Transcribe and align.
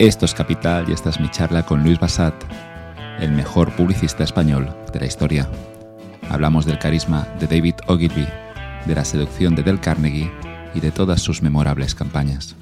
Esto 0.00 0.24
es 0.24 0.32
Capital 0.32 0.88
y 0.88 0.92
esta 0.92 1.10
es 1.10 1.20
mi 1.20 1.30
charla 1.30 1.66
con 1.66 1.84
Luis 1.84 2.00
Bassat, 2.00 2.32
el 3.18 3.32
mejor 3.32 3.70
publicista 3.76 4.24
español 4.24 4.74
de 4.94 4.98
la 4.98 5.04
historia. 5.04 5.46
Hablamos 6.30 6.64
del 6.64 6.78
carisma 6.78 7.28
de 7.38 7.46
David 7.46 7.74
Ogilvy, 7.86 8.26
de 8.86 8.94
la 8.94 9.04
seducción 9.04 9.54
de 9.54 9.62
Del 9.62 9.78
Carnegie 9.78 10.32
y 10.74 10.80
de 10.80 10.90
todas 10.90 11.20
sus 11.20 11.42
memorables 11.42 11.94
campañas. 11.94 12.56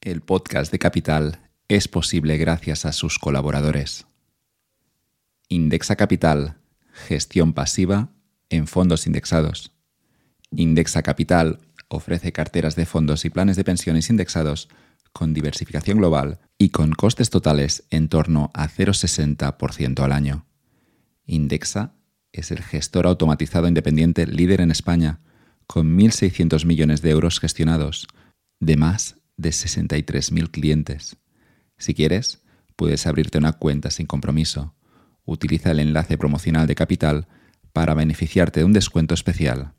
El 0.00 0.22
podcast 0.22 0.72
de 0.72 0.78
Capital 0.78 1.51
es 1.68 1.88
posible 1.88 2.36
gracias 2.38 2.84
a 2.84 2.92
sus 2.92 3.18
colaboradores. 3.18 4.06
Indexa 5.48 5.96
Capital, 5.96 6.56
gestión 6.92 7.52
pasiva 7.52 8.10
en 8.48 8.66
fondos 8.66 9.06
indexados. 9.06 9.72
Indexa 10.50 11.02
Capital 11.02 11.60
ofrece 11.88 12.32
carteras 12.32 12.76
de 12.76 12.86
fondos 12.86 13.24
y 13.24 13.30
planes 13.30 13.56
de 13.56 13.64
pensiones 13.64 14.10
indexados 14.10 14.68
con 15.12 15.34
diversificación 15.34 15.98
global 15.98 16.40
y 16.58 16.70
con 16.70 16.92
costes 16.92 17.30
totales 17.30 17.84
en 17.90 18.08
torno 18.08 18.50
a 18.54 18.68
0,60% 18.68 20.02
al 20.02 20.12
año. 20.12 20.46
Indexa 21.26 21.94
es 22.32 22.50
el 22.50 22.62
gestor 22.62 23.06
automatizado 23.06 23.68
independiente 23.68 24.26
líder 24.26 24.60
en 24.60 24.70
España, 24.70 25.20
con 25.66 25.98
1.600 25.98 26.64
millones 26.64 27.02
de 27.02 27.10
euros 27.10 27.40
gestionados, 27.40 28.08
de 28.58 28.76
más 28.76 29.16
de 29.36 29.50
63.000 29.50 30.50
clientes. 30.50 31.16
Si 31.82 31.94
quieres, 31.94 32.44
puedes 32.76 33.08
abrirte 33.08 33.38
una 33.38 33.54
cuenta 33.54 33.90
sin 33.90 34.06
compromiso. 34.06 34.72
Utiliza 35.24 35.72
el 35.72 35.80
enlace 35.80 36.16
promocional 36.16 36.68
de 36.68 36.76
Capital 36.76 37.26
para 37.72 37.94
beneficiarte 37.94 38.60
de 38.60 38.66
un 38.66 38.72
descuento 38.72 39.14
especial. 39.14 39.72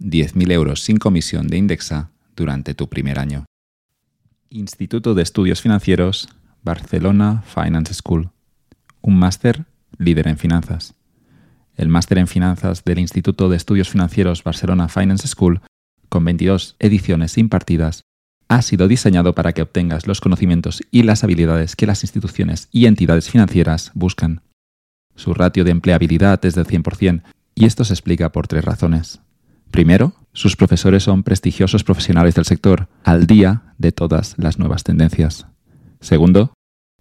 10.000 0.00 0.50
euros 0.52 0.82
sin 0.82 0.96
comisión 0.96 1.48
de 1.48 1.58
Indexa 1.58 2.12
durante 2.34 2.72
tu 2.72 2.88
primer 2.88 3.18
año. 3.18 3.44
Instituto 4.48 5.12
de 5.12 5.22
Estudios 5.22 5.60
Financieros, 5.60 6.30
Barcelona 6.62 7.42
Finance 7.42 7.92
School. 7.92 8.30
Un 9.02 9.18
máster 9.18 9.66
líder 9.98 10.28
en 10.28 10.38
finanzas. 10.38 10.94
El 11.74 11.88
máster 11.88 12.16
en 12.16 12.26
finanzas 12.26 12.84
del 12.84 13.00
Instituto 13.00 13.50
de 13.50 13.58
Estudios 13.58 13.90
Financieros 13.90 14.42
Barcelona 14.42 14.88
Finance 14.88 15.28
School, 15.28 15.60
con 16.08 16.24
22 16.24 16.76
ediciones 16.78 17.36
impartidas, 17.36 18.06
ha 18.48 18.62
sido 18.62 18.88
diseñado 18.88 19.34
para 19.34 19.52
que 19.52 19.62
obtengas 19.62 20.06
los 20.06 20.20
conocimientos 20.20 20.82
y 20.90 21.02
las 21.02 21.24
habilidades 21.24 21.76
que 21.76 21.86
las 21.86 22.04
instituciones 22.04 22.68
y 22.70 22.86
entidades 22.86 23.30
financieras 23.30 23.90
buscan. 23.94 24.42
Su 25.14 25.34
ratio 25.34 25.64
de 25.64 25.70
empleabilidad 25.70 26.44
es 26.44 26.54
del 26.54 26.66
100% 26.66 27.22
y 27.54 27.64
esto 27.64 27.84
se 27.84 27.94
explica 27.94 28.30
por 28.32 28.46
tres 28.46 28.64
razones. 28.64 29.20
Primero, 29.70 30.14
sus 30.32 30.56
profesores 30.56 31.02
son 31.02 31.22
prestigiosos 31.22 31.82
profesionales 31.82 32.34
del 32.34 32.44
sector, 32.44 32.88
al 33.02 33.26
día 33.26 33.74
de 33.78 33.92
todas 33.92 34.34
las 34.38 34.58
nuevas 34.58 34.84
tendencias. 34.84 35.46
Segundo, 36.00 36.52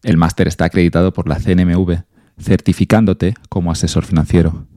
el 0.03 0.17
máster 0.17 0.47
está 0.47 0.66
acreditado 0.66 1.13
por 1.13 1.27
la 1.27 1.39
CNMV, 1.39 2.03
certificándote 2.39 3.35
como 3.49 3.71
asesor 3.71 4.05
financiero. 4.05 4.67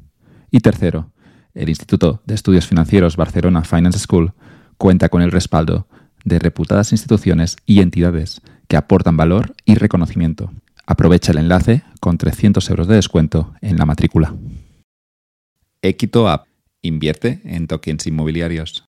Y 0.51 0.61
tercero, 0.61 1.13
el 1.55 1.69
Instituto 1.69 2.23
de 2.27 2.35
Estudios 2.35 2.67
Financieros 2.67 3.17
Barcelona 3.17 3.63
Finance 3.63 3.99
School 3.99 4.33
cuenta 4.77 5.09
con 5.09 5.23
el 5.23 5.31
respaldo 5.31 5.89
de 6.25 6.39
reputadas 6.39 6.93
instituciones 6.93 7.57
y 7.67 7.81
entidades 7.81 8.41
que 8.69 8.77
aportan 8.77 9.17
valor 9.17 9.55
y 9.65 9.75
reconocimiento. 9.75 10.53
Aprovecha 10.87 11.33
el 11.33 11.39
enlace 11.39 11.83
con 12.01 12.19
300 12.19 12.69
euros 12.71 12.89
de 12.89 12.97
descuento 12.97 13.55
en 13.61 13.77
la 13.77 13.87
matrícula. 13.87 14.35
Equito 15.83 16.29
App 16.29 16.47
invierte 16.83 17.41
en 17.45 17.67
tokens 17.67 18.07
inmobiliarios. 18.07 18.85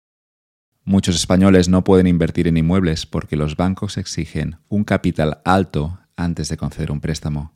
Muchos 0.84 1.16
españoles 1.16 1.68
no 1.68 1.84
pueden 1.84 2.06
invertir 2.06 2.48
en 2.48 2.56
inmuebles 2.56 3.04
porque 3.04 3.36
los 3.36 3.56
bancos 3.56 3.98
exigen 3.98 4.56
un 4.68 4.84
capital 4.84 5.40
alto 5.44 5.98
antes 6.16 6.48
de 6.48 6.56
conceder 6.56 6.90
un 6.90 7.00
préstamo. 7.00 7.52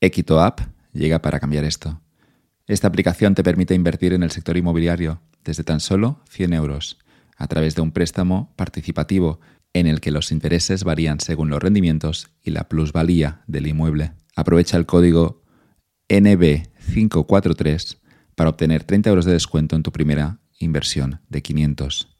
Equito 0.00 0.40
App 0.40 0.60
llega 0.92 1.22
para 1.22 1.38
cambiar 1.38 1.64
esto. 1.64 2.00
Esta 2.66 2.88
aplicación 2.88 3.34
te 3.34 3.44
permite 3.44 3.74
invertir 3.74 4.12
en 4.12 4.22
el 4.22 4.30
sector 4.30 4.56
inmobiliario 4.56 5.20
desde 5.44 5.62
tan 5.62 5.80
solo 5.80 6.20
100 6.28 6.52
euros 6.54 6.98
a 7.36 7.46
través 7.46 7.74
de 7.74 7.82
un 7.82 7.92
préstamo 7.92 8.52
participativo 8.56 9.40
en 9.72 9.86
el 9.86 10.00
que 10.00 10.10
los 10.10 10.32
intereses 10.32 10.84
varían 10.84 11.20
según 11.20 11.50
los 11.50 11.62
rendimientos 11.62 12.28
y 12.42 12.50
la 12.50 12.68
plusvalía 12.68 13.42
del 13.46 13.66
inmueble. 13.66 14.12
Aprovecha 14.34 14.76
el 14.76 14.86
código 14.86 15.42
NB543 16.08 17.98
para 18.34 18.50
obtener 18.50 18.84
30 18.84 19.10
euros 19.10 19.24
de 19.24 19.32
descuento 19.32 19.76
en 19.76 19.82
tu 19.82 19.92
primera 19.92 20.38
inversión 20.58 21.20
de 21.28 21.42
500. 21.42 22.16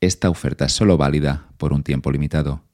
Esta 0.00 0.30
oferta 0.30 0.66
es 0.66 0.72
solo 0.72 0.96
válida 0.96 1.48
por 1.58 1.72
un 1.72 1.82
tiempo 1.82 2.10
limitado. 2.10 2.64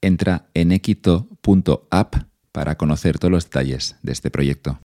Entra 0.00 0.48
en 0.54 0.72
equito.app 0.72 2.14
para 2.52 2.76
conocer 2.76 3.18
todos 3.18 3.32
los 3.32 3.44
detalles 3.44 3.96
de 4.02 4.12
este 4.12 4.30
proyecto. 4.30 4.80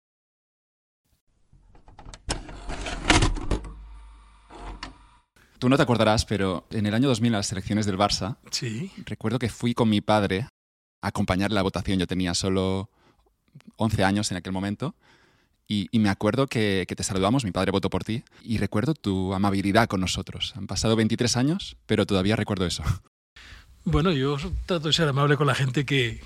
Tú 5.59 5.69
no 5.69 5.77
te 5.77 5.83
acordarás, 5.83 6.25
pero 6.25 6.67
en 6.71 6.85
el 6.85 6.93
año 6.93 7.07
2000, 7.07 7.31
las 7.31 7.51
elecciones 7.51 7.85
del 7.85 7.97
Barça, 7.97 8.37
sí. 8.51 8.91
recuerdo 9.05 9.39
que 9.39 9.49
fui 9.49 9.73
con 9.73 9.89
mi 9.89 10.01
padre 10.01 10.47
a 11.01 11.07
acompañar 11.07 11.51
la 11.51 11.63
votación. 11.63 11.99
Yo 11.99 12.07
tenía 12.07 12.33
solo 12.33 12.89
11 13.77 14.03
años 14.03 14.31
en 14.31 14.37
aquel 14.37 14.53
momento. 14.53 14.95
Y, 15.69 15.89
me 15.99 16.07
acuerdo 16.07 16.47
que, 16.47 16.85
te 16.87 17.03
saludamos, 17.03 17.43
mi 17.43 17.51
padre 17.51 17.71
votó 17.71 17.89
por 17.89 18.05
ti, 18.05 18.23
y 18.41 18.57
recuerdo 18.57 18.93
tu 18.93 19.33
amabilidad 19.33 19.89
con 19.89 19.99
nosotros. 19.99 20.53
Han 20.55 20.65
pasado 20.65 20.95
23 20.95 21.35
años, 21.35 21.75
pero 21.85 22.05
todavía 22.05 22.35
recuerdo 22.35 22.65
eso. 22.65 22.83
Bueno, 23.83 24.11
yo 24.11 24.37
trato 24.65 24.87
de 24.87 24.93
ser 24.93 25.07
amable 25.07 25.37
con 25.37 25.47
la 25.47 25.55
gente 25.55 25.85
que, 25.85 26.21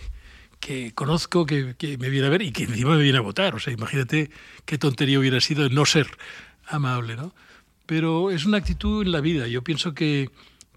que 0.59 0.93
conozco, 0.93 1.45
que, 1.45 1.75
que, 1.75 1.97
me 1.97 2.09
viene 2.09 2.25
a 2.25 2.29
ver 2.31 2.41
y 2.41 2.51
que 2.51 2.63
encima 2.63 2.95
me 2.95 3.03
viene 3.03 3.19
a 3.19 3.21
votar. 3.21 3.53
O 3.53 3.59
sea, 3.59 3.71
imagínate 3.71 4.31
qué 4.65 4.79
tontería 4.79 5.19
hubiera 5.19 5.39
sido 5.41 5.69
no 5.69 5.85
ser 5.85 6.07
amable, 6.67 7.15
¿no? 7.15 7.35
Pero 7.91 8.31
es 8.31 8.45
una 8.45 8.55
actitud 8.55 9.03
en 9.05 9.11
la 9.11 9.19
vida. 9.19 9.47
Yo 9.47 9.65
pienso 9.65 9.93
que, 9.93 10.29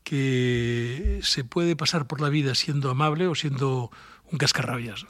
que 0.02 1.20
se 1.22 1.44
puede 1.44 1.76
pasar 1.76 2.08
por 2.08 2.20
la 2.20 2.28
vida 2.28 2.56
siendo 2.56 2.90
amable 2.90 3.28
o 3.28 3.36
siendo 3.36 3.92
un 4.32 4.36
cascarrabias. 4.36 5.06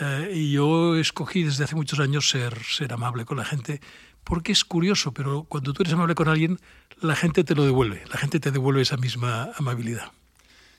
Eh, 0.00 0.32
y 0.34 0.52
yo 0.52 0.96
escogí 0.96 1.42
desde 1.42 1.64
hace 1.64 1.74
muchos 1.74 2.00
años 2.00 2.30
ser, 2.30 2.58
ser 2.64 2.90
amable 2.94 3.26
con 3.26 3.36
la 3.36 3.44
gente 3.44 3.82
porque 4.24 4.52
es 4.52 4.64
curioso, 4.64 5.12
pero 5.12 5.44
cuando 5.44 5.74
tú 5.74 5.82
eres 5.82 5.92
amable 5.92 6.14
con 6.14 6.30
alguien, 6.30 6.58
la 7.02 7.14
gente 7.14 7.44
te 7.44 7.54
lo 7.54 7.66
devuelve, 7.66 8.02
la 8.10 8.16
gente 8.16 8.40
te 8.40 8.50
devuelve 8.50 8.80
esa 8.80 8.96
misma 8.96 9.50
amabilidad. 9.58 10.12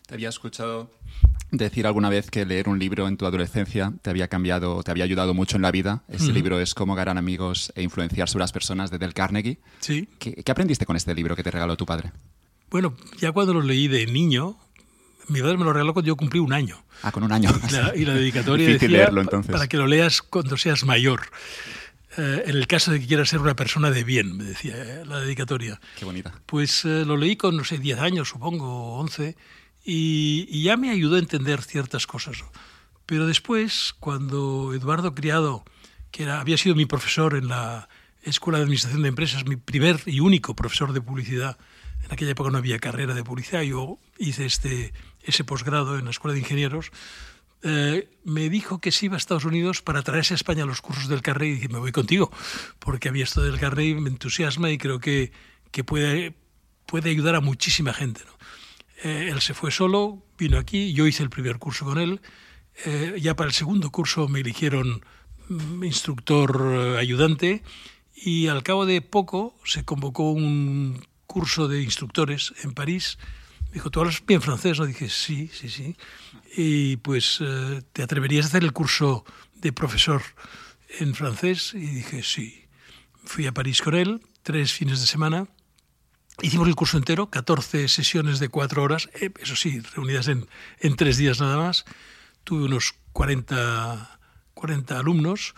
Te 0.07 0.15
había 0.15 0.29
escuchado 0.29 0.89
decir 1.51 1.85
alguna 1.85 2.07
vez 2.09 2.31
que 2.31 2.45
leer 2.45 2.69
un 2.69 2.79
libro 2.79 3.09
en 3.09 3.17
tu 3.17 3.25
adolescencia 3.25 3.91
te 4.01 4.09
había 4.09 4.29
cambiado, 4.29 4.81
te 4.81 4.89
había 4.89 5.03
ayudado 5.03 5.33
mucho 5.33 5.57
en 5.57 5.63
la 5.63 5.71
vida. 5.71 6.03
Ese 6.07 6.31
libro 6.31 6.61
es 6.61 6.73
Cómo 6.73 6.95
ganar 6.95 7.17
amigos 7.17 7.73
e 7.75 7.83
influenciar 7.83 8.29
sobre 8.29 8.43
las 8.43 8.53
personas 8.53 8.89
de 8.89 8.99
Del 8.99 9.13
Carnegie. 9.13 9.59
Sí. 9.81 10.07
¿Qué, 10.17 10.41
aprendiste 10.49 10.85
con 10.85 10.95
este 10.95 11.13
libro 11.13 11.35
que 11.35 11.43
te 11.43 11.51
regaló 11.51 11.75
tu 11.75 11.85
padre? 11.85 12.13
Bueno, 12.69 12.95
ya 13.17 13.33
cuando 13.33 13.53
lo 13.53 13.61
leí 13.61 13.89
de 13.89 14.05
niño, 14.07 14.57
mi 15.27 15.41
padre 15.41 15.57
me 15.57 15.65
lo 15.65 15.73
regaló 15.73 15.93
cuando 15.93 16.07
yo 16.07 16.15
cumplí 16.15 16.39
un 16.39 16.53
año. 16.53 16.81
Ah, 17.03 17.11
con 17.11 17.23
un 17.23 17.33
año. 17.33 17.49
y 17.95 18.05
la 18.05 18.13
dedicatoria 18.13 18.65
decía, 18.65 18.87
leerlo, 18.87 19.19
entonces. 19.19 19.51
para 19.51 19.67
que 19.67 19.75
lo 19.75 19.87
leas 19.87 20.21
cuando 20.21 20.55
seas 20.55 20.85
mayor. 20.85 21.23
Eh, 22.17 22.43
en 22.45 22.55
el 22.55 22.65
caso 22.67 22.91
de 22.91 23.01
que 23.01 23.07
quieras 23.07 23.27
ser 23.27 23.41
una 23.41 23.57
persona 23.57 23.91
de 23.91 24.05
bien, 24.05 24.37
me 24.37 24.45
decía 24.45 24.73
eh, 24.77 25.05
la 25.05 25.19
dedicatoria. 25.19 25.81
Qué 25.99 26.05
bonita. 26.05 26.33
Pues 26.45 26.85
eh, 26.85 27.03
lo 27.05 27.17
leí 27.17 27.35
con, 27.35 27.57
no 27.57 27.65
sé, 27.65 27.77
10 27.77 27.99
años, 27.99 28.29
supongo, 28.29 28.95
11 28.99 29.35
y, 29.89 30.63
ya 30.63 30.75
me 30.75 30.89
ayudó 30.89 31.15
a 31.15 31.19
entender 31.19 31.61
ciertas 31.61 32.05
cosas. 32.05 32.43
Pero 33.05 33.25
después, 33.25 33.95
cuando 33.99 34.73
Eduardo 34.73 35.15
Criado, 35.15 35.63
que 36.11 36.29
había 36.29 36.57
sido 36.57 36.75
mi 36.75 36.85
profesor 36.85 37.35
en 37.35 37.47
la 37.47 37.87
Escuela 38.21 38.59
de 38.59 38.65
Administración 38.65 39.03
de 39.03 39.09
Empresas, 39.09 39.45
mi 39.45 39.55
primer 39.55 40.01
y 40.05 40.19
único 40.19 40.57
profesor 40.57 40.91
de 40.91 40.99
publicidad, 40.99 41.57
en 42.03 42.11
aquella 42.11 42.31
época 42.31 42.51
no 42.51 42.57
había 42.57 42.79
carrera 42.79 43.13
de 43.13 43.23
publicidad, 43.23 43.61
yo 43.61 43.97
hice 44.17 44.45
este, 44.45 44.93
ese 45.21 45.45
posgrado 45.45 45.97
en 45.97 46.03
la 46.03 46.11
Escuela 46.11 46.33
de 46.33 46.41
Ingenieros, 46.41 46.91
eh, 47.63 48.09
me 48.25 48.49
dijo 48.49 48.81
que 48.81 48.91
se 48.91 49.05
iba 49.05 49.15
a 49.15 49.17
Estados 49.17 49.45
Unidos 49.45 49.81
para 49.81 50.03
traerse 50.03 50.33
a 50.33 50.35
España 50.35 50.65
los 50.65 50.81
cursos 50.81 51.07
del 51.07 51.21
Carrey 51.21 51.51
y 51.51 51.53
dije, 51.53 51.69
me 51.69 51.79
voy 51.79 51.93
contigo, 51.93 52.29
porque 52.79 53.07
había 53.07 53.23
esto 53.23 53.41
del 53.41 53.57
Carrey, 53.57 53.95
me 53.95 54.09
entusiasma 54.09 54.69
y 54.69 54.77
creo 54.77 54.99
que, 54.99 55.31
que 55.71 55.85
puede, 55.85 56.35
puede 56.85 57.09
ayudar 57.09 57.35
a 57.35 57.41
muchísima 57.41 57.93
gente. 57.93 58.21
Eh, 59.03 59.29
él 59.31 59.41
se 59.41 59.53
fue 59.53 59.71
solo, 59.71 60.23
vino 60.37 60.57
aquí, 60.57 60.93
yo 60.93 61.05
hice 61.07 61.23
el 61.23 61.29
primer 61.29 61.59
curso 61.59 61.85
con 61.85 61.97
él. 61.99 62.21
Eh, 62.85 63.17
ya 63.21 63.35
para 63.35 63.47
el 63.47 63.53
segundo 63.53 63.89
curso 63.91 64.27
me 64.27 64.41
eligieron 64.41 65.03
mm, 65.49 65.83
instructor 65.83 66.95
eh, 66.95 66.97
ayudante 66.99 67.63
y 68.15 68.47
al 68.47 68.61
cabo 68.61 68.85
de 68.85 69.01
poco 69.01 69.55
se 69.63 69.83
convocó 69.83 70.31
un 70.31 71.03
curso 71.25 71.67
de 71.67 71.81
instructores 71.81 72.53
en 72.63 72.73
París 72.73 73.17
Me 73.67 73.73
dijo, 73.75 73.89
¿tú 73.89 73.99
hablas 73.99 74.23
bien 74.25 74.41
francés? 74.41 74.79
¿no? 74.79 74.85
Dije, 74.85 75.09
sí, 75.09 75.49
sí, 75.53 75.69
sí. 75.69 75.95
Y 76.55 76.97
pues, 76.97 77.39
eh, 77.41 77.81
¿te 77.93 78.01
atreverías 78.01 78.45
a 78.45 78.47
hacer 78.49 78.63
el 78.63 78.73
curso 78.73 79.25
de 79.55 79.73
profesor 79.73 80.21
en 80.99 81.13
francés? 81.13 81.73
Y 81.73 81.85
dije, 81.85 82.23
sí. 82.23 82.63
Fui 83.25 83.45
a 83.45 83.51
París 83.51 83.81
con 83.81 83.93
él, 83.93 84.21
tres 84.41 84.71
fines 84.71 85.01
de 85.01 85.07
semana. 85.07 85.47
Hicimos 86.41 86.67
el 86.67 86.75
curso 86.75 86.97
entero, 86.97 87.29
14 87.29 87.87
sesiones 87.87 88.39
de 88.39 88.49
cuatro 88.49 88.83
horas, 88.83 89.09
eh, 89.19 89.31
eso 89.39 89.55
sí, 89.55 89.79
reunidas 89.79 90.27
en, 90.27 90.47
en 90.79 90.95
tres 90.95 91.17
días 91.17 91.41
nada 91.41 91.57
más. 91.57 91.85
Tuve 92.43 92.65
unos 92.65 92.93
40, 93.13 94.19
40 94.53 94.99
alumnos 94.99 95.55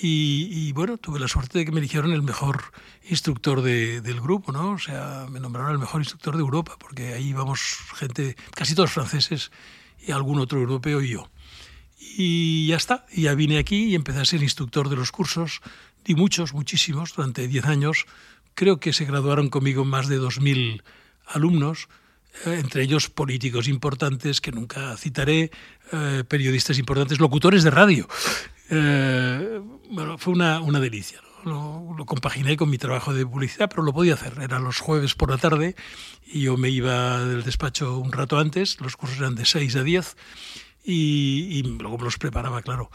y, 0.00 0.72
bueno, 0.72 0.96
tuve 0.96 1.20
la 1.20 1.28
suerte 1.28 1.58
de 1.58 1.64
que 1.66 1.72
me 1.72 1.78
eligieron 1.78 2.12
el 2.12 2.22
mejor 2.22 2.72
instructor 3.10 3.60
del 3.60 4.20
grupo, 4.20 4.50
¿no? 4.50 4.70
O 4.70 4.78
sea, 4.78 5.26
me 5.30 5.38
nombraron 5.38 5.72
el 5.72 5.78
mejor 5.78 6.00
instructor 6.00 6.34
de 6.34 6.40
Europa, 6.40 6.76
porque 6.78 7.12
ahí 7.12 7.28
íbamos 7.28 7.60
gente, 7.96 8.36
casi 8.54 8.74
todos 8.74 8.90
franceses 8.90 9.50
y 10.00 10.12
algún 10.12 10.38
otro 10.40 10.60
europeo 10.60 11.02
y 11.02 11.10
yo. 11.10 11.30
Y 11.98 12.68
ya 12.68 12.76
está, 12.76 13.04
y 13.12 13.22
ya 13.22 13.34
vine 13.34 13.58
aquí 13.58 13.86
y 13.86 13.94
empecé 13.94 14.20
a 14.20 14.24
ser 14.24 14.42
instructor 14.42 14.88
de 14.88 14.96
los 14.96 15.12
cursos, 15.12 15.60
di 16.04 16.14
muchos, 16.14 16.54
muchísimos, 16.54 17.14
durante 17.14 17.46
10 17.46 17.66
años. 17.66 18.06
Creo 18.54 18.80
que 18.80 18.92
se 18.92 19.04
graduaron 19.04 19.48
conmigo 19.48 19.84
más 19.84 20.08
de 20.08 20.20
2.000 20.20 20.82
alumnos, 21.26 21.88
eh, 22.46 22.58
entre 22.60 22.82
ellos 22.82 23.08
políticos 23.08 23.68
importantes 23.68 24.40
que 24.40 24.52
nunca 24.52 24.96
citaré, 24.96 25.50
eh, 25.92 26.24
periodistas 26.26 26.78
importantes, 26.78 27.20
locutores 27.20 27.62
de 27.62 27.70
radio. 27.70 28.08
Eh, 28.70 29.60
bueno, 29.90 30.18
fue 30.18 30.32
una, 30.32 30.60
una 30.60 30.80
delicia. 30.80 31.20
Lo, 31.44 31.94
lo, 31.98 32.06
compaginé 32.06 32.56
con 32.56 32.70
mi 32.70 32.78
trabajo 32.78 33.12
de 33.12 33.26
publicidad, 33.26 33.68
pero 33.68 33.82
lo 33.82 33.92
podía 33.92 34.14
hacer. 34.14 34.34
Eran 34.40 34.62
los 34.62 34.78
jueves 34.78 35.14
por 35.14 35.30
la 35.30 35.38
tarde 35.38 35.74
y 36.24 36.42
yo 36.42 36.56
me 36.56 36.70
iba 36.70 37.24
del 37.24 37.42
despacho 37.42 37.98
un 37.98 38.12
rato 38.12 38.38
antes, 38.38 38.80
los 38.80 38.96
cursos 38.96 39.18
eran 39.18 39.34
de 39.34 39.44
6 39.44 39.74
a 39.74 39.82
10 39.82 40.16
y, 40.84 41.48
y 41.50 41.62
luego 41.64 41.98
me 41.98 42.04
los 42.04 42.16
preparaba, 42.16 42.62
claro. 42.62 42.90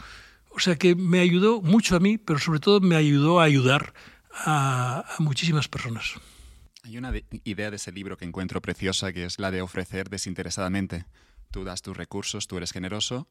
O 0.50 0.60
sea 0.60 0.76
que 0.76 0.94
me 0.94 1.20
ayudó 1.20 1.60
mucho 1.60 1.94
a 1.94 2.00
mí, 2.00 2.16
pero 2.16 2.38
sobre 2.38 2.58
todo 2.58 2.80
me 2.80 2.96
ayudó 2.96 3.38
a 3.40 3.44
ayudar 3.44 3.92
a, 4.32 5.04
muchísimas 5.18 5.68
personas. 5.68 6.14
Hay 6.84 6.96
una 6.96 7.12
de 7.12 7.24
idea 7.44 7.70
de 7.70 7.76
ese 7.76 7.92
libro 7.92 8.16
que 8.16 8.24
encuentro 8.24 8.62
preciosa, 8.62 9.12
que 9.12 9.24
es 9.24 9.38
la 9.38 9.50
de 9.50 9.62
ofrecer 9.62 10.08
desinteresadamente. 10.08 11.06
Tú 11.50 11.64
das 11.64 11.82
tus 11.82 11.96
recursos, 11.96 12.46
tú 12.46 12.56
eres 12.56 12.72
generoso, 12.72 13.28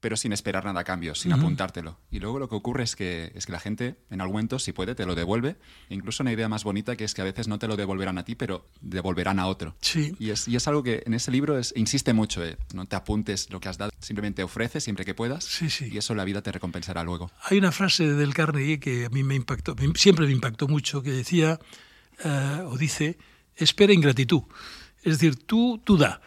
pero 0.00 0.16
sin 0.16 0.32
esperar 0.32 0.64
nada 0.64 0.80
a 0.80 0.84
cambio, 0.84 1.14
sin 1.14 1.32
uh 1.32 1.36
-huh. 1.36 1.40
apuntártelo. 1.40 1.98
Y 2.10 2.18
luego 2.20 2.38
lo 2.38 2.48
que 2.48 2.54
ocurre 2.54 2.84
es 2.84 2.96
que, 2.96 3.32
es 3.34 3.46
que 3.46 3.52
la 3.52 3.60
gente, 3.60 3.96
en 4.10 4.20
algún 4.20 4.34
momento, 4.34 4.58
si 4.58 4.72
puede, 4.72 4.94
te 4.94 5.04
lo 5.06 5.14
devuelve. 5.14 5.56
E 5.90 5.94
incluso 5.94 6.22
una 6.22 6.32
idea 6.32 6.48
más 6.48 6.64
bonita 6.64 6.96
que 6.96 7.04
es 7.04 7.14
que 7.14 7.20
a 7.20 7.24
veces 7.24 7.48
no 7.48 7.58
te 7.58 7.68
lo 7.68 7.76
devolverán 7.76 8.16
a 8.18 8.24
ti, 8.24 8.34
pero 8.34 8.66
devolverán 8.80 9.38
a 9.38 9.46
otro. 9.46 9.76
Sí. 9.80 10.14
Y 10.18 10.30
es, 10.30 10.48
y 10.48 10.56
es 10.56 10.66
algo 10.68 10.82
que 10.82 11.02
en 11.04 11.14
ese 11.14 11.30
libro 11.30 11.58
es, 11.58 11.72
insiste 11.76 12.12
mucho, 12.12 12.44
eh, 12.44 12.56
no 12.74 12.86
te 12.86 12.96
apuntes 12.96 13.48
lo 13.50 13.60
que 13.60 13.68
has 13.68 13.76
dado, 13.76 13.92
simplemente 14.00 14.42
ofreces 14.42 14.82
siempre 14.82 15.04
que 15.04 15.14
puedas 15.14 15.44
sí, 15.44 15.68
sí. 15.68 15.90
y 15.92 15.98
eso 15.98 16.14
la 16.14 16.24
vida 16.24 16.42
te 16.42 16.50
recompensará 16.50 17.04
luego. 17.04 17.30
Hay 17.44 17.58
una 17.58 17.72
frase 17.72 18.14
del 18.14 18.32
Carnegie 18.32 18.80
que 18.80 19.06
a 19.06 19.10
mí 19.10 19.22
me 19.22 19.34
impactó, 19.34 19.76
siempre 19.94 20.26
me 20.26 20.32
impactó 20.32 20.66
mucho, 20.66 21.02
que 21.02 21.10
decía, 21.10 21.60
uh, 22.24 22.68
o 22.68 22.78
dice, 22.78 23.18
espera 23.56 23.92
ingratitud. 23.92 24.42
Es 25.02 25.18
decir, 25.18 25.36
tú, 25.36 25.80
tú 25.84 25.96
da 25.96 26.20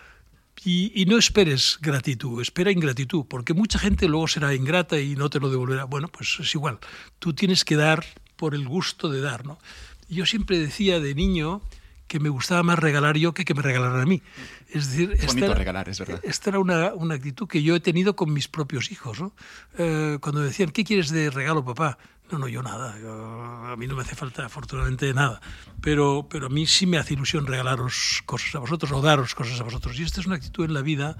y, 0.65 1.05
no 1.07 1.17
esperes 1.17 1.77
gratitud, 1.81 2.41
espera 2.41 2.71
ingratitud, 2.71 3.25
porque 3.27 3.53
mucha 3.53 3.79
gente 3.79 4.07
luego 4.07 4.27
será 4.27 4.53
ingrata 4.55 4.99
y 4.99 5.15
no 5.15 5.29
te 5.29 5.39
lo 5.39 5.49
devolverá. 5.49 5.85
Bueno, 5.85 6.07
pues 6.07 6.37
es 6.39 6.55
igual. 6.55 6.79
Tú 7.19 7.33
tienes 7.33 7.65
que 7.65 7.75
dar 7.75 8.05
por 8.37 8.55
el 8.55 8.67
gusto 8.67 9.09
de 9.09 9.19
dar, 9.19 9.45
¿no? 9.45 9.59
Yo 10.07 10.25
siempre 10.25 10.57
decía 10.57 10.99
de 10.99 11.15
niño 11.15 11.61
que 12.07 12.19
me 12.19 12.29
gustaba 12.29 12.63
más 12.63 12.79
regalar 12.79 13.17
yo 13.17 13.33
que 13.33 13.45
que 13.45 13.53
me 13.53 13.61
regalaran 13.61 14.01
a 14.01 14.05
mí. 14.05 14.21
Es 14.69 14.91
decir, 14.91 15.13
es 15.13 15.27
bonito 15.27 15.45
era, 15.47 15.55
regalar, 15.55 15.89
es 15.89 15.99
verdad. 15.99 16.19
Esta 16.23 16.51
era 16.51 16.59
una, 16.59 16.93
una, 16.93 17.15
actitud 17.15 17.47
que 17.47 17.63
yo 17.63 17.75
he 17.75 17.79
tenido 17.79 18.15
con 18.15 18.31
mis 18.33 18.47
propios 18.47 18.91
hijos. 18.91 19.19
¿no? 19.19 19.33
Eh, 19.77 20.17
cuando 20.21 20.41
decían, 20.41 20.71
¿qué 20.71 20.83
quieres 20.83 21.09
de 21.09 21.29
regalo, 21.29 21.63
papá? 21.63 21.97
No, 22.31 22.39
no, 22.39 22.47
yo 22.47 22.63
nada. 22.63 22.97
Yo, 22.99 23.11
a 23.11 23.75
mí 23.75 23.87
no 23.87 23.95
me 23.95 24.01
hace 24.01 24.15
falta, 24.15 24.45
afortunadamente, 24.45 25.13
nada. 25.13 25.41
Pero, 25.81 26.27
pero 26.29 26.47
a 26.47 26.49
mí 26.49 26.65
sí 26.65 26.85
me 26.85 26.97
hace 26.97 27.13
ilusión 27.13 27.45
regalaros 27.45 28.23
cosas 28.25 28.55
a 28.55 28.59
vosotros 28.59 28.91
o 28.91 29.01
daros 29.01 29.35
cosas 29.35 29.59
a 29.59 29.63
vosotros. 29.63 29.99
Y 29.99 30.03
esta 30.03 30.21
es 30.21 30.27
una 30.27 30.35
actitud 30.35 30.65
en 30.65 30.73
la 30.73 30.81
vida 30.81 31.17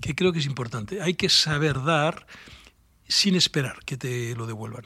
que 0.00 0.14
creo 0.14 0.32
que 0.32 0.38
es 0.38 0.46
importante. 0.46 1.00
Hay 1.02 1.14
que 1.14 1.28
saber 1.28 1.82
dar 1.82 2.26
sin 3.08 3.34
esperar 3.34 3.84
que 3.84 3.96
te 3.96 4.34
lo 4.36 4.46
devuelvan. 4.46 4.84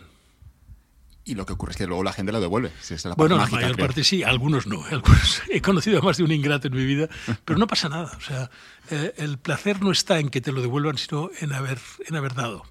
Y 1.29 1.35
lo 1.35 1.45
que 1.45 1.55
ocurre 1.55 1.73
es 1.73 1.77
que 1.77 1.89
luego 1.89 2.05
la 2.05 2.13
gente 2.13 2.31
lo 2.31 2.41
devuelve. 2.41 2.71
Si 2.81 2.95
es 2.95 3.05
la 3.05 3.15
bueno, 3.15 3.37
mágica, 3.37 3.57
la 3.57 3.63
mayor 3.63 3.77
creo. 3.77 3.87
parte 3.89 4.05
sí, 4.05 4.23
algunos 4.23 4.69
no. 4.69 4.85
Algunos, 4.91 5.43
he 5.51 5.61
conocido 5.61 5.99
a 5.99 6.03
más 6.03 6.17
de 6.19 6.23
un 6.23 6.31
ingrato 6.31 6.69
en 6.69 6.75
mi 6.75 6.85
vida, 6.85 7.09
pero 7.45 7.59
no 7.59 7.67
pasa 7.67 7.89
nada. 7.89 8.13
O 8.17 8.21
sea, 8.21 8.49
eh, 8.91 9.13
el 9.17 9.37
placer 9.37 9.83
no 9.83 9.91
está 9.91 10.21
en 10.21 10.29
que 10.31 10.41
te 10.41 10.53
lo 10.53 10.63
devuelvan, 10.63 10.97
sino 10.99 11.31
en 11.41 11.53
haber, 11.53 11.81
en 12.07 12.15
haber 12.15 12.35
dado. 12.35 12.63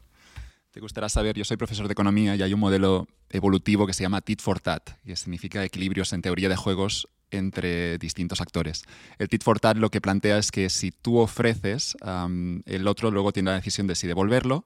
Te 0.71 0.79
gustará 0.79 1.09
saber, 1.09 1.35
yo 1.35 1.43
soy 1.43 1.57
profesor 1.57 1.87
de 1.87 1.91
economía 1.91 2.37
y 2.37 2.43
hay 2.43 2.53
un 2.53 2.59
modelo 2.61 3.09
evolutivo 3.29 3.85
que 3.85 3.93
se 3.93 4.03
llama 4.03 4.21
tit 4.21 4.41
for 4.41 4.61
tat, 4.61 4.89
que 5.05 5.17
significa 5.17 5.61
equilibrios 5.63 6.13
en 6.13 6.21
teoría 6.21 6.47
de 6.47 6.55
juegos 6.55 7.09
entre 7.31 7.97
distintos 7.97 8.39
actores. 8.39 8.83
El 9.19 9.27
tit 9.27 9.43
for 9.43 9.59
tat 9.59 9.75
lo 9.75 9.89
que 9.89 9.99
plantea 9.99 10.37
es 10.37 10.51
que 10.51 10.69
si 10.69 10.91
tú 10.91 11.17
ofreces, 11.17 11.97
um, 12.05 12.61
el 12.65 12.87
otro 12.87 13.11
luego 13.11 13.33
tiene 13.33 13.51
la 13.51 13.57
decisión 13.57 13.87
de 13.87 13.95
si 13.95 14.07
devolverlo 14.07 14.65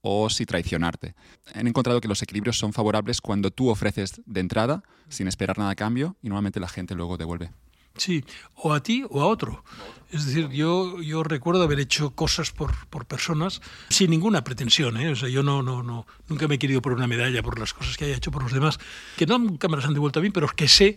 o 0.00 0.30
si 0.30 0.46
traicionarte. 0.46 1.14
Han 1.54 1.66
encontrado 1.66 2.00
que 2.00 2.08
los 2.08 2.22
equilibrios 2.22 2.58
son 2.58 2.72
favorables 2.72 3.20
cuando 3.20 3.50
tú 3.50 3.68
ofreces 3.68 4.20
de 4.26 4.40
entrada 4.40 4.82
sin 5.08 5.28
esperar 5.28 5.58
nada 5.58 5.70
a 5.70 5.76
cambio 5.76 6.16
y 6.22 6.28
normalmente 6.28 6.60
la 6.60 6.68
gente 6.68 6.94
luego 6.94 7.16
devuelve. 7.16 7.50
Sí, 7.96 8.24
o 8.54 8.72
a 8.72 8.82
ti 8.82 9.04
o 9.08 9.20
a 9.20 9.26
otro. 9.26 9.64
Es 10.10 10.24
decir, 10.24 10.48
yo, 10.50 11.02
yo 11.02 11.24
recuerdo 11.24 11.64
haber 11.64 11.80
hecho 11.80 12.10
cosas 12.10 12.52
por, 12.52 12.86
por 12.86 13.06
personas 13.06 13.60
sin 13.88 14.10
ninguna 14.10 14.44
pretensión. 14.44 14.96
¿eh? 14.96 15.10
O 15.10 15.16
sea, 15.16 15.28
yo 15.28 15.42
no, 15.42 15.62
no, 15.62 15.82
no, 15.82 16.06
nunca 16.28 16.46
me 16.46 16.54
he 16.54 16.58
querido 16.58 16.80
por 16.80 16.92
una 16.92 17.08
medalla 17.08 17.42
por 17.42 17.58
las 17.58 17.74
cosas 17.74 17.96
que 17.96 18.04
haya 18.04 18.16
hecho 18.16 18.30
por 18.30 18.42
los 18.42 18.52
demás, 18.52 18.78
que 19.16 19.26
no 19.26 19.38
nunca 19.38 19.68
me 19.68 19.76
las 19.76 19.84
han 19.84 19.94
devuelto 19.94 20.20
a 20.20 20.22
mí, 20.22 20.30
pero 20.30 20.48
que 20.48 20.68
sé 20.68 20.96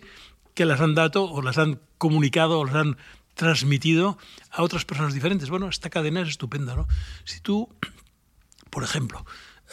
que 0.54 0.64
las 0.64 0.80
han 0.80 0.94
dado 0.94 1.24
o 1.24 1.42
las 1.42 1.58
han 1.58 1.80
comunicado 1.98 2.60
o 2.60 2.64
las 2.64 2.76
han 2.76 2.96
transmitido 3.34 4.18
a 4.50 4.62
otras 4.62 4.84
personas 4.84 5.14
diferentes. 5.14 5.50
Bueno, 5.50 5.68
esta 5.68 5.90
cadena 5.90 6.20
es 6.20 6.28
estupenda, 6.28 6.76
¿no? 6.76 6.86
Si 7.24 7.40
tú 7.40 7.68
por 8.72 8.84
ejemplo, 8.84 9.26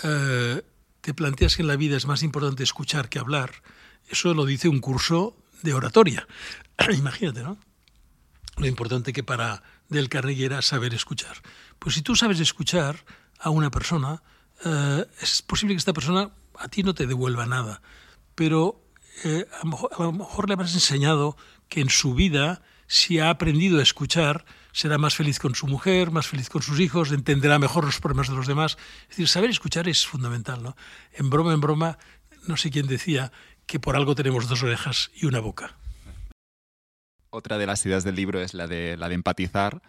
eh, 0.03 0.61
te 0.99 1.13
planteas 1.13 1.55
que 1.55 1.61
en 1.61 1.69
la 1.69 1.77
vida 1.77 1.95
es 1.95 2.05
más 2.05 2.21
importante 2.21 2.63
escuchar 2.63 3.07
que 3.07 3.17
hablar, 3.17 3.63
eso 4.09 4.33
lo 4.33 4.45
dice 4.45 4.67
un 4.67 4.79
curso 4.79 5.37
de 5.61 5.73
oratoria. 5.73 6.27
Imagínate, 6.97 7.41
¿no? 7.41 7.57
Lo 8.57 8.67
importante 8.67 9.13
que 9.13 9.23
para 9.23 9.63
Del 9.87 10.09
Carnegie 10.09 10.45
era 10.45 10.61
saber 10.61 10.93
escuchar. 10.93 11.37
Pues 11.79 11.95
si 11.95 12.01
tú 12.01 12.17
sabes 12.17 12.41
escuchar 12.41 13.05
a 13.39 13.49
una 13.51 13.71
persona, 13.71 14.21
eh, 14.65 15.05
es 15.21 15.43
posible 15.43 15.75
que 15.75 15.79
esta 15.79 15.93
persona 15.93 16.31
a 16.57 16.67
ti 16.67 16.83
no 16.83 16.93
te 16.93 17.07
devuelva 17.07 17.45
nada, 17.45 17.81
pero 18.35 18.83
eh, 19.23 19.47
a, 19.53 19.63
lo 19.63 19.71
mejor, 19.71 19.91
a 19.97 20.03
lo 20.03 20.11
mejor 20.11 20.49
le 20.49 20.55
habrás 20.55 20.73
enseñado 20.73 21.37
que 21.69 21.79
en 21.79 21.89
su 21.89 22.15
vida, 22.15 22.61
si 22.85 23.19
ha 23.19 23.29
aprendido 23.29 23.79
a 23.79 23.83
escuchar, 23.83 24.43
será 24.79 24.97
más 24.97 25.13
feliz 25.13 25.39
con 25.39 25.55
su 25.55 25.67
mujer, 25.67 26.09
más 26.09 26.27
feliz 26.27 26.49
con 26.49 26.61
sus 26.61 26.79
hijos, 26.79 27.11
entenderá 27.11 27.59
mejor 27.59 27.83
los 27.83 27.99
problemas 27.99 28.29
de 28.29 28.35
los 28.35 28.47
demás. 28.47 28.77
Es 29.03 29.09
decir, 29.09 29.27
saber 29.27 29.49
escuchar 29.49 29.89
es 29.89 30.07
fundamental. 30.07 30.63
¿no? 30.63 30.77
En 31.11 31.29
broma, 31.29 31.53
en 31.53 31.59
broma, 31.59 31.97
no 32.47 32.55
sé 32.55 32.71
quién 32.71 32.87
decía 32.87 33.33
que 33.65 33.81
por 33.81 33.97
algo 33.97 34.15
tenemos 34.15 34.47
dos 34.47 34.63
orejas 34.63 35.11
y 35.13 35.25
una 35.25 35.41
boca. 35.41 35.75
Otra 37.29 37.57
de 37.57 37.65
las 37.65 37.85
ideas 37.85 38.05
del 38.05 38.15
libro 38.15 38.39
es 38.39 38.53
la 38.53 38.67
de, 38.67 38.95
la 38.95 39.09
de 39.09 39.15
empatizar, 39.15 39.81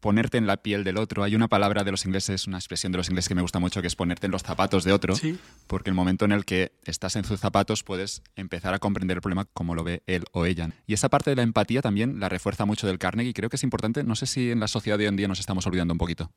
ponerte 0.00 0.38
en 0.38 0.46
la 0.46 0.56
piel 0.58 0.84
del 0.84 0.96
otro. 0.96 1.22
Hay 1.22 1.34
una 1.34 1.48
palabra 1.48 1.84
de 1.84 1.90
los 1.90 2.04
ingleses, 2.04 2.46
una 2.46 2.58
expresión 2.58 2.92
de 2.92 2.98
los 2.98 3.08
ingleses 3.08 3.28
que 3.28 3.34
me 3.34 3.42
gusta 3.42 3.58
mucho, 3.58 3.80
que 3.80 3.86
es 3.86 3.96
ponerte 3.96 4.26
en 4.26 4.32
los 4.32 4.42
zapatos 4.42 4.84
de 4.84 4.92
otro, 4.92 5.14
¿Sí? 5.14 5.38
porque 5.66 5.90
el 5.90 5.94
momento 5.94 6.24
en 6.24 6.32
el 6.32 6.44
que 6.44 6.72
estás 6.84 7.16
en 7.16 7.24
sus 7.24 7.40
zapatos 7.40 7.82
puedes 7.82 8.22
empezar 8.34 8.74
a 8.74 8.78
comprender 8.78 9.18
el 9.18 9.20
problema 9.20 9.44
como 9.44 9.74
lo 9.74 9.84
ve 9.84 10.02
él 10.06 10.24
o 10.32 10.44
ella. 10.44 10.70
Y 10.86 10.94
esa 10.94 11.08
parte 11.08 11.30
de 11.30 11.36
la 11.36 11.42
empatía 11.42 11.82
también 11.82 12.18
la 12.20 12.28
refuerza 12.28 12.64
mucho 12.64 12.86
del 12.86 12.98
Carnegie 12.98 13.30
y 13.30 13.34
creo 13.34 13.48
que 13.48 13.56
es 13.56 13.62
importante, 13.62 14.02
no 14.02 14.16
sé 14.16 14.26
si 14.26 14.50
en 14.50 14.60
la 14.60 14.68
sociedad 14.68 14.98
de 14.98 15.04
hoy 15.04 15.08
en 15.08 15.16
día 15.16 15.28
nos 15.28 15.40
estamos 15.40 15.66
olvidando 15.66 15.94
un 15.94 15.98
poquito. 15.98 16.32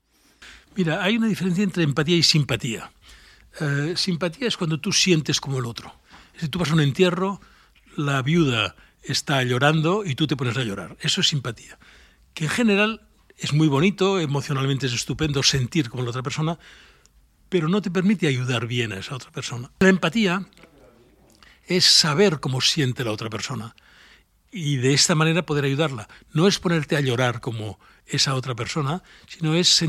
Mira, 0.76 1.04
hay 1.04 1.18
una 1.18 1.28
diferencia 1.28 1.64
entre 1.64 1.84
empatía 1.84 2.16
y 2.16 2.24
simpatía. 2.24 2.92
Eh, 3.60 3.94
simpatía 3.96 4.48
es 4.48 4.58
cuando 4.58 4.80
tú 4.80 4.92
sientes 4.92 5.42
como 5.42 5.60
el 5.60 5.66
otro. 5.66 5.94
Si 6.38 6.48
tú 6.48 6.60
vas 6.60 6.70
a 6.70 6.74
un 6.74 6.82
entierro, 6.82 7.42
la 7.98 8.22
viuda 8.22 8.76
está 9.04 9.44
llorando 9.44 10.06
y 10.06 10.16
tú 10.16 10.28
te 10.28 10.38
pones 10.38 10.56
a 10.58 10.64
llorar. 10.64 10.98
Eso 11.02 11.22
es 11.22 11.28
simpatía. 11.28 11.80
Que 12.34 12.46
en 12.46 12.52
general 12.52 13.09
es 13.40 13.54
muy 13.54 13.68
bonito, 13.68 14.20
emocionalmente 14.20 14.88
es 14.88 14.94
estupendo 14.94 15.44
sentir 15.44 15.90
como 15.90 16.04
la 16.04 16.10
otra 16.10 16.24
persona, 16.24 16.60
pero 17.48 17.68
no 17.68 17.82
te 17.82 17.90
permite 17.90 18.28
ayudar 18.28 18.68
bien 18.68 18.92
a 18.92 18.98
esa 18.98 19.16
otra 19.16 19.32
persona. 19.32 19.72
La 19.80 19.90
empatía 19.90 20.48
es 21.66 21.86
saber 21.86 22.40
cómo 22.40 22.62
siente 22.62 23.04
la 23.04 23.12
otra 23.12 23.30
persona 23.30 23.76
y 24.52 24.78
de 24.78 24.94
esta 24.94 25.16
manera 25.16 25.46
poder 25.46 25.66
ayudarla. 25.66 26.10
No 26.34 26.48
es 26.48 26.60
ponerte 26.60 26.96
a 26.96 27.02
llorar 27.02 27.40
como 27.40 27.80
esa 28.06 28.36
otra 28.36 28.56
persona, 28.56 29.04
sino 29.28 29.56
es 29.56 29.84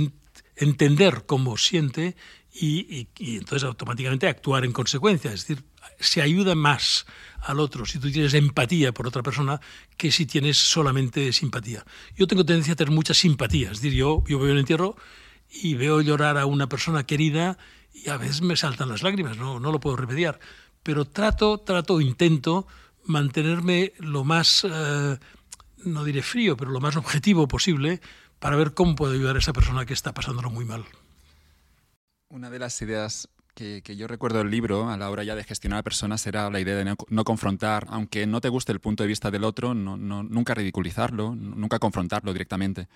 entender 0.56 1.24
cómo 1.26 1.56
siente 1.56 2.16
y, 2.52 3.08
entonces 3.18 3.64
automáticamente 3.64 4.26
actuar 4.26 4.64
en 4.64 4.72
consecuencia. 4.72 5.32
Es 5.32 5.46
decir, 5.46 5.64
se 5.98 6.22
ayuda 6.22 6.54
más 6.54 7.06
al 7.40 7.60
otro 7.60 7.86
si 7.86 7.98
tú 7.98 8.10
tienes 8.10 8.34
empatía 8.34 8.92
por 8.92 9.06
otra 9.06 9.22
persona 9.22 9.60
que 9.96 10.10
si 10.10 10.26
tienes 10.26 10.58
solamente 10.58 11.32
simpatía. 11.32 11.84
Yo 12.16 12.26
tengo 12.26 12.44
tendencia 12.44 12.72
a 12.74 12.76
tener 12.76 12.92
mucha 12.92 13.14
simpatía. 13.14 13.70
Es 13.70 13.80
decir, 13.80 13.96
yo, 13.96 14.24
yo 14.26 14.38
veo 14.38 14.52
un 14.52 14.58
entierro 14.58 14.96
y 15.50 15.74
veo 15.74 16.00
llorar 16.00 16.38
a 16.38 16.46
una 16.46 16.68
persona 16.68 17.06
querida 17.06 17.58
y 17.92 18.08
a 18.08 18.16
veces 18.16 18.42
me 18.42 18.56
saltan 18.56 18.88
las 18.88 19.02
lágrimas, 19.02 19.36
no, 19.36 19.60
no 19.60 19.72
lo 19.72 19.80
puedo 19.80 19.96
remediar. 19.96 20.38
Pero 20.82 21.04
trato, 21.04 21.58
trato, 21.58 22.00
intento 22.00 22.66
mantenerme 23.04 23.92
lo 23.98 24.24
más, 24.24 24.66
eh, 24.68 25.18
no 25.84 26.04
diré 26.04 26.22
frío, 26.22 26.56
pero 26.56 26.70
lo 26.70 26.80
más 26.80 26.96
objetivo 26.96 27.48
posible 27.48 28.00
para 28.38 28.56
ver 28.56 28.74
cómo 28.74 28.94
puedo 28.94 29.12
ayudar 29.12 29.36
a 29.36 29.40
esa 29.40 29.52
persona 29.52 29.84
que 29.84 29.92
está 29.92 30.14
pasándolo 30.14 30.50
muy 30.50 30.64
mal. 30.64 30.84
Una 32.30 32.48
de 32.48 32.60
las 32.60 32.80
ideas 32.80 33.28
que, 33.54 33.82
yo 33.96 34.06
recuerdo 34.06 34.38
del 34.38 34.52
libro 34.52 34.88
a 34.88 34.96
la 34.96 35.10
hora 35.10 35.24
ya 35.24 35.34
de 35.34 35.42
gestionar 35.42 35.80
a 35.80 35.82
personas 35.82 36.24
era 36.28 36.48
la 36.48 36.60
idea 36.60 36.76
de 36.76 36.84
no, 37.08 37.24
confrontar, 37.24 37.86
aunque 37.88 38.24
no 38.24 38.40
te 38.40 38.48
guste 38.48 38.70
el 38.70 38.78
punto 38.78 39.02
de 39.02 39.08
vista 39.08 39.32
del 39.32 39.42
otro, 39.42 39.74
nunca 39.74 40.54
ridiculizarlo, 40.54 41.34
nunca 41.34 41.80
confrontarlo 41.80 42.32
directamente. 42.32 42.86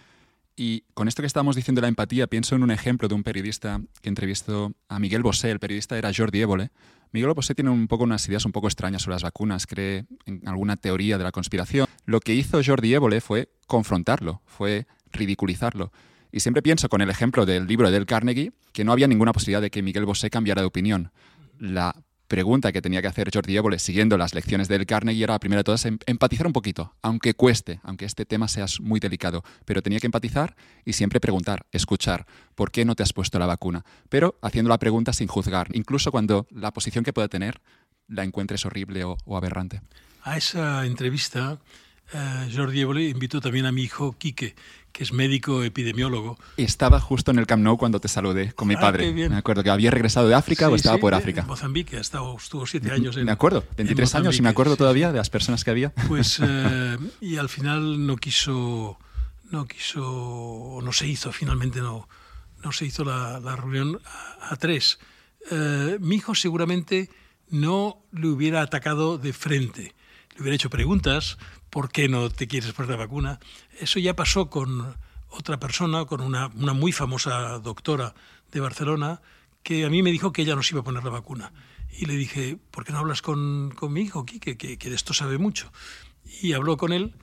Y 0.54 0.84
con 0.94 1.08
esto 1.08 1.20
que 1.20 1.26
estábamos 1.26 1.56
diciendo 1.56 1.80
de 1.80 1.86
la 1.86 1.88
empatía, 1.88 2.28
pienso 2.28 2.54
en 2.54 2.62
un 2.62 2.70
ejemplo 2.70 3.08
de 3.08 3.14
un 3.16 3.24
periodista 3.24 3.80
que 4.02 4.08
entrevistó 4.08 4.72
a 4.88 5.00
Miguel 5.00 5.24
Bosé. 5.24 5.50
El 5.50 5.58
periodista 5.58 5.98
era 5.98 6.12
Jordi 6.16 6.40
Évole. 6.40 6.70
Miguel 7.10 7.34
Bosé 7.34 7.56
tiene 7.56 7.70
un 7.70 7.88
poco 7.88 8.04
unas 8.04 8.28
ideas 8.28 8.44
un 8.44 8.52
poco 8.52 8.68
extrañas 8.68 9.02
sobre 9.02 9.16
las 9.16 9.24
vacunas, 9.24 9.66
cree 9.66 10.06
en 10.26 10.46
alguna 10.46 10.76
teoría 10.76 11.18
de 11.18 11.24
la 11.24 11.32
conspiración. 11.32 11.88
Lo 12.06 12.20
que 12.20 12.34
hizo 12.34 12.60
Jordi 12.64 12.94
Évole 12.94 13.20
fue 13.20 13.48
confrontarlo, 13.66 14.42
fue 14.46 14.86
ridiculizarlo. 15.10 15.90
Y 16.34 16.40
siempre 16.40 16.62
pienso 16.62 16.88
con 16.88 17.00
el 17.00 17.10
ejemplo 17.10 17.46
del 17.46 17.68
libro 17.68 17.86
de 17.86 17.92
Del 17.92 18.06
Carnegie 18.06 18.52
que 18.72 18.82
no 18.82 18.90
había 18.90 19.06
ninguna 19.06 19.32
posibilidad 19.32 19.62
de 19.62 19.70
que 19.70 19.82
Miguel 19.82 20.04
Bosé 20.04 20.30
cambiara 20.30 20.62
de 20.62 20.66
opinión. 20.66 21.12
La 21.60 21.94
pregunta 22.26 22.72
que 22.72 22.82
tenía 22.82 23.00
que 23.00 23.06
hacer 23.06 23.30
Jordi 23.32 23.56
Évole 23.56 23.78
siguiendo 23.78 24.18
las 24.18 24.34
lecciones 24.34 24.66
del 24.66 24.84
Carnegie 24.84 25.22
era, 25.22 25.38
primero 25.38 25.60
de 25.60 25.64
todas, 25.64 25.84
em, 25.84 25.96
empatizar 26.06 26.48
un 26.48 26.52
poquito, 26.52 26.92
aunque 27.02 27.34
cueste, 27.34 27.78
aunque 27.84 28.04
este 28.04 28.26
tema 28.26 28.48
sea 28.48 28.66
muy 28.80 28.98
delicado, 28.98 29.44
pero 29.64 29.80
tenía 29.80 30.00
que 30.00 30.08
empatizar 30.08 30.56
y 30.84 30.94
siempre 30.94 31.20
preguntar, 31.20 31.66
escuchar, 31.70 32.26
¿por 32.56 32.72
qué 32.72 32.84
no 32.84 32.96
te 32.96 33.04
has 33.04 33.12
puesto 33.12 33.38
la 33.38 33.46
vacuna? 33.46 33.84
Pero 34.08 34.36
haciendo 34.42 34.70
la 34.70 34.78
pregunta 34.78 35.12
sin 35.12 35.28
juzgar, 35.28 35.68
incluso 35.72 36.10
cuando 36.10 36.48
la 36.50 36.72
posición 36.72 37.04
que 37.04 37.12
pueda 37.12 37.28
tener 37.28 37.60
la 38.08 38.24
encuentres 38.24 38.66
horrible 38.66 39.04
o 39.04 39.36
aberrante. 39.36 39.82
A 40.24 40.36
esa 40.36 40.84
entrevista 40.84 41.60
eh, 42.12 42.50
Jordi 42.54 42.80
Évole 42.80 43.08
invitó 43.08 43.40
también 43.40 43.66
a 43.66 43.72
mi 43.72 43.82
hijo 43.82 44.16
Quique, 44.18 44.54
que 44.92 45.02
es 45.02 45.12
médico 45.12 45.64
epidemiólogo. 45.64 46.38
Estaba 46.56 47.00
justo 47.00 47.32
en 47.32 47.38
el 47.38 47.46
Camp 47.46 47.64
Nou 47.64 47.76
cuando 47.76 48.00
te 48.00 48.08
saludé 48.08 48.52
con 48.52 48.68
mi 48.68 48.74
ah, 48.74 48.80
padre. 48.80 49.12
Me 49.12 49.36
acuerdo 49.36 49.64
que 49.64 49.70
había 49.70 49.90
regresado 49.90 50.28
de 50.28 50.34
África 50.34 50.68
o 50.68 50.76
estaba 50.76 50.98
por 50.98 51.14
África. 51.14 51.40
En 51.40 51.48
Mozambique, 51.48 51.98
estado, 51.98 52.36
estuvo 52.36 52.66
siete 52.66 52.92
años 52.92 53.16
en 53.16 53.24
Me 53.24 53.32
acuerdo, 53.32 53.64
23 53.76 54.14
años 54.14 54.38
y 54.38 54.42
me 54.42 54.48
acuerdo 54.48 54.76
todavía 54.76 55.10
de 55.10 55.18
las 55.18 55.30
personas 55.30 55.64
que 55.64 55.70
había. 55.70 55.90
Pues, 56.06 56.40
eh, 56.42 56.96
y 57.20 57.38
al 57.38 57.48
final 57.48 58.06
no 58.06 58.16
quiso, 58.16 58.98
no 59.50 59.66
quiso, 59.66 60.06
o 60.06 60.82
no 60.82 60.92
se 60.92 61.08
hizo, 61.08 61.32
finalmente 61.32 61.80
no, 61.80 62.08
no 62.62 62.70
se 62.70 62.86
hizo 62.86 63.04
la, 63.04 63.40
reunión 63.56 64.00
a, 64.48 64.54
tres. 64.56 65.00
Eh, 65.50 65.98
mi 66.00 66.16
hijo 66.16 66.36
seguramente 66.36 67.10
no 67.50 67.98
le 68.12 68.28
hubiera 68.28 68.62
atacado 68.62 69.18
de 69.18 69.32
frente, 69.32 69.94
le 70.36 70.42
hubiera 70.42 70.54
hecho 70.54 70.70
preguntas, 70.70 71.36
¿por 71.74 71.90
qué 71.90 72.08
no 72.08 72.30
te 72.30 72.46
quieres 72.46 72.72
poner 72.72 72.92
la 72.92 72.96
vacuna? 72.98 73.40
Eso 73.80 73.98
ya 73.98 74.14
pasó 74.14 74.48
con 74.48 74.94
otra 75.28 75.58
persona, 75.58 76.04
con 76.04 76.20
una, 76.20 76.48
muy 76.48 76.92
famosa 76.92 77.58
doctora 77.58 78.14
de 78.52 78.60
Barcelona, 78.60 79.20
que 79.64 79.84
a 79.84 79.90
mí 79.90 80.00
me 80.00 80.12
dijo 80.12 80.32
que 80.32 80.42
ella 80.42 80.54
no 80.54 80.62
se 80.62 80.72
iba 80.72 80.82
a 80.82 80.84
poner 80.84 81.02
la 81.02 81.10
vacuna. 81.10 81.52
Y 81.90 82.06
le 82.06 82.14
dije, 82.14 82.56
¿por 82.70 82.84
qué 82.84 82.92
no 82.92 83.00
hablas 83.00 83.22
con, 83.22 83.72
con 83.74 83.92
mi 83.92 84.02
hijo, 84.02 84.24
Quique, 84.24 84.56
que, 84.56 84.78
que, 84.78 84.88
de 84.88 84.94
esto 84.94 85.14
sabe 85.14 85.36
mucho? 85.36 85.72
Y 86.42 86.52
habló 86.52 86.76
con 86.76 86.92
él 86.92 87.16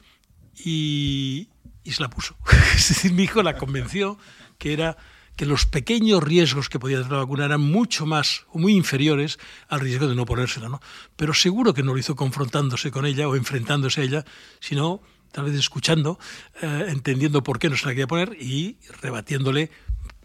y, 0.65 1.47
y 1.85 1.91
se 1.93 2.01
la 2.01 2.09
puso. 2.09 2.35
es 2.75 2.89
decir, 2.89 3.13
mi 3.13 3.23
hijo 3.23 3.43
la 3.43 3.55
convenció 3.55 4.17
que 4.57 4.73
era 4.73 4.97
que 5.41 5.47
los 5.47 5.65
pequeños 5.65 6.21
riesgos 6.21 6.69
que 6.69 6.77
podía 6.77 6.97
tener 6.97 7.13
la 7.13 7.17
vacuna 7.17 7.45
eran 7.45 7.61
mucho 7.61 8.05
más 8.05 8.45
o 8.53 8.59
muy 8.59 8.73
inferiores 8.73 9.39
al 9.69 9.79
riesgo 9.79 10.07
de 10.07 10.13
no 10.13 10.23
ponérsela. 10.23 10.69
¿no? 10.69 10.79
Pero 11.15 11.33
seguro 11.33 11.73
que 11.73 11.81
no 11.81 11.93
lo 11.93 11.97
hizo 11.97 12.15
confrontándose 12.15 12.91
con 12.91 13.07
ella 13.07 13.27
o 13.27 13.35
enfrentándose 13.35 14.01
a 14.01 14.03
ella, 14.03 14.25
sino 14.59 15.01
tal 15.31 15.45
vez 15.45 15.55
escuchando, 15.55 16.19
eh, 16.61 16.85
entendiendo 16.89 17.41
por 17.41 17.57
qué 17.57 17.71
no 17.71 17.75
se 17.75 17.87
la 17.87 17.93
quería 17.93 18.05
poner 18.05 18.37
y 18.39 18.77
rebatiéndole, 19.01 19.71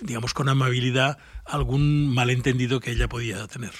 digamos, 0.02 0.34
con 0.34 0.50
amabilidad 0.50 1.16
algún 1.46 2.12
malentendido 2.12 2.78
que 2.80 2.90
ella 2.90 3.08
podía 3.08 3.46
tener 3.46 3.72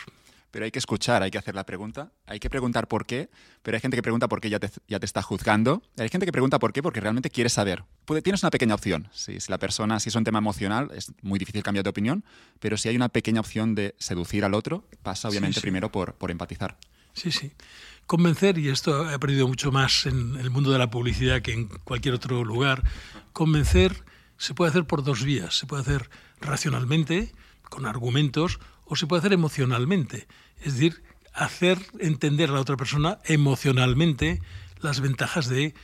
pero 0.56 0.64
hay 0.64 0.70
que 0.70 0.78
escuchar, 0.78 1.22
hay 1.22 1.30
que 1.30 1.36
hacer 1.36 1.54
la 1.54 1.66
pregunta, 1.66 2.12
hay 2.24 2.40
que 2.40 2.48
preguntar 2.48 2.88
por 2.88 3.04
qué, 3.04 3.28
pero 3.62 3.76
hay 3.76 3.80
gente 3.82 3.94
que 3.94 4.02
pregunta 4.02 4.26
por 4.26 4.40
qué 4.40 4.48
ya 4.48 4.58
te, 4.58 4.70
ya 4.88 4.98
te 4.98 5.04
está 5.04 5.20
juzgando, 5.20 5.82
hay 5.98 6.08
gente 6.08 6.24
que 6.24 6.32
pregunta 6.32 6.58
por 6.58 6.72
qué 6.72 6.82
porque 6.82 6.98
realmente 6.98 7.28
quiere 7.28 7.50
saber. 7.50 7.84
tienes 8.22 8.42
una 8.42 8.48
pequeña 8.48 8.74
opción, 8.74 9.10
si, 9.12 9.38
si 9.38 9.50
la 9.50 9.58
persona, 9.58 10.00
si 10.00 10.08
es 10.08 10.14
un 10.14 10.24
tema 10.24 10.38
emocional, 10.38 10.90
es 10.94 11.12
muy 11.20 11.38
difícil 11.38 11.62
cambiar 11.62 11.84
de 11.84 11.90
opinión, 11.90 12.24
pero 12.58 12.78
si 12.78 12.88
hay 12.88 12.96
una 12.96 13.10
pequeña 13.10 13.40
opción 13.40 13.74
de 13.74 13.94
seducir 13.98 14.46
al 14.46 14.54
otro, 14.54 14.88
pasa 15.02 15.28
obviamente 15.28 15.60
primero 15.60 15.92
por, 15.92 16.14
por 16.14 16.30
empatizar. 16.30 16.78
Sí, 17.12 17.32
sí. 17.32 17.52
Convencer, 18.06 18.56
y 18.56 18.70
esto 18.70 19.10
he 19.10 19.12
aprendido 19.12 19.46
mucho 19.46 19.72
más 19.72 20.06
en 20.06 20.38
el 20.38 20.48
mundo 20.48 20.70
de 20.70 20.78
la 20.78 20.88
publicidad 20.88 21.42
que 21.42 21.52
en 21.52 21.66
cualquier 21.84 22.14
otro 22.14 22.44
lugar, 22.44 22.82
convencer 23.34 24.04
se 24.38 24.54
puede 24.54 24.70
hacer 24.70 24.86
por 24.86 25.04
dos 25.04 25.22
vías. 25.22 25.58
Se 25.58 25.66
puede 25.66 25.82
hacer 25.82 26.08
racionalmente, 26.40 27.34
con 27.68 27.84
argumentos, 27.84 28.58
o 28.86 28.96
se 28.96 29.06
puede 29.06 29.20
hacer 29.20 29.32
emocionalmente. 29.32 30.26
Es 30.60 30.74
decir, 30.74 31.02
hacer 31.34 31.78
entender 31.98 32.50
a 32.50 32.54
la 32.54 32.60
otra 32.60 32.76
persona 32.76 33.18
emocionalmente 33.24 34.40
las 34.80 35.00
ventajas 35.00 35.48
de 35.48 35.74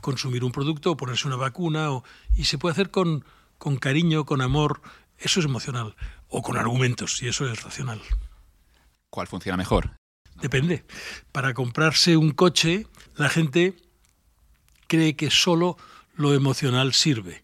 consumir 0.00 0.44
un 0.44 0.52
producto 0.52 0.92
o 0.92 0.96
ponerse 0.96 1.26
una 1.26 1.36
vacuna. 1.36 1.90
O, 1.90 2.04
y 2.36 2.44
se 2.44 2.58
puede 2.58 2.72
hacer 2.72 2.90
con, 2.90 3.24
con 3.58 3.76
cariño, 3.76 4.24
con 4.24 4.40
amor. 4.40 4.82
Eso 5.18 5.40
es 5.40 5.46
emocional. 5.46 5.96
O 6.28 6.42
con 6.42 6.56
argumentos, 6.56 7.22
y 7.22 7.28
eso 7.28 7.50
es 7.50 7.62
racional. 7.62 8.00
¿Cuál 9.10 9.26
funciona 9.26 9.56
mejor? 9.56 9.96
Depende. 10.40 10.84
Para 11.32 11.54
comprarse 11.54 12.16
un 12.16 12.30
coche, 12.30 12.86
la 13.16 13.28
gente 13.28 13.74
cree 14.86 15.16
que 15.16 15.30
solo 15.30 15.76
lo 16.14 16.34
emocional 16.34 16.92
sirve. 16.92 17.42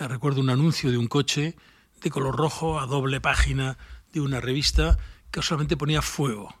Eh, 0.00 0.08
recuerdo 0.08 0.40
un 0.40 0.50
anuncio 0.50 0.90
de 0.90 0.98
un 0.98 1.06
coche 1.06 1.56
de 2.02 2.10
color 2.10 2.36
rojo 2.36 2.80
a 2.80 2.86
doble 2.86 3.20
página 3.20 3.78
de 4.20 4.26
una 4.26 4.40
revista 4.40 4.98
que 5.30 5.42
solamente 5.42 5.76
ponía 5.76 6.02
fuego. 6.02 6.54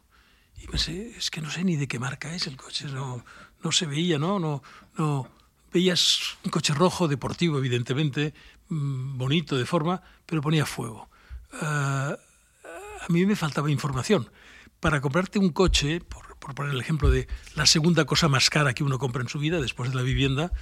Y 0.56 0.66
pensé, 0.66 1.14
es 1.16 1.30
que 1.30 1.40
no 1.40 1.50
sé 1.50 1.64
ni 1.64 1.76
de 1.76 1.86
qué 1.86 1.98
marca 1.98 2.34
es 2.34 2.46
el 2.46 2.56
coche, 2.56 2.86
no, 2.86 3.24
no 3.62 3.72
se 3.72 3.86
veía, 3.86 4.18
¿no? 4.18 4.38
No, 4.38 4.62
no. 4.96 5.28
Veías 5.72 6.38
un 6.44 6.50
coche 6.50 6.72
rojo, 6.72 7.08
deportivo, 7.08 7.58
evidentemente, 7.58 8.34
mm, 8.68 9.18
bonito 9.18 9.56
de 9.56 9.66
forma, 9.66 10.02
pero 10.24 10.40
ponía 10.40 10.64
fuego. 10.64 11.08
Ah, 11.60 12.16
a 13.00 13.12
mí 13.12 13.26
me 13.26 13.36
faltaba 13.36 13.70
información. 13.70 14.30
Para 14.80 15.00
comprarte 15.00 15.38
un 15.38 15.50
coche, 15.50 16.00
por, 16.00 16.36
por, 16.38 16.54
poner 16.54 16.72
el 16.72 16.80
ejemplo 16.80 17.10
de 17.10 17.28
la 17.54 17.66
segunda 17.66 18.04
cosa 18.04 18.28
más 18.28 18.50
cara 18.50 18.74
que 18.74 18.84
uno 18.84 18.98
compra 18.98 19.22
en 19.22 19.28
su 19.28 19.38
vida, 19.38 19.60
después 19.60 19.90
de 19.90 19.96
la 19.96 20.02
vivienda, 20.02 20.52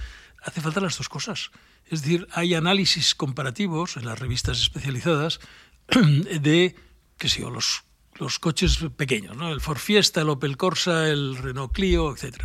hace 0.43 0.61
falta 0.61 0.81
las 0.81 0.97
dos 0.97 1.09
cosas. 1.09 1.51
Es 1.87 2.01
decir, 2.01 2.27
hay 2.31 2.55
análisis 2.55 3.15
comparativos 3.15 3.95
en 3.97 4.05
las 4.05 4.19
revistas 4.19 4.59
especializadas 4.59 5.39
de 6.41 6.75
qué 7.17 7.29
sé 7.29 7.41
los, 7.41 7.83
los 8.15 8.39
coches 8.39 8.79
pequeños, 8.95 9.35
¿no? 9.35 9.51
el 9.51 9.61
Ford 9.61 9.77
Fiesta, 9.77 10.21
el 10.21 10.29
Opel 10.29 10.57
Corsa, 10.57 11.09
el 11.09 11.37
Renault 11.37 11.73
Clio, 11.73 12.15
etc. 12.15 12.41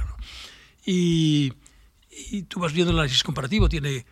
Y, 0.85 1.53
y, 2.11 2.43
tú 2.43 2.61
vas 2.61 2.73
viendo 2.73 2.93
el 2.93 2.99
análisis 2.99 3.23
comparativo, 3.23 3.69
tiene 3.69 4.05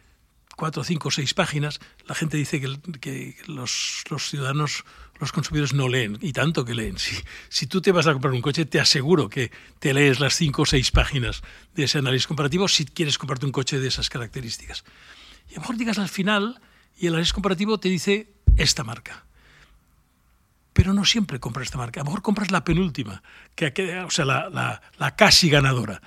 cuatro, 0.57 0.85
cinco, 0.85 1.11
seis 1.11 1.35
páginas. 1.35 1.81
La 2.07 2.15
gente 2.15 2.37
dice 2.37 2.61
que, 2.61 2.79
que 3.01 3.37
los, 3.47 4.05
los, 4.11 4.29
ciudadanos, 4.29 4.85
los 5.21 5.33
consumidores 5.33 5.73
no 5.73 5.89
leen, 5.89 6.19
y 6.21 6.33
tanto 6.33 6.65
que 6.65 6.75
leen. 6.75 6.99
Si, 6.99 7.17
si 7.49 7.67
tú 7.67 7.81
te 7.81 7.93
vas 7.93 8.07
a 8.07 8.13
comprar 8.13 8.35
un 8.35 8.43
coche, 8.43 8.67
te 8.67 8.81
aseguro 8.81 9.29
que 9.29 9.51
te 9.79 9.95
lees 9.95 10.21
las 10.21 10.35
cinco 10.35 10.63
o 10.63 10.67
seis 10.67 10.91
páginas 10.91 11.43
de 11.75 11.85
ese 11.85 11.99
análisis 11.99 12.27
comparativo 12.27 12.69
si 12.69 12.85
quieres 12.85 13.19
comprarte 13.19 13.47
un 13.47 13.53
coche 13.53 13.79
de 13.79 13.89
esas 13.89 14.11
características. 14.11 14.85
Y 15.49 15.53
a 15.53 15.55
lo 15.57 15.61
mejor 15.63 15.77
digas 15.77 15.99
al 15.99 16.09
final, 16.09 16.61
y 16.99 17.07
el 17.07 17.15
análisis 17.15 17.33
comparativo 17.33 17.79
te 17.79 17.89
dice 17.89 18.33
esta 18.59 18.85
marca 18.85 19.25
pero 20.79 20.95
no 20.95 21.05
siempre 21.05 21.41
compras 21.41 21.67
esta 21.67 21.77
marca. 21.77 22.01
A 22.01 22.05
lo 22.05 22.11
mejor 22.11 22.23
compras 22.23 22.53
la 22.53 22.63
penúltima, 22.63 23.21
que, 23.57 23.99
o 24.07 24.11
sea, 24.13 24.25
la, 24.25 24.81
la, 24.97 25.17
casi 25.17 25.51
ganadora. 25.51 26.01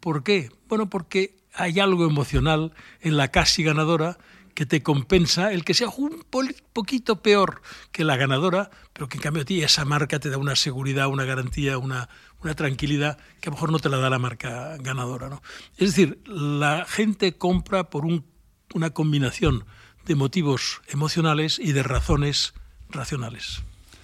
¿Por 0.00 0.24
qué? 0.24 0.50
Bueno, 0.68 0.90
porque 0.90 1.36
hay 1.54 1.78
algo 1.78 2.04
emocional 2.04 2.72
en 3.02 3.16
la 3.16 3.28
casi 3.28 3.62
ganadora 3.62 4.18
que 4.54 4.66
te 4.66 4.82
compensa 4.82 5.52
el 5.52 5.64
que 5.64 5.74
sea 5.74 5.90
un 5.90 6.26
poquito 6.72 7.22
peor 7.22 7.62
que 7.92 8.02
la 8.02 8.16
ganadora, 8.16 8.72
pero 8.92 9.08
que 9.08 9.16
en 9.16 9.22
cambio 9.22 9.42
a 9.42 9.46
ti 9.46 9.62
esa 9.62 9.84
marca 9.84 10.18
te 10.18 10.28
da 10.28 10.38
una 10.38 10.56
seguridad, 10.56 11.06
una 11.06 11.24
garantía, 11.24 11.78
una, 11.78 12.08
una 12.42 12.54
tranquilidad 12.54 13.16
que 13.40 13.48
a 13.48 13.50
lo 13.50 13.58
mejor 13.58 13.70
no 13.70 13.78
te 13.78 13.90
la 13.90 13.98
da 13.98 14.10
la 14.10 14.18
marca 14.18 14.76
ganadora. 14.80 15.28
¿no? 15.28 15.40
Es 15.76 15.90
decir, 15.90 16.20
la 16.26 16.84
gente 16.84 17.38
compra 17.38 17.90
por 17.90 18.04
un, 18.04 18.26
una 18.74 18.90
combinación 18.90 19.66
de 20.06 20.14
motivos 20.14 20.80
emocionales 20.88 21.58
y 21.58 21.72
de 21.72 21.82
razones 21.82 22.54
racionales. 22.88 23.62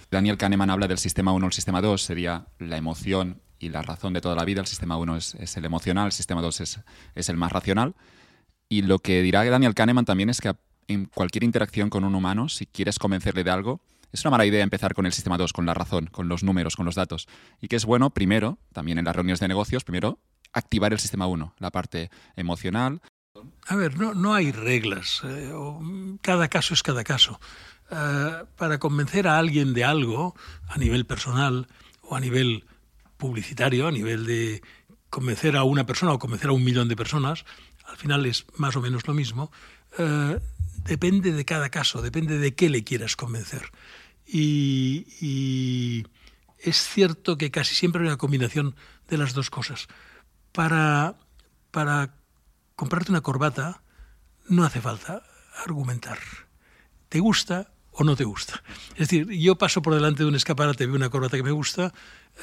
Daniel 0.09 0.37
Kahneman 0.37 0.69
habla 0.69 0.87
del 0.87 0.97
sistema 0.97 1.33
1, 1.33 1.47
el 1.47 1.53
sistema 1.53 1.81
2 1.81 2.01
sería 2.01 2.47
la 2.59 2.77
emoción 2.77 3.41
y 3.59 3.69
la 3.69 3.81
razón 3.81 4.13
de 4.13 4.21
toda 4.21 4.35
la 4.35 4.45
vida. 4.45 4.61
El 4.61 4.67
sistema 4.67 4.97
1 4.97 5.17
es, 5.17 5.57
el 5.57 5.65
emocional, 5.65 6.07
el 6.07 6.11
sistema 6.11 6.41
2 6.41 6.61
es, 6.61 6.79
es 7.15 7.29
el 7.29 7.37
más 7.37 7.51
racional. 7.51 7.95
Y 8.69 8.83
lo 8.83 8.99
que 8.99 9.21
dirá 9.21 9.43
Daniel 9.43 9.73
Kahneman 9.73 10.05
también 10.05 10.29
es 10.29 10.39
que 10.39 10.53
en 10.87 11.05
cualquier 11.05 11.43
interacción 11.43 11.89
con 11.89 12.03
un 12.03 12.15
humano, 12.15 12.49
si 12.49 12.65
quieres 12.65 12.99
convencerle 12.99 13.43
de 13.43 13.51
algo, 13.51 13.81
es 14.11 14.23
una 14.23 14.31
mala 14.31 14.45
idea 14.45 14.63
empezar 14.63 14.93
con 14.93 15.05
el 15.05 15.13
sistema 15.13 15.37
2, 15.37 15.51
con 15.51 15.65
la 15.65 15.73
razón, 15.73 16.07
con 16.07 16.29
los 16.29 16.43
números, 16.43 16.75
con 16.75 16.85
los 16.85 16.95
datos. 16.95 17.27
Y 17.61 17.67
que 17.67 17.75
es 17.75 17.85
bueno, 17.85 18.09
primero, 18.11 18.57
también 18.73 18.97
en 18.97 19.05
las 19.05 19.15
reuniones 19.15 19.39
de 19.39 19.47
negocios, 19.47 19.83
primero 19.83 20.19
activar 20.53 20.93
el 20.93 20.99
sistema 20.99 21.27
1, 21.27 21.55
la 21.59 21.71
parte 21.71 22.09
emocional. 22.35 23.01
A 23.67 23.75
ver, 23.75 23.97
no, 23.97 24.13
no 24.13 24.33
hay 24.33 24.51
reglas. 24.51 25.21
Eh, 25.23 25.51
cada 26.21 26.47
caso 26.47 26.73
es 26.73 26.83
cada 26.83 27.03
caso. 27.03 27.39
Eh, 27.89 28.43
para 28.57 28.79
convencer 28.79 29.27
a 29.27 29.37
alguien 29.37 29.73
de 29.73 29.83
algo, 29.83 30.35
a 30.67 30.77
nivel 30.77 31.05
personal 31.05 31.67
o 32.01 32.15
a 32.15 32.19
nivel 32.19 32.65
publicitario, 33.17 33.87
a 33.87 33.91
nivel 33.91 34.25
de 34.25 34.61
convencer 35.09 35.55
a 35.55 35.63
una 35.63 35.85
persona 35.85 36.13
o 36.13 36.19
convencer 36.19 36.49
a 36.49 36.53
un 36.53 36.63
millón 36.63 36.89
de 36.89 36.95
personas, 36.95 37.45
al 37.85 37.97
final 37.97 38.25
es 38.25 38.45
más 38.55 38.75
o 38.75 38.81
menos 38.81 39.07
lo 39.07 39.13
mismo, 39.13 39.51
eh, 39.97 40.39
depende 40.83 41.31
de 41.31 41.45
cada 41.45 41.69
caso, 41.69 42.01
depende 42.01 42.37
de 42.37 42.53
qué 42.55 42.69
le 42.69 42.83
quieras 42.83 43.15
convencer. 43.15 43.71
Y, 44.25 46.05
es 46.59 46.77
cierto 46.89 47.37
que 47.37 47.51
casi 47.51 47.75
siempre 47.75 48.01
hay 48.01 48.07
una 48.07 48.17
combinación 48.17 48.75
de 49.07 49.17
las 49.17 49.33
dos 49.33 49.49
cosas. 49.49 49.87
Para, 50.51 51.15
para 51.71 52.15
comprarte 52.77 53.11
una 53.11 53.19
corbata 53.19 53.81
no 54.47 54.63
hace 54.63 54.79
falta 54.79 55.23
argumentar. 55.65 56.19
¿Te 57.09 57.19
gusta 57.19 57.73
o 57.91 58.05
no 58.05 58.15
te 58.15 58.23
gusta? 58.23 58.63
Es 58.91 59.09
decir, 59.09 59.27
yo 59.29 59.57
paso 59.57 59.81
por 59.81 59.93
delante 59.93 60.23
de 60.23 60.29
un 60.29 60.35
escaparate, 60.35 60.85
veo 60.85 60.95
una 60.95 61.09
corbata 61.09 61.35
que 61.35 61.43
me 61.43 61.51
gusta, 61.51 61.93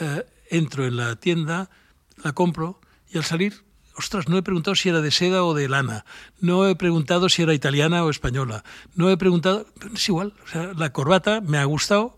eh, 0.01 0.27
entro 0.51 0.87
en 0.87 0.97
la 0.97 1.17
tienda, 1.17 1.71
la 2.23 2.33
compro 2.33 2.81
y 3.09 3.17
al 3.17 3.25
salir 3.25 3.65
ostras, 3.97 4.29
no 4.29 4.37
he 4.37 4.43
preguntado 4.43 4.75
si 4.75 4.89
era 4.89 5.01
de 5.01 5.13
seda 5.13 5.45
o 5.45 5.55
de 5.55 5.69
lana, 5.69 6.05
no 6.41 6.67
he 6.67 6.75
preguntado 6.75 7.29
si 7.29 7.43
era 7.43 7.55
italiana 7.55 8.05
o 8.05 8.11
española, 8.11 8.65
no 8.97 9.09
he 9.09 9.17
preguntado, 9.17 9.67
es 9.95 10.09
igual, 10.09 10.35
la 10.77 10.93
corbata 10.93 11.41
me 11.41 11.59
ha 11.59 11.65
gustado, 11.65 12.17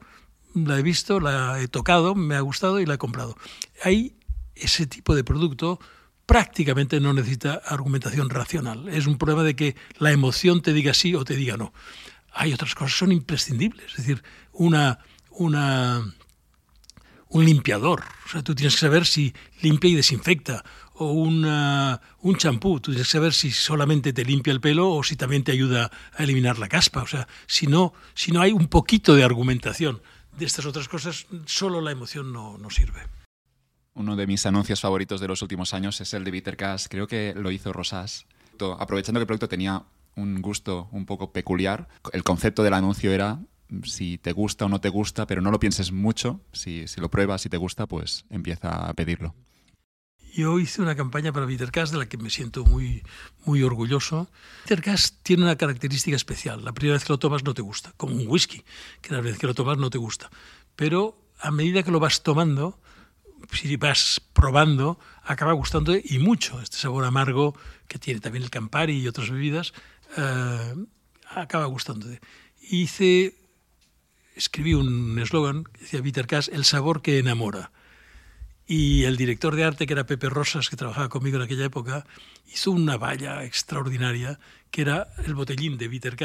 la 0.55 0.79
he 0.79 0.83
visto, 0.83 1.21
la 1.21 1.61
he 1.61 1.69
tocado, 1.69 2.15
me 2.15 2.35
ha 2.35 2.41
gustado 2.41 2.81
y 2.81 2.87
la 2.87 2.95
he 2.95 2.99
comprado. 2.99 3.37
Hay 3.85 4.17
ese 4.55 4.87
tipo 4.87 5.15
de 5.15 5.23
producto 5.23 5.79
prácticamente 6.27 7.01
no 7.01 7.13
necesita 7.13 7.63
argumentación 7.65 8.29
racional. 8.29 8.89
Es 8.89 9.07
un 9.07 9.17
problema 9.17 9.45
de 9.45 9.57
que 9.57 9.77
la 9.99 10.11
emoción 10.11 10.61
te 10.61 10.73
diga 10.73 10.93
sí 10.93 11.15
o 11.15 11.25
te 11.25 11.37
diga 11.37 11.57
no. 11.57 11.73
Hay 12.33 12.53
otras 12.53 12.75
cosas 12.75 12.93
que 12.93 12.99
son 12.99 13.13
imprescindibles, 13.13 13.93
es 13.93 13.97
decir, 13.97 14.23
una, 14.53 14.99
una, 15.31 16.05
un 17.29 17.45
limpiador. 17.45 18.05
O 18.27 18.29
sea, 18.29 18.43
tú 18.43 18.55
tienes 18.55 18.75
que 18.75 18.81
saber 18.81 19.07
si 19.07 19.33
limpia 19.63 19.89
y 19.89 19.95
desinfecta, 19.95 20.65
o 20.99 21.13
un 21.13 22.37
champú. 22.37 22.81
Tú 22.81 22.91
tienes 22.91 23.07
que 23.09 23.13
saber 23.13 23.33
si 23.33 23.51
solamente 23.51 24.13
te 24.13 24.25
limpia 24.25 24.53
el 24.53 24.61
pelo 24.61 24.91
o 24.91 25.03
si 25.03 25.17
también 25.17 25.45
te 25.45 25.53
ayuda 25.53 25.91
a 26.17 26.23
eliminar 26.23 26.59
la 26.59 26.69
caspa. 26.69 27.03
O 27.03 27.07
sea, 27.07 27.29
si 27.47 27.67
no, 27.67 27.95
si 28.15 28.33
no 28.33 28.41
hay 28.41 28.53
un 28.53 28.69
poquito 28.69 29.15
de 29.15 29.25
argumentación 29.25 30.03
de 30.37 30.47
estas 30.47 30.67
otras 30.67 30.89
cosas, 30.89 31.27
solo 31.47 31.81
la 31.81 31.93
emoción 31.93 32.33
no, 32.33 32.59
no 32.59 32.71
sirve. 32.71 33.16
Uno 33.97 34.15
de 34.15 34.27
mis 34.27 34.45
anuncios 34.45 34.83
favoritos 34.83 35.23
de 35.23 35.29
los 35.29 35.41
últimos 35.41 35.73
años 35.73 36.03
es 36.03 36.13
el 36.13 36.23
de 36.23 36.31
Bitter 36.31 36.59
Creo 36.91 37.07
que 37.07 37.33
lo 37.35 37.51
hizo 37.51 37.73
Rosas. 37.73 38.27
Aprovechando 38.79 39.19
que 39.19 39.23
el 39.23 39.27
producto 39.27 39.49
tenía 39.49 39.85
un 40.17 40.43
gusto 40.43 40.89
un 40.93 41.07
poco 41.07 41.33
peculiar, 41.33 41.89
el 42.13 42.23
concepto 42.23 42.63
del 42.63 42.75
anuncio 42.75 43.11
era 43.11 43.41
si 43.85 44.19
te 44.19 44.33
gusta 44.33 44.67
o 44.67 44.69
no 44.69 44.83
te 44.83 44.91
gusta, 44.91 45.27
pero 45.27 45.41
no 45.41 45.51
lo 45.51 45.59
pienses 45.59 45.93
mucho. 45.93 46.43
Si, 46.53 46.87
si 46.89 47.01
lo 47.01 47.11
pruebas 47.11 47.47
y 47.47 47.49
te 47.49 47.57
gusta, 47.57 47.87
pues 47.87 48.27
empieza 48.29 48.87
a 48.87 48.93
pedirlo. 48.93 49.35
Yo 50.35 50.59
hice 50.59 50.83
una 50.83 50.95
campaña 50.95 51.33
para 51.33 51.47
Bittercast 51.47 51.95
de 51.95 51.99
la 51.99 52.07
que 52.07 52.19
me 52.19 52.29
siento 52.29 52.67
muy, 52.67 53.03
muy 53.47 53.63
orgulloso. 53.63 54.29
Bittercast 54.65 55.23
tiene 55.23 55.45
una 55.45 55.57
característica 55.57 56.15
especial. 56.15 56.63
La 56.67 56.75
primera 56.75 56.97
vez 56.97 57.05
que 57.05 57.15
lo 57.15 57.19
tomas 57.19 57.45
no 57.45 57.55
te 57.55 57.63
gusta, 57.63 57.95
como 57.97 58.15
un 58.15 58.29
whisky, 58.29 58.63
que 59.01 59.15
la 59.15 59.23
vez 59.23 59.39
que 59.39 59.47
lo 59.47 59.55
tomas 59.55 59.79
no 59.79 59.89
te 59.89 59.97
gusta. 59.97 60.31
Pero 60.77 61.19
a 61.41 61.51
medida 61.51 61.83
que 61.83 61.91
lo 61.91 61.99
vas 61.99 62.23
tomando, 62.23 62.79
si 63.53 63.77
vas 63.77 64.21
probando, 64.33 64.99
acaba 65.23 65.53
gustando 65.53 65.95
y 65.97 66.19
mucho. 66.19 66.61
Este 66.61 66.77
sabor 66.77 67.05
amargo 67.05 67.55
que 67.89 67.99
tiene 67.99 68.21
también 68.21 68.45
el 68.45 68.51
Campari 68.51 68.99
y 68.99 69.09
otras 69.09 69.31
bebidas, 69.31 69.73
eh, 70.17 70.75
acaba 71.31 71.67
gustándote. 71.67 72.21
Hice, 72.61 73.37
escribí 74.35 74.75
un 74.75 75.19
eslogan 75.19 75.65
que 75.65 75.81
decía 75.81 76.01
Bittercast, 76.01 76.53
el 76.53 76.65
sabor 76.65 77.03
que 77.03 77.19
enamora. 77.19 77.71
Y 78.67 79.05
el 79.05 79.17
director 79.17 79.55
de 79.55 79.65
arte, 79.65 79.87
que 79.87 79.93
era 79.93 80.07
Pepe 80.07 80.29
Rosas, 80.29 80.69
que 80.69 80.77
trabajaba 80.77 81.09
conmigo 81.09 81.37
en 81.37 81.43
aquella 81.43 81.65
época, 81.67 82.05
hizo 82.53 82.73
una 82.73 82.97
valla 82.97 83.45
extraordinaria, 83.45 84.41
que 84.73 84.83
era 84.83 85.09
el 85.25 85.35
botellín 85.35 85.79
de 85.79 85.87
Bitter 85.87 86.17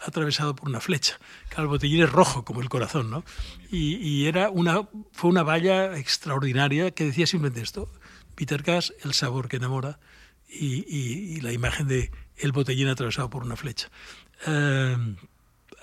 atravesado 0.00 0.56
por 0.56 0.68
una 0.68 0.80
flecha. 0.80 1.18
el 1.56 1.68
botellín 1.68 2.02
es 2.02 2.10
rojo, 2.10 2.44
como 2.44 2.62
el 2.62 2.68
corazón, 2.68 3.10
¿no? 3.10 3.24
Y, 3.70 4.26
era 4.26 4.50
una, 4.50 4.88
fue 5.12 5.30
una 5.30 5.44
valla 5.44 5.96
extraordinaria 5.96 6.90
que 6.90 7.04
decía 7.04 7.28
simplemente 7.28 7.62
esto, 7.62 7.88
Bitter 8.36 8.64
el 9.04 9.14
sabor 9.14 9.48
que 9.48 9.56
enamora, 9.56 10.00
y, 10.48 11.40
la 11.42 11.52
imagen 11.52 11.86
de 11.86 12.10
el 12.36 12.52
botellín 12.52 12.88
atravesado 12.88 13.30
por 13.30 13.44
una 13.44 13.56
flecha. 13.56 13.88
Eh, 14.46 14.96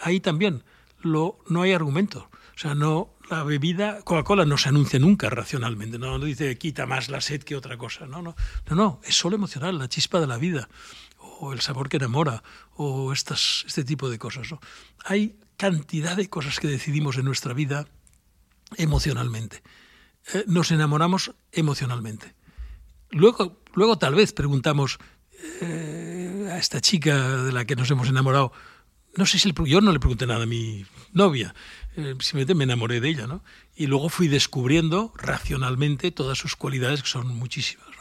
ahí 0.01 0.19
también 0.19 0.63
lo, 0.99 1.39
no 1.47 1.61
hay 1.61 1.71
argumento. 1.71 2.29
O 2.55 2.59
sea, 2.59 2.75
no, 2.75 3.13
la 3.31 3.43
bebida, 3.43 4.01
Coca-Cola 4.03 4.45
no 4.45 4.57
se 4.57 4.69
anuncia 4.69 4.99
nunca 4.99 5.29
racionalmente, 5.29 5.97
no, 5.97 6.19
dice 6.19 6.57
quita 6.57 6.85
más 6.85 7.09
la 7.09 7.21
sed 7.21 7.43
que 7.43 7.55
otra 7.55 7.77
cosa, 7.77 8.05
no, 8.05 8.21
no, 8.21 8.35
no, 8.69 8.75
no, 8.75 9.01
es 9.03 9.15
solo 9.15 9.35
emocional, 9.35 9.79
la 9.79 9.87
chispa 9.87 10.19
de 10.19 10.27
la 10.27 10.37
vida, 10.37 10.69
o 11.17 11.53
el 11.53 11.61
sabor 11.61 11.89
que 11.89 11.97
enamora, 11.97 12.43
o 12.75 13.13
estas, 13.13 13.63
este 13.65 13.83
tipo 13.83 14.09
de 14.09 14.19
cosas. 14.19 14.49
Hay 15.05 15.39
cantidad 15.57 16.17
de 16.17 16.29
cosas 16.29 16.59
que 16.59 16.67
decidimos 16.67 17.17
en 17.17 17.25
nuestra 17.25 17.53
vida 17.53 17.87
emocionalmente. 18.77 19.63
Eh, 20.33 20.43
nos 20.47 20.71
enamoramos 20.71 21.33
emocionalmente. 21.51 22.35
Luego, 23.11 23.61
luego 23.73 23.97
tal 23.97 24.15
vez 24.15 24.33
preguntamos 24.33 24.99
eh, 25.61 26.49
a 26.51 26.57
esta 26.57 26.81
chica 26.81 27.43
de 27.43 27.51
la 27.51 27.65
que 27.65 27.75
nos 27.75 27.89
hemos 27.91 28.09
enamorado, 28.09 28.51
no 29.15 29.25
sé 29.25 29.39
si 29.39 29.49
el, 29.49 29.55
yo 29.65 29.81
no 29.81 29.91
le 29.91 29.99
pregunté 29.99 30.25
nada 30.25 30.43
a 30.43 30.47
mi 30.47 30.85
novia, 31.11 31.53
eh, 31.95 32.15
simplemente 32.19 32.55
me 32.55 32.63
enamoré 32.63 33.01
de 33.01 33.09
ella, 33.09 33.27
¿no? 33.27 33.43
Y 33.75 33.87
luego 33.87 34.09
fui 34.09 34.27
descubriendo 34.27 35.13
racionalmente 35.15 36.11
todas 36.11 36.37
sus 36.37 36.55
cualidades, 36.55 37.03
que 37.03 37.09
son 37.09 37.27
muchísimas. 37.27 37.91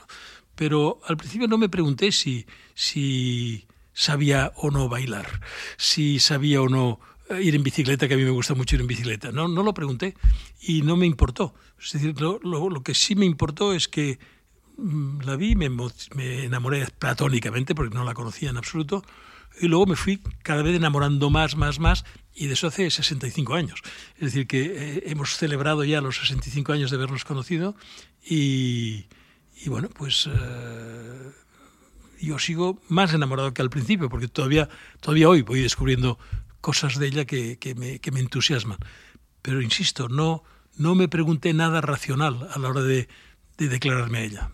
Pero 0.61 1.00
al 1.07 1.16
principio 1.16 1.48
no 1.48 1.57
me 1.57 1.70
pregunté 1.70 2.12
si, 2.12 2.44
si 2.74 3.66
sabía 3.94 4.53
o 4.57 4.70
no 4.70 4.90
bailar, 4.90 5.40
si 5.79 6.20
sabía 6.20 6.61
o 6.61 6.68
no 6.68 7.00
eh, 7.31 7.42
ir 7.42 7.55
en 7.55 7.62
bicicleta, 7.62 8.07
que 8.07 8.12
a 8.12 8.16
mí 8.18 8.24
me 8.24 8.31
gusta 8.31 8.55
mucho 8.55 8.76
ir 8.76 8.83
en 8.83 8.87
bicicleta. 8.87 9.33
No, 9.33 9.48
no 9.48 9.62
lo 9.62 9.72
pregunté 9.72 10.14
y 10.61 10.83
no 10.83 10.96
me 10.96 11.07
importó. 11.07 11.55
Es 11.83 11.92
decir, 11.92 12.20
lo, 12.20 12.38
lo, 12.40 12.83
que 12.83 12.94
sí 12.94 13.14
me 13.14 13.24
importó 13.24 13.72
es 13.72 13.88
que 13.88 14.18
mm, 14.76 15.22
la 15.22 15.37
vi, 15.37 15.57
me, 15.57 15.70
me 15.70 16.44
enamoré 16.44 16.87
platónicamente, 16.98 17.74
porque 17.74 17.94
no 17.94 18.05
la 18.05 18.12
conocía 18.12 18.50
en 18.50 18.59
absoluto, 18.59 19.03
y 19.61 19.66
luego 19.66 19.87
me 19.87 19.96
fui 19.96 20.20
cada 20.42 20.62
vez 20.62 20.76
enamorando 20.76 21.31
más, 21.31 21.57
más, 21.57 21.79
más, 21.79 22.05
y 22.34 22.46
de 22.46 22.54
eso 22.54 22.68
hace 22.68 22.90
65 22.90 23.54
años. 23.54 23.82
Es 24.16 24.20
decir, 24.20 24.46
que 24.46 24.62
eh, 24.62 25.02
hemos 25.06 25.36
celebrado 25.36 25.84
ya 25.84 26.00
los 26.00 26.18
65 26.18 26.72
años 26.72 26.90
de 26.90 26.96
habernos 26.96 27.24
conocido 27.24 27.76
y, 28.24 29.06
bueno, 29.66 29.88
pues 29.88 30.28
eh, 30.32 31.30
yo 32.20 32.38
sigo 32.38 32.80
más 32.88 33.12
enamorado 33.12 33.52
que 33.52 33.62
al 33.62 33.70
principio, 33.70 34.08
porque 34.08 34.28
todavía, 34.28 34.68
todavía 35.00 35.28
hoy 35.28 35.42
voy 35.42 35.60
descubriendo 35.60 36.18
cosas 36.60 36.98
de 36.98 37.06
ella 37.06 37.24
que, 37.24 37.58
me, 37.76 37.98
que 37.98 38.10
me, 38.10 38.20
entusiasman. 38.20 38.78
Pero 39.42 39.62
insisto, 39.62 40.08
no, 40.08 40.42
no 40.76 40.94
me 40.94 41.08
pregunté 41.08 41.54
nada 41.54 41.80
racional 41.80 42.48
a 42.52 42.58
la 42.58 42.68
hora 42.68 42.82
de 42.82 43.08
declararme 43.56 44.18
a 44.18 44.22
ella 44.22 44.50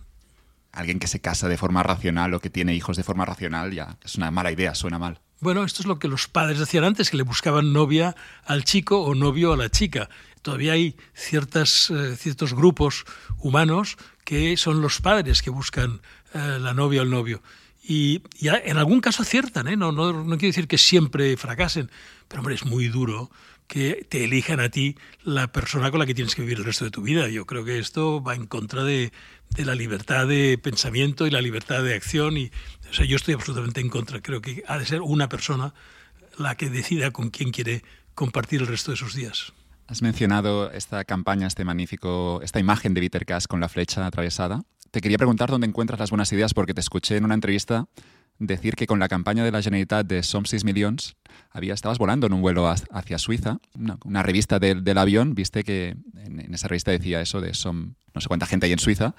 alguien 0.77 0.99
que 0.99 1.07
se 1.07 1.19
casa 1.19 1.49
de 1.49 1.57
forma 1.57 1.81
racional 1.81 2.33
o 2.33 2.39
que 2.39 2.49
tiene 2.49 2.75
hijos 2.75 2.97
de 2.97 3.03
forma 3.03 3.25
racional, 3.25 3.73
ya 3.73 3.97
es 4.03 4.15
una 4.15 4.31
mala 4.31 4.51
idea, 4.51 4.75
suena 4.75 4.99
mal. 4.99 5.19
Bueno, 5.39 5.63
esto 5.63 5.83
es 5.83 5.87
lo 5.87 5.99
que 5.99 6.07
los 6.07 6.27
padres 6.27 6.57
decían 6.57 6.83
antes, 6.83 7.11
que 7.11 7.17
le 7.17 7.23
buscaban 7.23 7.71
novia 7.71 8.15
al 8.43 8.63
chico 8.63 9.01
o 9.01 9.13
novio 9.13 9.53
a 9.53 9.57
la 9.57 9.69
chica. 9.69 10.09
Todavía 10.41 10.73
hay 10.73 10.95
ciertas, 11.13 11.91
eh, 11.91 12.15
ciertos 12.15 12.55
grupos 12.55 13.05
humanos 13.37 13.97
que 14.23 14.57
son 14.57 14.81
los 14.81 14.99
padres 14.99 15.43
que 15.43 15.51
buscan 15.51 16.01
eh, 16.33 16.57
la 16.59 16.73
novia 16.73 17.01
o 17.01 17.03
el 17.03 17.11
novio. 17.11 17.43
Y, 17.83 18.21
en 18.41 18.77
algún 18.77 18.99
caso 18.99 19.21
aciertan, 19.21 19.67
¿eh? 19.67 19.77
no, 19.77 19.91
no, 19.91 20.11
no 20.11 20.37
quiero 20.37 20.49
decir 20.49 20.67
que 20.67 20.77
siempre 20.77 21.37
fracasen, 21.37 21.89
pero 22.27 22.41
hombre, 22.41 22.55
es 22.55 22.65
muy 22.65 22.87
duro 22.87 23.29
que 23.67 24.05
te 24.09 24.23
elijan 24.23 24.59
a 24.59 24.69
ti 24.69 24.95
la 25.23 25.51
persona 25.51 25.91
con 25.91 25.99
la 25.99 26.05
que 26.05 26.15
tienes 26.15 26.35
que 26.35 26.41
vivir 26.41 26.57
el 26.57 26.65
resto 26.65 26.85
de 26.85 26.91
tu 26.91 27.01
vida. 27.01 27.27
Yo 27.27 27.45
creo 27.45 27.65
que 27.65 27.79
esto 27.79 28.23
va 28.23 28.33
en 28.35 28.47
contra 28.47 28.83
de, 28.83 29.11
la 29.57 29.75
libertad 29.75 30.27
de 30.27 30.57
pensamiento 30.57 31.27
y 31.27 31.31
la 31.31 31.41
libertad 31.41 31.83
de 31.83 31.93
acción. 31.93 32.37
Y, 32.37 32.51
o 32.89 32.93
sea, 32.93 33.05
yo 33.05 33.17
estoy 33.17 33.33
absolutamente 33.33 33.81
en 33.81 33.89
contra. 33.89 34.21
Creo 34.21 34.41
que 34.41 34.63
ha 34.67 34.77
de 34.79 34.85
ser 34.85 35.01
una 35.01 35.27
persona 35.29 35.73
la 36.37 36.55
que 36.55 36.69
decida 36.69 37.11
con 37.11 37.29
quién 37.29 37.51
quiere 37.51 37.83
compartir 38.15 38.61
el 38.61 38.67
resto 38.67 38.91
de 38.91 38.97
sus 38.97 39.13
días. 39.13 39.53
Has 39.87 40.01
mencionado 40.01 40.71
esta 40.71 41.05
campaña, 41.05 41.47
este 41.47 41.63
magnífico, 41.63 42.41
esta 42.43 42.59
imagen 42.59 42.93
de 42.93 43.01
Peter 43.01 43.25
con 43.47 43.59
la 43.59 43.69
flecha 43.69 44.05
atravesada. 44.05 44.63
Te 44.91 45.01
quería 45.01 45.17
preguntar 45.17 45.49
dónde 45.49 45.67
encuentras 45.67 45.99
las 45.99 46.09
buenas 46.09 46.31
ideas 46.31 46.53
porque 46.53 46.73
te 46.73 46.81
escuché 46.81 47.17
en 47.17 47.25
una 47.25 47.33
entrevista 47.33 47.87
decir 48.39 48.75
que 48.75 48.87
con 48.87 48.99
la 48.99 49.07
campaña 49.07 49.43
de 49.43 49.51
la 49.51 49.61
Generalitat 49.61 50.05
de 50.05 50.23
Som 50.23 50.45
6 50.45 50.63
Millions 50.63 51.15
había, 51.51 51.73
estabas 51.73 51.97
volando 51.97 52.27
en 52.27 52.33
un 52.33 52.41
vuelo 52.41 52.67
hacia 52.67 53.17
Suiza. 53.17 53.59
Una, 54.03 54.23
revista 54.23 54.59
del, 54.59 54.97
avión, 54.97 55.35
viste 55.35 55.63
que 55.63 55.95
en, 56.15 56.53
esa 56.53 56.67
revista 56.67 56.91
decía 56.91 57.21
eso 57.21 57.41
de 57.41 57.53
Som, 57.53 57.95
no 58.13 58.21
sé 58.21 58.27
cuánta 58.27 58.45
gente 58.45 58.65
hay 58.65 58.73
en 58.73 58.79
Suiza. 58.79 59.15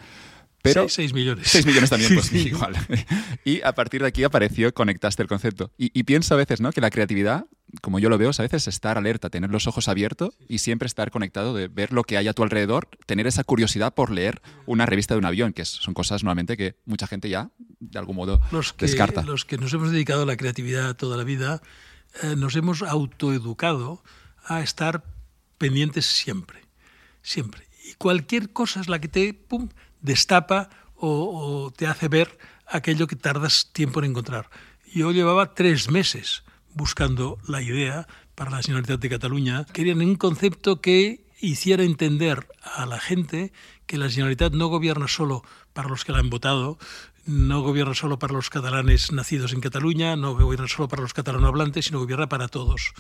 Pero 0.63 0.89
6 0.89 1.13
millones. 1.15 1.47
6 1.49 1.67
millones 1.67 1.91
también, 1.91 2.15
pues 2.15 2.33
igual. 2.33 2.75
Y 3.45 3.63
a 3.63 3.73
partir 3.73 4.03
de 4.03 4.09
aquí 4.09 4.25
apareció, 4.25 4.73
conectaste 4.75 5.23
el 5.23 5.29
concepto. 5.29 5.71
Y, 5.79 5.91
y, 5.99 6.03
pienso 6.03 6.35
a 6.35 6.37
veces 6.37 6.61
¿no? 6.61 6.73
que 6.73 6.81
la 6.81 6.91
creatividad 6.91 7.47
como 7.83 7.99
yo 7.99 8.09
lo 8.09 8.19
veo, 8.19 8.31
a 8.37 8.43
veces 8.43 8.67
estar 8.67 8.99
alerta, 8.99 9.31
tener 9.31 9.51
los 9.51 9.67
ojos 9.67 9.89
abiertos 9.89 10.35
y 10.49 10.59
siempre 10.59 10.87
estar 10.87 11.11
conectado 11.11 11.55
de 11.55 11.69
ver 11.69 11.93
lo 11.93 12.05
que 12.05 12.17
hay 12.17 12.29
a 12.29 12.33
tu 12.33 12.43
alrededor, 12.43 12.89
tener 13.07 13.27
esa 13.27 13.45
curiosidad 13.45 13.95
por 13.95 14.11
leer 14.11 14.41
una 14.67 14.87
revista 14.87 15.15
de 15.15 15.19
un 15.19 15.27
avión, 15.27 15.53
que 15.53 15.65
son 15.65 15.95
cosas 15.95 16.23
normalmente 16.23 16.57
que 16.57 16.77
mucha 16.87 17.07
gente 17.07 17.29
ya, 17.29 17.51
de 17.81 17.99
algún 17.99 18.17
modo, 18.17 18.41
los 18.51 18.73
que, 18.73 18.87
descarta. 18.87 19.23
Los 19.23 19.45
que 19.45 19.59
nos 19.59 19.73
hemos 19.75 19.91
dedicado 19.91 20.23
a 20.23 20.27
la 20.27 20.37
creatividad 20.37 20.97
toda 20.97 21.17
la 21.17 21.25
vida, 21.25 21.63
eh, 22.23 22.37
nos 22.37 22.57
hemos 22.57 22.83
autoeducado 22.83 24.03
a 24.45 24.63
estar 24.63 25.05
pendientes 25.59 26.07
siempre, 26.07 26.63
siempre. 27.23 27.69
Y 27.85 27.95
cualquier 27.95 28.53
cosa 28.53 28.81
es 28.81 28.89
la 28.89 29.01
que 29.01 29.09
te 29.09 29.35
pum, 29.35 29.69
destapa 30.01 30.71
o, 30.95 31.67
o 31.67 31.71
te 31.71 31.87
hace 31.87 32.09
ver 32.09 32.39
aquello 32.67 33.07
que 33.07 33.17
tardas 33.17 33.71
tiempo 33.73 34.01
en 34.01 34.07
encontrar. 34.11 34.49
Yo 34.95 35.13
llevaba 35.13 35.55
tres 35.55 35.91
meses 35.91 36.45
buscando 36.79 37.39
la 37.47 37.61
idea 37.61 38.07
para 38.35 38.51
la 38.51 38.63
Generalitat 38.63 39.01
de 39.01 39.11
Cataluña, 39.11 39.67
querían 39.75 40.01
un 40.01 40.17
concepto 40.17 40.81
que 40.81 41.27
hiciera 41.41 41.83
entender 41.83 42.47
a 42.63 42.87
la 42.87 42.99
gente 43.01 43.53
que 43.87 43.99
la 43.99 44.09
Generalitat 44.09 44.55
no 44.55 44.69
gobierna 44.69 45.09
solo 45.09 45.43
para 45.75 45.89
los 45.89 46.05
que 46.05 46.13
la 46.13 46.21
han 46.21 46.31
votado, 46.31 46.79
no 47.27 47.61
gobierna 47.61 47.95
solo 47.95 48.19
para 48.19 48.33
los 48.33 48.49
catalanes 48.49 49.13
nacidos 49.13 49.53
en 49.53 49.61
Cataluña, 49.61 50.17
no 50.17 50.35
gobierna 50.35 50.69
solo 50.69 50.89
para 50.89 51.03
los 51.03 51.13
catalanohablantes, 51.13 51.87
sino 51.87 51.99
gobierna 51.99 52.29
para 52.29 52.49
todos. 52.49 52.95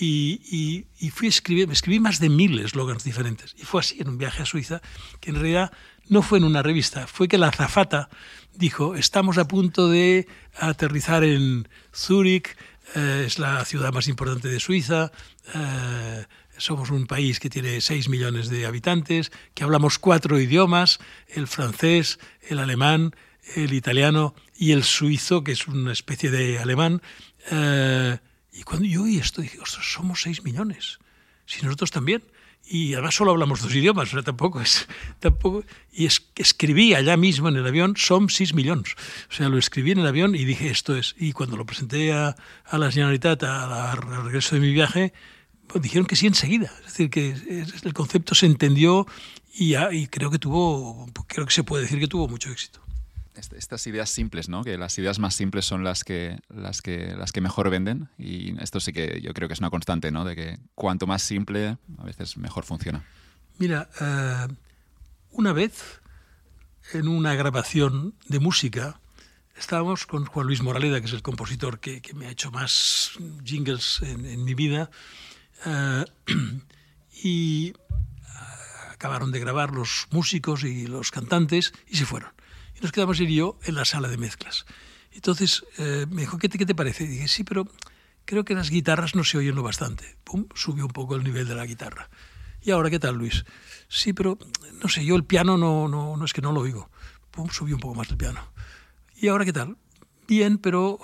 Y, 0.00 0.86
y, 0.98 1.10
fui 1.10 1.26
a 1.26 1.28
escribir, 1.28 1.70
escribí 1.70 2.00
más 2.00 2.18
de 2.18 2.28
mil 2.28 2.58
eslogans 2.58 3.04
diferentes. 3.04 3.54
Y 3.56 3.62
fue 3.62 3.80
así 3.80 4.00
en 4.00 4.08
un 4.08 4.18
viaje 4.18 4.42
a 4.42 4.46
Suiza, 4.46 4.82
que 5.20 5.30
en 5.30 5.36
realidad 5.36 5.72
no 6.08 6.22
fue 6.22 6.38
en 6.38 6.44
una 6.44 6.62
revista, 6.62 7.06
fue 7.06 7.28
que 7.28 7.38
la 7.38 7.48
azafata 7.48 8.08
dijo, 8.54 8.94
estamos 8.94 9.38
a 9.38 9.46
punto 9.46 9.88
de 9.88 10.26
aterrizar 10.58 11.24
en 11.24 11.68
Zúrich, 11.94 12.56
eh, 12.94 13.24
es 13.26 13.38
la 13.38 13.64
ciudad 13.64 13.92
más 13.92 14.08
importante 14.08 14.48
de 14.48 14.60
Suiza. 14.60 15.10
Eh, 15.54 16.24
somos 16.58 16.90
un 16.90 17.06
país 17.06 17.40
que 17.40 17.50
tiene 17.50 17.80
6 17.80 18.08
millones 18.08 18.48
de 18.48 18.66
habitantes, 18.66 19.32
que 19.54 19.64
hablamos 19.64 19.98
cuatro 19.98 20.38
idiomas, 20.38 20.98
el 21.28 21.46
francés, 21.46 22.18
el 22.42 22.58
alemán, 22.58 23.14
el 23.56 23.72
italiano 23.72 24.34
y 24.56 24.72
el 24.72 24.84
suizo, 24.84 25.42
que 25.42 25.52
es 25.52 25.66
una 25.66 25.92
especie 25.92 26.30
de 26.30 26.58
alemán. 26.58 27.02
Eh, 27.50 28.18
y 28.52 28.62
cuando 28.62 28.86
yo 28.86 29.02
oí 29.02 29.18
esto, 29.18 29.42
dije, 29.42 29.58
somos 29.64 30.22
6 30.22 30.44
millones. 30.44 30.98
Si 31.46 31.62
nosotros 31.62 31.90
también 31.90 32.22
y 32.66 32.94
además 32.94 33.14
solo 33.14 33.32
hablamos 33.32 33.60
dos 33.62 33.74
idiomas, 33.74 34.08
o 34.08 34.12
sea, 34.12 34.22
tampoco 34.22 34.60
es... 34.60 34.88
Tampoco, 35.20 35.64
y 35.92 36.06
es, 36.06 36.26
escribí 36.36 36.94
allá 36.94 37.16
mismo 37.16 37.48
en 37.48 37.56
el 37.56 37.66
avión, 37.66 37.94
son 37.96 38.28
6 38.28 38.54
millones. 38.54 38.94
O 39.30 39.34
sea, 39.34 39.48
lo 39.48 39.58
escribí 39.58 39.92
en 39.92 39.98
el 39.98 40.06
avión 40.06 40.34
y 40.34 40.44
dije, 40.44 40.68
esto 40.68 40.96
es. 40.96 41.14
Y 41.18 41.32
cuando 41.32 41.56
lo 41.56 41.64
presenté 41.64 42.12
a, 42.12 42.36
a 42.64 42.78
la 42.78 42.90
Generalitat 42.90 43.42
al 43.44 43.96
regreso 44.24 44.54
de 44.54 44.60
mi 44.60 44.72
viaje, 44.72 45.12
pues 45.66 45.82
dijeron 45.82 46.06
que 46.06 46.16
sí 46.16 46.26
enseguida. 46.26 46.70
Es 46.80 46.92
decir, 46.92 47.10
que 47.10 47.30
el 47.82 47.94
concepto 47.94 48.34
se 48.34 48.46
entendió 48.46 49.06
y, 49.54 49.76
y 49.76 50.06
creo 50.08 50.30
que 50.30 50.38
tuvo, 50.38 51.06
creo 51.26 51.46
que 51.46 51.52
se 51.52 51.64
puede 51.64 51.84
decir 51.84 51.98
que 51.98 52.08
tuvo 52.08 52.28
mucho 52.28 52.50
éxito 52.50 52.83
estas 53.34 53.86
ideas 53.86 54.10
simples, 54.10 54.48
¿no? 54.48 54.64
Que 54.64 54.78
las 54.78 54.98
ideas 54.98 55.18
más 55.18 55.34
simples 55.34 55.64
son 55.64 55.84
las 55.84 56.04
que, 56.04 56.38
las 56.48 56.82
que, 56.82 57.14
las 57.16 57.32
que 57.32 57.40
mejor 57.40 57.70
venden. 57.70 58.08
Y 58.18 58.60
esto 58.62 58.80
sí 58.80 58.92
que 58.92 59.20
yo 59.20 59.34
creo 59.34 59.48
que 59.48 59.54
es 59.54 59.60
una 59.60 59.70
constante, 59.70 60.10
¿no? 60.10 60.24
De 60.24 60.36
que 60.36 60.58
cuanto 60.74 61.06
más 61.06 61.22
simple, 61.22 61.76
a 61.98 62.04
veces 62.04 62.36
mejor 62.36 62.64
funciona. 62.64 63.04
Mira, 63.58 63.88
eh, 64.00 64.48
una 65.32 65.52
vez 65.52 66.00
en 66.92 67.08
una 67.08 67.34
grabación 67.34 68.14
de 68.28 68.40
música 68.40 69.00
estábamos 69.56 70.06
con 70.06 70.24
Juan 70.24 70.46
Luis 70.46 70.62
Moraleda, 70.62 71.00
que 71.00 71.06
es 71.06 71.12
el 71.12 71.22
compositor 71.22 71.80
que, 71.80 72.02
me 72.14 72.26
ha 72.26 72.30
hecho 72.30 72.50
más 72.50 73.12
jingles 73.44 74.00
en, 74.02 74.44
mi 74.44 74.54
vida, 74.54 74.90
eh, 75.64 76.04
y 77.22 77.72
acabaron 78.90 79.32
de 79.32 79.40
grabar 79.40 79.70
los 79.72 80.06
músicos 80.10 80.64
y 80.64 80.86
los 80.86 81.10
cantantes 81.10 81.72
y 81.86 81.96
se 81.96 82.06
fueron. 82.06 82.30
Y 82.76 82.80
nos 82.80 82.92
quedamos 82.92 83.20
él 83.20 83.30
y 83.30 83.36
yo 83.36 83.58
en 83.64 83.74
la 83.74 83.84
sala 83.84 84.08
de 84.08 84.16
mezclas. 84.16 84.66
Entonces 85.12 85.64
eh, 85.78 86.06
me 86.10 86.22
dijo, 86.22 86.38
¿qué 86.38 86.48
te, 86.48 86.58
¿qué 86.58 86.66
te 86.66 86.74
parece? 86.74 87.04
Y 87.04 87.08
dije, 87.08 87.28
sí, 87.28 87.44
pero 87.44 87.66
creo 88.24 88.44
que 88.44 88.54
las 88.54 88.70
guitarras 88.70 89.14
no 89.14 89.24
se 89.24 89.38
oyen 89.38 89.54
lo 89.54 89.62
bastante. 89.62 90.16
Pum, 90.24 90.46
subió 90.54 90.84
un 90.86 90.92
poco 90.92 91.14
el 91.14 91.24
nivel 91.24 91.46
de 91.46 91.54
la 91.54 91.66
guitarra. 91.66 92.10
¿Y 92.62 92.70
ahora 92.70 92.90
qué 92.90 92.98
tal, 92.98 93.16
Luis? 93.16 93.44
Sí, 93.88 94.12
pero 94.12 94.38
no 94.82 94.88
sé, 94.88 95.04
yo 95.04 95.16
el 95.16 95.24
piano 95.24 95.56
no, 95.56 95.86
no, 95.86 96.16
no 96.16 96.24
es 96.24 96.32
que 96.32 96.42
no 96.42 96.52
lo 96.52 96.60
oigo. 96.60 96.90
Pum, 97.30 97.48
subió 97.50 97.76
un 97.76 97.80
poco 97.80 97.94
más 97.94 98.10
el 98.10 98.16
piano. 98.16 98.40
¿Y 99.16 99.28
ahora 99.28 99.44
qué 99.44 99.52
tal? 99.52 99.76
Bien, 100.26 100.58
pero 100.58 100.98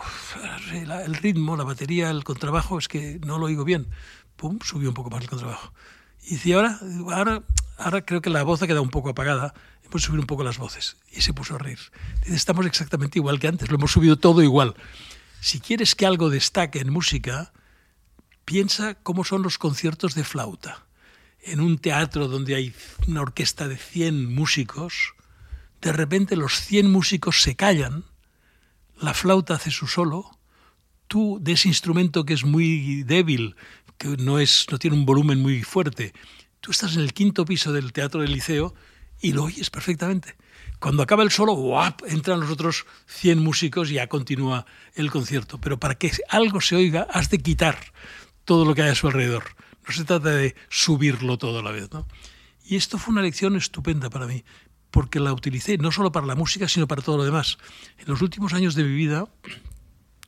el 0.72 1.14
ritmo, 1.14 1.56
la 1.56 1.64
batería, 1.64 2.10
el 2.10 2.24
contrabajo 2.24 2.78
es 2.78 2.88
que 2.88 3.20
no 3.24 3.38
lo 3.38 3.46
oigo 3.46 3.64
bien. 3.64 3.88
Pum, 4.36 4.58
subió 4.62 4.88
un 4.88 4.94
poco 4.94 5.10
más 5.10 5.22
el 5.22 5.28
contrabajo. 5.28 5.72
Y 6.22 6.30
dice, 6.30 6.54
ahora, 6.54 6.78
ahora, 7.10 7.42
ahora 7.76 8.04
creo 8.04 8.22
que 8.22 8.30
la 8.30 8.42
voz 8.42 8.62
ha 8.62 8.66
quedado 8.66 8.82
un 8.82 8.90
poco 8.90 9.10
apagada 9.10 9.52
pues 9.90 10.04
subir 10.04 10.20
un 10.20 10.26
poco 10.26 10.44
las 10.44 10.58
voces. 10.58 10.96
Y 11.10 11.20
se 11.20 11.34
puso 11.34 11.56
a 11.56 11.58
reír. 11.58 11.78
Dice, 12.22 12.36
estamos 12.36 12.64
exactamente 12.66 13.18
igual 13.18 13.38
que 13.38 13.48
antes, 13.48 13.70
lo 13.70 13.76
hemos 13.76 13.92
subido 13.92 14.16
todo 14.16 14.42
igual. 14.42 14.74
Si 15.40 15.60
quieres 15.60 15.94
que 15.94 16.06
algo 16.06 16.30
destaque 16.30 16.80
en 16.80 16.92
música, 16.92 17.52
piensa 18.44 18.94
cómo 18.94 19.24
son 19.24 19.42
los 19.42 19.58
conciertos 19.58 20.14
de 20.14 20.24
flauta. 20.24 20.86
En 21.42 21.60
un 21.60 21.78
teatro 21.78 22.28
donde 22.28 22.54
hay 22.54 22.74
una 23.06 23.22
orquesta 23.22 23.68
de 23.68 23.76
100 23.76 24.34
músicos, 24.34 25.14
de 25.80 25.92
repente 25.92 26.36
los 26.36 26.60
100 26.60 26.90
músicos 26.90 27.42
se 27.42 27.56
callan, 27.56 28.04
la 29.00 29.14
flauta 29.14 29.54
hace 29.54 29.70
su 29.70 29.86
solo, 29.86 30.38
tú 31.06 31.38
de 31.40 31.52
ese 31.52 31.68
instrumento 31.68 32.24
que 32.24 32.34
es 32.34 32.44
muy 32.44 33.02
débil, 33.04 33.56
que 33.96 34.08
no, 34.18 34.38
es, 34.38 34.66
no 34.70 34.78
tiene 34.78 34.96
un 34.96 35.06
volumen 35.06 35.40
muy 35.40 35.62
fuerte, 35.62 36.12
tú 36.60 36.70
estás 36.70 36.94
en 36.94 37.00
el 37.00 37.14
quinto 37.14 37.44
piso 37.44 37.72
del 37.72 37.92
Teatro 37.92 38.20
del 38.20 38.32
Liceo 38.32 38.74
y 39.20 39.32
lo 39.32 39.44
oyes 39.44 39.70
perfectamente. 39.70 40.36
Cuando 40.78 41.02
acaba 41.02 41.22
el 41.22 41.30
solo, 41.30 41.52
¡guap! 41.52 42.02
entran 42.08 42.40
los 42.40 42.50
otros 42.50 42.86
100 43.06 43.38
músicos 43.38 43.90
y 43.90 43.94
ya 43.94 44.08
continúa 44.08 44.64
el 44.94 45.10
concierto. 45.10 45.60
Pero 45.60 45.78
para 45.78 45.96
que 45.96 46.10
algo 46.28 46.60
se 46.60 46.76
oiga, 46.76 47.06
has 47.12 47.28
de 47.28 47.38
quitar 47.38 47.78
todo 48.44 48.64
lo 48.64 48.74
que 48.74 48.82
hay 48.82 48.90
a 48.90 48.94
su 48.94 49.06
alrededor. 49.06 49.44
No 49.86 49.92
se 49.92 50.04
trata 50.04 50.30
de 50.30 50.54
subirlo 50.70 51.36
todo 51.36 51.58
a 51.58 51.62
la 51.62 51.70
vez. 51.70 51.90
¿no? 51.92 52.08
Y 52.64 52.76
esto 52.76 52.96
fue 52.96 53.12
una 53.12 53.20
lección 53.20 53.56
estupenda 53.56 54.08
para 54.08 54.26
mí, 54.26 54.42
porque 54.90 55.20
la 55.20 55.34
utilicé 55.34 55.76
no 55.76 55.92
solo 55.92 56.12
para 56.12 56.26
la 56.26 56.34
música, 56.34 56.66
sino 56.66 56.88
para 56.88 57.02
todo 57.02 57.18
lo 57.18 57.24
demás. 57.24 57.58
En 57.98 58.06
los 58.06 58.22
últimos 58.22 58.54
años 58.54 58.74
de 58.74 58.84
mi 58.84 58.94
vida, 58.94 59.26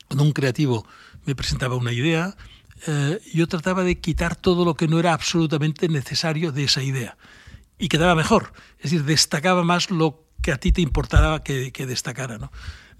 cuando 0.07 0.23
un 0.23 0.33
creativo 0.33 0.85
me 1.25 1.33
presentaba 1.33 1.75
una 1.75 1.93
idea, 1.93 2.37
eh, 2.85 3.19
yo 3.33 3.47
trataba 3.47 3.83
de 3.83 3.99
quitar 3.99 4.35
todo 4.35 4.65
lo 4.65 4.75
que 4.75 4.87
no 4.87 4.99
era 4.99 5.13
absolutamente 5.13 5.89
necesario 5.89 6.51
de 6.51 6.65
esa 6.65 6.83
idea 6.83 7.17
y 7.77 7.87
quedaba 7.87 8.15
mejor. 8.15 8.53
Es 8.77 8.91
decir, 8.91 9.03
destacaba 9.05 9.63
más 9.63 9.89
lo 9.89 10.27
que 10.41 10.51
a 10.51 10.57
ti 10.57 10.71
te 10.71 10.81
importaba 10.81 11.43
que, 11.43 11.71
destacara. 11.87 12.37
¿no? 12.37 12.51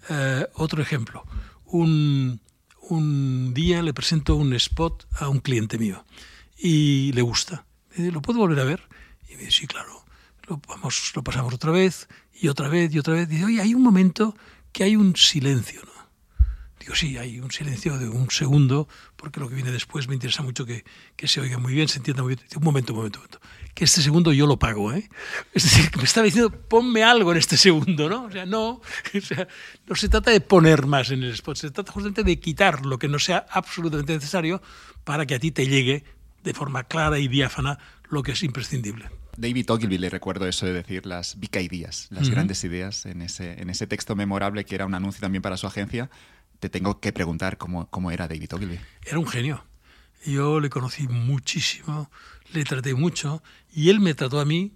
Eh, 0.09 0.47
otro 0.53 0.81
ejemplo. 0.81 1.23
Un, 1.65 2.41
un, 2.89 3.53
día 3.53 3.81
le 3.81 3.93
presento 3.93 4.35
un 4.35 4.53
spot 4.53 5.07
a 5.19 5.29
un 5.29 5.39
cliente 5.39 5.77
mío 5.77 6.05
y 6.57 7.11
le 7.13 7.21
gusta. 7.21 7.65
Dice, 7.95 8.11
¿lo 8.11 8.21
puedo 8.21 8.39
volver 8.39 8.59
a 8.59 8.63
ver? 8.63 8.87
Y 9.29 9.35
me 9.35 9.39
dice, 9.39 9.51
sí, 9.51 9.67
claro. 9.67 10.05
Lo, 10.47 10.59
vamos, 10.67 11.11
lo 11.15 11.23
pasamos 11.23 11.53
otra 11.53 11.71
vez 11.71 12.07
y 12.33 12.47
otra 12.47 12.67
vez 12.67 12.93
y 12.93 12.99
otra 12.99 13.13
vez. 13.13 13.29
Dice, 13.29 13.45
oye, 13.45 13.61
hay 13.61 13.73
un 13.73 13.81
momento 13.81 14.35
que 14.71 14.83
hay 14.83 14.95
un 14.95 15.15
silencio. 15.15 15.81
¿no? 15.85 15.92
Digo, 16.83 16.95
sí, 16.95 17.17
hay 17.17 17.39
un 17.39 17.49
silencio 17.49 17.97
de 17.97 18.09
un 18.09 18.29
segundo, 18.29 18.89
porque 19.15 19.39
lo 19.39 19.47
que 19.47 19.55
viene 19.55 19.71
después 19.71 20.09
me 20.09 20.15
interesa 20.15 20.43
mucho 20.43 20.65
que, 20.65 20.83
que 21.15 21.29
se 21.29 21.39
oiga 21.39 21.57
muy 21.57 21.73
bien, 21.73 21.87
se 21.87 21.99
entienda 21.99 22.23
muy 22.23 22.35
bien. 22.35 22.45
un 22.57 22.63
momento, 22.63 22.91
un 22.91 22.97
momento, 22.97 23.19
un 23.19 23.23
momento 23.23 23.47
que 23.73 23.85
este 23.85 24.01
segundo 24.01 24.33
yo 24.33 24.47
lo 24.47 24.59
pago. 24.59 24.91
¿eh? 24.91 25.09
Es 25.53 25.63
decir, 25.63 25.89
que 25.89 25.97
me 25.99 26.03
estaba 26.03 26.25
diciendo, 26.25 26.51
ponme 26.51 27.01
algo 27.01 27.31
en 27.31 27.37
este 27.37 27.55
segundo, 27.55 28.09
¿no? 28.09 28.25
O 28.25 28.31
sea, 28.31 28.45
no, 28.45 28.81
o 29.15 29.21
sea, 29.21 29.47
no 29.87 29.95
se 29.95 30.09
trata 30.09 30.31
de 30.31 30.41
poner 30.41 30.85
más 30.85 31.09
en 31.11 31.23
el 31.23 31.31
spot, 31.31 31.55
se 31.55 31.71
trata 31.71 31.89
justamente 31.93 32.25
de 32.25 32.37
quitar 32.37 32.85
lo 32.85 32.99
que 32.99 33.07
no 33.07 33.17
sea 33.17 33.45
absolutamente 33.49 34.13
necesario 34.13 34.61
para 35.05 35.25
que 35.25 35.35
a 35.35 35.39
ti 35.39 35.51
te 35.51 35.65
llegue 35.65 36.03
de 36.43 36.53
forma 36.53 36.83
clara 36.83 37.17
y 37.17 37.29
diáfana 37.29 37.79
lo 38.09 38.23
que 38.23 38.33
es 38.33 38.43
imprescindible. 38.43 39.09
David 39.37 39.71
Ogilvy 39.71 39.97
le 39.97 40.09
recuerdo 40.09 40.47
eso 40.47 40.65
de 40.65 40.73
decir 40.73 41.05
las 41.05 41.39
big 41.39 41.55
ideas, 41.55 42.07
las 42.11 42.29
grandes 42.29 42.63
ideas 42.63 43.07
en 43.07 43.23
ese, 43.23 43.59
en 43.59 43.71
ese 43.71 43.87
texto 43.87 44.15
memorable 44.15 44.63
que 44.63 44.75
era 44.75 44.85
un 44.85 44.93
anuncio 44.93 45.21
también 45.21 45.41
para 45.41 45.57
su 45.57 45.65
agencia 45.65 46.11
te 46.63 46.69
tengo 46.69 47.01
que 47.01 47.11
preguntar 47.11 47.57
cómo, 47.57 47.89
cómo 47.89 48.09
era 48.09 48.25
David 48.25 48.53
Ogilvy. 48.53 48.79
Era 49.05 49.19
un 49.19 49.27
genio. 49.27 49.65
Yo 50.25 50.61
le 50.61 50.69
conocí 50.69 51.09
muchísimo, 51.09 52.09
le 52.53 52.63
traté 52.63 52.93
mucho 52.93 53.43
y 53.75 53.89
él 53.89 53.99
me 53.99 54.13
trató 54.13 54.39
a 54.39 54.45
mí 54.45 54.71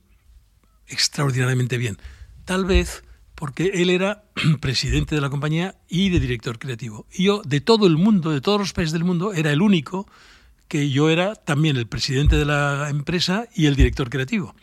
extraordinariamente 0.88 1.78
bien. 1.78 1.98
Tal 2.44 2.66
vez 2.66 3.06
porque 3.36 3.72
él 3.76 3.90
era 3.90 4.26
presidente 4.60 5.16
de 5.16 5.22
la 5.22 5.30
compañía 5.30 5.78
y 5.88 6.10
de 6.10 6.20
director 6.20 6.60
creativo. 6.60 7.06
Y 7.14 7.24
yo, 7.24 7.42
de 7.46 7.62
todo 7.62 7.88
el 7.88 7.96
mundo, 7.96 8.32
de 8.32 8.42
todos 8.42 8.60
los 8.60 8.74
países 8.74 8.92
del 8.92 9.06
mundo, 9.06 9.32
era 9.32 9.54
el 9.54 9.62
único 9.62 10.10
que 10.68 10.90
yo 10.90 11.10
era 11.10 11.36
también 11.36 11.78
el 11.78 11.88
presidente 11.88 12.36
de 12.36 12.44
la 12.44 12.90
empresa 12.90 13.48
y 13.56 13.68
el 13.68 13.78
director 13.78 14.10
creativo. 14.10 14.56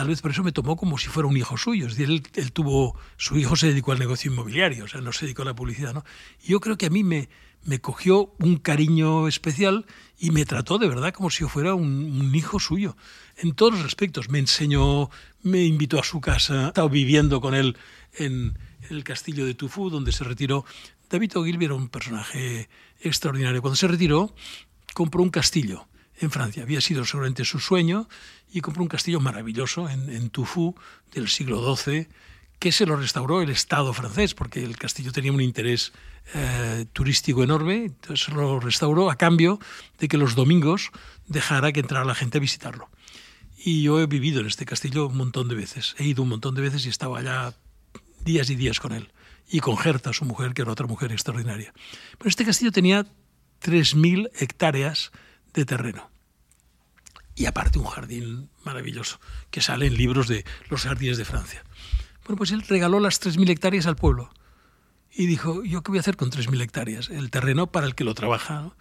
Tal 0.00 0.08
vez 0.08 0.22
por 0.22 0.30
eso 0.30 0.42
me 0.42 0.50
tomó 0.50 0.78
como 0.78 0.96
si 0.96 1.08
fuera 1.08 1.28
un 1.28 1.36
hijo 1.36 1.58
suyo. 1.58 1.86
Es 1.86 1.94
decir, 1.94 2.22
él, 2.34 2.52
tuvo, 2.52 2.98
su 3.18 3.36
hijo 3.36 3.54
se 3.54 3.66
dedicó 3.66 3.92
al 3.92 3.98
negocio 3.98 4.32
inmobiliario, 4.32 4.84
o 4.84 4.88
sea, 4.88 5.02
no 5.02 5.12
se 5.12 5.26
dedicó 5.26 5.42
a 5.42 5.44
la 5.44 5.54
publicidad. 5.54 5.92
¿no? 5.92 6.06
Yo 6.42 6.58
creo 6.58 6.78
que 6.78 6.86
a 6.86 6.88
mí 6.88 7.04
me, 7.04 7.28
me 7.64 7.82
cogió 7.82 8.32
un 8.38 8.56
cariño 8.56 9.28
especial 9.28 9.84
y 10.18 10.30
me 10.30 10.46
trató 10.46 10.78
de 10.78 10.88
verdad 10.88 11.12
como 11.12 11.28
si 11.28 11.44
fuera 11.44 11.74
un, 11.74 12.34
hijo 12.34 12.58
suyo, 12.58 12.96
en 13.36 13.52
todos 13.52 13.74
los 13.74 13.84
aspectos. 13.84 14.30
Me 14.30 14.38
enseñó, 14.38 15.10
me 15.42 15.66
invitó 15.66 16.00
a 16.00 16.02
su 16.02 16.22
casa, 16.22 16.64
he 16.64 16.68
estado 16.68 16.88
viviendo 16.88 17.42
con 17.42 17.54
él 17.54 17.76
en, 18.14 18.58
el 18.88 19.04
castillo 19.04 19.44
de 19.44 19.52
Tufú, 19.52 19.90
donde 19.90 20.12
se 20.12 20.24
retiró. 20.24 20.64
David 21.10 21.36
Ogilvy 21.36 21.66
era 21.66 21.74
un 21.74 21.90
personaje 21.90 22.70
extraordinario. 23.02 23.60
Cuando 23.60 23.76
se 23.76 23.86
retiró, 23.86 24.34
compró 24.94 25.22
un 25.22 25.28
castillo 25.28 25.89
en 26.20 26.30
Francia. 26.30 26.62
Había 26.62 26.80
sido 26.80 27.04
seguramente 27.04 27.44
su 27.44 27.58
sueño 27.58 28.08
y 28.52 28.60
compró 28.60 28.82
un 28.82 28.88
castillo 28.88 29.20
maravilloso 29.20 29.88
en, 29.88 30.10
en 30.10 30.30
Tufú 30.30 30.74
del 31.12 31.28
siglo 31.28 31.76
XII 31.76 32.06
que 32.60 32.72
se 32.72 32.84
lo 32.84 32.94
restauró 32.94 33.40
el 33.40 33.48
Estado 33.48 33.92
francés, 33.94 34.34
porque 34.34 34.62
el 34.62 34.76
castillo 34.76 35.12
tenía 35.12 35.32
un 35.32 35.40
interés 35.40 35.92
eh, 36.34 36.84
turístico 36.92 37.42
enorme, 37.42 37.86
entonces 37.86 38.28
lo 38.28 38.60
restauró 38.60 39.10
a 39.10 39.16
cambio 39.16 39.58
de 39.98 40.08
que 40.08 40.18
los 40.18 40.34
domingos 40.34 40.90
dejara 41.26 41.72
que 41.72 41.80
entrara 41.80 42.04
la 42.04 42.14
gente 42.14 42.36
a 42.36 42.40
visitarlo. 42.40 42.90
Y 43.56 43.82
yo 43.82 43.98
he 43.98 44.06
vivido 44.06 44.40
en 44.40 44.46
este 44.46 44.66
castillo 44.66 45.06
un 45.06 45.16
montón 45.16 45.48
de 45.48 45.54
veces, 45.54 45.96
he 45.98 46.04
ido 46.04 46.22
un 46.22 46.28
montón 46.28 46.54
de 46.54 46.60
veces 46.60 46.84
y 46.84 46.90
estaba 46.90 47.18
allá 47.18 47.54
días 48.26 48.50
y 48.50 48.56
días 48.56 48.78
con 48.78 48.92
él, 48.92 49.10
y 49.48 49.60
con 49.60 49.78
Gerta, 49.78 50.12
su 50.12 50.26
mujer, 50.26 50.52
que 50.52 50.60
era 50.60 50.70
otra 50.70 50.86
mujer 50.86 51.12
extraordinaria. 51.12 51.72
Pero 52.18 52.28
este 52.28 52.44
castillo 52.44 52.72
tenía 52.72 53.06
3.000 53.62 54.30
hectáreas 54.38 55.12
de 55.54 55.64
terreno. 55.64 56.09
Y 57.40 57.46
aparte 57.46 57.78
un 57.78 57.86
jardín 57.86 58.50
maravilloso, 58.64 59.18
que 59.50 59.62
sale 59.62 59.86
en 59.86 59.96
libros 59.96 60.28
de 60.28 60.44
los 60.68 60.82
jardines 60.82 61.16
de 61.16 61.24
Francia. 61.24 61.64
Bueno, 62.26 62.36
pues 62.36 62.50
él 62.50 62.60
regaló 62.68 63.00
las 63.00 63.18
3.000 63.18 63.48
hectáreas 63.48 63.86
al 63.86 63.96
pueblo. 63.96 64.30
Y 65.10 65.24
dijo, 65.24 65.64
¿yo 65.64 65.82
qué 65.82 65.90
voy 65.90 65.96
a 65.96 66.02
hacer 66.02 66.18
con 66.18 66.30
3.000 66.30 66.60
hectáreas? 66.60 67.08
El 67.08 67.30
terreno 67.30 67.68
para 67.68 67.86
el 67.86 67.94
que 67.94 68.04
lo 68.04 68.12
trabaja. 68.12 68.72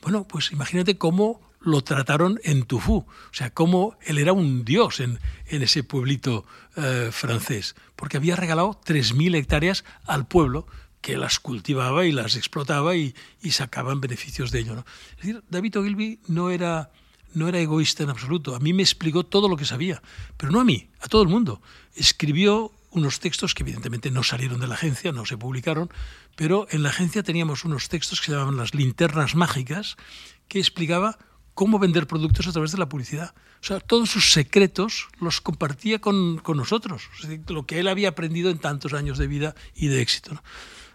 Bueno, 0.00 0.26
pues 0.26 0.52
imagínate 0.52 0.96
cómo 0.96 1.42
lo 1.60 1.84
trataron 1.84 2.40
en 2.44 2.62
Tufú. 2.62 3.04
O 3.04 3.34
sea, 3.34 3.50
cómo 3.50 3.98
él 4.00 4.16
era 4.16 4.32
un 4.32 4.64
dios 4.64 5.00
en, 5.00 5.20
en 5.44 5.60
ese 5.60 5.82
pueblito 5.82 6.46
eh, 6.76 7.10
francés. 7.12 7.76
Porque 7.94 8.16
había 8.16 8.36
regalado 8.36 8.80
3.000 8.86 9.36
hectáreas 9.36 9.84
al 10.06 10.26
pueblo 10.26 10.66
que 11.02 11.18
las 11.18 11.40
cultivaba 11.40 12.06
y 12.06 12.12
las 12.12 12.36
explotaba 12.36 12.96
y, 12.96 13.14
y 13.42 13.50
sacaban 13.50 14.00
beneficios 14.00 14.50
de 14.50 14.60
ello. 14.60 14.76
¿no? 14.76 14.86
Es 15.10 15.16
decir, 15.18 15.44
David 15.50 15.76
Ogilvy 15.76 16.20
no 16.26 16.48
era 16.48 16.90
no 17.34 17.48
era 17.48 17.58
egoísta 17.60 18.02
en 18.02 18.10
absoluto. 18.10 18.54
A 18.54 18.60
mí 18.60 18.72
me 18.72 18.82
explicó 18.82 19.24
todo 19.24 19.48
lo 19.48 19.56
que 19.56 19.64
sabía, 19.64 20.02
pero 20.36 20.52
no 20.52 20.60
a 20.60 20.64
mí, 20.64 20.90
a 21.00 21.08
todo 21.08 21.22
el 21.22 21.28
mundo. 21.28 21.60
Escribió 21.94 22.72
unos 22.90 23.20
textos 23.20 23.54
que 23.54 23.62
evidentemente 23.62 24.10
no 24.10 24.22
salieron 24.22 24.60
de 24.60 24.66
la 24.66 24.74
agencia, 24.74 25.12
no 25.12 25.26
se 25.26 25.36
publicaron, 25.36 25.90
pero 26.36 26.66
en 26.70 26.82
la 26.82 26.90
agencia 26.90 27.22
teníamos 27.22 27.64
unos 27.64 27.88
textos 27.88 28.20
que 28.20 28.26
se 28.26 28.32
llamaban 28.32 28.56
las 28.56 28.74
linternas 28.74 29.34
mágicas, 29.34 29.96
que 30.48 30.58
explicaba 30.58 31.18
cómo 31.54 31.78
vender 31.78 32.06
productos 32.06 32.46
a 32.46 32.52
través 32.52 32.72
de 32.72 32.78
la 32.78 32.88
publicidad. 32.88 33.34
O 33.60 33.66
sea, 33.66 33.80
todos 33.80 34.10
sus 34.10 34.32
secretos 34.32 35.08
los 35.20 35.40
compartía 35.40 36.00
con, 36.00 36.40
nosotros, 36.54 37.02
lo 37.48 37.66
que 37.66 37.80
él 37.80 37.88
había 37.88 38.10
aprendido 38.10 38.50
en 38.50 38.58
tantos 38.58 38.94
años 38.94 39.18
de 39.18 39.26
vida 39.26 39.54
y 39.74 39.88
de 39.88 40.00
éxito. 40.00 40.40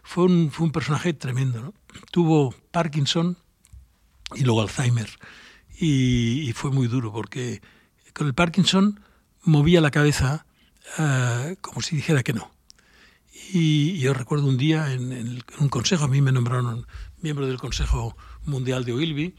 Fue, 0.01 0.23
un, 0.23 0.51
fue 0.51 0.65
un 0.65 0.71
personaje 0.71 1.13
tremendo. 1.13 1.73
Tuvo 2.11 2.55
Parkinson 2.71 3.37
y 4.35 4.43
luego 4.43 4.61
Alzheimer 4.61 5.09
y, 5.83 6.53
fue 6.53 6.71
muy 6.71 6.87
duro 6.87 7.11
porque 7.11 7.61
con 8.13 8.27
el 8.27 8.33
Parkinson 8.33 9.01
movía 9.43 9.81
la 9.81 9.91
cabeza 9.91 10.45
eh, 10.97 11.57
como 11.61 11.81
si 11.81 11.95
dijera 11.95 12.23
que 12.23 12.33
no. 12.33 12.51
Y 13.51 13.99
yo 13.99 14.13
recuerdo 14.13 14.47
un 14.47 14.57
día 14.57 14.93
en, 14.93 15.43
un 15.59 15.69
consejo, 15.69 16.05
a 16.05 16.07
mí 16.07 16.21
me 16.21 16.31
nombraron 16.31 16.87
miembro 17.21 17.47
del 17.47 17.57
Consejo 17.57 18.15
Mundial 18.45 18.85
de 18.85 18.93
Ogilvy, 18.93 19.35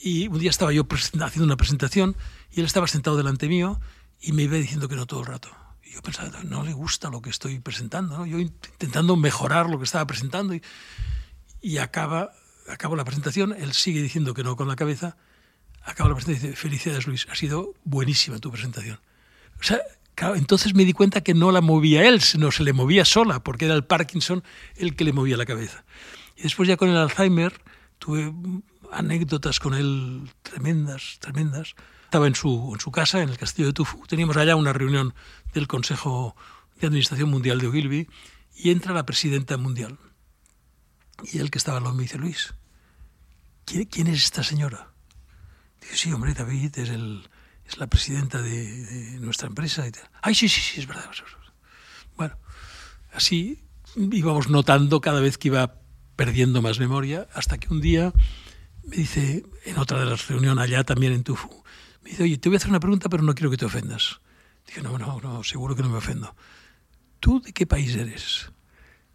y 0.00 0.28
un 0.28 0.38
día 0.38 0.50
estaba 0.50 0.72
yo 0.72 0.86
haciendo 0.90 1.44
una 1.44 1.56
presentación 1.56 2.16
y 2.52 2.60
él 2.60 2.66
estaba 2.66 2.86
sentado 2.86 3.16
delante 3.16 3.48
mío 3.48 3.80
y 4.20 4.32
me 4.32 4.42
iba 4.42 4.56
diciendo 4.56 4.88
que 4.88 4.96
no 4.96 5.06
todo 5.06 5.20
el 5.20 5.26
rato. 5.26 5.48
Y 5.82 5.92
yo 5.92 6.02
pensaba, 6.02 6.30
no 6.44 6.64
le 6.64 6.74
gusta 6.74 7.08
lo 7.08 7.22
que 7.22 7.30
estoy 7.30 7.58
presentando, 7.60 8.18
¿no? 8.18 8.26
yo 8.26 8.38
intentando 8.38 9.16
mejorar 9.16 9.70
lo 9.70 9.78
que 9.78 9.84
estaba 9.84 10.06
presentando 10.06 10.54
y, 10.54 10.62
y 11.62 11.78
acaba, 11.78 12.32
acabo 12.68 12.94
la 12.94 13.04
presentación, 13.04 13.54
él 13.56 13.72
sigue 13.72 14.02
diciendo 14.02 14.34
que 14.34 14.42
no 14.42 14.56
con 14.56 14.68
la 14.68 14.76
cabeza 14.76 15.16
acaba 15.86 16.10
la 16.10 16.16
presentación 16.16 16.48
y 16.48 16.50
dice, 16.50 16.60
felicidades 16.60 17.06
Luis, 17.06 17.26
ha 17.30 17.34
sido 17.34 17.74
buenísima 17.84 18.38
tu 18.38 18.50
presentación. 18.50 19.00
O 19.58 19.62
sea, 19.62 19.80
entonces 20.34 20.74
me 20.74 20.84
di 20.84 20.92
cuenta 20.92 21.20
que 21.20 21.32
no 21.32 21.52
la 21.52 21.60
movía 21.60 22.06
él, 22.06 22.20
sino 22.20 22.50
se 22.50 22.64
le 22.64 22.72
movía 22.72 23.04
sola, 23.04 23.42
porque 23.42 23.66
era 23.66 23.74
el 23.74 23.84
Parkinson 23.84 24.42
el 24.76 24.96
que 24.96 25.04
le 25.04 25.12
movía 25.12 25.36
la 25.36 25.46
cabeza. 25.46 25.84
Y 26.36 26.42
después 26.42 26.68
ya 26.68 26.76
con 26.76 26.88
el 26.88 26.96
Alzheimer 26.96 27.60
tuve 27.98 28.32
anécdotas 28.92 29.60
con 29.60 29.74
él 29.74 30.28
tremendas, 30.42 31.18
tremendas. 31.20 31.74
Estaba 32.04 32.26
en 32.26 32.34
su, 32.34 32.76
casa, 32.92 33.22
en 33.22 33.28
el 33.28 33.38
castillo 33.38 33.68
de 33.68 33.74
Tufu. 33.74 34.06
Teníamos 34.06 34.36
allá 34.36 34.56
una 34.56 34.72
reunión 34.72 35.14
del 35.54 35.66
Consejo 35.66 36.36
de 36.80 36.86
Administración 36.86 37.30
Mundial 37.30 37.60
de 37.60 37.68
Ogilvy 37.68 38.08
y 38.54 38.70
entra 38.70 38.92
la 38.92 39.06
presidenta 39.06 39.56
mundial. 39.56 39.98
Y 41.32 41.38
él 41.38 41.50
que 41.50 41.58
estaba 41.58 41.78
al 41.78 41.84
lado 41.84 41.96
me 41.96 42.02
dice, 42.02 42.18
Luis, 42.18 42.54
¿quién 43.64 44.06
es 44.06 44.24
esta 44.24 44.42
señora? 44.42 44.95
Sí, 45.92 46.12
hombre, 46.12 46.34
David 46.34 46.78
es, 46.78 46.90
el, 46.90 47.28
es 47.66 47.78
la 47.78 47.86
presidenta 47.86 48.42
de, 48.42 49.18
nuestra 49.20 49.48
empresa. 49.48 49.86
Y 49.86 49.92
Ay, 50.22 50.34
sí, 50.34 50.48
sí, 50.48 50.60
sí, 50.60 50.80
es 50.80 50.86
verdad. 50.86 51.10
Bueno, 52.16 52.36
así 53.12 53.62
íbamos 53.96 54.48
notando 54.48 55.00
cada 55.00 55.20
vez 55.20 55.38
que 55.38 55.48
iba 55.48 55.80
perdiendo 56.16 56.62
más 56.62 56.78
memoria, 56.78 57.26
hasta 57.34 57.58
que 57.58 57.68
un 57.72 57.80
día 57.80 58.12
me 58.84 58.96
dice, 58.96 59.44
en 59.64 59.78
otra 59.78 59.98
de 59.98 60.06
las 60.06 60.28
reuniones 60.28 60.64
allá 60.64 60.84
también 60.84 61.12
en 61.12 61.24
Tufu, 61.24 61.62
me 62.02 62.10
dice, 62.10 62.22
oye, 62.22 62.38
te 62.38 62.48
voy 62.48 62.56
a 62.56 62.58
hacer 62.58 62.70
una 62.70 62.80
pregunta, 62.80 63.08
pero 63.08 63.22
no 63.22 63.34
quiero 63.34 63.50
que 63.50 63.56
te 63.56 63.64
ofendas. 63.64 64.20
Dije, 64.66 64.82
no, 64.82 64.98
no, 64.98 65.20
no, 65.20 65.44
seguro 65.44 65.74
que 65.74 65.82
no 65.82 65.88
me 65.88 65.98
ofendo. 65.98 66.34
¿Tú 67.20 67.40
de 67.40 67.52
qué 67.52 67.66
país 67.66 67.94
eres? 67.96 68.50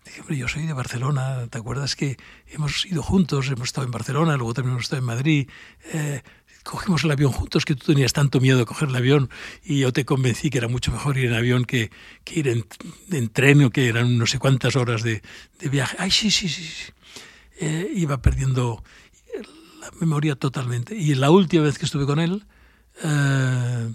Dije, 0.06 0.22
hombre, 0.22 0.38
yo 0.38 0.48
soy 0.48 0.66
de 0.66 0.74
Barcelona, 0.74 1.48
¿te 1.48 1.58
acuerdas 1.58 1.96
que 1.96 2.18
hemos 2.48 2.86
ido 2.86 3.04
juntos, 3.04 3.48
hemos 3.50 3.70
estado 3.70 3.86
en 3.86 3.92
Barcelona, 3.92 4.36
luego 4.36 4.54
también 4.54 4.74
hemos 4.74 4.84
estado 4.84 5.00
en 5.00 5.06
Madrid? 5.06 5.50
Eh, 5.94 6.22
cogimos 6.64 7.04
el 7.04 7.12
avión 7.12 7.32
juntos, 7.32 7.66
que 7.66 7.76
tú 7.76 7.88
tenías 7.88 8.14
tanto 8.14 8.40
miedo 8.40 8.58
de 8.58 8.66
coger 8.66 8.90
el 8.90 8.96
avión 8.96 9.30
y 9.64 9.80
yo 9.80 9.92
te 9.92 10.06
convencí 10.06 10.50
que 10.50 10.60
era 10.60 10.68
mucho 10.68 10.92
mejor 10.92 11.18
ir 11.18 11.26
en 11.26 11.34
avión 11.34 11.66
que, 11.66 11.92
que 12.24 12.40
ir 12.40 12.48
en, 12.48 13.30
tren 13.30 13.64
o 13.64 13.70
que 13.70 13.88
eran 13.88 14.18
no 14.18 14.26
sé 14.26 14.40
cuántas 14.40 14.76
horas 14.76 15.04
de, 15.04 15.22
de 15.60 15.70
viaje. 15.70 15.96
Ay, 16.00 16.12
sí, 16.12 16.32
sí, 16.32 16.50
sí. 16.50 16.64
sí. 16.64 16.92
Eh, 17.60 17.92
iba 17.94 18.22
perdiendo 18.22 18.84
la 19.82 19.92
memoria 20.00 20.36
totalmente. 20.36 20.96
Y 20.96 21.16
la 21.16 21.30
última 21.30 21.64
vez 21.64 21.78
que 21.78 21.86
estuve 21.86 22.06
con 22.06 22.20
él, 22.20 22.46
eh, 23.04 23.94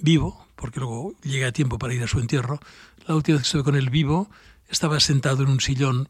vivo, 0.00 0.46
porque 0.56 0.80
luego 0.80 1.14
llegué 1.22 1.46
a 1.46 1.52
tiempo 1.52 1.78
para 1.78 1.94
ir 1.94 2.02
a 2.02 2.06
su 2.06 2.18
entierro, 2.18 2.60
la 3.06 3.14
última 3.14 3.36
vez 3.36 3.44
que 3.44 3.48
estuve 3.48 3.64
con 3.64 3.76
él 3.76 3.90
vivo, 3.90 4.30
estaba 4.68 5.00
sentado 5.00 5.42
en 5.42 5.48
un 5.48 5.60
sillón, 5.60 6.08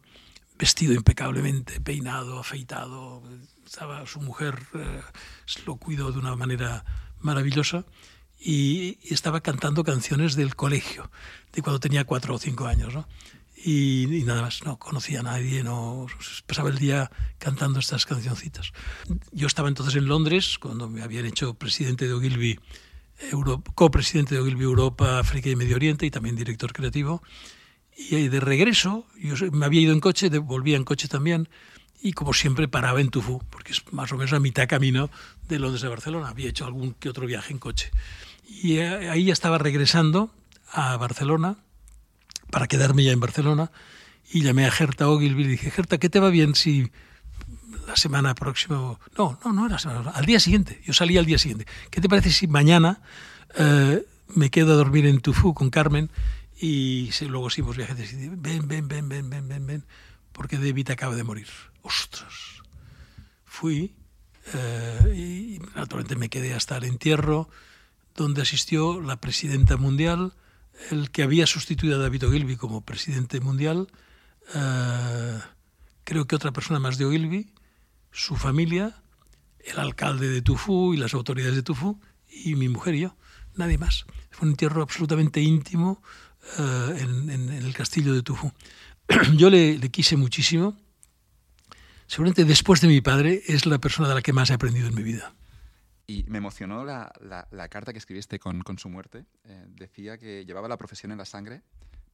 vestido 0.58 0.94
impecablemente, 0.94 1.80
peinado, 1.80 2.38
afeitado, 2.38 3.22
estaba 3.64 4.06
su 4.06 4.20
mujer, 4.20 4.58
eh, 4.74 5.00
lo 5.66 5.76
cuidó 5.76 6.12
de 6.12 6.18
una 6.18 6.34
manera 6.36 6.84
maravillosa 7.20 7.84
y, 8.38 8.98
estaba 9.12 9.40
cantando 9.40 9.84
canciones 9.84 10.36
del 10.36 10.54
colegio, 10.56 11.10
de 11.52 11.62
cuando 11.62 11.80
tenía 11.80 12.04
cuatro 12.04 12.34
o 12.34 12.38
cinco 12.38 12.66
años. 12.66 12.94
¿no? 12.94 13.08
Y, 13.64 14.22
nada 14.26 14.42
más, 14.42 14.64
no 14.64 14.78
conocía 14.78 15.20
a 15.20 15.22
nadie, 15.22 15.62
no 15.62 16.06
pasaba 16.46 16.68
el 16.70 16.78
día 16.78 17.10
cantando 17.38 17.80
estas 17.80 18.06
cancioncitas. 18.06 18.72
Yo 19.32 19.46
estaba 19.46 19.68
entonces 19.68 19.96
en 19.96 20.06
Londres, 20.06 20.58
cuando 20.58 20.88
me 20.88 21.02
habían 21.02 21.26
hecho 21.26 21.54
presidente 21.54 22.06
de 22.06 22.14
Ogilvy, 22.14 22.60
copresidente 23.74 24.34
de 24.34 24.40
Ogilvy 24.42 24.64
Europa, 24.64 25.18
África 25.18 25.48
y 25.48 25.56
Medio 25.56 25.76
Oriente 25.76 26.06
y 26.06 26.10
también 26.10 26.36
director 26.36 26.72
creativo. 26.72 27.22
Y 27.96 28.28
de 28.28 28.40
regreso, 28.40 29.06
yo 29.18 29.34
me 29.52 29.64
había 29.66 29.80
ido 29.80 29.92
en 29.92 30.00
coche, 30.00 30.28
volvía 30.38 30.76
en 30.76 30.84
coche 30.84 31.08
también, 31.08 31.48
y 32.02 32.12
como 32.12 32.34
siempre 32.34 32.68
paraba 32.68 33.00
en 33.00 33.08
Tufú, 33.08 33.42
porque 33.50 33.72
es 33.72 33.82
más 33.92 34.12
o 34.12 34.16
menos 34.16 34.32
a 34.32 34.40
mitad 34.40 34.68
camino 34.68 35.10
de 35.48 35.58
Londres 35.58 35.82
a 35.84 35.88
Barcelona. 35.88 36.28
Había 36.28 36.50
hecho 36.50 36.66
algún 36.66 36.94
que 36.94 37.08
otro 37.08 37.26
viaje 37.26 37.52
en 37.52 37.58
coche. 37.58 37.90
Y 38.46 38.78
ahí 38.78 39.24
ya 39.24 39.32
estaba 39.32 39.58
regresando 39.58 40.30
a 40.72 40.96
Barcelona 40.98 41.56
para 42.50 42.66
quedarme 42.66 43.02
ya 43.02 43.12
en 43.12 43.20
Barcelona 43.20 43.70
y 44.30 44.42
llamé 44.42 44.66
a 44.66 44.70
Gerta 44.70 45.08
Ogilvy 45.08 45.44
y 45.44 45.48
dije, 45.48 45.70
Gerta, 45.70 45.98
¿qué 45.98 46.08
te 46.08 46.20
va 46.20 46.30
bien 46.30 46.54
si 46.54 46.90
la 47.86 47.96
semana 47.96 48.34
próxima... 48.34 48.76
No, 49.16 49.38
no, 49.44 49.52
no 49.52 49.66
era 49.66 49.78
semana, 49.78 50.10
al 50.10 50.26
día 50.26 50.40
siguiente, 50.40 50.80
yo 50.84 50.92
salí 50.92 51.16
al 51.16 51.26
día 51.26 51.38
siguiente. 51.38 51.66
¿Qué 51.90 52.00
te 52.00 52.08
parece 52.08 52.30
si 52.30 52.46
mañana 52.46 53.00
eh, 53.56 54.04
me 54.28 54.50
quedo 54.50 54.72
a 54.72 54.76
dormir 54.76 55.06
en 55.06 55.20
Tufú 55.20 55.54
con 55.54 55.70
Carmen 55.70 56.10
y 56.60 57.10
luego 57.28 57.50
seguimos 57.50 57.76
viajes? 57.76 57.96
Ven, 58.40 58.68
ven, 58.68 58.88
ven, 58.88 59.08
ven, 59.08 59.30
ven, 59.30 59.48
ven, 59.48 59.66
ven, 59.66 59.84
porque 60.32 60.58
David 60.58 60.90
acaba 60.90 61.14
de 61.14 61.24
morir. 61.24 61.48
¡Ostras! 61.82 62.62
Fui 63.44 63.94
eh, 64.54 65.14
y 65.14 65.58
naturalmente 65.76 66.16
me 66.16 66.28
quedé 66.28 66.54
hasta 66.54 66.76
el 66.76 66.84
entierro 66.84 67.48
donde 68.14 68.42
asistió 68.42 69.00
la 69.00 69.20
presidenta 69.20 69.76
mundial, 69.76 70.32
el 70.90 71.10
que 71.10 71.22
había 71.22 71.46
sustituido 71.46 71.96
a 71.96 72.02
David 72.02 72.26
Ogilvy 72.26 72.56
como 72.56 72.80
presidente 72.80 73.40
mundial, 73.40 73.88
eh, 74.54 75.38
creo 76.04 76.26
que 76.26 76.36
otra 76.36 76.52
persona 76.52 76.78
más 76.78 76.98
de 76.98 77.04
Ogilvy, 77.04 77.52
su 78.12 78.36
familia, 78.36 79.02
el 79.60 79.78
alcalde 79.78 80.28
de 80.28 80.42
Tufú 80.42 80.94
y 80.94 80.96
las 80.96 81.12
autoridades 81.14 81.56
de 81.56 81.62
Tufú, 81.62 82.00
y 82.28 82.54
mi 82.54 82.68
mujer 82.68 82.94
y 82.94 83.00
yo, 83.00 83.16
nadie 83.54 83.78
más. 83.78 84.06
Fue 84.30 84.46
un 84.46 84.52
entierro 84.52 84.82
absolutamente 84.82 85.40
íntimo 85.40 86.02
eh, 86.58 86.98
en, 87.00 87.50
el 87.50 87.74
castillo 87.74 88.14
de 88.14 88.22
Tufú. 88.22 88.52
yo 89.36 89.50
le, 89.50 89.78
quise 89.90 90.16
muchísimo. 90.16 90.76
Seguramente 92.06 92.44
después 92.44 92.80
de 92.80 92.88
mi 92.88 93.00
padre 93.00 93.42
es 93.46 93.66
la 93.66 93.78
persona 93.78 94.08
de 94.08 94.14
la 94.14 94.22
que 94.22 94.32
más 94.32 94.50
he 94.50 94.54
aprendido 94.54 94.88
en 94.88 94.94
mi 94.94 95.02
vida. 95.02 95.34
Y 96.06 96.22
me 96.28 96.38
emocionó 96.38 96.84
la, 96.84 97.12
carta 97.68 97.92
que 97.92 97.98
escribiste 97.98 98.38
con, 98.38 98.62
su 98.78 98.88
muerte. 98.88 99.24
Eh, 99.44 99.64
decía 99.68 100.18
que 100.18 100.44
llevaba 100.44 100.68
la 100.68 100.76
profesión 100.76 101.10
en 101.10 101.18
la 101.18 101.24
sangre, 101.24 101.62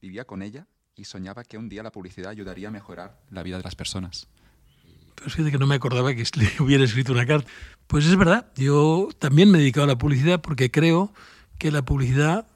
vivía 0.01 0.25
con 0.25 0.41
ella 0.41 0.67
y 0.95 1.05
soñaba 1.05 1.43
que 1.43 1.57
un 1.57 1.69
día 1.69 1.83
la 1.83 1.91
publicidad 1.91 2.31
ayudaría 2.31 2.69
a 2.69 2.71
mejorar 2.71 3.19
la 3.29 3.43
vida 3.43 3.57
de 3.57 3.63
las 3.63 3.75
personas. 3.75 4.27
Pero 5.15 5.29
fíjate 5.29 5.51
que 5.51 5.57
no 5.59 5.67
me 5.67 5.75
acordaba 5.75 6.13
que 6.13 6.23
le 6.37 6.49
hubiera 6.59 6.83
escrito 6.83 7.11
una 7.11 7.25
carta. 7.25 7.49
Pues 7.87 8.05
es 8.05 8.15
verdad, 8.15 8.51
yo 8.55 9.09
también 9.19 9.51
me 9.51 9.59
he 9.59 9.61
dedicado 9.61 9.85
a 9.85 9.87
la 9.87 9.97
publicidad 9.97 10.41
porque 10.41 10.71
creo 10.71 11.13
que 11.59 11.71
la 11.71 11.83
publicidad 11.83 12.47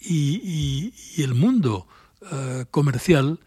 y, 0.00 0.92
el 1.22 1.34
mundo 1.34 1.86
eh, 2.32 2.64
comercial 2.70 3.38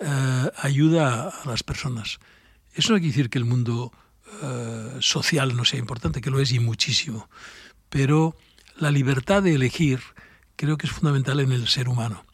eh, 0.00 0.50
ayuda 0.58 1.28
a 1.28 1.48
las 1.48 1.62
personas. 1.62 2.18
Eso 2.74 2.92
no 2.92 2.98
quiere 2.98 3.12
decir 3.12 3.30
que 3.30 3.38
el 3.38 3.44
mundo 3.44 3.92
eh, 4.42 4.96
social 5.00 5.56
no 5.56 5.64
sea 5.64 5.78
importante, 5.78 6.20
que 6.20 6.30
lo 6.30 6.40
es 6.40 6.52
y 6.52 6.58
muchísimo, 6.58 7.28
pero 7.88 8.36
la 8.76 8.90
libertad 8.90 9.42
de 9.42 9.54
elegir 9.54 10.00
creo 10.56 10.76
que 10.76 10.86
es 10.86 10.92
fundamental 10.92 11.40
en 11.40 11.52
el 11.52 11.68
ser 11.68 11.88
humano. 11.88 12.24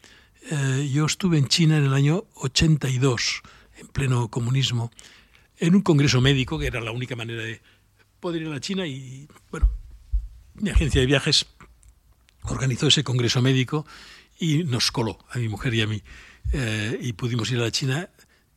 Yo 0.91 1.05
estuve 1.05 1.37
en 1.37 1.47
China 1.47 1.77
en 1.77 1.85
el 1.85 1.93
año 1.93 2.25
82, 2.33 3.43
en 3.77 3.87
pleno 3.87 4.27
comunismo, 4.27 4.91
en 5.57 5.75
un 5.75 5.81
congreso 5.81 6.19
médico, 6.19 6.57
que 6.57 6.65
era 6.65 6.81
la 6.81 6.91
única 6.91 7.15
manera 7.15 7.43
de 7.43 7.61
poder 8.19 8.41
ir 8.41 8.47
a 8.47 8.51
la 8.51 8.59
China, 8.59 8.87
y 8.87 9.27
bueno, 9.51 9.69
mi 10.55 10.71
agencia 10.71 10.99
de 10.99 11.07
viajes 11.07 11.45
organizó 12.43 12.87
ese 12.87 13.03
congreso 13.03 13.41
médico 13.41 13.85
y 14.39 14.63
nos 14.63 14.91
coló 14.91 15.19
a 15.29 15.37
mi 15.37 15.49
mujer 15.49 15.73
y 15.73 15.81
a 15.81 15.87
mí, 15.87 16.01
eh, 16.53 16.97
y 17.01 17.13
pudimos 17.13 17.51
ir 17.51 17.59
a 17.59 17.63
la 17.63 17.71
China. 17.71 18.09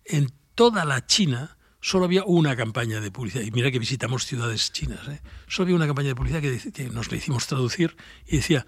En 0.05 0.33
toda 0.55 0.85
la 0.85 1.07
China 1.07 1.57
solo 1.81 2.07
había 2.07 2.25
una 2.25 2.57
campaña 2.57 3.01
de 3.01 3.11
publicidad, 3.11 3.45
y 3.45 3.51
mira 3.51 3.71
que 3.71 3.79
visitamos 3.79 4.25
ciudades 4.25 4.73
chinas, 4.73 5.07
¿eh? 5.09 5.21
solo 5.47 5.67
había 5.67 5.77
una 5.77 5.87
campaña 5.87 6.09
de 6.09 6.15
publicidad 6.15 6.41
que, 6.41 6.89
nos 6.89 7.11
la 7.11 7.19
hicimos 7.19 7.47
traducir 7.47 7.97
y 8.27 8.39
decía, 8.39 8.65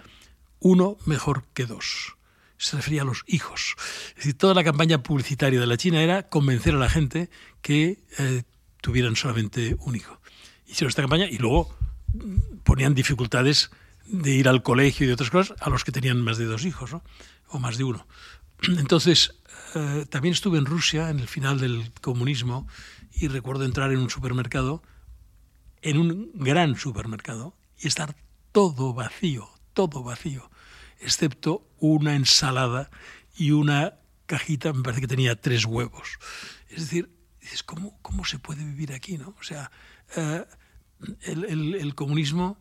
uno 0.61 0.99
mejor 1.07 1.45
que 1.55 1.65
dos 1.65 2.17
se 2.59 2.77
refería 2.77 3.03
a 3.03 3.05
los 3.05 3.23
hijos. 3.27 3.75
Es 4.11 4.17
decir, 4.17 4.37
toda 4.37 4.55
la 4.55 4.65
campaña 4.65 5.03
publicitaria 5.03 5.61
de 5.61 5.67
la 5.67 5.77
China 5.77 6.03
era 6.03 6.29
convencer 6.29 6.75
a 6.75 6.79
la 6.79 6.91
gente 6.91 7.31
que 7.63 7.99
eh, 8.19 8.43
tuvieran 8.83 9.17
solamente 9.17 9.77
un 9.81 9.97
hijo. 9.97 10.21
Hicieron 10.67 10.91
esta 10.91 11.03
campaña 11.03 11.27
y 11.27 11.39
luego 11.39 11.75
mm, 12.13 12.59
ponían 12.65 12.95
dificultades 12.95 13.71
de 14.09 14.33
ir 14.33 14.49
al 14.49 14.63
colegio 14.63 15.05
y 15.05 15.09
de 15.09 15.15
otras 15.15 15.31
cosas 15.31 15.57
a 15.61 15.71
los 15.71 15.85
que 15.85 15.93
tenían 15.93 16.21
más 16.23 16.39
de 16.39 16.47
dos 16.47 16.65
hijos, 16.65 16.91
o 17.49 17.59
más 17.59 17.79
de 17.79 17.85
uno. 17.85 18.07
Entonces, 18.79 19.35
eh, 19.75 20.07
también 20.09 20.33
estuve 20.33 20.59
en 20.59 20.67
Rusia 20.67 21.11
en 21.11 21.21
el 21.21 21.29
final 21.29 21.61
del 21.61 21.93
comunismo 22.01 22.67
y 23.13 23.29
recuerdo 23.29 23.65
entrar 23.65 23.93
en 23.93 23.99
un 23.99 24.11
supermercado, 24.11 24.83
en 25.83 25.99
un 25.99 26.31
gran 26.35 26.77
supermercado, 26.77 27.55
y 27.79 27.89
estar 27.89 28.17
todo 28.53 28.95
vacío, 28.95 29.49
todo 29.75 30.03
vacío 30.03 30.51
excepto 31.01 31.67
una 31.79 32.15
ensalada 32.15 32.91
y 33.37 33.51
una 33.51 33.95
cajita, 34.27 34.73
me 34.73 34.83
parece 34.83 35.03
que 35.03 35.07
tenía 35.09 35.41
tres 35.41 35.65
huevos. 35.65 36.19
Es 36.69 36.81
decir, 36.81 37.11
dices, 37.41 37.63
¿cómo, 37.63 37.99
cómo 38.03 38.25
se 38.25 38.39
puede 38.39 38.65
vivir 38.65 38.93
aquí? 38.93 39.19
¿no? 39.19 39.35
O 39.39 39.43
sea, 39.43 39.71
eh, 40.17 40.45
el, 41.23 41.95
comunismo, 41.95 42.59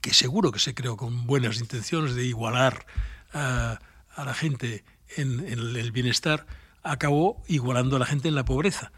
que 0.00 0.14
seguro 0.14 0.52
que 0.52 0.58
se 0.58 0.74
creó 0.74 0.96
con 0.96 1.26
buenas 1.26 1.58
intenciones 1.60 2.14
de 2.14 2.24
igualar 2.24 2.86
a 3.32 3.78
la 4.16 4.34
gente 4.34 4.84
en, 5.16 5.40
el 5.40 5.92
bienestar, 5.92 6.46
acabó 6.82 7.42
igualando 7.48 7.96
a 7.96 7.98
la 7.98 8.06
gente 8.06 8.28
en 8.28 8.34
la 8.34 8.44
pobreza. 8.44 8.92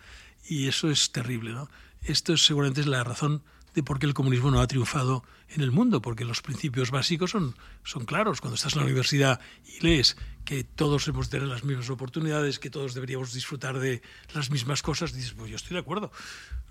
Y 0.48 0.68
eso 0.68 0.90
es 0.90 1.12
terrible. 1.12 1.52
¿no? 1.52 1.68
Esto 2.02 2.36
seguramente 2.36 2.80
es 2.80 2.86
la 2.86 3.04
razón 3.04 3.42
de 3.74 3.82
por 3.82 3.98
qué 3.98 4.06
el 4.06 4.14
comunismo 4.14 4.50
no 4.50 4.60
ha 4.60 4.66
triunfado 4.66 5.24
en 5.48 5.62
el 5.62 5.70
mundo, 5.70 6.02
porque 6.02 6.24
los 6.24 6.42
principios 6.42 6.90
básicos 6.90 7.30
son, 7.30 7.56
son 7.84 8.04
claros. 8.04 8.40
Cuando 8.40 8.56
estás 8.56 8.74
en 8.74 8.80
la 8.80 8.84
universidad 8.84 9.40
y 9.64 9.80
lees 9.80 10.16
que 10.44 10.64
todos 10.64 11.08
hemos 11.08 11.30
de 11.30 11.38
tener 11.38 11.48
las 11.48 11.64
mismas 11.64 11.88
oportunidades, 11.90 12.58
que 12.58 12.70
todos 12.70 12.94
deberíamos 12.94 13.32
disfrutar 13.32 13.78
de 13.78 14.02
las 14.34 14.50
mismas 14.50 14.82
cosas, 14.82 15.12
dices, 15.12 15.32
pues 15.32 15.50
yo 15.50 15.56
estoy 15.56 15.74
de 15.74 15.80
acuerdo. 15.80 16.10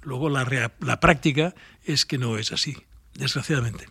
Luego 0.03 0.29
la, 0.29 0.71
la 0.79 0.99
práctica 0.99 1.55
es 1.83 2.05
que 2.05 2.17
no 2.17 2.37
es 2.37 2.51
así, 2.51 2.77
desgraciadamente. 3.13 3.87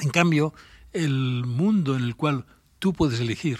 En 0.00 0.10
cambio, 0.10 0.54
el 0.92 1.44
mundo 1.44 1.96
en 1.96 2.04
el 2.04 2.16
cual 2.16 2.46
tú 2.78 2.92
puedes 2.92 3.20
elegir, 3.20 3.58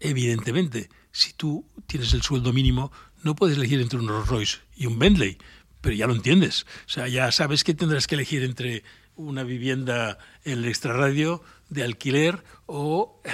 evidentemente, 0.00 0.88
si 1.12 1.32
tú 1.32 1.66
tienes 1.86 2.12
el 2.14 2.22
sueldo 2.22 2.52
mínimo, 2.52 2.92
no 3.22 3.34
puedes 3.34 3.56
elegir 3.56 3.80
entre 3.80 3.98
un 3.98 4.08
Rolls 4.08 4.28
Royce 4.28 4.58
y 4.74 4.86
un 4.86 4.98
Bentley, 4.98 5.38
pero 5.80 5.94
ya 5.94 6.06
lo 6.06 6.14
entiendes. 6.14 6.66
O 6.86 6.88
sea, 6.88 7.08
ya 7.08 7.30
sabes 7.32 7.64
que 7.64 7.74
tendrás 7.74 8.06
que 8.06 8.14
elegir 8.14 8.42
entre 8.42 8.84
una 9.16 9.42
vivienda 9.42 10.18
en 10.44 10.58
el 10.58 10.64
extrarradio 10.66 11.42
de 11.68 11.84
alquiler 11.84 12.42
o 12.66 13.20
eh, 13.24 13.30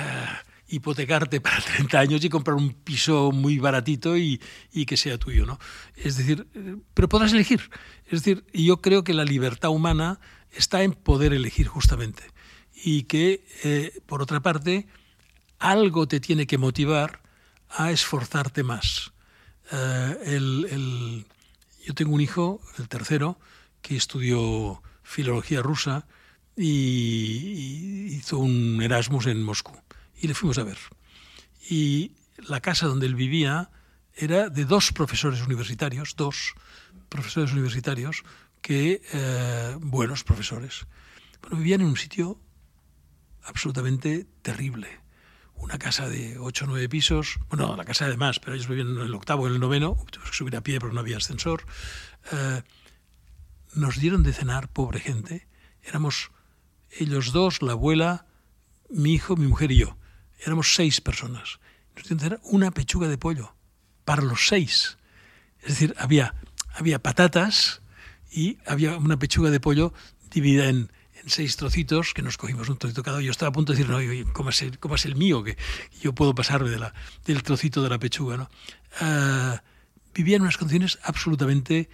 hipotecarte 0.68 1.40
para 1.40 1.60
30 1.76 1.98
años 1.98 2.24
y 2.24 2.28
comprar 2.28 2.56
un 2.56 2.72
piso 2.72 3.30
muy 3.32 3.58
baratito 3.58 4.16
y, 4.16 4.40
que 4.86 4.96
sea 4.96 5.18
tuyo, 5.18 5.46
¿no? 5.46 5.58
Es 5.96 6.16
decir, 6.16 6.46
eh, 6.54 6.76
pero 6.94 7.08
podrás 7.08 7.32
elegir. 7.32 7.70
Es 8.06 8.22
decir, 8.22 8.44
yo 8.52 8.80
creo 8.80 9.04
que 9.04 9.14
la 9.14 9.24
libertad 9.24 9.70
humana 9.70 10.20
está 10.50 10.82
en 10.82 10.92
poder 10.92 11.32
elegir 11.32 11.68
justamente. 11.68 12.22
Y 12.74 13.04
que, 13.04 13.46
eh, 13.64 14.00
por 14.06 14.22
otra 14.22 14.40
parte, 14.40 14.86
algo 15.58 16.06
te 16.06 16.20
tiene 16.20 16.46
que 16.46 16.58
motivar 16.58 17.22
a 17.68 17.90
esforzarte 17.90 18.62
más. 18.62 19.12
el, 19.70 21.26
yo 21.84 21.94
tengo 21.94 22.14
un 22.14 22.20
hijo, 22.20 22.60
el 22.78 22.88
tercero, 22.88 23.38
que 23.82 23.96
estudió 23.96 24.82
filología 25.02 25.62
rusa 25.62 26.06
y 26.56 28.16
hizo 28.16 28.38
un 28.38 28.80
Erasmus 28.82 29.26
en 29.26 29.42
Moscú. 29.42 29.72
Y 30.16 30.28
le 30.28 30.34
fuimos 30.34 30.58
a 30.58 30.64
ver. 30.64 30.78
Y 31.68 32.12
la 32.48 32.60
casa 32.60 32.86
donde 32.86 33.06
él 33.06 33.14
vivía 33.14 33.70
era 34.14 34.48
de 34.48 34.64
dos 34.64 34.92
profesores 34.92 35.42
universitarios, 35.42 36.14
dos 36.16 36.54
profesores 37.08 37.52
universitarios, 37.52 38.24
que, 38.66 39.00
eh, 39.12 39.76
buenos 39.78 40.24
profesores. 40.24 40.88
Bueno, 41.40 41.58
vivían 41.58 41.82
en 41.82 41.86
un 41.86 41.96
sitio 41.96 42.40
absolutamente 43.44 44.26
terrible 44.42 44.88
una 45.54 45.78
casa 45.78 46.08
de 46.08 46.36
ocho 46.40 46.64
o 46.64 46.68
nueve 46.68 46.88
pisos, 46.88 47.38
bueno, 47.48 47.76
la 47.76 47.84
casa 47.84 48.08
de 48.08 48.16
más, 48.16 48.40
pero 48.40 48.54
ellos 48.54 48.66
vivían 48.66 48.88
en 48.88 49.02
el 49.02 49.14
octavo, 49.14 49.46
en 49.46 49.54
el 49.54 49.60
noveno, 49.60 49.94
tuvimos 50.10 50.30
que 50.32 50.36
subir 50.36 50.56
a 50.56 50.62
pie 50.62 50.80
porque 50.80 50.94
no 50.94 51.00
había 51.00 51.16
ascensor. 51.18 51.64
Eh, 52.32 52.62
nos 53.76 54.00
dieron 54.00 54.24
de 54.24 54.32
cenar, 54.32 54.68
pobre 54.68 54.98
gente, 54.98 55.46
éramos 55.84 56.32
ellos 56.90 57.30
dos, 57.30 57.62
la 57.62 57.72
abuela, 57.72 58.26
mi 58.90 59.14
hijo, 59.14 59.36
mi 59.36 59.46
mujer 59.46 59.70
y 59.70 59.76
yo. 59.76 59.96
Éramos 60.44 60.74
seis 60.74 61.00
personas. 61.00 61.60
Nos 61.94 62.02
dieron 62.02 62.18
de 62.18 62.24
cenar 62.24 62.40
una 62.42 62.72
pechuga 62.72 63.06
de 63.06 63.16
pollo 63.16 63.54
para 64.04 64.22
los 64.22 64.48
seis. 64.48 64.98
Es 65.60 65.68
decir, 65.68 65.94
había, 65.98 66.34
había 66.74 67.00
patatas 67.00 67.80
y 68.30 68.58
había 68.66 68.96
una 68.96 69.18
pechuga 69.18 69.50
de 69.50 69.60
pollo 69.60 69.92
dividida 70.30 70.68
en, 70.68 70.90
seis 71.26 71.56
trocitos, 71.56 72.14
que 72.14 72.22
nos 72.22 72.36
cogimos 72.36 72.68
un 72.68 72.76
trocito 72.76 73.02
cada 73.02 73.16
uno. 73.16 73.24
Yo 73.24 73.32
estaba 73.32 73.48
a 73.48 73.52
punto 73.52 73.72
de 73.72 73.78
decir, 73.78 73.90
no, 73.90 74.32
¿cómo 74.32 74.50
es 74.50 74.62
el, 74.62 74.78
es 74.94 75.04
el 75.06 75.16
mío? 75.16 75.42
Que 75.42 75.56
yo 76.00 76.14
puedo 76.14 76.36
pasarme 76.36 76.70
de 76.70 76.78
del 77.24 77.42
trocito 77.42 77.82
de 77.82 77.88
la 77.88 77.98
pechuga. 77.98 78.36
¿no? 78.36 78.48
Uh, 79.00 79.58
vivía 80.14 80.36
en 80.36 80.42
unas 80.42 80.56
condiciones 80.56 81.00
absolutamente 81.02 81.90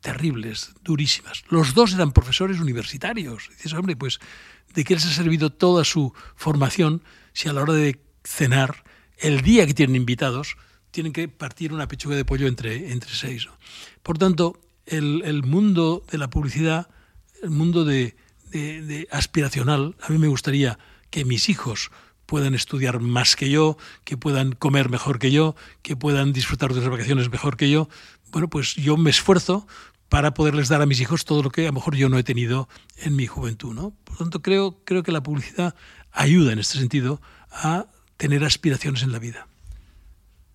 terribles, 0.00 0.74
durísimas. 0.82 1.42
Los 1.48 1.74
dos 1.74 1.92
eran 1.94 2.12
profesores 2.12 2.60
universitarios. 2.60 3.48
dices, 3.50 3.72
hombre, 3.72 3.96
pues, 3.96 4.20
¿de 4.74 4.84
qué 4.84 4.94
les 4.94 5.06
ha 5.06 5.12
servido 5.12 5.50
toda 5.50 5.84
su 5.84 6.12
formación 6.36 7.02
si 7.32 7.48
a 7.48 7.52
la 7.52 7.62
hora 7.62 7.72
de 7.72 8.00
cenar 8.22 8.84
el 9.18 9.42
día 9.42 9.66
que 9.66 9.74
tienen 9.74 9.96
invitados, 9.96 10.56
tienen 10.90 11.12
que 11.12 11.28
partir 11.28 11.72
una 11.72 11.88
pechuga 11.88 12.16
de 12.16 12.24
pollo 12.24 12.46
entre, 12.46 12.92
entre 12.92 13.10
seis. 13.14 13.48
Por 14.02 14.18
tanto, 14.18 14.60
el, 14.96 15.42
mundo 15.42 16.04
de 16.10 16.18
la 16.18 16.30
publicidad, 16.30 16.88
el 17.42 17.50
mundo 17.50 17.84
de 17.84 18.14
aspiracional, 19.10 19.96
a 20.00 20.10
mí 20.10 20.18
me 20.18 20.28
gustaría 20.28 20.78
que 21.10 21.24
mis 21.24 21.48
hijos 21.48 21.90
puedan 22.32 22.54
estudiar 22.54 22.98
más 23.00 23.36
que 23.36 23.50
yo, 23.50 23.76
que 24.04 24.16
puedan 24.16 24.52
comer 24.52 24.88
mejor 24.88 25.18
que 25.18 25.30
yo, 25.30 25.54
que 25.82 25.96
puedan 25.96 26.32
disfrutar 26.32 26.72
de 26.72 26.80
las 26.80 26.88
vacaciones 26.88 27.30
mejor 27.30 27.58
que 27.58 27.70
yo. 27.70 27.90
Bueno, 28.30 28.48
pues 28.48 28.74
yo 28.74 28.96
me 28.96 29.10
esfuerzo 29.10 29.66
para 30.08 30.32
poderles 30.32 30.70
dar 30.70 30.80
a 30.80 30.86
mis 30.86 31.00
hijos 31.00 31.26
todo 31.26 31.42
lo 31.42 31.50
que 31.50 31.64
a 31.64 31.66
lo 31.66 31.74
mejor 31.74 31.94
yo 31.94 32.08
no 32.08 32.18
he 32.18 32.22
tenido 32.22 32.70
en 32.96 33.16
mi 33.16 33.26
juventud. 33.26 33.74
¿no? 33.74 33.90
Por 34.04 34.14
lo 34.14 34.18
tanto, 34.20 34.40
creo, 34.40 34.82
creo 34.84 35.02
que 35.02 35.12
la 35.12 35.22
publicidad 35.22 35.74
ayuda 36.10 36.54
en 36.54 36.58
este 36.58 36.78
sentido 36.78 37.20
a 37.50 37.86
tener 38.16 38.44
aspiraciones 38.44 39.02
en 39.02 39.12
la 39.12 39.18
vida. 39.18 39.46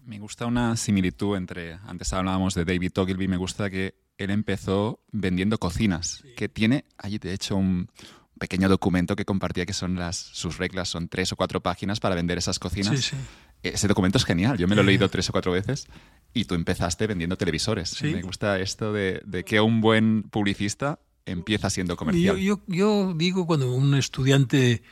Me 0.04 0.18
gusta 0.18 0.48
una 0.48 0.78
similitud 0.78 1.36
entre, 1.36 1.74
antes 1.86 2.12
hablábamos 2.12 2.56
de 2.56 2.66
David 2.66 2.98
Ogilvy, 2.98 3.28
me 3.28 3.38
gusta 3.38 3.70
que 3.70 3.94
él 4.18 4.32
empezó 4.32 5.00
vendiendo 5.12 5.58
cocinas, 5.58 6.22
sí. 6.22 6.30
que 6.36 6.50
tiene 6.50 6.86
allí 6.98 7.18
de 7.18 7.34
hecho 7.34 7.56
un, 7.56 7.90
pequeño 8.38 8.70
documento 8.70 9.16
que 9.16 9.26
compartía 9.26 9.66
que 9.66 9.74
son 9.74 9.96
las 9.96 10.16
sus 10.16 10.58
reglas, 10.58 10.90
son 10.90 11.10
tres 11.10 11.32
o 11.32 11.36
cuatro 11.36 11.62
páginas 11.62 12.00
para 12.00 12.16
vender 12.16 12.38
esas 12.38 12.60
cocinas. 12.60 13.00
Sí, 13.00 13.12
sí. 13.12 13.16
Ese 13.64 13.88
documento 13.88 14.18
es 14.18 14.26
genial, 14.26 14.58
yo 14.58 14.68
me 14.68 14.76
lo 14.76 14.82
he 14.82 14.86
leído 14.86 15.10
tres 15.10 15.30
o 15.30 15.32
cuatro 15.32 15.52
veces 15.52 15.88
y 16.34 16.46
tú 16.46 16.56
empezaste 16.56 17.08
vendiendo 17.08 17.38
televisores. 17.38 18.02
Me 18.02 18.22
gusta 18.22 18.60
esto 18.60 18.94
de, 18.94 19.22
de, 19.26 19.44
que 19.44 19.60
un 19.60 19.82
buen 19.82 20.24
publicista 20.24 21.00
empieza 21.26 21.70
siendo 21.70 21.98
comercial. 21.98 22.38
Yo, 22.38 22.58
yo, 22.58 22.62
yo 22.68 23.14
digo 23.16 23.48
cuando 23.48 23.74
un 23.74 23.96
estudiante, 23.96 24.84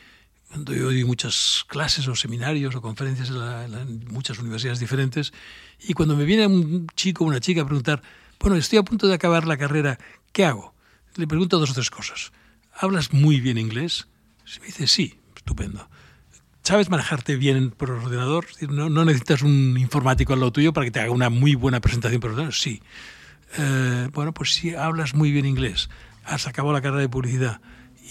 cuando 0.48 0.74
yo 0.74 0.90
di 0.90 1.04
muchas 1.04 1.64
clases 1.68 2.08
o 2.08 2.16
seminarios 2.16 2.74
o 2.74 2.82
conferencias 2.82 3.30
en, 3.30 3.38
la, 3.38 3.64
en 3.64 4.04
muchas 4.08 4.38
universidades 4.38 4.80
diferentes, 4.80 5.32
y 5.80 5.94
cuando 5.94 6.16
me 6.16 6.24
viene 6.24 6.46
un 6.46 6.88
chico 6.96 7.24
o 7.24 7.28
una 7.28 7.40
chica 7.40 7.62
a 7.62 7.66
preguntar, 7.66 8.02
bueno, 8.40 8.56
estoy 8.56 8.78
a 8.78 8.82
punto 8.82 9.06
de 9.06 9.14
acabar 9.14 9.46
la 9.46 9.56
carrera, 9.56 9.98
¿qué 10.32 10.44
hago? 10.44 10.74
Le 11.16 11.26
pregunto 11.26 11.58
dos 11.58 11.70
o 11.70 11.74
tres 11.74 11.90
cosas. 11.90 12.32
¿Hablas 12.74 13.12
muy 13.12 13.40
bien 13.40 13.58
inglés? 13.58 14.08
Se 14.44 14.60
me 14.60 14.66
dice, 14.66 14.86
sí, 14.86 15.18
estupendo. 15.34 15.88
¿Sabes 16.62 16.90
manejarte 16.90 17.36
bien 17.36 17.70
por 17.70 17.90
ordenador? 17.90 18.46
No, 18.68 18.90
no, 18.90 19.04
necesitas 19.04 19.42
un 19.42 19.76
informático 19.78 20.32
al 20.32 20.40
lado 20.40 20.52
tuyo 20.52 20.72
para 20.72 20.84
que 20.84 20.90
te 20.90 21.00
haga 21.00 21.12
una 21.12 21.30
muy 21.30 21.54
buena 21.54 21.80
presentación 21.80 22.20
por 22.20 22.30
ordenador. 22.30 22.54
Sí. 22.54 22.82
Eh, 23.56 24.08
bueno, 24.12 24.34
pues 24.34 24.52
si 24.52 24.74
hablas 24.74 25.14
muy 25.14 25.30
bien 25.30 25.46
inglés, 25.46 25.88
has 26.24 26.46
acabado 26.46 26.72
la 26.72 26.82
carrera 26.82 27.02
de 27.02 27.08
publicidad 27.08 27.60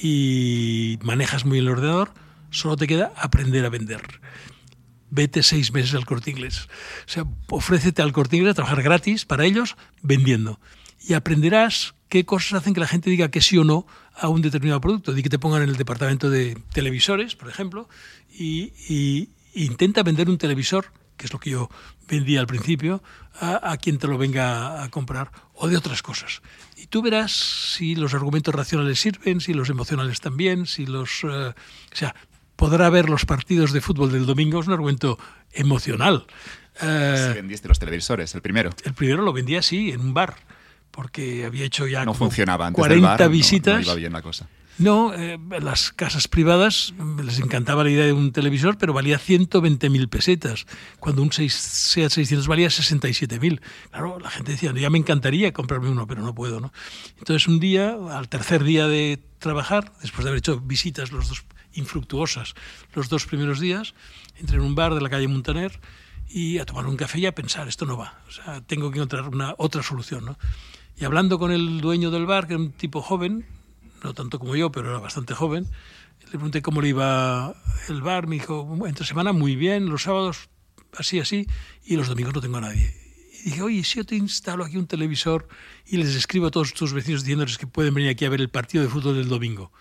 y 0.02 0.98
manejas 1.04 1.46
muy 1.46 1.60
bien 1.60 1.66
el 1.66 1.74
ordenador, 1.74 2.14
solo 2.50 2.78
te 2.78 2.88
queda 2.88 3.14
aprender 3.18 3.66
a 3.66 3.70
vender. 3.70 4.02
Vete 5.16 5.44
seis 5.44 5.72
meses 5.72 5.96
al 5.96 6.06
corte 6.06 6.30
inglés. 6.30 6.68
O 7.08 7.10
sea, 7.10 7.24
ofrécete 7.50 8.02
al 8.02 8.12
corte 8.12 8.36
inglés 8.36 8.52
a 8.52 8.56
trabajar 8.56 8.84
gratis 8.84 9.24
para 9.24 9.46
ellos 9.46 9.78
vendiendo. 10.02 10.60
Y 11.08 11.14
aprenderás 11.14 11.96
qué 12.10 12.26
cosas 12.26 12.60
hacen 12.60 12.74
que 12.74 12.82
la 12.82 12.88
gente 12.88 13.10
diga 13.10 13.32
que 13.32 13.40
sí 13.40 13.58
o 13.58 13.64
no 13.64 13.88
a 14.14 14.28
un 14.28 14.42
determinado 14.42 14.82
producto. 14.82 15.14
Di 15.14 15.24
que 15.24 15.30
te 15.30 15.40
pongan 15.40 15.64
en 15.64 15.70
el 15.70 15.78
departamento 15.78 16.30
de 16.30 16.58
televisores, 16.74 17.36
por 17.36 17.48
ejemplo, 17.48 17.88
y, 18.30 19.30
intenta 19.54 20.04
vender 20.04 20.30
un 20.30 20.38
televisor, 20.38 20.92
que 21.16 21.28
es 21.28 21.34
lo 21.34 21.40
que 21.40 21.52
yo 21.52 21.70
vendía 22.10 22.42
al 22.42 22.48
principio, 22.48 23.02
a, 23.40 23.78
quien 23.78 23.98
te 23.98 24.08
lo 24.08 24.18
venga 24.18 24.84
a 24.84 24.90
comprar, 24.90 25.32
o 25.54 25.70
de 25.70 25.78
otras 25.78 26.02
cosas. 26.02 26.42
Y 26.76 26.88
tú 26.88 27.02
verás 27.02 27.32
si 27.32 27.96
los 27.96 28.14
argumentos 28.14 28.54
racionales 28.54 29.00
sirven, 29.00 29.40
si 29.40 29.54
los 29.54 29.70
emocionales 29.70 30.20
también, 30.20 30.66
si 30.66 30.86
los... 30.86 31.24
Uh, 31.24 31.54
o 31.54 31.96
sea, 31.96 32.14
podrá 32.56 32.90
ver 32.90 33.10
los 33.10 33.26
partidos 33.26 33.72
de 33.72 33.82
fútbol 33.82 34.12
del 34.12 34.26
domingo, 34.26 34.62
es 34.62 34.68
un 34.68 34.74
argumento 34.74 35.18
emocional. 35.54 36.26
Uh, 36.82 37.28
si 37.30 37.34
vendiste 37.36 37.68
los 37.68 37.80
televisores, 37.80 38.36
el 38.36 38.42
primero. 38.42 38.72
El 38.84 38.94
primero 38.94 39.24
lo 39.24 39.34
vendía 39.34 39.60
así, 39.60 39.92
en 39.92 40.02
un 40.02 40.14
bar 40.14 40.36
porque 40.96 41.46
había 41.46 41.66
hecho 41.66 41.88
ya 41.88 42.06
no 42.06 42.14
funcionaba 42.14 42.68
Antes 42.68 42.80
40 42.80 43.18
bar, 43.18 43.30
visitas. 43.30 43.74
No, 43.74 43.80
no, 43.80 43.84
iba 43.84 43.96
bien 43.96 44.14
la 44.14 44.22
cosa. 44.22 44.48
No, 44.78 45.14
eh, 45.14 45.38
las 45.62 45.92
casas 45.92 46.28
privadas 46.28 46.94
les 47.24 47.40
encantaba 47.40 47.84
la 47.84 47.90
idea 47.90 48.06
de 48.06 48.14
un 48.14 48.32
televisor, 48.34 48.78
pero 48.78 48.94
valía 48.94 49.20
120.000 49.20 50.10
pesetas, 50.10 50.66
cuando 51.00 51.22
un 51.22 51.32
6, 51.32 51.54
SEAT 51.54 52.12
600 52.12 52.48
valía 52.48 52.68
67.000. 52.68 53.62
Claro, 53.90 54.20
la 54.20 54.30
gente 54.30 54.52
decía, 54.52 54.74
ya 54.74 54.90
me 54.90 54.98
encantaría 54.98 55.54
comprarme 55.54 55.90
uno, 55.90 56.08
pero 56.08 56.22
no 56.24 56.36
puedo. 56.36 56.60
¿no? 56.60 56.74
Entonces 57.20 57.48
un 57.48 57.60
día, 57.62 57.96
al 58.12 58.28
tercer 58.28 58.64
día 58.66 58.88
de 58.88 59.22
trabajar, 59.40 59.94
después 60.02 60.26
de 60.26 60.30
haber 60.30 60.40
hecho 60.40 60.60
visitas 60.60 61.12
los 61.12 61.30
dos 61.30 61.46
infructuosas 61.76 62.54
los 62.94 63.10
dos 63.10 63.26
primeros 63.26 63.60
días, 63.60 63.94
entré 64.38 64.58
en 64.58 64.64
un 64.64 64.76
bar 64.76 64.96
de 64.96 65.02
la 65.02 65.10
calle 65.10 65.28
Montaner 65.28 65.80
y 66.28 66.58
a 66.58 66.66
tomar 66.66 66.88
un 66.88 66.98
café 66.98 67.20
y 67.20 67.26
a 67.26 67.36
pensar, 67.36 67.68
esto 67.68 67.86
no 67.86 67.98
va, 67.98 68.20
o 68.28 68.32
sea, 68.32 68.62
tengo 68.62 68.92
que 68.92 68.98
encontrar 68.98 69.30
una 69.30 69.54
otra 69.58 69.84
solución. 69.84 70.26
¿no? 70.26 70.38
Y 70.98 71.06
hablando 71.06 71.38
con 71.40 71.52
el 71.52 71.82
dueño 71.82 72.12
del 72.12 72.26
bar, 72.26 72.48
que 72.48 72.54
era 72.54 72.64
un 72.64 72.72
tipo 72.72 73.02
joven, 73.02 73.46
no 74.04 74.14
tanto 74.14 74.40
como 74.40 74.56
yo, 74.56 74.72
pero 74.72 74.90
era 74.90 75.00
bastante 75.00 75.34
joven, 75.34 75.68
le 76.22 76.28
pregunté 76.28 76.62
cómo 76.62 76.82
le 76.82 76.90
iba 76.90 77.56
el 77.90 78.02
bar, 78.02 78.28
me 78.28 78.36
dijo, 78.36 78.78
entre 78.88 79.06
semana 79.06 79.34
muy 79.34 79.56
bien, 79.56 79.90
los 79.90 80.04
sábados 80.04 80.50
así, 80.98 81.20
así, 81.20 81.48
y 81.84 81.96
los 81.98 82.08
domingos 82.08 82.34
no 82.34 82.42
tengo 82.42 82.58
a 82.58 82.62
nadie. 82.62 82.94
Y 83.42 83.50
dije, 83.50 83.62
oye, 83.62 83.84
si 83.84 83.98
yo 83.98 84.06
te 84.06 84.16
instalo 84.16 84.64
aquí 84.64 84.78
un 84.78 84.88
televisor 84.88 85.48
y 85.86 85.98
les 85.98 86.16
escribo 86.16 86.48
a 86.48 86.52
todos 86.52 86.74
tus 86.74 86.94
vecinos 86.94 87.22
diciéndoles 87.24 87.58
que 87.58 87.68
pueden 87.68 87.94
venir 87.94 88.10
aquí 88.10 88.26
a 88.26 88.30
ver 88.30 88.42
el 88.42 88.50
partido 88.50 88.84
de 88.84 88.90
fútbol 88.90 89.16
del 89.16 89.30
domingo. 89.30 89.72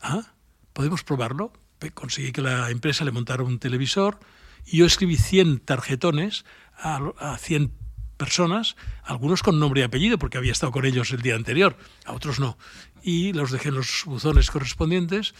Ah, 0.00 0.32
¿podemos 0.72 1.04
probarlo? 1.04 1.52
Conseguí 1.94 2.32
que 2.32 2.42
la 2.42 2.70
empresa 2.70 3.04
le 3.04 3.12
montara 3.12 3.42
un 3.42 3.58
televisor 3.58 4.18
y 4.66 4.78
yo 4.78 4.86
escribí 4.86 5.16
100 5.16 5.60
tarjetones 5.60 6.44
a, 6.76 7.00
a 7.18 7.38
100 7.38 7.72
personas, 8.16 8.76
algunos 9.02 9.42
con 9.42 9.58
nombre 9.58 9.80
y 9.80 9.84
apellido, 9.84 10.18
porque 10.18 10.36
había 10.36 10.52
estado 10.52 10.72
con 10.72 10.84
ellos 10.84 11.10
el 11.12 11.22
día 11.22 11.36
anterior, 11.36 11.78
a 12.04 12.12
otros 12.12 12.38
no. 12.38 12.58
Y 13.02 13.32
los 13.32 13.50
dejé 13.50 13.70
en 13.70 13.76
los 13.76 14.02
buzones 14.04 14.50
correspondientes. 14.50 15.34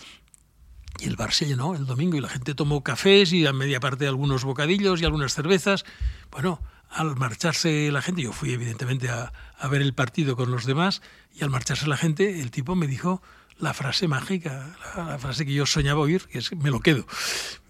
Y 0.98 1.04
el 1.04 1.16
bar 1.16 1.32
se 1.32 1.46
llenó 1.46 1.74
el 1.74 1.84
domingo 1.84 2.16
y 2.16 2.20
la 2.20 2.30
gente 2.30 2.54
tomó 2.54 2.82
cafés 2.82 3.32
y 3.32 3.46
a 3.46 3.52
media 3.52 3.80
parte 3.80 4.06
algunos 4.06 4.44
bocadillos 4.44 5.00
y 5.00 5.04
algunas 5.04 5.34
cervezas. 5.34 5.84
Bueno, 6.30 6.62
al 6.88 7.16
marcharse 7.16 7.90
la 7.92 8.00
gente, 8.00 8.22
yo 8.22 8.32
fui 8.32 8.52
evidentemente 8.52 9.10
a, 9.10 9.32
a 9.58 9.68
ver 9.68 9.82
el 9.82 9.94
partido 9.94 10.34
con 10.34 10.50
los 10.50 10.64
demás, 10.64 11.02
y 11.34 11.44
al 11.44 11.50
marcharse 11.50 11.86
la 11.86 11.98
gente, 11.98 12.40
el 12.40 12.50
tipo 12.50 12.74
me 12.74 12.86
dijo, 12.86 13.22
la 13.60 13.74
frase 13.74 14.08
mágica, 14.08 14.74
la, 14.96 15.18
frase 15.18 15.44
que 15.44 15.52
yo 15.52 15.66
soñaba 15.66 16.00
oír, 16.00 16.22
que 16.22 16.38
es 16.38 16.54
me 16.56 16.70
lo 16.70 16.80
quedo. 16.80 17.06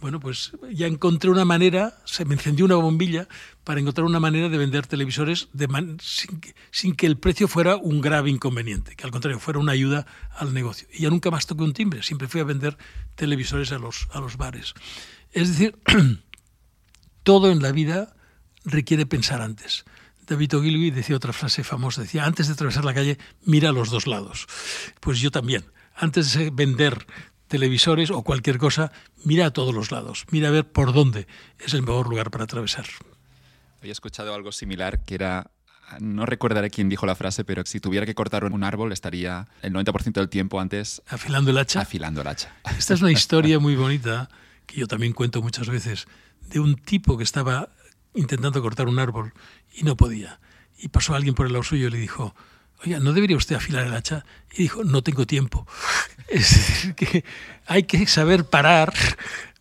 Bueno, 0.00 0.20
pues 0.20 0.52
ya 0.72 0.86
encontré 0.86 1.30
una 1.30 1.44
manera, 1.44 1.98
se 2.04 2.24
me 2.24 2.34
encendió 2.34 2.64
una 2.64 2.76
bombilla 2.76 3.28
para 3.64 3.80
encontrar 3.80 4.06
una 4.06 4.20
manera 4.20 4.48
de 4.48 4.56
vender 4.56 4.86
televisores 4.86 5.48
sin, 6.70 6.96
que, 6.96 7.06
el 7.06 7.18
precio 7.18 7.48
fuera 7.48 7.76
un 7.76 8.00
grave 8.00 8.30
inconveniente, 8.30 8.94
que 8.96 9.04
al 9.04 9.10
contrario 9.10 9.40
fuera 9.40 9.58
una 9.58 9.72
ayuda 9.72 10.06
al 10.36 10.54
negocio. 10.54 10.88
Y 10.92 11.02
ya 11.02 11.10
nunca 11.10 11.30
más 11.30 11.46
toqué 11.46 11.64
un 11.64 11.72
timbre, 11.72 12.02
siempre 12.02 12.28
fui 12.28 12.40
a 12.40 12.44
vender 12.44 12.78
televisores 13.16 13.72
a 13.72 13.78
los, 13.78 14.08
a 14.12 14.20
los 14.20 14.36
bares. 14.36 14.74
Es 15.32 15.48
decir, 15.48 15.76
todo 17.22 17.50
en 17.50 17.62
la 17.62 17.72
vida 17.72 18.14
requiere 18.64 19.06
pensar 19.06 19.42
antes. 19.42 19.84
David 20.26 20.56
Ogilvy 20.56 20.92
decía 20.92 21.16
otra 21.16 21.32
frase 21.32 21.64
famosa, 21.64 22.02
decía, 22.02 22.24
antes 22.24 22.46
de 22.46 22.52
atravesar 22.52 22.84
la 22.84 22.94
calle, 22.94 23.18
mira 23.44 23.70
a 23.70 23.72
los 23.72 23.90
dos 23.90 24.06
lados. 24.06 24.46
Pues 25.00 25.18
yo 25.18 25.32
también 25.32 25.64
antes 26.00 26.32
de 26.34 26.50
vender 26.50 27.06
televisores 27.46 28.10
o 28.10 28.22
cualquier 28.22 28.58
cosa, 28.58 28.90
mira 29.24 29.46
a 29.46 29.50
todos 29.52 29.74
los 29.74 29.90
lados, 29.90 30.24
mira 30.30 30.48
a 30.48 30.50
ver 30.50 30.66
por 30.70 30.92
dónde 30.92 31.26
es 31.58 31.74
el 31.74 31.82
mejor 31.82 32.08
lugar 32.08 32.30
para 32.30 32.44
atravesar. 32.44 32.86
Había 33.80 33.92
escuchado 33.92 34.34
algo 34.34 34.52
similar 34.52 35.04
que 35.04 35.14
era, 35.14 35.50
no 36.00 36.26
recordaré 36.26 36.70
quién 36.70 36.88
dijo 36.88 37.06
la 37.06 37.14
frase, 37.14 37.44
pero 37.44 37.62
si 37.66 37.80
tuviera 37.80 38.06
que 38.06 38.14
cortar 38.14 38.44
un 38.44 38.64
árbol 38.64 38.92
estaría 38.92 39.48
el 39.62 39.72
90% 39.72 40.12
del 40.12 40.28
tiempo 40.28 40.60
antes... 40.60 41.02
¿Afilando 41.08 41.50
el 41.50 41.58
hacha? 41.58 41.80
Afilando 41.80 42.22
el 42.22 42.28
hacha. 42.28 42.54
Esta 42.78 42.94
es 42.94 43.02
una 43.02 43.12
historia 43.20 43.58
muy 43.58 43.76
bonita 43.76 44.28
que 44.66 44.80
yo 44.80 44.86
también 44.86 45.12
cuento 45.12 45.42
muchas 45.42 45.68
veces, 45.68 46.06
de 46.48 46.60
un 46.60 46.76
tipo 46.76 47.18
que 47.18 47.24
estaba 47.24 47.70
intentando 48.14 48.62
cortar 48.62 48.88
un 48.88 48.98
árbol 48.98 49.32
y 49.74 49.82
no 49.82 49.96
podía. 49.96 50.40
Y 50.78 50.88
pasó 50.88 51.14
alguien 51.14 51.34
por 51.34 51.46
el 51.46 51.52
lado 51.52 51.64
suyo 51.64 51.88
y 51.88 51.90
le 51.90 51.98
dijo, 51.98 52.34
oiga, 52.84 53.00
¿no 53.00 53.12
debería 53.12 53.36
usted 53.36 53.56
afilar 53.56 53.86
el 53.86 53.94
hacha? 53.94 54.24
Y 54.52 54.62
dijo, 54.62 54.84
no 54.84 55.02
tengo 55.02 55.26
tiempo. 55.26 55.66
Es 56.28 56.54
decir, 56.54 56.94
que 56.94 57.24
hay 57.66 57.82
que 57.82 58.06
saber 58.06 58.44
parar 58.44 58.92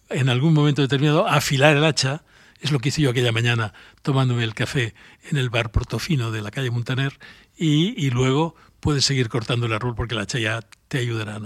en 0.10 0.30
algún 0.30 0.54
momento 0.54 0.84
determinado, 0.84 1.28
afilar 1.28 1.76
el 1.76 1.84
hacha. 1.84 2.24
Es 2.62 2.72
lo 2.72 2.80
que 2.80 2.90
hice 2.90 3.02
yo 3.02 3.10
aquella 3.10 3.32
mañana 3.32 3.74
tomándome 4.04 4.44
el 4.44 4.54
café 4.54 4.94
en 5.32 5.38
el 5.38 5.50
bar 5.50 5.72
Portofino 5.72 6.30
de 6.30 6.42
la 6.44 6.52
calle 6.52 6.70
Montaner 6.70 7.18
y, 7.58 8.10
luego 8.12 8.56
puedes 8.80 9.04
seguir 9.04 9.30
cortando 9.30 9.66
el 9.66 9.74
árbol 9.74 9.96
porque 9.96 10.14
el 10.14 10.22
hacha 10.22 10.38
ya 10.40 10.62
te 10.88 11.00
ayudará. 11.00 11.40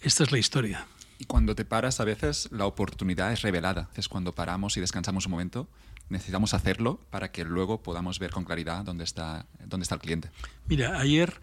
Esta 0.00 0.24
es 0.24 0.32
la 0.32 0.38
historia. 0.38 0.86
Y 1.18 1.26
cuando 1.26 1.54
te 1.54 1.64
paras, 1.64 2.00
a 2.00 2.04
veces 2.04 2.48
la 2.50 2.66
oportunidad 2.66 3.32
es 3.32 3.42
revelada. 3.42 3.88
Es 3.94 4.08
cuando 4.08 4.32
paramos 4.32 4.76
y 4.76 4.80
descansamos 4.80 5.26
un 5.26 5.32
momento 5.32 5.68
necesitamos 6.08 6.54
hacerlo 6.54 7.00
para 7.10 7.32
que 7.32 7.44
luego 7.44 7.82
podamos 7.82 8.18
ver 8.18 8.30
con 8.30 8.44
claridad 8.44 8.84
dónde 8.84 9.04
está, 9.04 9.46
dónde 9.66 9.84
está 9.84 9.94
el 9.96 10.00
cliente. 10.00 10.30
Mira, 10.66 10.98
ayer 10.98 11.40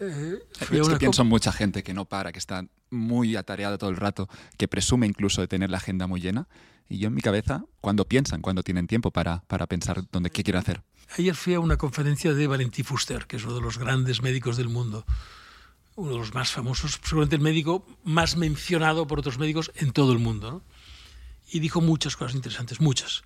Eh, 0.00 0.38
es 0.60 0.88
que 0.88 0.96
pienso 0.96 1.22
en 1.22 1.28
mucha 1.28 1.52
gente 1.52 1.84
que 1.84 1.94
no 1.94 2.04
para, 2.04 2.32
que 2.32 2.38
está 2.38 2.66
muy 2.90 3.36
atareada 3.36 3.78
todo 3.78 3.90
el 3.90 3.96
rato, 3.96 4.28
que 4.56 4.66
presume 4.66 5.06
incluso 5.06 5.40
de 5.40 5.46
tener 5.46 5.70
la 5.70 5.76
agenda 5.76 6.06
muy 6.06 6.20
llena. 6.20 6.48
Y 6.88 6.98
yo 6.98 7.08
en 7.08 7.14
mi 7.14 7.22
cabeza, 7.22 7.64
cuando 7.80 8.04
piensan, 8.04 8.42
cuando 8.42 8.62
tienen 8.62 8.86
tiempo 8.86 9.10
para, 9.10 9.42
para 9.46 9.66
pensar 9.66 10.02
dónde, 10.10 10.30
qué 10.30 10.42
quiero 10.42 10.58
hacer. 10.58 10.82
Ayer 11.16 11.34
fui 11.34 11.54
a 11.54 11.60
una 11.60 11.76
conferencia 11.76 12.34
de 12.34 12.46
Valentín 12.46 12.84
Fuster, 12.84 13.26
que 13.26 13.36
es 13.36 13.44
uno 13.44 13.54
de 13.54 13.60
los 13.60 13.78
grandes 13.78 14.20
médicos 14.20 14.56
del 14.56 14.68
mundo, 14.68 15.06
uno 15.94 16.10
de 16.10 16.18
los 16.18 16.34
más 16.34 16.50
famosos, 16.50 16.98
seguramente 17.02 17.36
el 17.36 17.42
médico 17.42 17.86
más 18.02 18.36
mencionado 18.36 19.06
por 19.06 19.20
otros 19.20 19.38
médicos 19.38 19.70
en 19.76 19.92
todo 19.92 20.12
el 20.12 20.18
mundo. 20.18 20.62
Y 21.52 21.60
dijo 21.60 21.80
muchas 21.80 22.16
cosas 22.16 22.34
interesantes, 22.34 22.80
muchas. 22.80 23.22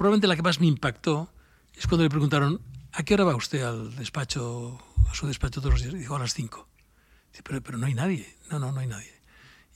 Probablemente 0.00 0.28
la 0.28 0.36
que 0.36 0.40
más 0.40 0.60
me 0.60 0.66
impactó 0.66 1.30
es 1.74 1.86
cuando 1.86 2.04
le 2.04 2.08
preguntaron, 2.08 2.62
¿a 2.90 3.02
qué 3.02 3.12
hora 3.12 3.24
va 3.24 3.36
usted 3.36 3.62
al 3.62 3.94
despacho, 3.96 4.80
a 5.10 5.14
su 5.14 5.26
despacho 5.26 5.60
todos 5.60 5.74
los 5.74 5.82
días? 5.82 5.92
Y 5.92 5.98
dijo, 5.98 6.16
a 6.16 6.18
las 6.18 6.32
5. 6.32 6.66
Dice, 7.30 7.42
pero, 7.42 7.60
pero 7.60 7.76
no 7.76 7.84
hay 7.84 7.92
nadie. 7.92 8.34
No, 8.50 8.58
no, 8.58 8.72
no 8.72 8.80
hay 8.80 8.86
nadie. 8.86 9.12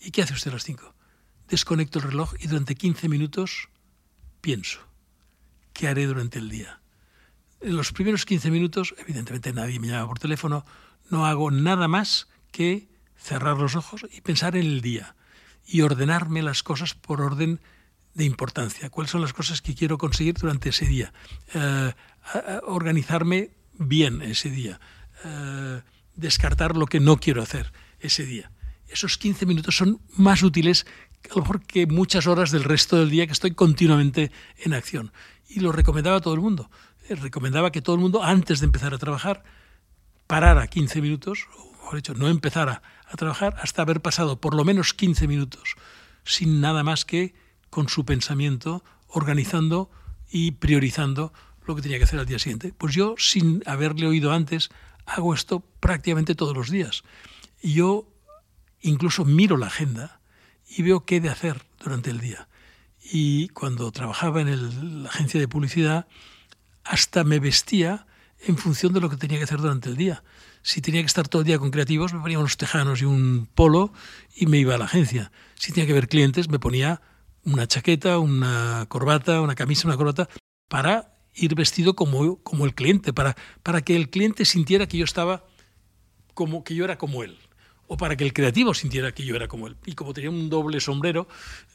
¿Y 0.00 0.12
qué 0.12 0.22
hace 0.22 0.32
usted 0.32 0.50
a 0.50 0.54
las 0.54 0.64
5? 0.64 0.94
Desconecto 1.50 1.98
el 1.98 2.06
reloj 2.06 2.32
y 2.40 2.46
durante 2.46 2.74
15 2.74 3.06
minutos 3.10 3.68
pienso, 4.40 4.80
¿qué 5.74 5.88
haré 5.88 6.06
durante 6.06 6.38
el 6.38 6.48
día? 6.48 6.80
En 7.60 7.76
los 7.76 7.92
primeros 7.92 8.24
15 8.24 8.50
minutos, 8.50 8.94
evidentemente 8.96 9.52
nadie 9.52 9.78
me 9.78 9.88
llama 9.88 10.08
por 10.08 10.20
teléfono, 10.20 10.64
no 11.10 11.26
hago 11.26 11.50
nada 11.50 11.86
más 11.86 12.28
que 12.50 12.88
cerrar 13.18 13.58
los 13.58 13.76
ojos 13.76 14.06
y 14.10 14.22
pensar 14.22 14.56
en 14.56 14.64
el 14.64 14.80
día 14.80 15.16
y 15.66 15.82
ordenarme 15.82 16.40
las 16.40 16.62
cosas 16.62 16.94
por 16.94 17.20
orden 17.20 17.60
de 18.14 18.24
importancia. 18.24 18.90
¿Cuáles 18.90 19.10
son 19.10 19.20
las 19.20 19.32
cosas 19.32 19.60
que 19.60 19.74
quiero 19.74 19.98
conseguir 19.98 20.34
durante 20.34 20.70
ese 20.70 20.86
día? 20.86 21.12
Eh, 21.52 21.92
organizarme 22.64 23.50
bien 23.74 24.22
ese 24.22 24.50
día. 24.50 24.80
Eh, 25.24 25.82
descartar 26.14 26.76
lo 26.76 26.86
que 26.86 27.00
no 27.00 27.16
quiero 27.16 27.42
hacer 27.42 27.72
ese 28.00 28.24
día. 28.24 28.50
Esos 28.88 29.18
15 29.18 29.46
minutos 29.46 29.76
son 29.76 30.00
más 30.16 30.42
útiles 30.42 30.86
que 31.66 31.86
muchas 31.86 32.26
horas 32.26 32.50
del 32.50 32.64
resto 32.64 32.98
del 32.98 33.10
día 33.10 33.26
que 33.26 33.32
estoy 33.32 33.52
continuamente 33.52 34.30
en 34.58 34.74
acción. 34.74 35.12
Y 35.48 35.60
lo 35.60 35.72
recomendaba 35.72 36.18
a 36.18 36.20
todo 36.20 36.34
el 36.34 36.40
mundo. 36.40 36.70
Eh, 37.08 37.16
recomendaba 37.16 37.72
que 37.72 37.82
todo 37.82 37.96
el 37.96 38.02
mundo, 38.02 38.22
antes 38.22 38.60
de 38.60 38.66
empezar 38.66 38.94
a 38.94 38.98
trabajar, 38.98 39.42
parara 40.26 40.66
15 40.66 41.00
minutos, 41.00 41.48
o 41.58 41.72
mejor 41.72 41.96
dicho, 41.96 42.14
no 42.14 42.28
empezara 42.28 42.82
a 43.06 43.16
trabajar 43.16 43.56
hasta 43.60 43.82
haber 43.82 44.00
pasado 44.00 44.40
por 44.40 44.54
lo 44.54 44.64
menos 44.64 44.94
15 44.94 45.26
minutos 45.26 45.76
sin 46.24 46.60
nada 46.60 46.82
más 46.82 47.04
que 47.04 47.34
con 47.74 47.88
su 47.88 48.04
pensamiento, 48.04 48.84
organizando 49.08 49.90
y 50.30 50.52
priorizando 50.52 51.32
lo 51.66 51.74
que 51.74 51.82
tenía 51.82 51.98
que 51.98 52.04
hacer 52.04 52.20
al 52.20 52.26
día 52.26 52.38
siguiente. 52.38 52.72
Pues 52.72 52.94
yo, 52.94 53.16
sin 53.18 53.64
haberle 53.66 54.06
oído 54.06 54.30
antes, 54.32 54.70
hago 55.06 55.34
esto 55.34 55.58
prácticamente 55.80 56.36
todos 56.36 56.56
los 56.56 56.70
días. 56.70 57.02
Y 57.60 57.72
yo 57.72 58.06
incluso 58.80 59.24
miro 59.24 59.56
la 59.56 59.66
agenda 59.66 60.20
y 60.68 60.82
veo 60.82 61.04
qué 61.04 61.16
he 61.16 61.20
de 61.20 61.30
hacer 61.30 61.62
durante 61.82 62.10
el 62.10 62.20
día. 62.20 62.46
Y 63.02 63.48
cuando 63.48 63.90
trabajaba 63.90 64.40
en 64.40 65.02
la 65.02 65.08
agencia 65.08 65.40
de 65.40 65.48
publicidad, 65.48 66.06
hasta 66.84 67.24
me 67.24 67.40
vestía 67.40 68.06
en 68.46 68.56
función 68.56 68.92
de 68.92 69.00
lo 69.00 69.10
que 69.10 69.16
tenía 69.16 69.38
que 69.38 69.44
hacer 69.44 69.58
durante 69.58 69.88
el 69.88 69.96
día. 69.96 70.22
Si 70.62 70.80
tenía 70.80 71.00
que 71.00 71.08
estar 71.08 71.26
todo 71.26 71.42
el 71.42 71.46
día 71.46 71.58
con 71.58 71.72
creativos, 71.72 72.14
me 72.14 72.20
ponía 72.20 72.38
unos 72.38 72.56
tejanos 72.56 73.02
y 73.02 73.04
un 73.04 73.48
polo 73.52 73.92
y 74.32 74.46
me 74.46 74.58
iba 74.58 74.76
a 74.76 74.78
la 74.78 74.84
agencia. 74.84 75.32
Si 75.56 75.72
tenía 75.72 75.88
que 75.88 75.92
ver 75.92 76.06
clientes, 76.06 76.48
me 76.48 76.60
ponía 76.60 77.02
una 77.44 77.66
chaqueta, 77.66 78.18
una 78.18 78.86
corbata, 78.88 79.40
una 79.40 79.54
camisa, 79.54 79.88
una 79.88 79.96
corbata, 79.96 80.28
para 80.68 81.14
ir 81.34 81.54
vestido 81.54 81.94
como, 81.94 82.42
como 82.42 82.64
el 82.64 82.74
cliente, 82.74 83.12
para, 83.12 83.36
para 83.62 83.82
que 83.82 83.96
el 83.96 84.10
cliente 84.10 84.44
sintiera 84.44 84.86
que 84.86 84.98
yo 84.98 85.04
estaba 85.04 85.44
como 86.32 86.64
que 86.64 86.74
yo 86.74 86.84
era 86.84 86.98
como 86.98 87.22
él 87.22 87.38
o 87.86 87.96
para 87.96 88.16
que 88.16 88.24
el 88.24 88.32
creativo 88.32 88.72
sintiera 88.74 89.12
que 89.12 89.24
yo 89.24 89.36
era 89.36 89.48
como 89.48 89.66
él. 89.66 89.76
Y 89.84 89.94
como 89.94 90.14
tenía 90.14 90.30
un 90.30 90.48
doble 90.48 90.80
sombrero, 90.80 91.28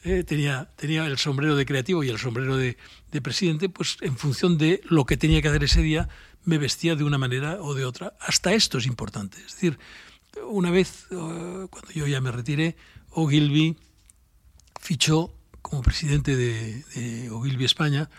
eh, 0.04 0.24
tenía, 0.24 0.68
tenía 0.76 1.06
el 1.06 1.18
sombrero 1.18 1.56
de 1.56 1.64
creativo 1.64 2.02
y 2.02 2.08
el 2.08 2.18
sombrero 2.18 2.56
de, 2.56 2.76
de, 3.12 3.22
presidente, 3.22 3.68
pues 3.68 3.96
en 4.00 4.16
función 4.16 4.58
de 4.58 4.80
lo 4.84 5.04
que 5.04 5.16
tenía 5.16 5.40
que 5.40 5.48
hacer 5.48 5.64
ese 5.64 5.82
día, 5.82 6.08
me 6.44 6.58
vestía 6.58 6.96
de 6.96 7.04
una 7.04 7.18
manera 7.18 7.58
o 7.60 7.74
de 7.74 7.84
otra. 7.84 8.14
Hasta 8.20 8.52
esto 8.54 8.78
es 8.78 8.86
importante. 8.86 9.38
Es 9.38 9.54
decir, 9.54 9.78
una 10.48 10.70
vez, 10.70 11.06
eh, 11.10 11.66
cuando 11.70 11.92
yo 11.94 12.06
ya 12.06 12.20
me 12.20 12.32
retiré, 12.32 12.76
Ogilvy 13.10 13.76
fichó 14.80 15.32
como 15.62 15.82
presidente 15.82 16.36
de, 16.36 16.84
de 16.94 17.30
Ogilvy 17.30 17.64
España 17.64 18.10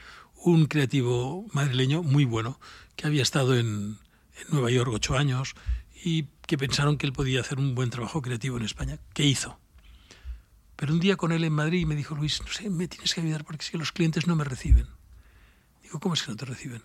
un 0.44 0.66
creativo 0.66 1.46
madrileño 1.54 2.04
muy 2.04 2.26
bueno, 2.26 2.60
que 2.96 3.08
había 3.08 3.22
estado 3.22 3.56
en, 3.58 3.98
en 4.40 4.48
Nueva 4.50 4.72
York 4.72 4.92
ocho 4.92 5.18
años 5.18 5.56
y 6.04 6.28
que 6.48 6.58
pensaron 6.58 6.98
que 6.98 7.06
él 7.06 7.14
podía 7.14 7.42
hacer 7.42 7.60
un 7.60 7.76
buen 7.76 7.90
trabajo 7.90 8.22
creativo 8.22 8.58
en 8.58 8.64
España. 8.64 8.98
¿Qué 9.14 9.24
hizo? 9.24 9.60
Pero 10.76 10.94
un 10.94 11.00
día 11.00 11.16
con 11.16 11.32
él 11.32 11.44
en 11.44 11.54
Madrid 11.54 11.86
me 11.86 11.96
dijo, 11.96 12.16
Luis, 12.16 12.42
no 12.42 12.48
sé, 12.48 12.70
me 12.70 12.88
tienes 12.88 13.14
que 13.14 13.22
ayudar 13.22 13.46
porque 13.46 13.64
es 13.64 13.70
que 13.70 13.78
los 13.78 13.92
clientes 13.92 14.26
no 14.26 14.36
me 14.36 14.44
reciben. 14.44 14.88
Digo, 15.84 16.00
¿cómo 16.00 16.16
es 16.16 16.24
que 16.24 16.32
no 16.32 16.38
te 16.38 16.46
reciben? 16.46 16.82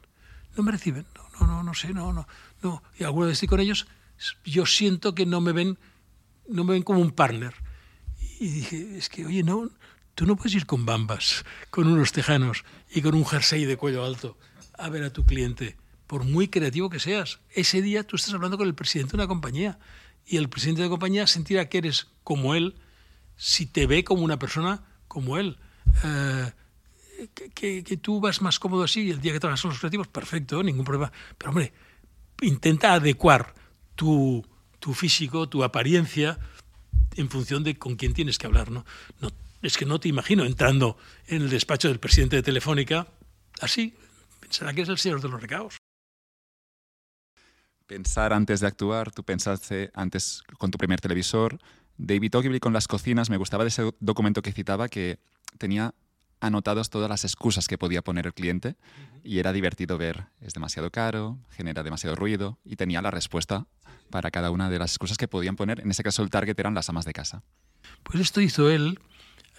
No 0.54 0.62
me 0.62 0.72
reciben. 0.72 1.06
No, 1.14 1.40
no, 1.40 1.46
no, 1.46 1.62
no 1.62 1.74
sé, 1.74 1.94
no, 1.94 2.12
no. 2.12 2.28
no. 2.62 2.82
Y 2.98 3.04
alguna 3.04 3.28
vez 3.28 3.34
estoy 3.34 3.48
con 3.48 3.60
ellos, 3.60 3.86
yo 4.44 4.66
siento 4.66 5.14
que 5.14 5.24
no 5.24 5.40
me 5.40 5.52
ven, 5.52 5.78
no 6.46 6.64
me 6.64 6.74
ven 6.74 6.82
como 6.82 7.00
un 7.00 7.10
partner. 7.10 7.54
Y 8.38 8.48
dije, 8.48 8.98
es 8.98 9.08
que, 9.08 9.24
oye, 9.24 9.42
no, 9.42 9.70
tú 10.16 10.26
no 10.26 10.34
puedes 10.34 10.54
ir 10.54 10.66
con 10.66 10.84
bambas, 10.84 11.44
con 11.70 11.86
unos 11.86 12.10
tejanos 12.10 12.64
y 12.90 13.02
con 13.02 13.14
un 13.14 13.24
jersey 13.24 13.64
de 13.66 13.76
cuello 13.76 14.04
alto 14.04 14.36
a 14.76 14.88
ver 14.88 15.04
a 15.04 15.12
tu 15.12 15.24
cliente 15.24 15.76
por 16.06 16.24
muy 16.24 16.48
creativo 16.48 16.90
que 16.90 16.98
seas. 16.98 17.38
Ese 17.50 17.82
día 17.82 18.04
tú 18.04 18.16
estás 18.16 18.34
hablando 18.34 18.58
con 18.58 18.66
el 18.66 18.74
presidente 18.74 19.12
de 19.12 19.16
una 19.18 19.28
compañía 19.28 19.78
y 20.26 20.38
el 20.38 20.48
presidente 20.48 20.80
de 20.80 20.88
la 20.88 20.90
compañía 20.90 21.26
sentirá 21.26 21.68
que 21.68 21.78
eres 21.78 22.08
como 22.24 22.54
él 22.54 22.74
si 23.36 23.66
te 23.66 23.86
ve 23.86 24.04
como 24.04 24.22
una 24.22 24.38
persona 24.38 24.84
como 25.06 25.36
él. 25.36 25.58
Eh, 26.02 26.52
que, 27.54 27.84
que, 27.84 27.96
tú 27.96 28.20
vas 28.20 28.40
más 28.40 28.58
cómodo 28.58 28.84
así 28.84 29.02
y 29.02 29.10
el 29.10 29.20
día 29.20 29.32
que 29.32 29.40
trabajas 29.40 29.62
con 29.62 29.70
los 29.70 29.78
creativos, 29.78 30.08
perfecto, 30.08 30.62
ningún 30.62 30.84
problema. 30.84 31.12
Pero 31.36 31.50
hombre, 31.50 31.72
intenta 32.40 32.94
adecuar 32.94 33.54
tu, 33.94 34.44
tu 34.80 34.94
físico, 34.94 35.48
tu 35.48 35.62
apariencia, 35.62 36.38
en 37.16 37.28
función 37.30 37.64
de 37.64 37.78
con 37.78 37.96
quién 37.96 38.14
tienes 38.14 38.38
que 38.38 38.46
hablar. 38.46 38.70
¿no? 38.70 38.84
No, 39.20 39.30
es 39.66 39.76
que 39.76 39.84
no 39.84 40.00
te 40.00 40.08
imagino 40.08 40.44
entrando 40.44 40.96
en 41.26 41.42
el 41.42 41.50
despacho 41.50 41.88
del 41.88 42.00
presidente 42.00 42.36
de 42.36 42.42
Telefónica 42.42 43.08
así. 43.60 43.94
Pensará 44.40 44.72
que 44.72 44.82
es 44.82 44.88
el 44.88 44.98
señor 44.98 45.20
de 45.20 45.28
los 45.28 45.40
recaos 45.40 45.76
pensar 47.86 48.32
antes 48.32 48.60
de 48.60 48.66
actuar, 48.66 49.10
tú 49.12 49.22
pensaste 49.22 49.90
antes 49.94 50.42
con 50.58 50.70
tu 50.70 50.78
primer 50.78 51.00
televisor. 51.00 51.58
David 51.96 52.34
Ogilvy 52.34 52.60
con 52.60 52.72
las 52.72 52.88
cocinas, 52.88 53.30
me 53.30 53.36
gustaba 53.36 53.64
de 53.64 53.68
ese 53.68 53.90
documento 54.00 54.42
que 54.42 54.52
citaba 54.52 54.88
que 54.88 55.18
tenía 55.58 55.94
anotadas 56.40 56.90
todas 56.90 57.08
las 57.08 57.24
excusas 57.24 57.66
que 57.66 57.78
podía 57.78 58.02
poner 58.02 58.26
el 58.26 58.34
cliente 58.34 58.76
y 59.24 59.38
era 59.38 59.52
divertido 59.52 59.96
ver, 59.96 60.26
es 60.40 60.52
demasiado 60.52 60.90
caro, 60.90 61.38
genera 61.50 61.82
demasiado 61.82 62.14
ruido 62.14 62.58
y 62.64 62.76
tenía 62.76 63.00
la 63.00 63.10
respuesta 63.10 63.66
para 64.10 64.30
cada 64.30 64.50
una 64.50 64.68
de 64.68 64.78
las 64.78 64.90
excusas 64.90 65.16
que 65.16 65.28
podían 65.28 65.56
poner. 65.56 65.80
En 65.80 65.90
ese 65.90 66.02
caso 66.02 66.22
el 66.22 66.30
target 66.30 66.58
eran 66.58 66.74
las 66.74 66.88
amas 66.90 67.06
de 67.06 67.14
casa. 67.14 67.42
Pues 68.02 68.20
esto 68.20 68.40
hizo 68.40 68.68
él 68.68 69.00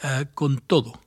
uh, 0.04 0.26
con 0.34 0.60
todo 0.60 1.02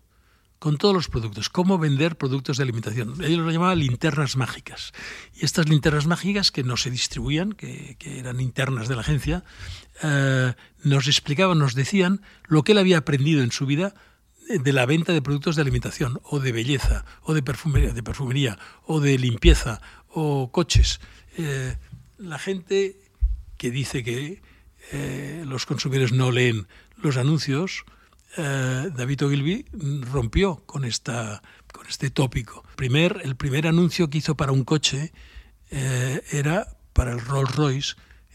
con 0.60 0.76
todos 0.76 0.94
los 0.94 1.08
productos, 1.08 1.48
cómo 1.48 1.78
vender 1.78 2.18
productos 2.18 2.58
de 2.58 2.64
alimentación. 2.64 3.14
Ellos 3.24 3.38
lo 3.38 3.50
llamaban 3.50 3.78
linternas 3.78 4.36
mágicas. 4.36 4.92
Y 5.34 5.46
estas 5.46 5.70
linternas 5.70 6.06
mágicas 6.06 6.52
que 6.52 6.62
no 6.62 6.76
se 6.76 6.90
distribuían, 6.90 7.54
que, 7.54 7.96
eran 8.04 8.42
internas 8.42 8.86
de 8.86 8.94
la 8.94 9.00
agencia, 9.00 9.42
eh, 10.02 10.52
nos 10.84 11.08
explicaban, 11.08 11.58
nos 11.58 11.74
decían 11.74 12.20
lo 12.46 12.62
que 12.62 12.72
él 12.72 12.78
había 12.78 12.98
aprendido 12.98 13.42
en 13.42 13.52
su 13.52 13.64
vida 13.64 13.94
de 14.48 14.72
la 14.74 14.84
venta 14.84 15.14
de 15.14 15.22
productos 15.22 15.56
de 15.56 15.62
alimentación 15.62 16.20
o 16.24 16.40
de 16.40 16.52
belleza 16.52 17.06
o 17.22 17.32
de 17.32 17.42
perfumería, 17.42 17.94
de 17.94 18.02
perfumería 18.02 18.58
o 18.84 19.00
de 19.00 19.16
limpieza 19.16 19.80
o 20.08 20.52
coches. 20.52 21.00
Eh, 21.38 21.78
la 22.18 22.38
gente 22.38 23.00
que 23.56 23.70
dice 23.70 24.04
que 24.04 24.42
eh, 24.92 25.44
los 25.46 25.64
consumidores 25.64 26.12
no 26.12 26.30
leen 26.30 26.68
los 26.98 27.16
anuncios, 27.16 27.84
eh, 28.36 28.90
David 28.94 29.24
Ogilvy 29.24 29.64
rompió 30.02 30.62
con, 30.66 30.84
esta, 30.84 31.42
con 31.72 31.86
este 31.86 32.10
tópico. 32.10 32.64
Primer, 32.76 33.20
el 33.24 33.36
primer 33.36 33.66
anuncio 33.66 34.08
que 34.10 34.18
hizo 34.18 34.36
para 34.36 34.52
un 34.52 34.64
coche 34.64 35.12
eh, 35.70 36.22
era 36.30 36.76
para 36.92 37.12
el 37.12 37.20
Rolls 37.20 37.54
Royce. 37.54 37.94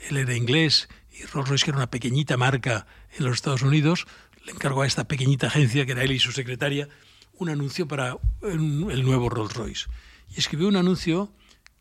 Él 0.10 0.18
era 0.18 0.36
inglés 0.36 0.89
y 1.12 1.24
Rolls 1.26 1.50
Royce, 1.50 1.66
que 1.66 1.72
era 1.72 1.78
una 1.78 1.89
pequeñita 1.89 2.38
marca 2.38 2.88
en 3.18 3.26
los 3.26 3.36
Estados 3.36 3.62
Unidos, 3.62 4.06
le 4.46 4.52
encargó 4.52 4.82
a 4.82 4.88
esta 4.88 5.08
pequeñita 5.08 5.48
agencia, 5.48 5.86
que 5.86 5.93
era 5.93 6.04
él 6.04 6.12
y 6.12 6.20
su 6.20 6.32
secretaria, 6.32 6.88
un 7.34 7.50
anuncio 7.50 7.88
para 7.88 8.18
el 8.43 9.04
nuevo 9.04 9.30
Rolls 9.30 9.54
Royce. 9.54 9.88
Y 10.30 10.39
escribió 10.39 10.68
un 10.68 10.76
anuncio 10.76 11.32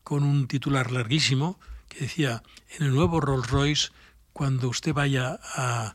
con 0.02 0.22
un 0.22 0.46
titular 0.46 0.90
larguísimo 0.90 1.58
que 1.88 2.00
decía, 2.00 2.42
en 2.78 2.86
el 2.86 2.94
nuevo 2.94 3.20
Rolls 3.20 3.50
Royce, 3.50 3.88
cuando 4.32 4.68
usted 4.68 4.92
vaya 4.92 5.38
a 5.54 5.94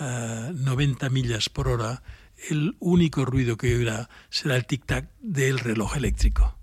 90 0.00 1.08
millas 1.10 1.48
por 1.48 1.68
hora, 1.68 2.02
el 2.50 2.76
único 2.80 3.24
ruido 3.24 3.56
que 3.56 3.74
oirá 3.74 4.08
será 4.30 4.56
el 4.56 4.66
tic-tac 4.66 5.08
del 5.20 5.58
reloj 5.58 5.96
eléctrico. 5.96 6.58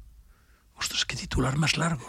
Ostras, 0.75 1.05
qué 1.05 1.15
titular 1.15 1.57
más 1.57 1.77
largo, 1.77 2.05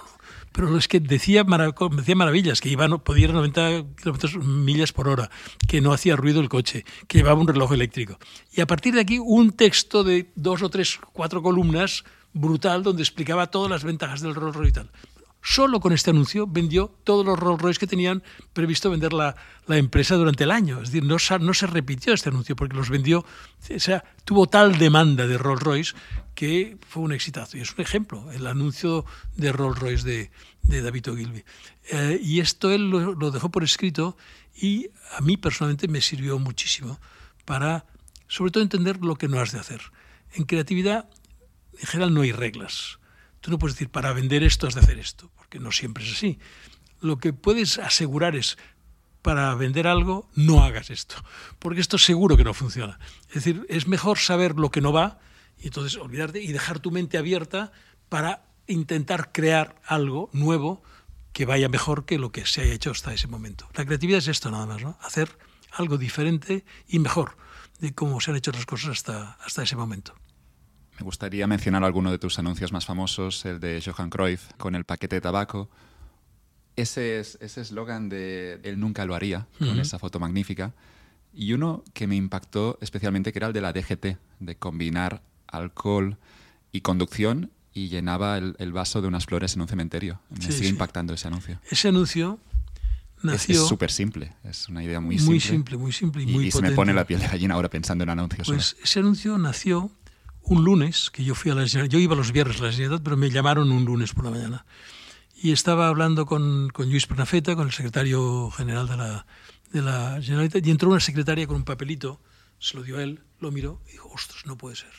pero 0.52 0.76
es 0.76 0.88
que 0.88 1.00
decía, 1.00 1.44
maravillas, 1.44 2.60
que 2.60 2.68
iba, 2.68 2.88
podía 2.98 3.24
ir 3.24 3.30
a 3.30 3.34
90 3.34 3.84
kilómetros 3.96 4.36
millas 4.36 4.92
por 4.92 5.08
hora, 5.08 5.30
que 5.68 5.80
no 5.80 5.92
hacía 5.92 6.16
ruido 6.16 6.40
el 6.40 6.48
coche, 6.48 6.84
que 7.06 7.18
llevaba 7.18 7.40
un 7.40 7.48
reloj 7.48 7.72
eléctrico. 7.72 8.18
Y 8.50 8.60
a 8.60 8.66
partir 8.66 8.94
de 8.94 9.00
aquí, 9.00 9.18
un 9.18 9.52
texto 9.52 10.04
de 10.04 10.30
dos 10.34 10.62
o 10.62 10.70
tres, 10.70 10.98
cuatro 11.12 11.42
columnas 11.42 12.04
brutal 12.34 12.82
donde 12.82 13.02
explicaba 13.02 13.50
todas 13.50 13.70
las 13.70 13.84
ventajas 13.84 14.20
del 14.20 14.34
Royce 14.34 14.68
y 14.68 14.72
tal. 14.72 14.90
Solo 15.44 15.80
con 15.80 15.92
este 15.92 16.10
anuncio 16.10 16.46
vendió 16.46 16.94
todos 17.02 17.26
los 17.26 17.36
Rolls 17.36 17.60
Royce 17.60 17.80
que 17.80 17.88
tenían 17.88 18.22
previsto 18.52 18.90
vender 18.90 19.12
la, 19.12 19.34
la 19.66 19.76
empresa 19.76 20.14
durante 20.14 20.44
el 20.44 20.52
año. 20.52 20.80
Es 20.80 20.92
decir, 20.92 21.02
no, 21.02 21.16
no, 21.40 21.54
se 21.54 21.66
repitió 21.66 22.14
este 22.14 22.28
anuncio 22.28 22.54
porque 22.54 22.76
los 22.76 22.90
vendió, 22.90 23.18
o 23.18 23.78
sea, 23.80 24.04
tuvo 24.24 24.46
tal 24.46 24.78
demanda 24.78 25.26
de 25.26 25.36
Rolls 25.38 25.60
Royce 25.60 25.94
que 26.36 26.78
fue 26.88 27.02
un 27.02 27.12
exitazo. 27.12 27.56
Y 27.56 27.60
es 27.60 27.74
un 27.74 27.80
ejemplo, 27.80 28.30
el 28.30 28.46
anuncio 28.46 29.04
de 29.34 29.50
Rolls 29.50 29.80
Royce 29.80 30.06
de, 30.06 30.30
de 30.62 30.80
David 30.80 31.10
Ogilvy. 31.10 31.44
Eh, 31.90 32.20
y 32.22 32.38
esto 32.38 32.70
él 32.70 32.88
lo, 32.88 33.12
lo, 33.12 33.32
dejó 33.32 33.50
por 33.50 33.64
escrito 33.64 34.16
y 34.54 34.90
a 35.16 35.22
mí 35.22 35.36
personalmente 35.36 35.88
me 35.88 36.00
sirvió 36.02 36.38
muchísimo 36.38 37.00
para, 37.44 37.84
sobre 38.28 38.52
todo, 38.52 38.62
entender 38.62 39.04
lo 39.04 39.16
que 39.16 39.26
no 39.26 39.40
has 39.40 39.50
de 39.50 39.58
hacer. 39.58 39.82
En 40.34 40.44
creatividad, 40.44 41.10
en 41.80 41.86
general, 41.88 42.14
no 42.14 42.20
hay 42.20 42.30
reglas 42.30 43.01
Tú 43.42 43.50
no 43.50 43.58
puedes 43.58 43.74
decir, 43.74 43.90
para 43.90 44.12
vender 44.12 44.44
esto 44.44 44.68
has 44.68 44.74
de 44.74 44.80
hacer 44.80 44.98
esto, 44.98 45.30
porque 45.36 45.58
no 45.58 45.72
siempre 45.72 46.04
es 46.04 46.12
así. 46.12 46.38
Lo 47.00 47.18
que 47.18 47.32
puedes 47.32 47.78
asegurar 47.78 48.36
es, 48.36 48.56
para 49.20 49.52
vender 49.56 49.88
algo, 49.88 50.30
no 50.34 50.62
hagas 50.62 50.90
esto, 50.90 51.16
porque 51.58 51.80
esto 51.80 51.98
seguro 51.98 52.36
que 52.36 52.44
no 52.44 52.54
funciona. 52.54 53.00
Es 53.28 53.34
decir, 53.34 53.66
es 53.68 53.88
mejor 53.88 54.18
saber 54.18 54.54
lo 54.54 54.70
que 54.70 54.80
no 54.80 54.92
va 54.92 55.18
y 55.58 55.66
entonces 55.66 56.00
olvidarte 56.00 56.40
y 56.40 56.52
dejar 56.52 56.78
tu 56.78 56.92
mente 56.92 57.18
abierta 57.18 57.72
para 58.08 58.44
intentar 58.68 59.32
crear 59.32 59.80
algo 59.86 60.30
nuevo 60.32 60.82
que 61.32 61.44
vaya 61.44 61.68
mejor 61.68 62.04
que 62.04 62.18
lo 62.18 62.30
que 62.30 62.46
se 62.46 62.62
haya 62.62 62.74
hecho 62.74 62.92
hasta 62.92 63.12
ese 63.12 63.26
momento. 63.26 63.68
La 63.74 63.84
creatividad 63.84 64.18
es 64.18 64.28
esto 64.28 64.52
nada 64.52 64.66
más, 64.66 64.82
¿no? 64.82 64.98
Hacer 65.00 65.36
algo 65.72 65.98
diferente 65.98 66.64
y 66.86 67.00
mejor 67.00 67.36
de 67.80 67.92
cómo 67.92 68.20
se 68.20 68.30
han 68.30 68.36
hecho 68.36 68.52
las 68.52 68.66
cosas 68.66 68.90
hasta, 68.90 69.32
hasta 69.44 69.64
ese 69.64 69.74
momento. 69.74 70.14
Me 71.02 71.06
gustaría 71.06 71.48
mencionar 71.48 71.82
alguno 71.82 72.12
de 72.12 72.18
tus 72.20 72.38
anuncios 72.38 72.70
más 72.70 72.86
famosos, 72.86 73.44
el 73.44 73.58
de 73.58 73.82
Johan 73.84 74.08
Cruyff 74.08 74.52
con 74.56 74.76
el 74.76 74.84
paquete 74.84 75.16
de 75.16 75.20
tabaco. 75.20 75.68
Ese 76.76 77.18
eslogan 77.18 78.08
de 78.08 78.60
Él 78.62 78.78
nunca 78.78 79.04
lo 79.04 79.16
haría, 79.16 79.48
con 79.58 79.80
esa 79.80 79.98
foto 79.98 80.20
magnífica. 80.20 80.74
Y 81.34 81.54
uno 81.54 81.82
que 81.92 82.06
me 82.06 82.14
impactó 82.14 82.78
especialmente, 82.80 83.32
que 83.32 83.40
era 83.40 83.48
el 83.48 83.52
de 83.52 83.60
la 83.60 83.72
DGT, 83.72 84.16
de 84.38 84.54
combinar 84.54 85.22
alcohol 85.48 86.18
y 86.70 86.82
conducción 86.82 87.50
y 87.74 87.88
llenaba 87.88 88.38
el, 88.38 88.72
vaso 88.72 89.02
de 89.02 89.08
unas 89.08 89.26
flores 89.26 89.56
en 89.56 89.62
un 89.62 89.66
cementerio. 89.66 90.20
Me 90.30 90.52
sigue 90.52 90.68
impactando 90.68 91.14
ese 91.14 91.26
anuncio. 91.26 91.58
Ese 91.68 91.88
anuncio 91.88 92.38
nació... 93.24 93.60
Es 93.60 93.68
súper 93.68 93.90
simple, 93.90 94.34
es 94.44 94.68
una 94.68 94.84
idea 94.84 95.00
muy, 95.00 95.18
simple. 95.18 95.32
Muy 95.32 95.40
simple, 95.40 95.76
muy 95.78 95.92
simple 95.92 96.22
y, 96.22 96.26
muy 96.26 96.46
y 96.46 96.50
se 96.52 96.62
me 96.62 96.70
pone 96.70 96.94
la 96.94 97.04
piel 97.04 97.18
de 97.18 97.26
gallina 97.26 97.56
ahora 97.56 97.68
pensando 97.68 98.04
en 98.04 98.10
anuncios. 98.10 98.46
Pues 98.46 98.76
ese 98.80 99.00
anuncio 99.00 99.36
nació 99.36 99.90
un 100.42 100.64
lunes, 100.64 101.10
que 101.10 101.24
yo 101.24 101.34
fui 101.34 101.50
a 101.50 101.54
la 101.54 101.64
Yo 101.64 101.98
iba 101.98 102.14
los 102.14 102.32
viernes 102.32 102.60
a 102.60 102.64
la 102.64 102.72
Generalitat, 102.72 103.02
pero 103.02 103.16
me 103.16 103.30
llamaron 103.30 103.70
un 103.70 103.84
lunes 103.84 104.12
por 104.12 104.24
la 104.24 104.30
mañana. 104.30 104.66
Y 105.42 105.52
estaba 105.52 105.88
hablando 105.88 106.26
con, 106.26 106.70
con 106.70 106.90
Luis 106.90 107.06
Pernafeta, 107.06 107.56
con 107.56 107.66
el 107.66 107.72
secretario 107.72 108.50
general 108.50 108.88
de 108.88 108.96
la, 108.96 109.26
de 109.72 109.82
la 109.82 110.20
Generalitat, 110.20 110.66
y 110.66 110.70
entró 110.70 110.90
una 110.90 111.00
secretaria 111.00 111.46
con 111.46 111.56
un 111.56 111.64
papelito, 111.64 112.20
se 112.58 112.76
lo 112.76 112.82
dio 112.82 112.98
a 112.98 113.02
él, 113.02 113.20
lo 113.40 113.50
miró 113.50 113.82
y 113.88 113.92
dijo, 113.92 114.08
ostras, 114.08 114.46
no 114.46 114.56
puede 114.56 114.76
ser. 114.76 114.92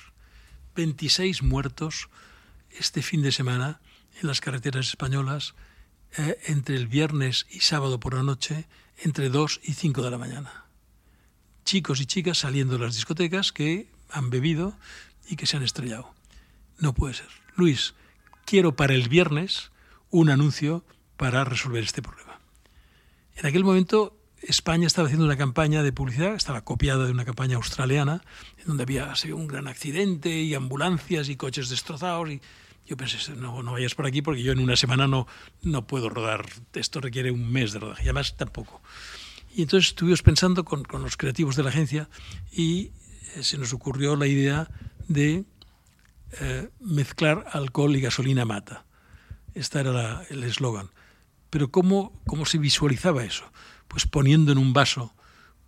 26 0.75 1.43
muertos 1.43 2.09
este 2.71 3.01
fin 3.01 3.21
de 3.21 3.31
semana 3.31 3.79
en 4.21 4.27
las 4.27 4.41
carreteras 4.41 4.87
españolas 4.87 5.53
eh, 6.17 6.39
entre 6.47 6.75
el 6.75 6.87
viernes 6.87 7.45
y 7.49 7.61
sábado 7.61 7.99
por 7.99 8.13
la 8.13 8.23
noche, 8.23 8.67
entre 9.03 9.29
2 9.29 9.61
y 9.63 9.73
5 9.73 10.01
de 10.01 10.11
la 10.11 10.17
mañana. 10.17 10.65
Chicos 11.65 12.01
y 12.01 12.05
chicas 12.05 12.39
saliendo 12.39 12.77
de 12.77 12.85
las 12.85 12.95
discotecas 12.95 13.51
que 13.51 13.89
han 14.09 14.29
bebido 14.29 14.77
y 15.27 15.35
que 15.35 15.45
se 15.45 15.57
han 15.57 15.63
estrellado. 15.63 16.13
No 16.79 16.93
puede 16.93 17.13
ser. 17.13 17.27
Luis, 17.55 17.93
quiero 18.45 18.75
para 18.75 18.93
el 18.93 19.09
viernes 19.09 19.71
un 20.09 20.29
anuncio 20.29 20.85
para 21.17 21.43
resolver 21.43 21.83
este 21.83 22.01
problema. 22.01 22.39
En 23.35 23.45
aquel 23.45 23.63
momento 23.63 24.17
España 24.41 24.87
estaba 24.87 25.07
haciendo 25.07 25.25
una 25.25 25.37
campaña 25.37 25.83
de 25.83 25.93
publicidad, 25.93 26.35
estaba 26.35 26.63
copiada 26.63 27.05
de 27.05 27.11
una 27.11 27.25
campaña 27.25 27.55
australiana, 27.55 28.23
en 28.57 28.65
donde 28.65 28.83
había 28.83 29.13
un 29.33 29.47
gran 29.47 29.67
accidente 29.67 30.41
y 30.41 30.53
ambulancias 30.53 31.29
y 31.29 31.35
coches 31.35 31.69
destrozados. 31.69 32.29
Y 32.29 32.41
yo 32.85 32.97
pensé, 32.97 33.17
no, 33.35 33.63
no 33.63 33.71
vayas 33.71 33.95
por 33.95 34.05
aquí 34.05 34.21
porque 34.21 34.43
yo 34.43 34.51
en 34.51 34.59
una 34.59 34.75
semana 34.75 35.07
no, 35.07 35.27
no 35.61 35.87
puedo 35.87 36.09
rodar, 36.09 36.45
esto 36.73 36.99
requiere 36.99 37.31
un 37.31 37.51
mes 37.51 37.71
de 37.71 37.79
rodaje, 37.79 38.03
y 38.03 38.07
además 38.07 38.35
tampoco. 38.35 38.81
Y 39.55 39.61
entonces 39.61 39.89
estuvimos 39.89 40.21
pensando 40.21 40.65
con, 40.65 40.83
con 40.83 41.01
los 41.01 41.15
creativos 41.15 41.55
de 41.55 41.63
la 41.63 41.69
agencia 41.69 42.09
y 42.51 42.91
eh, 43.35 43.43
se 43.43 43.57
nos 43.57 43.71
ocurrió 43.71 44.15
la 44.15 44.27
idea 44.27 44.69
de 45.07 45.45
eh, 46.39 46.69
mezclar 46.79 47.45
alcohol 47.51 47.95
y 47.95 48.01
gasolina 48.01 48.45
mata. 48.45 48.85
Este 49.53 49.79
era 49.79 50.23
el 50.29 50.43
eslogan. 50.43 50.89
Pero 51.49 51.69
¿cómo, 51.69 52.19
¿cómo 52.25 52.45
se 52.45 52.57
visualizaba 52.57 53.23
eso? 53.23 53.45
Pues 53.87 54.07
poniendo 54.07 54.51
en 54.51 54.57
un 54.57 54.73
vaso, 54.73 55.13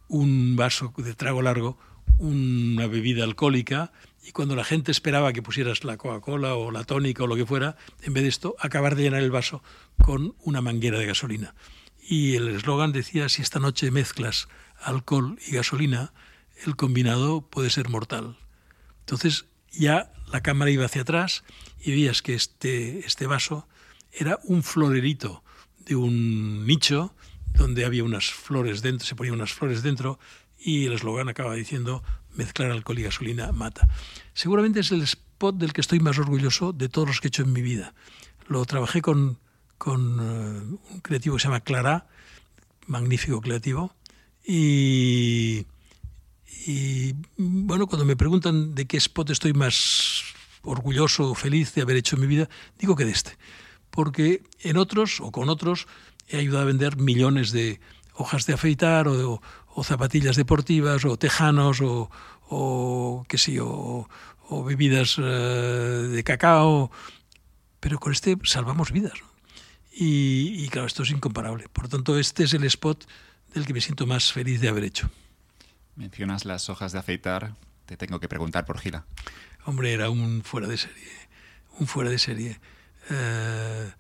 un 0.08 0.56
vaso 0.56 0.94
de 0.98 1.14
trago 1.14 1.42
largo, 1.42 1.78
una 2.18 2.88
bebida 2.88 3.24
alcohólica 3.24 3.92
y 4.24 4.32
cuando 4.32 4.56
la 4.56 4.64
gente 4.64 4.92
esperaba 4.92 5.34
que 5.34 5.44
pusieras 5.44 5.84
la 5.84 5.98
Coca-Cola 5.98 6.56
o 6.56 6.72
la 6.72 6.84
tónica 6.84 7.24
o 7.24 7.28
lo 7.28 7.36
que 7.36 7.46
fuera, 7.46 7.78
en 8.02 8.14
vez 8.14 8.24
de 8.24 8.30
esto, 8.30 8.56
acabar 8.60 8.96
de 8.96 9.04
llenar 9.04 9.22
el 9.22 9.32
vaso 9.32 9.62
con 10.04 10.36
una 10.44 10.62
manguera 10.62 10.98
de 10.98 11.06
gasolina. 11.06 11.54
Y 12.08 12.36
el 12.36 12.48
eslogan 12.48 12.92
decía, 12.92 13.30
si 13.30 13.42
esta 13.42 13.60
noche 13.60 13.92
mezclas 13.92 14.48
alcohol 14.82 15.38
y 15.48 15.52
gasolina, 15.52 16.14
el 16.66 16.76
combinado 16.76 17.42
puede 17.42 17.70
ser 17.70 17.90
mortal. 17.90 18.38
Entonces 19.06 19.46
ya 19.72 20.12
la 20.32 20.42
cámara 20.42 20.72
iba 20.72 20.86
hacia 20.86 21.04
atrás 21.04 21.44
y 21.80 21.92
veías 21.92 22.24
que 22.24 22.34
este, 22.34 23.06
este 23.06 23.28
vaso 23.28 23.68
era 24.12 24.40
un 24.46 24.64
florerito 24.64 25.44
de 25.86 25.96
un 25.96 26.66
nicho 26.66 27.14
donde 27.54 27.86
había 27.86 28.04
unas 28.04 28.32
flores 28.32 28.82
dentro, 28.82 29.06
se 29.06 29.16
ponían 29.16 29.36
unas 29.36 29.54
flores 29.54 29.84
dentro 29.84 30.18
y 30.58 30.86
el 30.86 30.94
eslogan 30.94 31.30
acaba 31.30 31.54
diciendo 31.54 32.04
mezclar 32.34 32.72
alcohol 32.72 32.98
y 32.98 33.04
gasolina 33.04 33.52
mata. 33.52 33.88
Seguramente 34.34 34.80
es 34.80 34.92
el 34.92 35.04
spot 35.04 35.58
del 35.58 35.72
que 35.72 35.82
estoy 35.82 36.00
más 36.00 36.18
orgulloso 36.18 36.74
de 36.74 36.90
todos 36.90 37.08
los 37.08 37.22
que 37.22 37.28
he 37.28 37.30
hecho 37.30 37.44
en 37.44 37.54
mi 37.54 37.62
vida. 37.62 37.94
Lo 38.48 38.66
trabajé 38.66 39.04
con, 39.04 39.38
con 39.78 40.20
uh, 40.20 40.80
un 40.92 41.00
creativo 41.02 41.36
que 41.36 41.42
se 41.42 41.48
llama 41.48 41.62
Clara, 41.62 42.08
magnífico 42.88 43.40
creativo, 43.42 43.96
y 44.44 45.66
y 46.66 47.14
bueno, 47.38 47.88
cuando 47.88 48.06
me 48.06 48.16
preguntan 48.16 48.74
de 48.74 48.86
qué 48.86 48.98
spot 48.98 49.30
estoy 49.30 49.54
más 49.54 50.24
orgulloso 50.64 51.32
o 51.32 51.36
feliz 51.36 51.74
de 51.76 51.82
haber 51.82 51.98
hecho 51.98 52.16
en 52.16 52.22
mi 52.22 52.28
vida, 52.28 52.50
digo 52.80 52.96
que 52.96 53.06
de 53.06 53.12
este. 53.12 53.38
Porque 53.90 54.44
en 54.62 54.78
otros 54.78 55.22
o 55.22 55.32
con 55.32 55.50
otros 55.50 55.88
he 56.28 56.38
ayudado 56.38 56.64
a 56.64 56.66
vender 56.66 56.98
millones 56.98 57.52
de 57.52 57.80
hojas 58.14 58.46
de 58.46 58.54
afeitar 58.54 59.08
o, 59.08 59.42
zapatillas 59.84 60.38
deportivas 60.38 61.06
o 61.06 61.18
tejanos 61.18 61.82
o, 61.82 63.26
qué 63.28 63.38
sé 63.38 63.60
o, 63.62 64.08
bebidas 64.66 65.18
eh, 65.20 65.22
de 65.22 66.24
cacao. 66.24 66.92
Pero 67.80 68.00
con 68.00 68.12
este 68.12 68.38
salvamos 68.44 68.92
vidas. 68.92 69.20
Y, 69.92 70.64
y 70.64 70.68
claro, 70.70 70.88
esto 70.88 71.04
es 71.04 71.12
incomparable. 71.12 71.70
Por 71.70 71.86
lo 71.86 71.90
tanto, 71.90 72.18
este 72.18 72.44
es 72.44 72.54
el 72.54 72.64
spot 72.64 73.06
del 73.54 73.66
que 73.66 73.74
me 73.74 73.82
siento 73.82 74.06
más 74.08 74.34
feliz 74.34 74.60
de 74.60 74.70
haber 74.70 74.84
hecho. 74.84 75.10
Mencionas 75.96 76.46
las 76.46 76.70
hojas 76.70 76.92
de 76.92 77.00
afeitar. 77.00 77.56
Te 77.86 77.98
tengo 77.98 78.20
que 78.20 78.28
preguntar 78.28 78.66
por 78.66 78.80
Gila. 78.80 79.06
Hombre, 79.66 79.94
era 79.94 80.10
un 80.10 80.44
fuera 80.44 80.68
de 80.68 80.78
serie. 80.78 81.12
Un 81.80 81.88
fuera 81.88 82.10
de 82.10 82.20
serie. 82.20 82.60
Eh, 83.10 83.92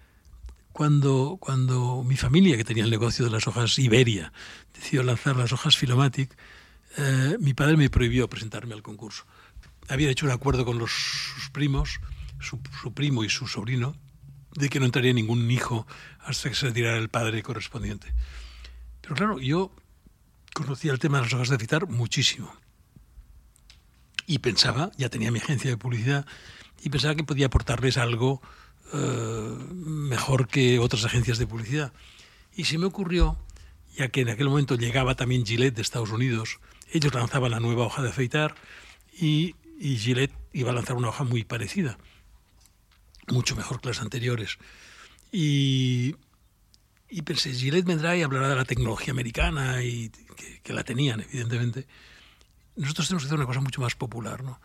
cuando, 0.71 1.37
cuando 1.39 2.03
mi 2.03 2.17
familia, 2.17 2.57
que 2.57 2.65
tenía 2.65 2.83
el 2.83 2.89
negocio 2.89 3.23
de 3.23 3.31
las 3.31 3.47
hojas 3.47 3.79
Iberia, 3.79 4.33
decidió 4.73 5.03
lanzar 5.03 5.37
las 5.37 5.53
hojas 5.53 5.77
Filomatic, 5.77 6.35
eh, 6.97 7.37
mi 7.39 7.53
padre 7.53 7.77
me 7.77 7.89
prohibió 7.89 8.27
presentarme 8.29 8.73
al 8.73 8.81
concurso. 8.81 9.25
Había 9.87 10.09
hecho 10.09 10.25
un 10.25 10.33
acuerdo 10.33 10.65
con 10.65 10.77
los, 10.77 10.91
sus 10.91 11.49
primos, 11.49 12.01
su, 12.39 12.59
su, 12.81 12.93
primo 12.93 13.23
y 13.23 13.29
su 13.29 13.47
sobrino, 13.47 13.95
de 14.53 14.69
que 14.69 14.79
no 14.79 14.85
entraría 14.85 15.13
ningún 15.13 15.49
hijo 15.49 15.87
hasta 16.19 16.49
que 16.49 16.55
se 16.55 16.67
retirara 16.67 16.97
el 16.97 17.09
padre 17.09 17.41
correspondiente. 17.41 18.13
Pero 19.01 19.15
claro, 19.15 19.39
yo 19.39 19.71
conocía 20.55 20.93
el 20.93 20.99
tema 20.99 21.17
de 21.17 21.25
las 21.25 21.33
hojas 21.33 21.49
de 21.49 21.55
afeitar 21.55 21.87
muchísimo. 21.87 22.51
Y 24.25 24.39
pensaba, 24.39 24.89
ya 24.97 25.09
tenía 25.09 25.29
mi 25.29 25.39
agencia 25.39 25.69
de 25.69 25.77
publicidad, 25.77 26.25
y 26.81 26.89
pensaba 26.89 27.13
que 27.13 27.25
podía 27.25 27.47
aportarles 27.47 27.97
algo 27.97 28.41
eh, 28.93 29.57
mejor 29.73 30.47
que 30.47 30.79
otras 30.79 31.03
agencias 31.03 31.37
de 31.37 31.45
publicidad. 31.45 31.91
Y 32.55 32.63
se 32.63 32.77
me 32.77 32.85
ocurrió, 32.85 33.37
ya 33.97 34.07
que 34.07 34.21
en 34.21 34.29
aquel 34.29 34.47
momento 34.47 34.75
llegaba 34.75 35.15
también 35.15 35.45
Gillette 35.45 35.75
de 35.75 35.81
Estados 35.81 36.11
Unidos, 36.11 36.59
ellos 36.91 37.13
lanzaban 37.13 37.51
la 37.51 37.59
nueva 37.59 37.85
hoja 37.85 38.01
de 38.01 38.09
afeitar 38.09 38.55
y, 39.11 39.55
y 39.77 39.97
Gillette 39.97 40.33
iba 40.53 40.71
a 40.71 40.73
lanzar 40.73 40.95
una 40.95 41.09
hoja 41.09 41.25
muy 41.25 41.43
parecida, 41.43 41.97
mucho 43.27 43.57
mejor 43.57 43.81
que 43.81 43.89
las 43.89 44.01
anteriores. 44.01 44.57
Y, 45.33 46.15
y 47.09 47.21
pensé, 47.21 47.53
Gillette 47.53 47.85
vendrá 47.85 48.15
y 48.15 48.23
hablará 48.23 48.49
de 48.49 48.55
la 48.55 48.65
tecnología 48.65 49.11
americana 49.11 49.83
y 49.83 50.09
que, 50.09 50.61
que, 50.61 50.73
la 50.73 50.83
tenían, 50.83 51.21
evidentemente. 51.21 51.87
Nosotros 52.75 53.07
tenemos 53.07 53.23
que 53.23 53.27
hacer 53.27 53.37
una 53.37 53.47
cosa 53.47 53.61
mucho 53.61 53.81
más 53.81 53.95
popular, 53.95 54.43
¿no? 54.43 54.59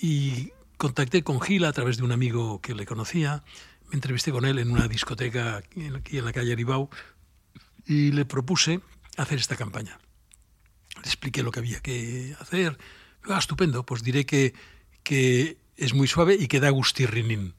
Y 0.00 0.52
contacté 0.76 1.22
con 1.22 1.40
Gil 1.40 1.64
a 1.64 1.72
través 1.72 1.96
de 1.96 2.04
un 2.04 2.12
amigo 2.12 2.60
que 2.60 2.74
le 2.74 2.86
conocía, 2.86 3.42
me 3.90 3.96
entrevisté 3.96 4.30
con 4.30 4.44
él 4.44 4.58
en 4.58 4.70
una 4.70 4.86
discoteca 4.86 5.56
aquí 5.56 6.18
en 6.18 6.24
la 6.24 6.32
calle 6.32 6.52
Aribau 6.52 6.88
y 7.86 8.12
le 8.12 8.24
propuse 8.24 8.80
hacer 9.16 9.38
esta 9.38 9.56
campaña. 9.56 9.98
Le 10.94 11.02
expliqué 11.02 11.42
lo 11.42 11.50
que 11.50 11.58
había 11.58 11.80
que 11.80 12.36
hacer. 12.38 12.78
Ah, 13.24 13.38
estupendo, 13.38 13.84
pues 13.84 14.02
diré 14.02 14.24
que, 14.26 14.54
que 15.02 15.58
es 15.76 15.92
muy 15.92 16.06
suave 16.06 16.36
y 16.38 16.46
que 16.46 16.60
da 16.60 16.70
gustirrinín. 16.70 17.54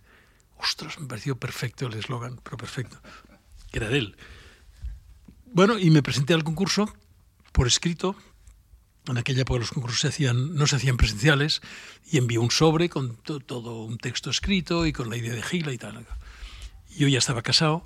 Ostras, 0.58 1.00
me 1.00 1.08
pareció 1.08 1.38
perfecto 1.38 1.88
el 1.88 1.96
eslogan, 1.96 2.40
pero 2.44 2.56
perfecto. 2.56 3.02
Que 3.72 3.80
era 3.80 3.90
de 3.90 3.98
él. 3.98 4.16
Bueno, 5.54 5.78
y 5.80 5.90
me 5.90 6.04
presenté 6.04 6.34
al 6.34 6.44
concurso 6.44 6.94
por 7.52 7.68
escrito. 7.68 8.16
En 9.08 9.18
aquella 9.18 9.42
época 9.42 9.60
los 9.60 9.72
concursos 9.72 10.20
no 10.34 10.68
se 10.68 10.76
hacían 10.76 10.98
presenciales 10.98 11.62
y 12.10 12.18
envié 12.18 12.38
un 12.38 12.52
sobre 12.52 12.88
con 12.88 13.16
to, 13.18 13.40
todo 13.40 13.84
un 13.84 13.98
texto 13.98 14.30
escrito 14.30 14.86
y 14.86 14.94
con 14.94 15.10
la 15.10 15.18
idea 15.18 15.34
de 15.34 15.42
Gila 15.42 15.74
y 15.74 15.78
tal. 15.78 16.06
Yo 16.96 17.08
ya 17.08 17.18
estaba 17.18 17.42
casado 17.42 17.84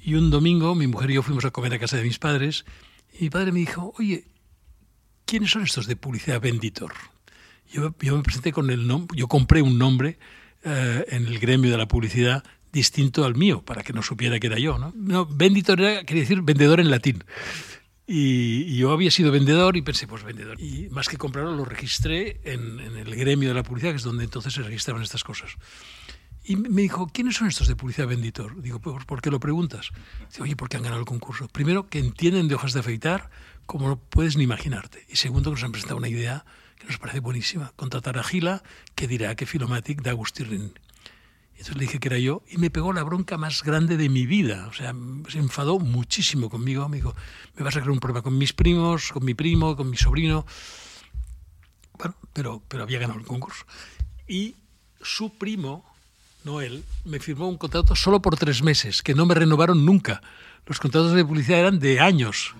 y 0.00 0.14
un 0.14 0.30
domingo 0.30 0.74
mi 0.74 0.86
mujer 0.86 1.10
y 1.10 1.14
yo 1.14 1.22
fuimos 1.22 1.44
a 1.44 1.50
comer 1.50 1.72
a 1.74 1.78
casa 1.78 1.96
de 1.96 2.02
mis 2.02 2.18
padres 2.18 2.66
y 3.18 3.24
mi 3.24 3.30
padre 3.30 3.50
me 3.52 3.60
dijo, 3.60 3.94
oye, 3.98 4.26
¿quiénes 5.24 5.50
son 5.50 5.62
estos 5.62 5.86
de 5.86 5.96
publicidad 5.96 6.40
Venditor? 6.40 6.92
Yo, 7.72 7.94
yo 8.00 8.16
me 8.16 8.22
presenté 8.22 8.52
con 8.52 8.70
el 8.70 8.86
nombre, 8.86 9.18
yo 9.18 9.26
compré 9.26 9.62
un 9.62 9.78
nombre 9.78 10.18
eh, 10.64 11.04
en 11.08 11.26
el 11.26 11.38
gremio 11.38 11.70
de 11.70 11.78
la 11.78 11.88
publicidad 11.88 12.44
distinto 12.72 13.24
al 13.24 13.34
mío, 13.34 13.62
para 13.62 13.82
que 13.82 13.92
no 13.92 14.02
supiera 14.02 14.38
que 14.38 14.46
era 14.46 14.58
yo. 14.58 14.78
¿no? 14.78 14.92
no 14.94 15.26
Venditor 15.26 15.80
era, 15.80 16.04
quería 16.04 16.22
decir 16.22 16.42
vendedor 16.42 16.80
en 16.80 16.90
latín. 16.90 17.24
Y, 18.10 18.76
yo 18.76 18.90
había 18.90 19.10
sido 19.10 19.30
vendedor 19.30 19.76
y 19.76 19.82
pensé, 19.82 20.06
pues 20.06 20.24
vendedor. 20.24 20.58
Y 20.58 20.88
más 20.90 21.08
que 21.08 21.18
comprarlo, 21.18 21.54
lo 21.54 21.66
registré 21.66 22.40
en, 22.44 22.80
el 22.80 23.14
gremio 23.14 23.50
de 23.50 23.54
la 23.54 23.62
publicidad, 23.62 23.92
que 23.92 23.98
es 23.98 24.02
donde 24.02 24.24
entonces 24.24 24.54
se 24.54 24.62
registraban 24.62 25.02
estas 25.02 25.24
cosas. 25.24 25.50
Y 26.42 26.56
me 26.56 26.80
dijo, 26.80 27.08
¿quiénes 27.12 27.36
son 27.36 27.48
estos 27.48 27.68
de 27.68 27.76
publicidad 27.76 28.08
venditor? 28.08 28.62
Digo, 28.62 28.80
pues, 28.80 29.04
¿por 29.04 29.20
qué 29.20 29.30
lo 29.30 29.38
preguntas? 29.38 29.90
Dice, 30.30 30.42
oye, 30.42 30.56
porque 30.56 30.78
han 30.78 30.82
ganado 30.82 31.00
el 31.00 31.06
concurso. 31.06 31.48
Primero, 31.48 31.90
que 31.90 31.98
entienden 31.98 32.48
de 32.48 32.54
hojas 32.54 32.72
de 32.72 32.80
afeitar 32.80 33.28
como 33.66 33.86
no 33.86 34.00
puedes 34.00 34.38
ni 34.38 34.44
imaginarte. 34.44 35.04
Y 35.10 35.16
segundo, 35.16 35.50
que 35.50 35.56
nos 35.56 35.64
han 35.64 35.72
presentado 35.72 35.98
una 35.98 36.08
idea 36.08 36.46
que 36.78 36.86
nos 36.86 36.96
parece 36.96 37.20
buenísima. 37.20 37.74
Contratar 37.76 38.16
a 38.16 38.22
Gila, 38.22 38.62
que 38.94 39.06
dirá 39.06 39.34
que 39.34 39.44
Filomatic 39.44 40.00
da 40.00 40.12
Agustín. 40.12 40.72
Entonces 41.58 41.76
le 41.76 41.82
dije 41.82 41.98
que 41.98 42.06
era 42.06 42.18
yo 42.18 42.42
y 42.48 42.56
me 42.56 42.70
pegó 42.70 42.92
la 42.92 43.02
bronca 43.02 43.36
más 43.36 43.64
grande 43.64 43.96
de 43.96 44.08
mi 44.08 44.26
vida. 44.26 44.68
O 44.68 44.72
sea, 44.72 44.94
se 45.28 45.38
enfadó 45.38 45.80
muchísimo 45.80 46.48
conmigo. 46.48 46.88
Me 46.88 46.98
dijo, 46.98 47.16
me 47.56 47.64
vas 47.64 47.74
a 47.74 47.80
crear 47.80 47.90
un 47.90 47.98
problema 47.98 48.22
con 48.22 48.38
mis 48.38 48.52
primos, 48.52 49.10
con 49.10 49.24
mi 49.24 49.34
primo, 49.34 49.76
con 49.76 49.90
mi 49.90 49.96
sobrino. 49.96 50.46
Bueno, 51.98 52.14
pero, 52.32 52.62
pero 52.68 52.84
había 52.84 53.00
ganado 53.00 53.18
el 53.18 53.26
concurso. 53.26 53.64
Y 54.28 54.54
su 55.02 55.36
primo, 55.36 55.84
Noel, 56.44 56.84
me 57.04 57.18
firmó 57.18 57.48
un 57.48 57.58
contrato 57.58 57.96
solo 57.96 58.22
por 58.22 58.36
tres 58.36 58.62
meses, 58.62 59.02
que 59.02 59.14
no 59.14 59.26
me 59.26 59.34
renovaron 59.34 59.84
nunca. 59.84 60.22
Los 60.64 60.78
contratos 60.78 61.12
de 61.12 61.24
publicidad 61.24 61.58
eran 61.58 61.80
de 61.80 61.98
años. 61.98 62.54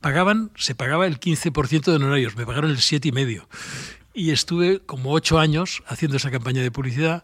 Pagaban, 0.00 0.50
se 0.56 0.74
pagaba 0.74 1.06
el 1.06 1.20
15% 1.20 1.84
de 1.84 1.94
honorarios, 1.94 2.34
me 2.34 2.46
pagaron 2.46 2.72
el 2.72 2.78
7,5%. 2.78 3.46
Y 4.12 4.32
estuve 4.32 4.80
como 4.80 5.12
ocho 5.12 5.38
años 5.38 5.84
haciendo 5.86 6.16
esa 6.16 6.32
campaña 6.32 6.62
de 6.62 6.72
publicidad 6.72 7.22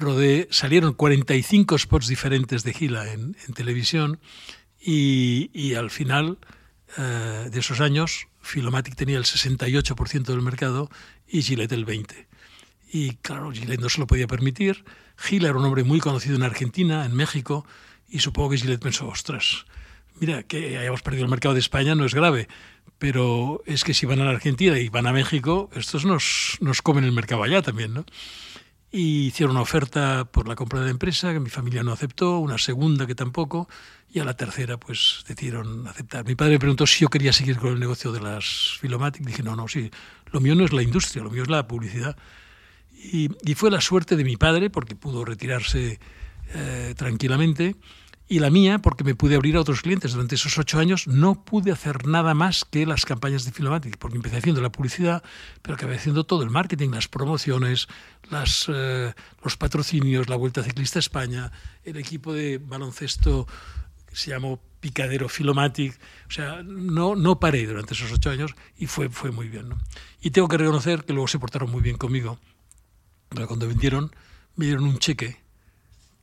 rodé, 0.00 0.48
salieron 0.50 0.94
45 0.94 1.78
spots 1.78 2.08
diferentes 2.08 2.64
de 2.64 2.72
Gila 2.72 3.12
en, 3.12 3.34
televisión 3.54 4.18
y, 4.80 5.50
y, 5.52 5.74
al 5.74 5.90
final 5.90 6.38
eh, 6.96 7.48
de 7.50 7.60
esos 7.60 7.80
años 7.80 8.26
Filomatic 8.40 8.96
tenía 8.96 9.18
el 9.18 9.24
68% 9.24 10.24
del 10.24 10.42
mercado 10.42 10.90
y 11.28 11.42
Gillette 11.42 11.72
el 11.72 11.86
20%. 11.86 12.26
Y 12.92 13.14
claro, 13.16 13.52
Gillette 13.52 13.80
no 13.80 13.88
se 13.88 14.00
lo 14.00 14.06
podía 14.06 14.26
permitir. 14.26 14.84
Gila 15.16 15.50
era 15.50 15.58
un 15.58 15.64
hombre 15.64 15.84
muy 15.84 16.00
conocido 16.00 16.34
en 16.34 16.42
Argentina, 16.42 17.04
en 17.04 17.14
México, 17.14 17.64
y 18.08 18.18
supongo 18.18 18.50
que 18.50 18.58
Gillette 18.58 18.82
pensó, 18.82 19.06
ostras, 19.06 19.66
mira, 20.18 20.42
que 20.42 20.76
hayamos 20.76 21.02
perdido 21.02 21.24
el 21.24 21.30
mercado 21.30 21.54
de 21.54 21.60
España 21.60 21.94
no 21.94 22.04
es 22.04 22.14
grave, 22.14 22.48
pero 22.98 23.62
es 23.66 23.84
que 23.84 23.94
si 23.94 24.06
van 24.06 24.20
a 24.20 24.24
la 24.24 24.30
Argentina 24.30 24.78
y 24.78 24.88
van 24.88 25.06
a 25.06 25.12
México, 25.12 25.70
estos 25.74 26.04
nos, 26.04 26.58
nos 26.60 26.82
comen 26.82 27.04
el 27.04 27.12
mercado 27.12 27.44
allá 27.44 27.62
también, 27.62 27.94
¿no? 27.94 28.04
Y 28.92 29.26
hicieron 29.26 29.52
una 29.52 29.62
oferta 29.62 30.24
por 30.24 30.48
la 30.48 30.56
compra 30.56 30.80
de 30.80 30.86
la 30.86 30.90
empresa 30.90 31.32
que 31.32 31.40
mi 31.40 31.50
familia 31.50 31.82
no 31.82 31.92
aceptó, 31.92 32.38
una 32.38 32.58
segunda 32.58 33.06
que 33.06 33.14
tampoco, 33.14 33.68
y 34.12 34.18
a 34.18 34.24
la 34.24 34.34
tercera 34.34 34.78
pues 34.78 35.24
decidieron 35.28 35.86
aceptar. 35.86 36.26
Mi 36.26 36.34
padre 36.34 36.54
me 36.54 36.58
preguntó 36.58 36.86
si 36.86 37.00
yo 37.00 37.08
quería 37.08 37.32
seguir 37.32 37.58
con 37.58 37.72
el 37.72 37.80
negocio 37.80 38.10
de 38.10 38.20
las 38.20 38.78
Filomatic. 38.80 39.24
Dije, 39.24 39.42
no, 39.42 39.54
no, 39.54 39.68
sí, 39.68 39.90
lo 40.32 40.40
mío 40.40 40.54
no 40.54 40.64
es 40.64 40.72
la 40.72 40.82
industria, 40.82 41.22
lo 41.22 41.30
mío 41.30 41.44
es 41.44 41.48
la 41.48 41.66
publicidad. 41.68 42.16
Y, 42.92 43.28
fue 43.54 43.70
la 43.70 43.80
suerte 43.80 44.16
de 44.16 44.24
mi 44.24 44.36
padre 44.36 44.68
porque 44.68 44.94
pudo 44.94 45.24
retirarse 45.24 45.98
eh, 46.52 46.94
tranquilamente 46.96 47.76
y 48.30 48.38
la 48.38 48.48
mía 48.48 48.78
porque 48.78 49.02
me 49.02 49.16
pude 49.16 49.34
abrir 49.34 49.56
a 49.56 49.60
otros 49.60 49.82
clientes. 49.82 50.12
Durante 50.12 50.36
esos 50.36 50.56
ocho 50.56 50.78
años 50.78 51.08
no 51.08 51.44
pude 51.44 51.72
hacer 51.72 52.06
nada 52.06 52.32
más 52.32 52.64
que 52.64 52.86
las 52.86 53.04
campañas 53.04 53.44
de 53.44 53.50
Filomatic, 53.50 53.98
porque 53.98 54.16
empecé 54.16 54.36
haciendo 54.36 54.60
la 54.60 54.70
publicidad, 54.70 55.24
pero 55.62 55.74
acabé 55.74 55.96
haciendo 55.96 56.22
todo 56.22 56.44
el 56.44 56.50
marketing, 56.50 56.90
las 56.90 57.08
promociones, 57.08 57.88
las, 58.30 58.66
eh, 58.72 59.12
los 59.42 59.56
patrocinios, 59.56 60.28
la 60.28 60.36
Vuelta 60.36 60.62
Ciclista 60.62 61.00
a 61.00 61.00
España, 61.00 61.50
el 61.82 61.96
equipo 61.96 62.32
de 62.32 62.58
baloncesto 62.58 63.48
que 64.06 64.14
se 64.14 64.30
llamó 64.30 64.62
Picadero 64.78 65.28
Filomatic. 65.28 65.98
O 66.28 66.30
sea, 66.30 66.62
no, 66.62 67.16
no 67.16 67.40
paré 67.40 67.66
durante 67.66 67.94
esos 67.94 68.12
ocho 68.12 68.30
años 68.30 68.54
y 68.78 68.86
fue, 68.86 69.08
fue 69.08 69.32
muy 69.32 69.48
bien. 69.48 69.70
¿no? 69.70 69.78
Y 70.20 70.30
tengo 70.30 70.46
que 70.46 70.56
reconocer 70.56 71.04
que 71.04 71.12
luego 71.12 71.26
se 71.26 71.40
portaron 71.40 71.68
muy 71.68 71.82
bien 71.82 71.96
conmigo. 71.96 72.38
Cuando 73.48 73.66
vendieron, 73.66 74.14
me 74.54 74.66
dieron 74.66 74.84
un 74.84 75.00
cheque 75.00 75.40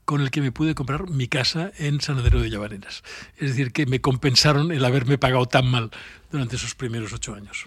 con 0.08 0.22
el 0.22 0.32
que 0.32 0.40
me 0.40 0.54
pude 0.54 0.74
comprar 0.74 1.10
mi 1.10 1.28
casa 1.28 1.74
en 1.78 2.00
Sanadero 2.00 2.40
de 2.40 2.50
Llavarenas. 2.50 3.04
Es 3.36 3.50
decir, 3.50 3.74
que 3.74 3.86
me 3.86 4.00
compensaron 4.00 4.72
el 4.72 4.86
haberme 4.86 5.18
pagado 5.18 5.48
tan 5.48 5.70
mal 5.70 5.92
durante 6.32 6.56
esos 6.56 6.76
primeros 6.76 7.12
ocho 7.12 7.36
años. 7.36 7.66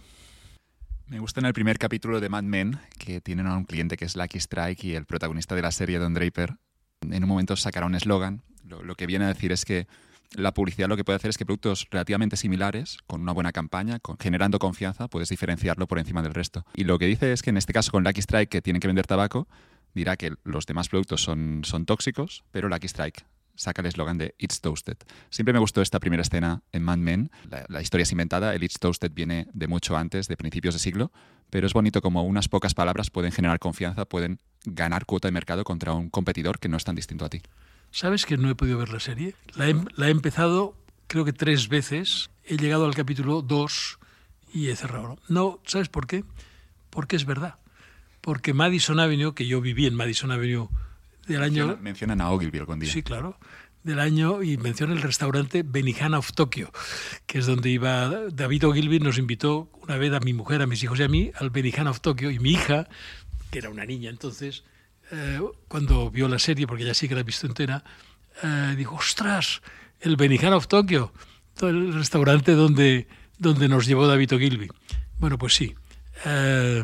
Me 1.06 1.18
gusta 1.18 1.40
en 1.40 1.46
el 1.46 1.52
primer 1.52 1.78
capítulo 1.78 2.18
de 2.18 2.30
Mad 2.30 2.44
Men 2.44 2.80
que 2.98 3.20
tienen 3.20 3.46
a 3.46 3.58
un 3.58 3.66
cliente 3.66 3.98
que 3.98 4.06
es 4.06 4.16
Lucky 4.16 4.38
Strike 4.38 4.84
y 4.84 4.94
el 4.94 5.04
protagonista 5.04 5.54
de 5.54 5.60
la 5.60 5.70
serie, 5.70 5.98
Don 5.98 6.14
Draper, 6.14 6.56
en 7.02 7.22
un 7.22 7.28
momento 7.28 7.56
sacará 7.56 7.84
un 7.84 7.94
eslogan. 7.94 8.40
Lo, 8.66 8.82
lo, 8.82 8.94
que 8.94 9.04
viene 9.04 9.26
a 9.26 9.28
decir 9.28 9.52
es 9.52 9.66
que 9.66 9.86
la 10.32 10.54
publicidad 10.54 10.88
lo 10.88 10.96
que 10.96 11.04
puede 11.04 11.16
hacer 11.16 11.28
es 11.28 11.36
que 11.36 11.44
productos 11.44 11.88
relativamente 11.90 12.38
similares, 12.38 12.96
con 13.06 13.20
una 13.20 13.32
buena 13.32 13.52
campaña, 13.52 13.98
con, 13.98 14.16
generando 14.16 14.58
confianza, 14.58 15.08
puedes 15.08 15.28
diferenciarlo 15.28 15.86
por 15.86 15.98
encima 15.98 16.22
del 16.22 16.32
resto. 16.32 16.64
Y 16.74 16.84
lo 16.84 16.98
que 16.98 17.04
dice 17.04 17.34
es 17.34 17.42
que 17.42 17.50
en 17.50 17.58
este 17.58 17.74
caso 17.74 17.92
con 17.92 18.02
Lucky 18.02 18.20
Strike, 18.20 18.48
que 18.48 18.62
tienen 18.62 18.80
que 18.80 18.86
vender 18.86 19.06
tabaco, 19.06 19.46
dirá 19.94 20.16
que 20.16 20.34
los 20.44 20.66
demás 20.66 20.88
productos 20.88 21.22
son, 21.22 21.62
son 21.64 21.86
tóxicos, 21.86 22.44
pero 22.50 22.68
Lucky 22.68 22.86
Strike 22.86 23.24
saca 23.54 23.82
el 23.82 23.86
eslogan 23.86 24.18
de 24.18 24.34
It's 24.38 24.60
Toasted. 24.60 24.96
Siempre 25.28 25.52
me 25.52 25.58
gustó 25.58 25.82
esta 25.82 26.00
primera 26.00 26.22
escena 26.22 26.62
en 26.72 26.82
Mad 26.82 26.96
Men. 26.96 27.30
La, 27.68 27.82
historia 27.82 28.02
es 28.04 28.12
inventada, 28.12 28.54
el 28.54 28.62
It's 28.62 28.78
Toasted 28.78 29.12
viene 29.12 29.48
de 29.52 29.68
mucho 29.68 29.96
antes, 29.96 30.28
de 30.28 30.36
principios 30.36 30.74
de 30.74 30.80
siglo, 30.80 31.12
pero 31.50 31.66
es 31.66 31.74
bonito 31.74 32.00
como 32.00 32.22
unas 32.24 32.48
pocas 32.48 32.74
palabras 32.74 33.10
pueden 33.10 33.32
generar 33.32 33.58
confianza, 33.58 34.06
pueden 34.06 34.38
ganar 34.64 35.04
cuota 35.04 35.28
de 35.28 35.32
mercado 35.32 35.64
contra 35.64 35.92
un 35.92 36.08
competidor 36.08 36.58
que 36.58 36.68
no 36.68 36.78
es 36.78 36.84
tan 36.84 36.94
distinto 36.94 37.24
a 37.24 37.28
ti. 37.28 37.42
¿Sabes 37.90 38.24
que 38.24 38.36
no 38.36 38.48
he 38.48 38.54
podido 38.54 38.78
ver 38.78 38.90
la 38.90 39.00
serie? 39.00 39.34
La 39.54 39.68
he, 39.68 39.74
la 39.96 40.08
he 40.08 40.10
empezado 40.10 40.76
creo 41.06 41.24
que 41.24 41.32
tres 41.32 41.68
veces, 41.68 42.30
he 42.44 42.56
llegado 42.56 42.86
al 42.86 42.94
capítulo 42.94 43.42
2 43.42 43.98
y 44.54 44.68
he 44.68 44.76
cerrado. 44.76 45.18
No, 45.28 45.58
¿sabes 45.66 45.88
por 45.88 46.06
qué? 46.06 46.24
Porque 46.88 47.16
es 47.16 47.24
verdad 47.24 47.59
porque 48.20 48.52
Madison 48.54 49.00
Avenue, 49.00 49.34
que 49.34 49.46
yo 49.46 49.60
viví 49.60 49.86
en 49.86 49.94
Madison 49.94 50.30
Avenue 50.30 50.68
del 51.26 51.42
año... 51.42 51.66
Menciona, 51.66 51.82
mencionan 51.82 52.20
a 52.20 52.30
Ogilvy 52.30 52.58
algún 52.58 52.80
día. 52.80 52.92
Sí, 52.92 53.02
claro. 53.02 53.38
Del 53.82 53.98
año, 53.98 54.42
y 54.42 54.58
menciona 54.58 54.92
el 54.92 55.00
restaurante 55.00 55.62
Benihana 55.62 56.18
of 56.18 56.32
Tokyo, 56.32 56.70
que 57.26 57.38
es 57.38 57.46
donde 57.46 57.70
iba 57.70 58.28
David 58.30 58.66
Ogilvy, 58.66 59.00
nos 59.00 59.16
invitó 59.16 59.70
una 59.82 59.96
vez 59.96 60.12
a 60.12 60.20
mi 60.20 60.34
mujer, 60.34 60.60
a 60.60 60.66
mis 60.66 60.82
hijos 60.82 60.98
y 61.00 61.02
a 61.02 61.08
mí 61.08 61.30
al 61.36 61.48
Benihana 61.48 61.90
of 61.90 62.00
Tokyo, 62.00 62.30
y 62.30 62.38
mi 62.38 62.50
hija, 62.50 62.88
que 63.50 63.58
era 63.58 63.70
una 63.70 63.86
niña 63.86 64.10
entonces, 64.10 64.64
eh, 65.12 65.40
cuando 65.66 66.10
vio 66.10 66.28
la 66.28 66.38
serie, 66.38 66.66
porque 66.66 66.84
ya 66.84 66.92
sí 66.92 67.08
que 67.08 67.14
la 67.14 67.22
ha 67.22 67.24
visto 67.24 67.46
entera, 67.46 67.82
eh, 68.42 68.74
dijo, 68.76 68.96
ostras, 68.96 69.62
el 70.00 70.16
Benihana 70.16 70.56
of 70.56 70.68
Tokyo, 70.68 71.14
el 71.62 71.94
restaurante 71.94 72.52
donde, 72.52 73.08
donde 73.38 73.68
nos 73.68 73.86
llevó 73.86 74.06
David 74.06 74.34
Ogilvy. 74.34 74.68
Bueno, 75.18 75.38
pues 75.38 75.54
sí. 75.54 75.74
Eh, 76.26 76.82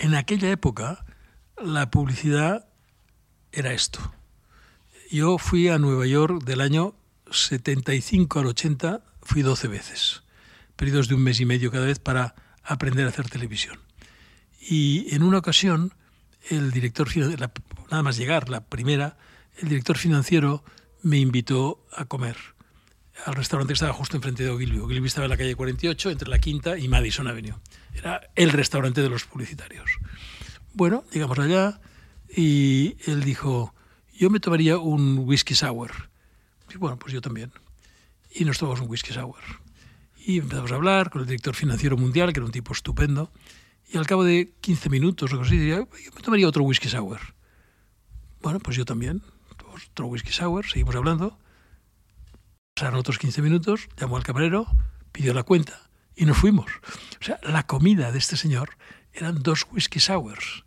en 0.00 0.14
aquella 0.14 0.50
época 0.50 1.04
la 1.62 1.90
publicidad 1.90 2.66
era 3.52 3.72
esto. 3.72 4.00
Yo 5.10 5.38
fui 5.38 5.68
a 5.68 5.78
Nueva 5.78 6.06
York 6.06 6.42
del 6.44 6.62
año 6.62 6.94
75 7.30 8.40
al 8.40 8.46
80, 8.46 9.02
fui 9.22 9.42
12 9.42 9.68
veces, 9.68 10.22
periodos 10.76 11.08
de 11.08 11.14
un 11.14 11.22
mes 11.22 11.38
y 11.40 11.44
medio 11.44 11.70
cada 11.70 11.84
vez 11.84 11.98
para 11.98 12.34
aprender 12.62 13.04
a 13.04 13.10
hacer 13.10 13.28
televisión. 13.28 13.78
Y 14.58 15.14
en 15.14 15.22
una 15.22 15.38
ocasión, 15.38 15.92
el 16.48 16.70
director, 16.70 17.08
nada 17.90 18.02
más 18.02 18.16
llegar, 18.16 18.48
la 18.48 18.64
primera, 18.64 19.18
el 19.58 19.68
director 19.68 19.98
financiero 19.98 20.64
me 21.02 21.18
invitó 21.18 21.86
a 21.92 22.06
comer 22.06 22.36
al 23.24 23.34
restaurante 23.34 23.72
que 23.72 23.74
estaba 23.74 23.92
justo 23.92 24.16
enfrente 24.16 24.42
de 24.42 24.50
Ogilvy. 24.50 24.78
Ogilvy 24.78 25.06
estaba 25.06 25.26
en 25.26 25.30
la 25.30 25.36
calle 25.36 25.54
48, 25.54 26.10
entre 26.10 26.28
la 26.28 26.38
Quinta 26.38 26.78
y 26.78 26.88
Madison 26.88 27.26
Avenue. 27.26 27.54
Era 27.94 28.20
el 28.34 28.50
restaurante 28.50 29.02
de 29.02 29.08
los 29.08 29.24
publicitarios. 29.24 29.90
Bueno, 30.72 31.04
llegamos 31.12 31.38
allá 31.38 31.80
y 32.34 32.96
él 33.06 33.22
dijo, 33.24 33.74
yo 34.16 34.30
me 34.30 34.40
tomaría 34.40 34.78
un 34.78 35.18
whisky 35.18 35.54
sour. 35.54 36.10
Y 36.72 36.76
bueno, 36.76 36.98
pues 36.98 37.12
yo 37.12 37.20
también. 37.20 37.52
Y 38.32 38.44
nos 38.44 38.58
tomamos 38.58 38.80
un 38.80 38.88
whisky 38.88 39.12
sour. 39.12 39.40
Y 40.16 40.38
empezamos 40.38 40.70
a 40.72 40.76
hablar 40.76 41.10
con 41.10 41.22
el 41.22 41.26
director 41.26 41.54
financiero 41.54 41.96
mundial, 41.96 42.32
que 42.32 42.38
era 42.38 42.46
un 42.46 42.52
tipo 42.52 42.72
estupendo. 42.72 43.32
Y 43.92 43.98
al 43.98 44.06
cabo 44.06 44.22
de 44.22 44.52
15 44.60 44.88
minutos 44.88 45.32
o 45.32 45.40
así, 45.40 45.56
diría, 45.56 45.78
yo 45.78 46.12
me 46.14 46.22
tomaría 46.22 46.46
otro 46.46 46.62
whisky 46.62 46.88
sour. 46.88 47.20
Bueno, 48.40 48.60
pues 48.60 48.76
yo 48.76 48.84
también. 48.84 49.22
Otro 49.90 50.06
whisky 50.06 50.30
sour, 50.30 50.66
seguimos 50.66 50.94
hablando. 50.94 51.38
Pasaron 52.80 52.98
otros 52.98 53.18
15 53.18 53.42
minutos, 53.42 53.88
llamó 53.98 54.16
al 54.16 54.22
camarero, 54.22 54.66
pidió 55.12 55.34
la 55.34 55.42
cuenta 55.42 55.90
y 56.16 56.24
nos 56.24 56.38
fuimos. 56.38 56.72
O 57.20 57.22
sea, 57.22 57.38
la 57.42 57.66
comida 57.66 58.10
de 58.10 58.16
este 58.16 58.38
señor 58.38 58.78
eran 59.12 59.42
dos 59.42 59.66
whisky 59.70 60.00
sours. 60.00 60.64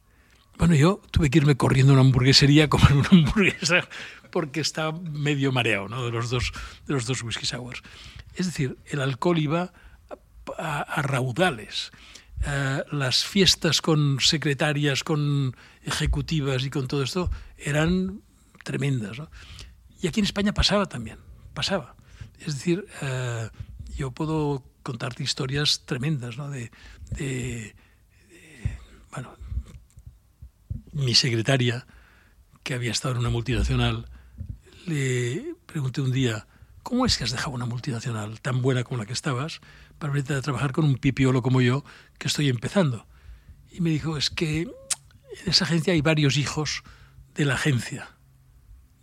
Bueno, 0.60 0.76
yo 0.76 1.02
tuve 1.10 1.32
que 1.32 1.40
irme 1.40 1.58
corriendo 1.58 1.92
a 1.92 1.96
una 1.96 2.02
hamburguesería 2.02 2.66
a 2.66 2.70
comer 2.70 2.94
una 2.94 3.10
hamburguesa 3.12 3.90
porque 4.30 4.62
estaba 4.62 4.92
medio 4.92 5.52
mareado 5.52 5.90
¿no? 5.90 6.06
de, 6.06 6.12
los 6.12 6.30
dos, 6.30 6.52
de 6.86 6.94
los 6.94 7.08
dos 7.08 7.24
whisky 7.24 7.48
sours. 7.48 7.82
Es 8.36 8.46
decir, 8.46 8.78
el 8.86 9.02
alcohol 9.02 9.40
iba 9.40 9.74
a, 10.60 10.82
a 10.82 11.02
raudales. 11.02 11.92
Uh, 12.46 12.96
las 12.96 13.26
fiestas 13.26 13.82
con 13.82 14.20
secretarias, 14.20 15.04
con 15.04 15.56
ejecutivas 15.82 16.64
y 16.64 16.70
con 16.70 16.88
todo 16.88 17.02
esto 17.02 17.32
eran 17.58 18.22
tremendas. 18.64 19.18
¿no? 19.18 19.32
Y 20.00 20.06
aquí 20.06 20.20
en 20.20 20.26
España 20.28 20.54
pasaba 20.54 20.86
también, 20.86 21.18
pasaba. 21.56 21.96
Es 22.40 22.56
decir, 22.56 22.86
uh, 23.02 23.50
yo 23.96 24.12
puedo 24.12 24.64
contarte 24.84 25.24
historias 25.24 25.86
tremendas 25.86 26.38
¿no? 26.38 26.50
de, 26.50 26.72
bueno, 29.12 29.36
mi 30.92 31.16
secretaria, 31.16 31.88
que 32.64 32.74
había 32.74 32.92
estado 32.92 33.14
en 33.14 33.20
una 33.20 33.30
multinacional, 33.30 34.08
le 34.86 35.56
pregunté 35.66 36.02
un 36.02 36.12
día, 36.12 36.48
¿cómo 36.82 37.06
es 37.06 37.18
que 37.18 37.24
has 37.24 37.32
dejado 37.32 37.52
una 37.52 37.66
multinacional 37.66 38.42
tan 38.42 38.62
buena 38.62 38.84
como 38.84 38.98
la 38.98 39.06
que 39.06 39.14
estabas 39.14 39.62
para 40.00 40.12
venirte 40.12 40.34
a 40.34 40.42
trabajar 40.42 40.72
con 40.72 40.86
un 40.86 40.98
pipiolo 40.98 41.42
como 41.42 41.62
yo 41.62 41.84
que 42.18 42.28
estoy 42.28 42.50
empezando? 42.50 43.08
Y 43.72 43.82
me 43.82 43.90
dijo, 43.90 44.18
es 44.18 44.30
que 44.30 44.62
en 44.62 44.72
esa 45.46 45.66
agencia 45.66 45.94
hay 45.94 46.02
varios 46.02 46.38
hijos 46.38 46.84
de 47.36 47.46
la 47.46 47.56
agencia. 47.56 48.10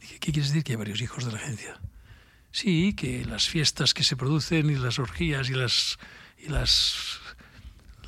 Dije, 0.01 0.19
¿qué 0.21 0.33
quieres 0.33 0.51
decir 0.51 0.65
que 0.65 0.73
hay 0.73 0.77
varios 0.77 1.01
hijos 1.01 1.25
de 1.25 1.33
la 1.33 1.39
agencia? 1.39 1.81
Sí, 2.53 2.95
que 2.95 3.25
las 3.25 3.49
fiestas 3.49 3.95
que 3.95 4.03
se 4.03 4.17
producen 4.17 4.71
y 4.71 4.75
las 4.75 4.99
orgías 4.99 5.51
y 5.51 5.55
las, 5.55 5.99
y 6.39 6.49
las, 6.49 7.21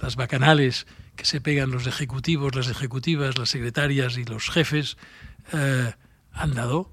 las 0.00 0.16
bacanales 0.16 0.86
que 1.16 1.24
se 1.24 1.40
pegan 1.40 1.70
los 1.70 1.86
ejecutivos, 1.86 2.54
las 2.54 2.68
ejecutivas, 2.68 3.38
las 3.38 3.50
secretarias 3.50 4.16
y 4.18 4.24
los 4.24 4.50
jefes 4.50 4.96
eh, 5.52 5.92
han 6.32 6.54
dado 6.54 6.90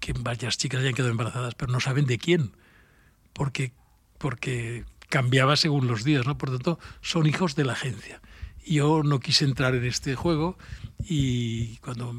que 0.00 0.12
varias 0.14 0.58
chicas 0.58 0.80
hayan 0.80 0.94
quedado 0.94 1.12
embarazadas, 1.12 1.54
pero 1.54 1.70
no 1.70 1.78
saben 1.78 2.06
de 2.06 2.18
quién, 2.18 2.56
porque, 3.32 3.72
porque 4.18 4.84
cambiaba 5.08 5.56
según 5.56 5.86
los 5.86 6.02
días, 6.02 6.26
¿no? 6.26 6.36
Por 6.38 6.50
tanto, 6.50 6.80
son 7.00 7.26
hijos 7.26 7.54
de 7.54 7.64
la 7.64 7.74
agencia. 7.74 8.20
Yo 8.66 9.02
no 9.04 9.20
quise 9.20 9.44
entrar 9.44 9.74
en 9.74 9.84
este 9.84 10.16
juego 10.16 10.58
y 10.98 11.76
cuando 11.76 12.12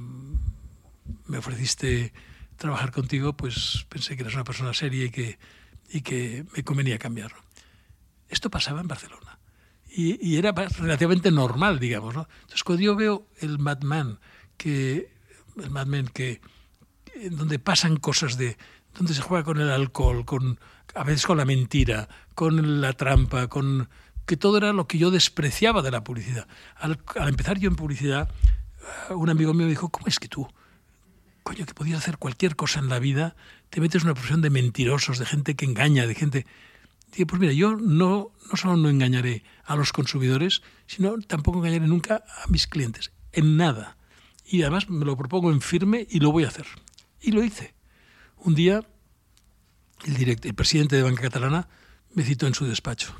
me 1.25 1.37
ofreciste 1.37 2.13
trabajar 2.63 2.91
contigo, 2.91 3.33
pues 3.33 3.85
pensé 3.89 4.15
que 4.15 4.21
eras 4.23 4.35
una 4.35 4.45
persona 4.45 4.73
seria 4.73 5.03
y 5.03 5.09
que, 5.09 5.37
y 5.89 5.99
que 5.99 6.45
me 6.55 6.63
convenía 6.63 6.97
cambiarlo. 6.97 7.37
Esto 8.29 8.49
pasaba 8.49 8.79
en 8.79 8.87
Barcelona 8.87 9.37
y, 9.89 10.17
y, 10.25 10.37
era 10.37 10.53
relativamente 10.53 11.29
normal, 11.29 11.77
digamos. 11.77 12.15
¿no? 12.15 12.27
Entonces, 12.35 12.63
cuando 12.63 12.81
yo 12.81 12.95
veo 12.95 13.27
el 13.41 13.59
Madman, 13.59 14.17
que, 14.55 15.11
el 15.57 15.69
Mad 15.71 15.87
Men 15.87 16.07
que, 16.07 16.39
en 17.15 17.35
donde 17.35 17.59
pasan 17.59 17.97
cosas 17.97 18.37
de 18.37 18.57
donde 18.93 19.13
se 19.13 19.21
juega 19.21 19.43
con 19.43 19.59
el 19.59 19.69
alcohol, 19.69 20.23
con 20.23 20.57
a 20.95 21.03
veces 21.03 21.25
con 21.25 21.37
la 21.37 21.45
mentira, 21.45 22.07
con 22.33 22.79
la 22.79 22.93
trampa, 22.93 23.47
con 23.49 23.89
que 24.25 24.37
todo 24.37 24.57
era 24.57 24.71
lo 24.71 24.87
que 24.87 24.97
yo 24.97 25.11
despreciaba 25.11 25.81
de 25.81 25.91
la 25.91 26.03
publicidad. 26.03 26.47
Al, 26.77 26.99
al 27.19 27.27
empezar 27.27 27.59
yo 27.59 27.69
en 27.69 27.75
publicidad, 27.75 28.29
un 29.09 29.29
amigo 29.29 29.53
mío 29.53 29.65
me 29.65 29.69
dijo, 29.69 29.89
¿cómo 29.89 30.07
es 30.07 30.17
que 30.17 30.29
tú, 30.29 30.47
coño, 31.43 31.65
que 31.65 31.73
podías 31.73 31.99
hacer 31.99 32.17
cualquier 32.17 32.55
cosa 32.55 32.79
en 32.79 32.89
la 32.89 32.99
vida, 32.99 33.35
te 33.69 33.81
metes 33.81 34.01
en 34.01 34.07
una 34.07 34.13
profesión 34.15 34.41
de 34.41 34.49
mentirosos, 34.49 35.19
de 35.19 35.25
gente 35.25 35.55
que 35.55 35.65
engaña, 35.65 36.07
de 36.07 36.15
gente... 36.15 36.45
Dije, 37.11 37.27
pues 37.27 37.39
mira, 37.39 37.53
yo 37.53 37.75
no, 37.75 38.31
no 38.49 38.57
solo 38.57 38.75
no 38.75 38.89
engañaré 38.89 39.43
a 39.65 39.75
los 39.75 39.93
consumidores, 39.93 40.63
sino 40.87 41.19
tampoco 41.21 41.59
engañaré 41.59 41.85
nunca 41.85 42.23
a 42.43 42.47
mis 42.47 42.65
clientes, 42.65 43.11
en 43.31 43.55
nada. 43.55 43.97
Y 44.45 44.63
además 44.63 44.89
me 44.89 45.05
lo 45.05 45.15
propongo 45.15 45.51
en 45.51 45.61
firme 45.61 46.07
y 46.09 46.19
lo 46.19 46.31
voy 46.31 46.45
a 46.45 46.47
hacer. 46.47 46.65
Y 47.21 47.31
lo 47.31 47.43
hice. 47.43 47.75
Un 48.37 48.55
día, 48.55 48.81
el, 50.05 50.37
el 50.41 50.53
presidente 50.55 50.95
de 50.95 51.03
Banca 51.03 51.21
Catalana 51.21 51.69
me 52.13 52.23
citó 52.23 52.47
en 52.47 52.53
su 52.53 52.65
despacho. 52.65 53.15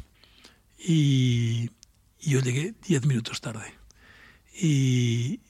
Y, 0.77 1.69
yo 2.19 2.39
llegué 2.39 2.73
diez 2.85 3.05
minutos 3.05 3.41
tarde. 3.41 3.73
Y, 4.53 5.41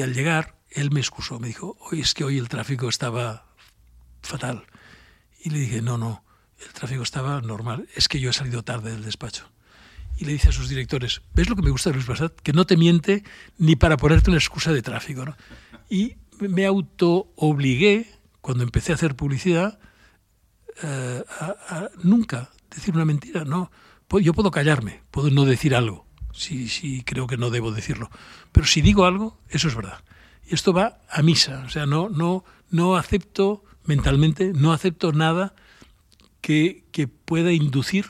al 0.00 0.14
llegar, 0.14 0.56
él 0.74 0.90
me 0.90 1.00
excusó. 1.00 1.38
Me 1.38 1.48
dijo, 1.48 1.76
hoy 1.90 2.00
es 2.00 2.14
que 2.14 2.24
hoy 2.24 2.38
el 2.38 2.48
tráfico 2.48 2.88
estaba 2.88 3.46
fatal. 4.22 4.64
Y 5.42 5.50
le 5.50 5.58
dije, 5.58 5.82
no, 5.82 5.98
no, 5.98 6.24
el 6.64 6.72
tráfico 6.72 7.02
estaba 7.02 7.40
normal. 7.40 7.88
Es 7.94 8.08
que 8.08 8.20
yo 8.20 8.30
he 8.30 8.32
salido 8.32 8.62
tarde 8.62 8.92
del 8.92 9.04
despacho. 9.04 9.48
Y 10.16 10.24
le 10.24 10.32
dice 10.32 10.50
a 10.50 10.52
sus 10.52 10.68
directores, 10.68 11.22
¿ves 11.34 11.48
lo 11.48 11.56
que 11.56 11.62
me 11.62 11.70
gusta 11.70 11.90
de 11.90 11.94
Luis 11.94 12.06
Bassat? 12.06 12.34
Que 12.40 12.52
no 12.52 12.66
te 12.66 12.76
miente 12.76 13.24
ni 13.58 13.76
para 13.76 13.96
ponerte 13.96 14.30
una 14.30 14.38
excusa 14.38 14.72
de 14.72 14.82
tráfico. 14.82 15.24
¿no? 15.24 15.36
Y 15.88 16.16
me 16.38 16.66
auto-obligué, 16.66 18.06
cuando 18.40 18.62
empecé 18.62 18.92
a 18.92 18.96
hacer 18.96 19.16
publicidad, 19.16 19.78
eh, 20.82 21.24
a, 21.40 21.88
nunca 22.02 22.50
decir 22.70 22.94
una 22.94 23.04
mentira. 23.04 23.44
No, 23.44 23.70
yo 24.20 24.34
puedo 24.34 24.50
callarme, 24.50 25.02
puedo 25.10 25.30
no 25.30 25.44
decir 25.44 25.74
algo, 25.74 26.06
si, 26.32 26.68
si 26.68 27.02
creo 27.02 27.26
que 27.26 27.36
no 27.36 27.50
debo 27.50 27.72
decirlo. 27.72 28.10
Pero 28.52 28.66
si 28.66 28.80
digo 28.80 29.06
algo, 29.06 29.38
eso 29.48 29.68
es 29.68 29.74
verdad. 29.74 30.04
Y 30.46 30.54
esto 30.54 30.72
va 30.72 31.00
a 31.08 31.22
misa. 31.22 31.62
O 31.66 31.68
sea, 31.68 31.86
no, 31.86 32.08
no, 32.08 32.44
no 32.70 32.96
acepto 32.96 33.64
mentalmente, 33.84 34.52
no 34.54 34.72
acepto 34.72 35.12
nada 35.12 35.54
que, 36.40 36.84
que 36.92 37.08
pueda 37.08 37.52
inducir 37.52 38.06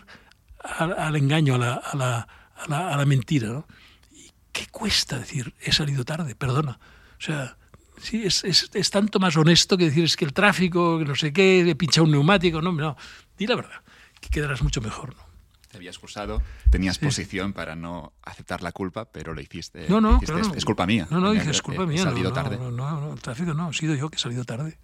al, 0.60 1.16
engaño, 1.16 1.56
a 1.56 1.58
la, 1.58 1.74
a 1.74 1.96
la, 1.96 2.28
a 2.56 2.68
la, 2.68 2.94
a 2.94 2.96
la 2.96 3.06
mentira. 3.06 3.48
¿no? 3.48 3.66
¿Y 4.10 4.30
qué 4.52 4.66
cuesta 4.70 5.18
decir, 5.18 5.54
he 5.60 5.72
salido 5.72 6.04
tarde, 6.04 6.34
perdona? 6.34 6.78
O 7.18 7.20
sea, 7.20 7.56
Sí, 8.02 8.24
es, 8.24 8.42
es, 8.42 8.68
es, 8.74 8.90
tanto 8.90 9.20
más 9.20 9.36
honesto 9.36 9.78
que 9.78 9.84
decir 9.84 10.02
es 10.02 10.16
que 10.16 10.24
el 10.24 10.32
tráfico, 10.32 10.98
que 10.98 11.04
no 11.04 11.14
sé 11.14 11.32
qué, 11.32 11.60
he 11.60 11.76
pinchado 11.76 12.04
un 12.04 12.10
neumático. 12.10 12.60
No, 12.60 12.72
no, 12.72 12.96
di 13.38 13.46
la 13.46 13.54
verdad, 13.54 13.80
que 14.20 14.28
quedarás 14.28 14.60
mucho 14.60 14.80
mejor. 14.80 15.14
¿no? 15.14 15.31
Te 15.72 15.78
había 15.78 15.88
excusado, 15.88 16.42
tenías 16.70 16.96
sí. 16.96 17.04
posición 17.06 17.54
para 17.54 17.74
no 17.74 18.12
aceptar 18.22 18.62
la 18.62 18.72
culpa, 18.72 19.06
pero 19.10 19.32
lo 19.32 19.40
hiciste. 19.40 19.88
No, 19.88 20.02
no, 20.02 20.16
hiciste, 20.16 20.26
claro, 20.26 20.50
es, 20.50 20.56
es, 20.58 20.64
culpa 20.66 20.86
mía. 20.86 21.08
No, 21.10 21.18
no, 21.18 21.32
dije, 21.32 21.50
es 21.50 21.62
culpa 21.62 21.86
mía. 21.86 22.00
He 22.00 22.04
salido 22.04 22.28
no, 22.28 22.34
tarde. 22.34 22.58
No, 22.58 22.70
no, 22.70 23.00
no, 23.00 23.12
el 23.14 23.20
tráfico 23.20 23.54
no, 23.54 23.70
he 23.70 23.72
sido 23.72 23.94
yo 23.94 24.10
que 24.10 24.16
he 24.16 24.20
salido 24.20 24.44
tarde. 24.44 24.78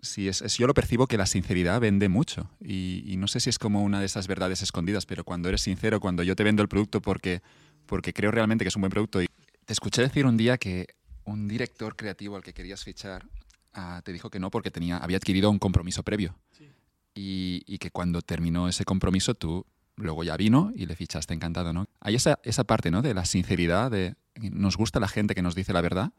Sí, 0.00 0.28
es, 0.28 0.40
es, 0.40 0.56
yo 0.56 0.66
lo 0.66 0.72
percibo 0.72 1.06
que 1.06 1.18
la 1.18 1.26
sinceridad 1.26 1.78
vende 1.78 2.08
mucho 2.08 2.48
y, 2.58 3.04
y, 3.06 3.18
no 3.18 3.28
sé 3.28 3.40
si 3.40 3.50
es 3.50 3.58
como 3.58 3.82
una 3.82 4.00
de 4.00 4.06
esas 4.06 4.28
verdades 4.28 4.62
escondidas, 4.62 5.04
pero 5.04 5.24
cuando 5.24 5.50
eres 5.50 5.60
sincero, 5.60 6.00
cuando 6.00 6.22
yo 6.22 6.34
te 6.34 6.42
vendo 6.42 6.62
el 6.62 6.68
producto 6.68 7.02
porque, 7.02 7.42
porque 7.84 8.14
creo 8.14 8.30
realmente 8.30 8.64
que 8.64 8.68
es 8.68 8.76
un 8.76 8.80
buen 8.80 8.90
producto. 8.90 9.20
Y 9.20 9.26
te 9.66 9.72
escuché 9.74 10.00
decir 10.00 10.24
un 10.24 10.38
día 10.38 10.56
que 10.56 10.86
un 11.24 11.48
director 11.48 11.96
creativo 11.96 12.36
al 12.36 12.42
que 12.42 12.54
querías 12.54 12.82
fichar 12.82 13.26
uh, 13.76 14.00
te 14.02 14.12
dijo 14.12 14.30
que 14.30 14.40
no 14.40 14.50
porque 14.50 14.70
tenía, 14.70 14.96
había 14.96 15.18
adquirido 15.18 15.50
un 15.50 15.58
compromiso 15.58 16.02
previo. 16.02 16.34
Sí. 16.56 16.70
Y, 17.22 17.62
y, 17.66 17.76
que 17.76 17.90
cuando 17.90 18.22
terminó 18.22 18.66
ese 18.66 18.86
compromiso 18.86 19.34
tú 19.34 19.66
luego 19.96 20.24
ya 20.24 20.38
vino 20.38 20.72
y 20.74 20.86
le 20.86 20.96
fichaste 20.96 21.34
encantado, 21.34 21.74
¿no? 21.74 21.86
Hay 22.00 22.14
esa, 22.14 22.38
esa 22.44 22.64
parte, 22.64 22.90
¿no? 22.90 23.02
De 23.02 23.12
la 23.12 23.26
sinceridad, 23.26 23.90
de 23.90 24.14
nos 24.40 24.78
gusta 24.78 25.00
la 25.00 25.08
gente 25.08 25.34
que 25.34 25.42
nos 25.42 25.54
dice 25.54 25.74
la 25.74 25.82
verdad. 25.82 26.12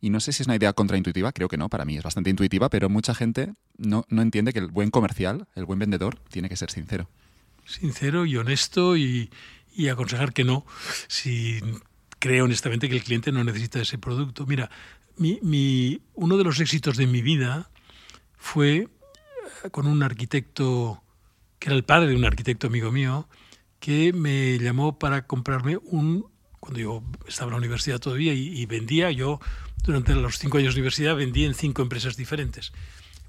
Y 0.00 0.08
no 0.08 0.18
sé 0.18 0.32
si 0.32 0.42
es 0.42 0.46
una 0.46 0.56
idea 0.56 0.72
contraintuitiva, 0.72 1.32
creo 1.32 1.48
que 1.48 1.58
no, 1.58 1.68
para 1.68 1.84
mí 1.84 1.98
es 1.98 2.02
bastante 2.02 2.30
intuitiva, 2.30 2.70
pero 2.70 2.88
mucha 2.88 3.14
gente 3.14 3.52
no, 3.76 4.06
no 4.08 4.22
entiende 4.22 4.54
que 4.54 4.58
el 4.60 4.68
buen 4.68 4.90
comercial, 4.90 5.46
el 5.54 5.66
buen 5.66 5.78
vendedor, 5.78 6.18
tiene 6.30 6.48
que 6.48 6.56
ser 6.56 6.70
sincero. 6.70 7.10
Sincero 7.66 8.24
y 8.24 8.38
honesto 8.38 8.96
y, 8.96 9.30
y 9.74 9.88
aconsejar 9.88 10.32
que 10.32 10.44
no. 10.44 10.64
Si 11.06 11.60
creo 12.18 12.46
honestamente 12.46 12.88
que 12.88 12.96
el 12.96 13.04
cliente 13.04 13.30
no 13.30 13.44
necesita 13.44 13.80
ese 13.80 13.98
producto. 13.98 14.46
Mira, 14.46 14.70
mi, 15.18 15.38
mi, 15.42 16.00
uno 16.14 16.38
de 16.38 16.44
los 16.44 16.60
éxitos 16.60 16.96
de 16.96 17.06
mi 17.06 17.20
vida 17.20 17.70
fue 18.38 18.88
con 19.70 19.86
un 19.86 20.02
arquitecto, 20.02 21.02
que 21.58 21.68
era 21.68 21.76
el 21.76 21.84
padre 21.84 22.08
de 22.08 22.16
un 22.16 22.24
arquitecto 22.24 22.66
amigo 22.66 22.90
mío, 22.90 23.28
que 23.80 24.12
me 24.12 24.58
llamó 24.58 24.98
para 24.98 25.26
comprarme 25.26 25.78
un, 25.84 26.26
cuando 26.60 26.80
yo 26.80 27.02
estaba 27.26 27.48
en 27.48 27.52
la 27.52 27.58
universidad 27.58 27.98
todavía 27.98 28.32
y, 28.34 28.64
vendía, 28.66 29.10
yo 29.10 29.40
durante 29.84 30.14
los 30.14 30.38
cinco 30.38 30.58
años 30.58 30.74
de 30.74 30.80
universidad 30.80 31.16
vendí 31.16 31.44
en 31.44 31.54
cinco 31.54 31.82
empresas 31.82 32.16
diferentes. 32.16 32.72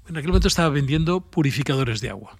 En 0.08 0.16
aquel 0.16 0.28
momento 0.28 0.48
estaba 0.48 0.70
vendiendo 0.70 1.20
purificadores 1.20 2.00
de 2.00 2.10
agua. 2.10 2.36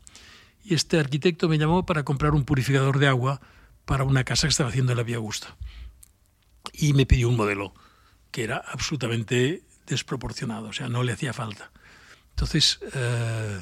Y 0.64 0.74
este 0.74 0.98
arquitecto 0.98 1.48
me 1.48 1.58
llamó 1.58 1.86
para 1.86 2.02
comprar 2.02 2.32
un 2.32 2.44
purificador 2.44 2.98
de 2.98 3.08
agua 3.08 3.40
para 3.84 4.04
una 4.04 4.24
casa 4.24 4.46
que 4.46 4.50
estaba 4.50 4.70
haciendo 4.70 4.92
en 4.92 4.98
la 4.98 5.04
Vía 5.04 5.16
Augusta. 5.16 5.56
Y 6.72 6.92
me 6.94 7.06
pidió 7.06 7.28
un 7.28 7.36
modelo 7.36 7.74
que 8.30 8.44
era 8.44 8.56
absolutamente 8.56 9.62
desproporcionado, 9.86 10.68
o 10.68 10.72
sea, 10.72 10.88
no 10.88 11.02
le 11.02 11.12
hacía 11.12 11.32
falta. 11.32 11.70
Entonces, 12.38 12.78
eh, 12.94 13.60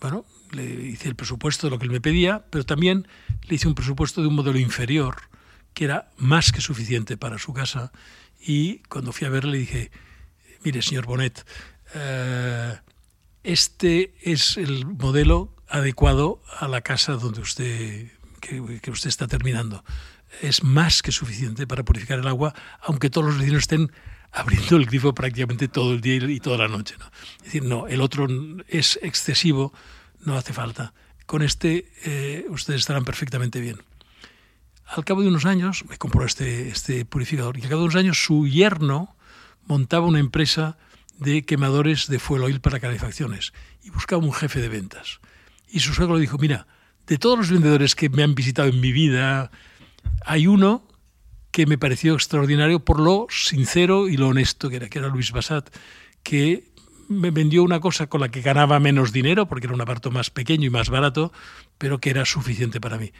bueno, 0.00 0.24
le 0.50 0.64
hice 0.64 1.08
el 1.08 1.14
presupuesto 1.14 1.68
de 1.68 1.70
lo 1.70 1.78
que 1.78 1.84
él 1.84 1.92
me 1.92 2.00
pedía, 2.00 2.44
pero 2.50 2.66
también 2.66 3.06
le 3.46 3.54
hice 3.54 3.68
un 3.68 3.76
presupuesto 3.76 4.20
de 4.20 4.26
un 4.26 4.34
modelo 4.34 4.58
inferior, 4.58 5.14
que 5.74 5.84
era 5.84 6.10
más 6.16 6.50
que 6.50 6.60
suficiente 6.60 7.16
para 7.16 7.38
su 7.38 7.52
casa. 7.52 7.92
Y 8.40 8.78
cuando 8.88 9.12
fui 9.12 9.28
a 9.28 9.30
verle 9.30 9.52
le 9.52 9.58
dije, 9.58 9.90
mire, 10.64 10.82
señor 10.82 11.06
Bonet, 11.06 11.46
eh, 11.94 12.80
este 13.44 14.12
es 14.22 14.56
el 14.56 14.86
modelo 14.86 15.54
adecuado 15.68 16.42
a 16.58 16.66
la 16.66 16.80
casa 16.80 17.12
donde 17.12 17.42
usted 17.42 18.10
que, 18.40 18.80
que, 18.82 18.90
usted 18.90 19.08
está 19.08 19.28
terminando. 19.28 19.84
Es 20.42 20.64
más 20.64 21.02
que 21.02 21.12
suficiente 21.12 21.64
para 21.68 21.84
purificar 21.84 22.18
el 22.18 22.26
agua, 22.26 22.56
aunque 22.82 23.08
todos 23.08 23.28
los 23.28 23.38
vecinos 23.38 23.60
estén 23.60 23.92
abriendo 24.32 24.76
el 24.76 24.86
grifo 24.86 25.14
prácticamente 25.14 25.68
todo 25.68 25.92
el 25.92 26.00
día 26.00 26.16
y 26.16 26.40
toda 26.40 26.58
la 26.58 26.68
noche. 26.68 26.94
¿no? 26.98 27.06
Es 27.38 27.44
decir, 27.44 27.64
no, 27.64 27.86
el 27.86 28.00
otro 28.00 28.26
es 28.68 28.98
excesivo, 29.02 29.72
no 30.24 30.36
hace 30.36 30.52
falta. 30.52 30.92
Con 31.26 31.42
este 31.42 31.90
eh, 32.04 32.46
ustedes 32.48 32.80
estarán 32.80 33.04
perfectamente 33.04 33.60
bien. 33.60 33.82
Al 34.86 35.04
cabo 35.04 35.22
de 35.22 35.28
unos 35.28 35.44
años 35.44 35.84
me 35.88 35.96
compró 35.96 36.24
este, 36.24 36.68
este 36.68 37.04
purificador 37.04 37.56
y 37.58 37.62
al 37.62 37.68
cabo 37.68 37.82
de 37.82 37.86
unos 37.86 37.96
años 37.96 38.24
su 38.24 38.48
yerno 38.48 39.16
montaba 39.66 40.06
una 40.06 40.18
empresa 40.18 40.76
de 41.18 41.44
quemadores 41.44 42.08
de 42.08 42.18
fuel 42.18 42.42
oil 42.42 42.60
para 42.60 42.80
calefacciones 42.80 43.52
y 43.82 43.90
buscaba 43.90 44.24
un 44.24 44.32
jefe 44.32 44.60
de 44.60 44.68
ventas. 44.68 45.20
Y 45.68 45.80
su 45.80 45.94
suegro 45.94 46.16
le 46.16 46.22
dijo, 46.22 46.38
mira, 46.38 46.66
de 47.06 47.18
todos 47.18 47.38
los 47.38 47.50
vendedores 47.50 47.94
que 47.94 48.08
me 48.08 48.22
han 48.22 48.34
visitado 48.34 48.68
en 48.68 48.80
mi 48.80 48.90
vida, 48.90 49.50
hay 50.24 50.46
uno 50.46 50.88
que 51.50 51.66
me 51.66 51.78
pareció 51.78 52.14
extraordinario 52.14 52.80
por 52.80 53.00
lo 53.00 53.26
sincero 53.30 54.08
y 54.08 54.16
lo 54.16 54.28
honesto 54.28 54.70
que 54.70 54.76
era, 54.76 54.88
que 54.88 54.98
era 54.98 55.08
Luis 55.08 55.32
Basat, 55.32 55.68
que 56.22 56.70
me 57.08 57.32
vendió 57.32 57.64
una 57.64 57.80
cosa 57.80 58.06
con 58.06 58.20
la 58.20 58.28
que 58.28 58.40
ganaba 58.40 58.78
menos 58.78 59.12
dinero, 59.12 59.48
porque 59.48 59.66
era 59.66 59.74
un 59.74 59.80
aparato 59.80 60.12
más 60.12 60.30
pequeño 60.30 60.66
y 60.66 60.70
más 60.70 60.90
barato, 60.90 61.32
pero 61.76 61.98
que 61.98 62.10
era 62.10 62.24
suficiente 62.24 62.80
para 62.80 62.98
mí. 62.98 63.12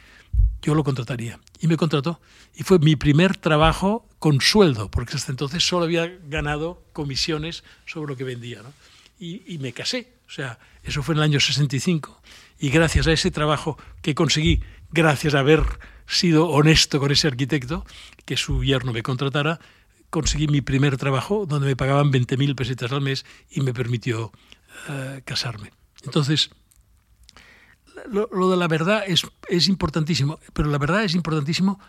Yo 0.61 0.75
lo 0.75 0.83
contrataría. 0.85 1.39
Y 1.59 1.67
me 1.67 1.75
contrató. 1.75 2.21
Y 2.55 2.63
fue 2.63 2.79
mi 2.79 2.95
primer 2.95 3.35
trabajo 3.35 4.07
con 4.17 4.39
sueldo, 4.39 4.89
porque 4.89 5.17
hasta 5.17 5.31
entonces 5.31 5.67
solo 5.67 5.85
había 5.85 6.07
ganado 6.27 6.81
comisiones 6.93 7.65
sobre 7.85 8.11
lo 8.11 8.17
que 8.17 8.23
vendía. 8.23 8.61
¿no? 8.61 8.71
Y, 9.19 9.43
y 9.45 9.57
me 9.57 9.73
casé. 9.73 10.13
O 10.25 10.31
sea, 10.31 10.57
eso 10.83 11.03
fue 11.03 11.13
en 11.15 11.19
el 11.19 11.23
año 11.25 11.39
65. 11.41 12.21
Y 12.59 12.69
gracias 12.69 13.07
a 13.07 13.11
ese 13.11 13.29
trabajo 13.29 13.77
que 14.01 14.15
conseguí, 14.15 14.61
gracias 14.91 15.35
a 15.35 15.39
haber 15.39 15.63
sido 16.07 16.47
honesto 16.47 16.99
con 16.99 17.11
ese 17.11 17.27
arquitecto, 17.27 17.85
que 18.25 18.37
su 18.37 18.63
yerno 18.63 18.93
me 18.93 19.03
contratara, 19.03 19.59
conseguí 20.09 20.47
mi 20.47 20.61
primer 20.61 20.97
trabajo 20.97 21.45
donde 21.45 21.67
me 21.67 21.75
pagaban 21.75 22.11
20.000 22.11 22.55
pesetas 22.55 22.91
al 22.91 23.01
mes 23.01 23.25
y 23.49 23.61
me 23.61 23.73
permitió 23.73 24.31
uh, 24.89 25.21
casarme. 25.23 25.71
Entonces, 26.03 26.49
lo, 28.09 28.49
de 28.49 28.57
la 28.57 28.67
verdad 28.67 29.03
es, 29.07 29.25
es 29.47 29.67
importantísimo, 29.67 30.39
pero 30.53 30.69
la 30.69 30.77
verdad 30.77 31.03
es 31.03 31.15
importantísimo 31.15 31.79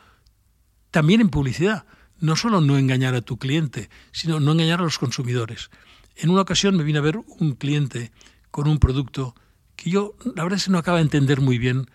también 0.91 1.21
en 1.21 1.31
publicidad. 1.31 1.85
No 2.21 2.37
solo 2.37 2.61
no 2.61 2.79
engañar 2.79 3.15
a 3.15 3.23
tu 3.23 3.39
cliente, 3.39 3.91
sino 4.13 4.39
no 4.39 4.53
engañar 4.53 4.81
a 4.81 4.85
los 4.85 4.99
consumidores. 4.99 5.71
En 6.15 6.31
una 6.31 6.43
ocasión 6.43 6.77
me 6.77 6.85
vine 6.85 6.99
a 6.99 7.03
ver 7.03 7.19
un 7.27 7.53
cliente 7.57 8.13
con 8.51 8.69
un 8.69 8.79
producto 8.79 9.35
que 9.75 9.91
yo, 9.91 10.15
la 10.37 10.45
verdad 10.45 10.59
es 10.59 10.67
que 10.67 10.71
no 10.71 10.79
acaba 10.79 10.99
de 10.99 11.05
entender 11.05 11.41
muy 11.41 11.59
bien 11.59 11.91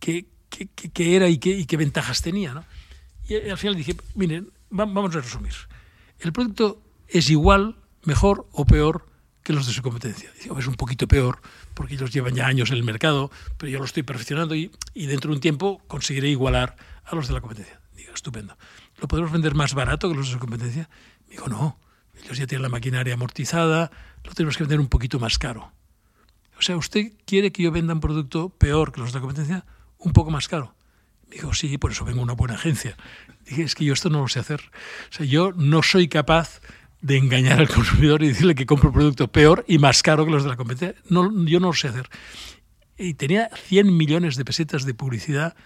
qué, 0.00 0.26
qué, 0.58 0.90
qué 0.90 1.16
era 1.16 1.28
y 1.28 1.38
qué, 1.38 1.50
y 1.50 1.66
qué 1.66 1.76
ventajas 1.76 2.22
tenía. 2.22 2.54
¿no? 2.54 2.64
Y 3.28 3.34
al 3.50 3.58
final 3.58 3.76
dije, 3.76 3.96
miren, 4.14 4.50
vamos 4.70 5.14
a 5.16 5.20
resumir. 5.20 5.54
El 6.18 6.32
producto 6.32 6.82
es 7.08 7.30
igual, 7.30 7.76
mejor 8.04 8.46
o 8.52 8.64
peor 8.64 9.06
que 9.42 9.52
los 9.52 9.66
de 9.66 9.72
su 9.72 9.82
competencia. 9.82 10.30
Es 10.38 10.66
un 10.66 10.74
poquito 10.74 11.08
peor 11.08 11.40
porque 11.74 11.94
ellos 11.94 12.12
llevan 12.12 12.34
ya 12.34 12.46
años 12.46 12.70
en 12.70 12.76
el 12.76 12.84
mercado, 12.84 13.30
pero 13.58 13.70
yo 13.70 13.78
lo 13.78 13.84
estoy 13.84 14.02
perfeccionando 14.02 14.54
y, 14.54 14.70
y 14.94 15.06
dentro 15.06 15.30
de 15.30 15.36
un 15.36 15.40
tiempo 15.40 15.82
conseguiré 15.88 16.28
igualar 16.28 16.76
a 17.04 17.14
los 17.14 17.28
de 17.28 17.34
la 17.34 17.40
competencia. 17.40 17.80
Digo, 17.96 18.14
estupendo. 18.14 18.56
¿Lo 18.98 19.08
podemos 19.08 19.32
vender 19.32 19.54
más 19.54 19.74
barato 19.74 20.08
que 20.08 20.14
los 20.14 20.26
de 20.26 20.32
su 20.32 20.38
competencia? 20.38 20.88
Me 21.26 21.32
dijo, 21.32 21.48
no, 21.48 21.78
ellos 22.22 22.38
ya 22.38 22.46
tienen 22.46 22.62
la 22.62 22.68
maquinaria 22.68 23.14
amortizada, 23.14 23.90
lo 24.22 24.32
tenemos 24.32 24.56
que 24.56 24.62
vender 24.62 24.80
un 24.80 24.88
poquito 24.88 25.18
más 25.18 25.38
caro. 25.38 25.72
O 26.58 26.62
sea, 26.62 26.76
¿usted 26.76 27.12
quiere 27.26 27.50
que 27.50 27.64
yo 27.64 27.72
venda 27.72 27.94
un 27.94 28.00
producto 28.00 28.50
peor 28.50 28.92
que 28.92 29.00
los 29.00 29.12
de 29.12 29.18
la 29.18 29.20
competencia? 29.20 29.64
Un 30.04 30.12
poco 30.12 30.30
más 30.30 30.48
caro. 30.48 30.74
Digo, 31.30 31.54
sí, 31.54 31.78
por 31.78 31.92
eso 31.92 32.04
vengo 32.04 32.20
a 32.20 32.24
una 32.24 32.34
buena 32.34 32.54
agencia. 32.54 32.96
Dije, 33.46 33.62
es 33.62 33.74
que 33.74 33.84
yo 33.84 33.94
esto 33.94 34.10
no 34.10 34.20
lo 34.20 34.28
sé 34.28 34.40
hacer. 34.40 34.60
O 35.10 35.14
sea, 35.14 35.26
yo 35.26 35.52
no 35.52 35.82
soy 35.82 36.08
capaz 36.08 36.60
de 37.00 37.16
engañar 37.16 37.58
al 37.58 37.68
consumidor 37.68 38.22
y 38.22 38.28
decirle 38.28 38.54
que 38.54 38.66
compro 38.66 38.90
un 38.90 38.94
producto 38.94 39.28
peor 39.28 39.64
y 39.66 39.78
más 39.78 40.02
caro 40.02 40.24
que 40.24 40.30
los 40.30 40.44
de 40.44 40.50
la 40.50 40.56
competencia. 40.56 41.00
No, 41.08 41.30
yo 41.46 41.58
no 41.58 41.68
lo 41.68 41.72
sé 41.72 41.88
hacer. 41.88 42.08
Y 42.98 43.14
tenía 43.14 43.48
100 43.68 43.96
millones 43.96 44.36
de 44.36 44.44
pesetas 44.44 44.84
de 44.84 44.94
publicidad 44.94 45.56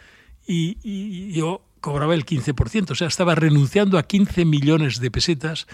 y, 0.47 0.79
y 0.83 1.33
yo 1.33 1.67
cobraba 1.81 2.15
el 2.15 2.25
15%. 2.25 2.91
O 2.91 2.95
sea, 2.95 3.09
estaba 3.09 3.35
renunciando 3.35 3.99
a 3.99 4.05
15 4.05 4.45
millones 4.45 5.01
de 5.01 5.11
pesetas 5.11 5.67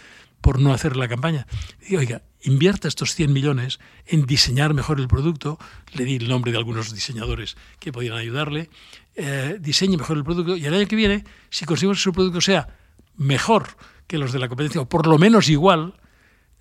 por 0.42 0.60
no 0.60 0.74
hacer 0.74 0.96
la 0.96 1.08
campaña. 1.08 1.46
Y 1.88 1.96
oiga, 1.96 2.22
invierta 2.42 2.88
estos 2.88 3.14
100 3.14 3.32
millones 3.32 3.80
en 4.06 4.26
diseñar 4.26 4.74
mejor 4.74 5.00
el 5.00 5.08
producto. 5.08 5.58
Le 5.94 6.04
di 6.04 6.16
el 6.16 6.28
nombre 6.28 6.52
de 6.52 6.58
algunos 6.58 6.92
diseñadores 6.92 7.56
que 7.80 7.92
podían 7.92 8.18
ayudarle 8.18 8.68
eh, 9.14 9.58
diseñe 9.60 9.98
mejor 9.98 10.16
el 10.16 10.24
producto 10.24 10.56
y 10.56 10.64
el 10.64 10.72
año 10.72 10.86
que 10.86 10.96
viene, 10.96 11.24
si 11.50 11.66
conseguimos 11.66 11.98
que 11.98 12.02
su 12.02 12.12
producto 12.12 12.40
sea 12.40 12.68
mejor 13.16 13.68
que 14.06 14.16
los 14.16 14.32
de 14.32 14.38
la 14.38 14.48
competencia, 14.48 14.80
o 14.80 14.88
por 14.88 15.06
lo 15.06 15.18
menos 15.18 15.50
igual, 15.50 15.94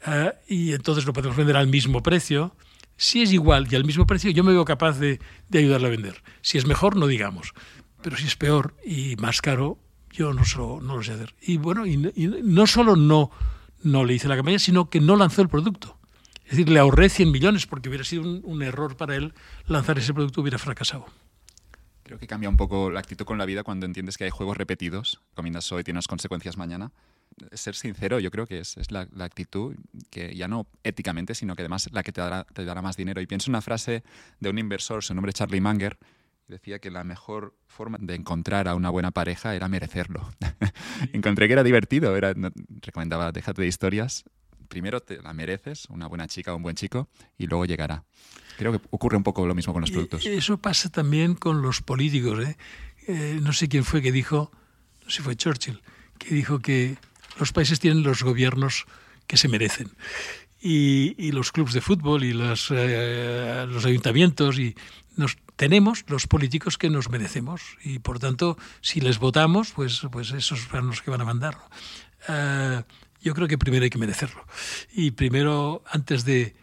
eh, 0.05 0.33
y 0.47 0.73
entonces 0.73 1.05
lo 1.05 1.13
podemos 1.13 1.37
vender 1.37 1.55
al 1.55 1.67
mismo 1.67 2.03
precio, 2.03 2.53
si 2.97 3.21
es 3.21 3.31
igual 3.31 3.67
y 3.71 3.75
al 3.75 3.85
mismo 3.85 4.05
precio, 4.05 4.31
yo 4.31 4.43
me 4.43 4.51
veo 4.51 4.65
capaz 4.65 4.99
de, 4.99 5.19
ayudarle 5.53 5.87
a 5.87 5.91
vender. 5.91 6.23
Si 6.41 6.57
es 6.57 6.65
mejor, 6.65 6.97
no 6.97 7.07
digamos. 7.07 7.53
Pero 8.01 8.17
si 8.17 8.27
es 8.27 8.35
peor 8.35 8.75
y 8.85 9.15
más 9.15 9.41
caro, 9.41 9.79
yo 10.11 10.33
no, 10.33 10.43
solo, 10.43 10.81
no 10.81 10.97
lo 10.97 11.03
sé 11.03 11.13
hacer. 11.13 11.33
Y 11.41 11.57
bueno, 11.57 11.87
y 11.87 11.97
no 11.97 12.67
solo 12.67 12.97
no, 12.97 13.31
no 13.83 14.05
le 14.05 14.13
hice 14.13 14.27
la 14.27 14.35
campaña, 14.35 14.59
sino 14.59 14.89
que 14.89 14.99
no 14.99 15.15
lanzó 15.15 15.41
el 15.41 15.49
producto. 15.49 15.97
Es 16.45 16.51
decir, 16.51 16.69
le 16.69 16.79
ahorré 16.79 17.09
100 17.09 17.31
millones 17.31 17.65
porque 17.65 17.89
hubiera 17.89 18.03
sido 18.03 18.23
un, 18.23 18.41
un 18.43 18.61
error 18.61 18.97
para 18.97 19.15
él 19.15 19.33
lanzar 19.67 19.97
ese 19.97 20.13
producto, 20.13 20.41
hubiera 20.41 20.57
fracasado. 20.57 21.05
Creo 22.03 22.19
que 22.19 22.27
cambia 22.27 22.49
un 22.49 22.57
poco 22.57 22.91
la 22.91 22.99
actitud 22.99 23.23
con 23.23 23.37
la 23.37 23.45
vida 23.45 23.63
cuando 23.63 23.85
entiendes 23.85 24.17
que 24.17 24.25
hay 24.25 24.31
juegos 24.31 24.57
repetidos. 24.57 25.21
Comienzas 25.33 25.71
hoy, 25.71 25.85
tienes 25.85 26.07
consecuencias 26.07 26.57
mañana. 26.57 26.91
Ser 27.53 27.73
sincero, 27.73 28.19
yo 28.19 28.31
creo 28.31 28.45
que 28.45 28.59
es, 28.59 28.75
es 28.75 28.91
la, 28.91 29.07
la, 29.15 29.23
actitud 29.23 29.77
que 30.09 30.35
ya 30.35 30.49
no 30.49 30.67
éticamente, 30.83 31.33
sino 31.33 31.55
que 31.55 31.61
además 31.61 31.87
la 31.93 32.03
que 32.03 32.11
te 32.11 32.19
dará, 32.19 32.43
te 32.43 32.65
dará 32.65 32.81
más 32.81 32.97
dinero. 32.97 33.21
Y 33.21 33.27
pienso 33.27 33.49
una 33.49 33.61
frase 33.61 34.03
de 34.41 34.49
un 34.49 34.57
inversor, 34.57 35.05
su 35.05 35.13
nombre 35.13 35.29
es 35.29 35.35
Charlie 35.35 35.61
Munger, 35.61 35.97
decía 36.51 36.79
que 36.79 36.91
la 36.91 37.03
mejor 37.03 37.55
forma 37.67 37.97
de 37.99 38.13
encontrar 38.13 38.67
a 38.67 38.75
una 38.75 38.89
buena 38.89 39.11
pareja 39.11 39.55
era 39.55 39.67
merecerlo. 39.67 40.29
Encontré 41.13 41.47
que 41.47 41.53
era 41.53 41.63
divertido, 41.63 42.15
era, 42.15 42.33
no, 42.35 42.51
recomendaba 42.81 43.31
déjate 43.31 43.61
de 43.63 43.67
historias, 43.67 44.25
primero 44.67 44.99
te 45.01 45.21
la 45.21 45.33
mereces, 45.33 45.85
una 45.89 46.07
buena 46.07 46.27
chica 46.27 46.53
o 46.53 46.57
un 46.57 46.63
buen 46.63 46.75
chico, 46.75 47.09
y 47.37 47.47
luego 47.47 47.65
llegará. 47.65 48.03
Creo 48.57 48.71
que 48.73 48.81
ocurre 48.91 49.17
un 49.17 49.23
poco 49.23 49.47
lo 49.47 49.55
mismo 49.55 49.73
con 49.73 49.81
los 49.81 49.91
productos. 49.91 50.25
Eso 50.25 50.57
pasa 50.57 50.89
también 50.89 51.35
con 51.35 51.61
los 51.61 51.81
políticos. 51.81 52.45
¿eh? 52.45 52.57
Eh, 53.07 53.39
no 53.41 53.53
sé 53.53 53.67
quién 53.67 53.83
fue 53.83 54.01
que 54.01 54.11
dijo, 54.11 54.51
no 55.03 55.09
sé 55.09 55.17
si 55.17 55.23
fue 55.23 55.35
Churchill, 55.35 55.81
que 56.19 56.35
dijo 56.35 56.59
que 56.59 56.97
los 57.39 57.53
países 57.53 57.79
tienen 57.79 58.03
los 58.03 58.23
gobiernos 58.23 58.85
que 59.25 59.37
se 59.37 59.47
merecen. 59.47 59.89
Y, 60.61 61.15
y 61.17 61.31
los 61.31 61.51
clubes 61.51 61.73
de 61.73 61.81
fútbol 61.81 62.23
y 62.23 62.33
los, 62.33 62.67
eh, 62.71 63.65
los 63.67 63.83
ayuntamientos 63.85 64.59
y 64.59 64.75
nos 65.15 65.37
tenemos 65.61 66.05
los 66.07 66.25
políticos 66.25 66.79
que 66.79 66.89
nos 66.89 67.11
merecemos 67.11 67.61
y 67.83 67.99
por 67.99 68.17
tanto 68.17 68.57
si 68.81 68.99
les 68.99 69.19
votamos 69.19 69.73
pues 69.73 70.01
pues 70.11 70.31
esos 70.31 70.61
son 70.61 70.87
los 70.87 71.03
que 71.03 71.11
van 71.11 71.21
a 71.21 71.25
mandar 71.25 71.55
uh, 72.29 72.81
yo 73.21 73.35
creo 73.35 73.47
que 73.47 73.59
primero 73.59 73.83
hay 73.83 73.91
que 73.91 73.99
merecerlo 73.99 74.43
y 74.91 75.11
primero 75.11 75.83
antes 75.85 76.25
de 76.25 76.55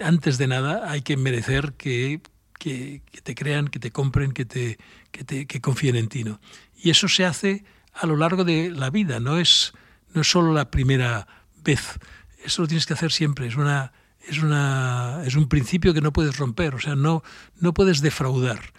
antes 0.00 0.38
de 0.38 0.46
nada 0.46 0.90
hay 0.90 1.02
que 1.02 1.18
merecer 1.18 1.74
que, 1.74 2.22
que, 2.58 3.02
te 3.22 3.34
crean, 3.34 3.68
que 3.68 3.78
te 3.78 3.90
compren, 3.90 4.32
que, 4.32 4.46
te, 4.46 4.78
que 5.12 5.60
confíen 5.60 5.96
en 5.96 6.08
ti. 6.08 6.24
¿no? 6.24 6.40
Y 6.74 6.88
eso 6.88 7.08
se 7.08 7.26
hace 7.26 7.62
a 7.92 8.06
lo 8.06 8.16
largo 8.16 8.44
de 8.44 8.70
la 8.70 8.88
vida, 8.88 9.20
no 9.20 9.38
es, 9.38 9.74
no 10.14 10.22
es 10.22 10.28
solo 10.28 10.54
la 10.54 10.70
primera 10.70 11.26
vez. 11.62 11.98
Eso 12.42 12.62
lo 12.62 12.68
tienes 12.68 12.86
que 12.86 12.94
hacer 12.94 13.12
siempre. 13.12 13.46
Es, 13.48 13.56
una, 13.56 13.92
es, 14.28 14.38
una, 14.42 15.22
es 15.24 15.34
un 15.36 15.48
principio 15.48 15.94
que 15.94 16.00
no 16.00 16.12
puedes 16.12 16.36
romper, 16.36 16.74
o 16.74 16.80
sea, 16.80 16.96
no, 16.96 17.22
no 17.60 17.74
puedes 17.74 18.00
defraudar. 18.00 18.72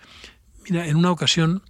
Mira, 0.69 0.87
en 0.87 0.97
una 0.97 1.11
ocasión 1.11 1.63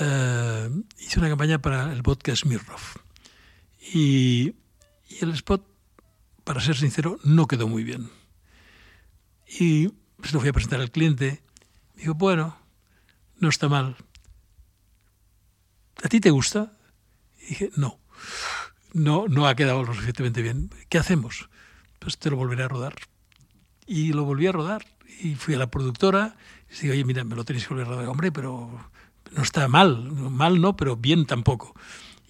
uh, 0.00 0.82
hice 0.98 1.18
una 1.18 1.28
campaña 1.28 1.60
para 1.60 1.92
el 1.92 2.02
vodka 2.02 2.34
Smirnoff 2.34 2.96
y, 3.92 4.54
y 5.08 5.18
el 5.20 5.30
spot 5.32 5.66
para 6.44 6.60
ser 6.60 6.76
sincero, 6.76 7.18
no 7.22 7.46
quedó 7.46 7.68
muy 7.68 7.84
bien. 7.84 8.10
Y 9.46 9.92
se 10.22 10.32
lo 10.32 10.40
fui 10.40 10.48
a 10.48 10.52
presentar 10.52 10.80
al 10.80 10.90
cliente. 10.90 11.42
Me 11.94 12.02
dijo, 12.02 12.14
bueno, 12.14 12.56
no 13.38 13.48
está 13.48 13.68
mal. 13.68 13.96
¿A 16.02 16.08
ti 16.08 16.20
te 16.20 16.30
gusta? 16.30 16.72
Y 17.42 17.50
dije, 17.50 17.70
no, 17.76 18.00
no, 18.92 19.28
no 19.28 19.46
ha 19.46 19.54
quedado 19.54 19.84
lo 19.84 19.92
suficientemente 19.92 20.42
bien. 20.42 20.70
¿Qué 20.88 20.98
hacemos? 20.98 21.48
Pues 21.98 22.18
te 22.18 22.30
lo 22.30 22.36
volveré 22.36 22.64
a 22.64 22.68
rodar. 22.68 22.94
Y 23.90 24.12
lo 24.12 24.22
volví 24.22 24.46
a 24.46 24.52
rodar. 24.52 24.86
Y 25.20 25.34
fui 25.34 25.54
a 25.54 25.58
la 25.58 25.68
productora 25.68 26.36
y 26.68 26.74
dije, 26.74 26.90
oye, 26.92 27.04
mira, 27.04 27.24
me 27.24 27.34
lo 27.34 27.44
tenéis 27.44 27.66
que 27.66 27.74
volver 27.74 27.88
a 27.88 27.90
rodar. 27.90 28.06
Hombre, 28.06 28.30
pero 28.30 28.70
no 29.32 29.42
está 29.42 29.66
mal, 29.66 30.12
mal 30.12 30.60
no, 30.60 30.76
pero 30.76 30.94
bien 30.94 31.26
tampoco. 31.26 31.74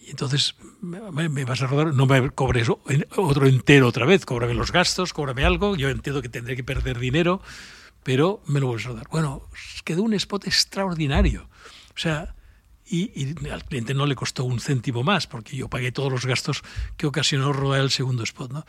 Y 0.01 0.09
entonces 0.09 0.55
me, 0.81 1.29
me 1.29 1.45
vas 1.45 1.61
a 1.61 1.67
rodar, 1.67 1.93
no 1.93 2.07
me 2.07 2.31
cobres 2.31 2.69
otro 2.71 3.47
entero 3.47 3.89
otra 3.89 4.07
vez, 4.07 4.25
cóbrame 4.25 4.55
los 4.55 4.73
gastos, 4.73 5.13
cóbrame 5.13 5.45
algo, 5.45 5.77
yo 5.77 5.91
entiendo 5.91 6.23
que 6.23 6.31
tendré 6.31 6.57
que 6.57 6.65
perder 6.65 6.99
dinero, 6.99 7.43
pero 8.05 8.43
me 8.47 8.59
lo 8.59 8.69
vuelves 8.69 8.87
a 8.87 8.89
rodar. 8.89 9.09
Bueno, 9.11 9.43
quedó 9.85 10.03
un 10.03 10.15
spot 10.15 10.47
extraordinario. 10.47 11.51
O 11.95 11.99
sea, 11.99 12.35
y, 12.87 13.13
y, 13.15 13.51
al 13.51 13.65
cliente 13.67 13.93
no 13.93 14.07
le 14.07 14.15
costó 14.15 14.45
un 14.45 14.61
céntimo 14.61 15.03
más, 15.03 15.27
porque 15.27 15.59
yo 15.59 15.69
pagué 15.69 15.93
todos 15.93 16.11
los 16.11 16.25
gastos 16.25 16.63
que 16.97 17.07
ocasionó 17.07 17.53
rodar 17.53 17.83
el 17.83 17.91
segundo 17.91 18.23
spot. 18.23 18.51
¿no? 18.51 18.65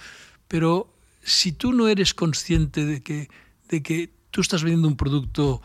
Pero 0.50 0.94
si 1.24 1.52
tú 1.52 1.74
no 1.74 1.88
eres 1.88 2.14
consciente 2.14 2.86
de 2.86 3.02
que, 3.02 3.30
de 3.70 3.84
que 3.84 4.14
tú 4.32 4.42
estás 4.42 4.64
vendiendo 4.64 4.88
un 4.88 4.98
producto 4.98 5.62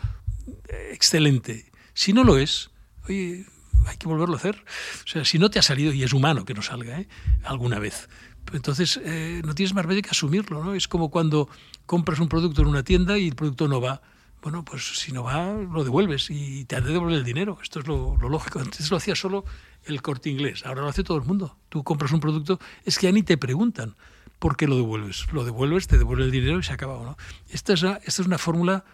excelente, 0.91 1.71
si 1.95 2.13
no 2.13 2.25
lo 2.25 2.39
es, 2.39 2.71
oye, 3.09 3.47
hay 3.87 3.97
que 3.97 4.09
volverlo 4.09 4.35
a 4.35 4.39
hacer. 4.39 4.65
O 5.05 5.09
sea, 5.09 5.25
si 5.25 5.39
no 5.39 5.51
te 5.51 5.59
ha 5.59 5.63
salido, 5.63 5.93
y 5.93 6.03
es 6.03 6.13
humano 6.13 6.45
que 6.45 6.55
no 6.55 6.63
salga, 6.63 7.01
¿eh? 7.01 7.09
alguna 7.45 7.79
vez. 7.79 8.09
Entonces, 8.53 9.01
eh, 9.05 9.43
no 9.45 9.55
tienes 9.55 9.75
más 9.75 9.85
remedio 9.85 10.03
que 10.03 10.11
asumirlo, 10.11 10.63
¿no? 10.63 10.75
Es 10.75 10.89
como 10.89 11.11
cuando 11.11 11.49
compras 11.85 12.21
un 12.21 12.29
producto 12.29 12.63
en 12.63 12.69
una 12.69 12.83
tienda 12.83 13.19
y 13.19 13.29
el 13.29 13.35
producto 13.35 13.67
no 13.69 13.81
va. 13.81 14.03
Bueno, 14.43 14.65
pues 14.65 14.99
si 14.99 15.11
no 15.11 15.25
va, 15.25 15.53
lo 15.55 15.83
devuelves 15.83 16.31
y 16.31 16.65
te 16.67 16.77
han 16.77 16.85
de 16.85 16.93
devolver 16.93 17.17
el 17.17 17.25
dinero. 17.25 17.59
Esto 17.63 17.81
es 17.81 17.87
lo, 17.87 18.17
lo, 18.17 18.29
lógico. 18.29 18.61
Antes 18.61 18.91
lo 18.91 18.97
hacía 18.97 19.17
solo 19.17 19.45
el 19.85 20.03
corte 20.03 20.31
inglés, 20.31 20.65
ahora 20.65 20.83
lo 20.83 20.89
hace 20.89 21.03
todo 21.03 21.17
el 21.17 21.25
mundo. 21.25 21.57
Tú 21.69 21.83
compras 21.83 22.13
un 22.13 22.21
producto, 22.21 22.61
es 22.85 22.99
que 22.99 23.07
ya 23.07 23.13
ni 23.13 23.23
te 23.23 23.37
preguntan 23.37 23.97
por 24.39 24.57
qué 24.57 24.67
lo 24.67 24.77
devuelves. 24.77 25.27
Lo 25.33 25.45
devuelves, 25.45 25.87
te 25.87 25.99
devuelve 25.99 26.25
el 26.25 26.31
dinero 26.31 26.59
y 26.59 26.63
se 26.63 26.73
acaba. 26.73 27.03
¿no? 27.03 27.17
Esta 27.49 27.73
es 27.73 27.83
una, 27.83 27.95
esta 28.05 28.23
es 28.23 28.27
una 28.27 28.39
fórmula 28.39 28.85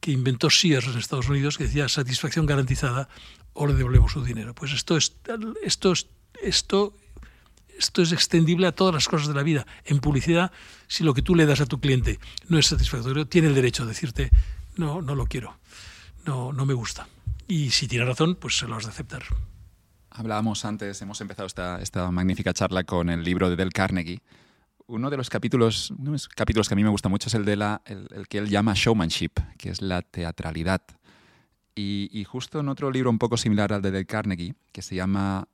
que 0.00 0.12
inventó 0.12 0.50
Sears 0.50 0.86
en 0.86 0.98
Estados 0.98 1.28
Unidos 1.28 1.58
que 1.58 1.64
decía 1.64 1.88
satisfacción 1.88 2.46
garantizada 2.46 3.08
o 3.52 3.66
le 3.66 3.74
devolvemos 3.74 4.12
su 4.12 4.24
dinero. 4.24 4.54
Pues 4.54 4.72
esto 4.72 4.96
es, 4.96 5.16
esto, 5.62 5.92
esto, 6.42 6.94
esto 7.78 8.02
es 8.02 8.12
extendible 8.12 8.66
a 8.66 8.72
todas 8.72 8.94
las 8.94 9.08
cosas 9.08 9.28
de 9.28 9.34
la 9.34 9.42
vida. 9.42 9.66
En 9.84 10.00
publicidad, 10.00 10.52
si 10.88 11.04
lo 11.04 11.14
que 11.14 11.22
tú 11.22 11.34
le 11.34 11.46
das 11.46 11.60
a 11.60 11.66
tu 11.66 11.80
cliente 11.80 12.18
no 12.48 12.58
es 12.58 12.66
satisfactorio, 12.66 13.26
tiene 13.26 13.48
el 13.48 13.54
derecho 13.54 13.82
a 13.82 13.86
decirte, 13.86 14.30
no, 14.76 15.02
no 15.02 15.14
lo 15.14 15.26
quiero, 15.26 15.58
no, 16.24 16.52
no 16.52 16.64
me 16.64 16.74
gusta. 16.74 17.06
Y 17.46 17.70
si 17.70 17.88
tiene 17.88 18.04
razón, 18.04 18.36
pues 18.36 18.56
se 18.56 18.66
lo 18.66 18.76
has 18.76 18.84
de 18.84 18.90
aceptar. 18.90 19.24
Hablábamos 20.10 20.64
antes, 20.64 21.00
hemos 21.02 21.20
empezado 21.20 21.46
esta, 21.46 21.80
esta 21.80 22.10
magnífica 22.10 22.52
charla 22.52 22.84
con 22.84 23.10
el 23.10 23.22
libro 23.22 23.48
de 23.48 23.56
Del 23.56 23.72
Carnegie. 23.72 24.20
Uno 24.86 25.08
de 25.08 25.16
los 25.16 25.30
capítulos, 25.30 25.92
uno 25.92 26.06
de 26.06 26.10
los 26.12 26.28
capítulos 26.28 26.68
que 26.68 26.74
a 26.74 26.76
mí 26.76 26.82
me 26.82 26.90
gusta 26.90 27.08
mucho 27.08 27.28
es 27.28 27.34
el, 27.34 27.44
de 27.44 27.56
la, 27.56 27.80
el, 27.84 28.08
el 28.12 28.26
que 28.26 28.38
él 28.38 28.48
llama 28.48 28.72
showmanship, 28.74 29.32
que 29.56 29.70
es 29.70 29.80
la 29.80 30.02
teatralidad. 30.02 30.82
Y, 31.76 32.10
y, 32.12 32.24
justo 32.24 32.58
en 32.58 32.68
otro 32.68 32.90
libro 32.90 33.08
un 33.08 33.18
poco 33.18 33.36
similar 33.36 33.72
al 33.72 33.82
de 33.82 33.92
Del 33.92 34.06
Carnegie, 34.06 34.54
que 34.72 34.82
se 34.82 34.96
llama 34.96 35.46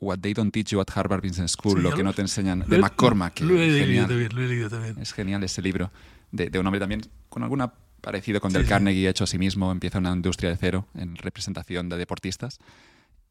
What 0.00 0.18
They 0.18 0.34
Don't 0.34 0.52
Teach 0.52 0.70
You 0.70 0.80
at 0.80 0.88
Harvard 0.92 1.22
Business 1.22 1.52
School, 1.52 1.76
sí, 1.76 1.82
lo 1.82 1.92
que 1.94 2.02
no 2.02 2.12
te 2.12 2.22
enseñan, 2.22 2.64
de 2.66 2.78
McCormack. 2.78 3.40
Lo, 3.40 3.54
he 3.54 3.68
leído 3.68 4.08
también, 4.08 4.34
lo 4.34 4.42
he 4.42 4.48
leído 4.48 4.68
también. 4.68 4.98
Es 4.98 5.12
genial 5.12 5.44
ese 5.44 5.62
libro, 5.62 5.92
de, 6.32 6.50
de 6.50 6.58
un 6.58 6.66
hombre 6.66 6.80
también 6.80 7.02
con 7.28 7.44
alguna 7.44 7.72
parecido 8.00 8.40
con 8.40 8.50
sí, 8.50 8.58
Del 8.58 8.66
Carnegie, 8.66 9.02
sí. 9.02 9.06
hecho 9.08 9.24
a 9.24 9.26
sí 9.26 9.38
mismo, 9.38 9.72
empieza 9.72 9.98
una 9.98 10.12
industria 10.12 10.50
de 10.50 10.56
cero 10.56 10.86
en 10.94 11.16
representación 11.16 11.88
de 11.88 11.96
deportistas. 11.96 12.58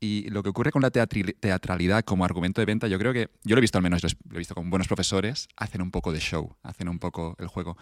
Y 0.05 0.29
lo 0.29 0.43
que 0.43 0.49
ocurre 0.49 0.71
con 0.71 0.83
la 0.83 0.91
teatralidad 0.91 2.03
como 2.03 2.25
argumento 2.25 2.61
de 2.61 2.65
venta, 2.65 2.87
yo 2.87 2.99
creo 2.99 3.11
que, 3.11 3.31
yo 3.43 3.55
lo 3.55 3.59
he 3.59 3.61
visto 3.61 3.79
al 3.79 3.83
menos, 3.83 4.03
lo 4.03 4.35
he 4.35 4.37
visto 4.37 4.53
con 4.53 4.69
buenos 4.69 4.87
profesores, 4.87 5.47
hacen 5.57 5.81
un 5.81 5.89
poco 5.89 6.11
de 6.11 6.19
show, 6.19 6.55
hacen 6.61 6.89
un 6.89 6.99
poco 6.99 7.35
el 7.39 7.47
juego. 7.47 7.75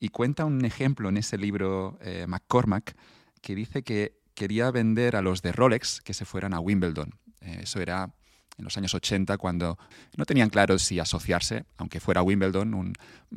Y 0.00 0.08
cuenta 0.08 0.44
un 0.44 0.64
ejemplo 0.64 1.08
en 1.08 1.18
ese 1.18 1.38
libro 1.38 1.96
eh, 2.00 2.26
McCormack 2.26 2.96
que 3.40 3.54
dice 3.54 3.84
que 3.84 4.18
quería 4.34 4.72
vender 4.72 5.14
a 5.14 5.22
los 5.22 5.40
de 5.40 5.52
Rolex 5.52 6.00
que 6.00 6.14
se 6.14 6.24
fueran 6.24 6.52
a 6.52 6.58
Wimbledon. 6.58 7.14
Eh, 7.42 7.60
eso 7.62 7.80
era 7.80 8.12
en 8.56 8.64
los 8.64 8.76
años 8.76 8.92
80 8.92 9.38
cuando 9.38 9.78
no 10.16 10.24
tenían 10.24 10.50
claro 10.50 10.80
si 10.80 10.98
asociarse, 10.98 11.64
aunque 11.76 12.00
fuera 12.00 12.22
Wimbledon, 12.22 12.74
un, 12.74 12.92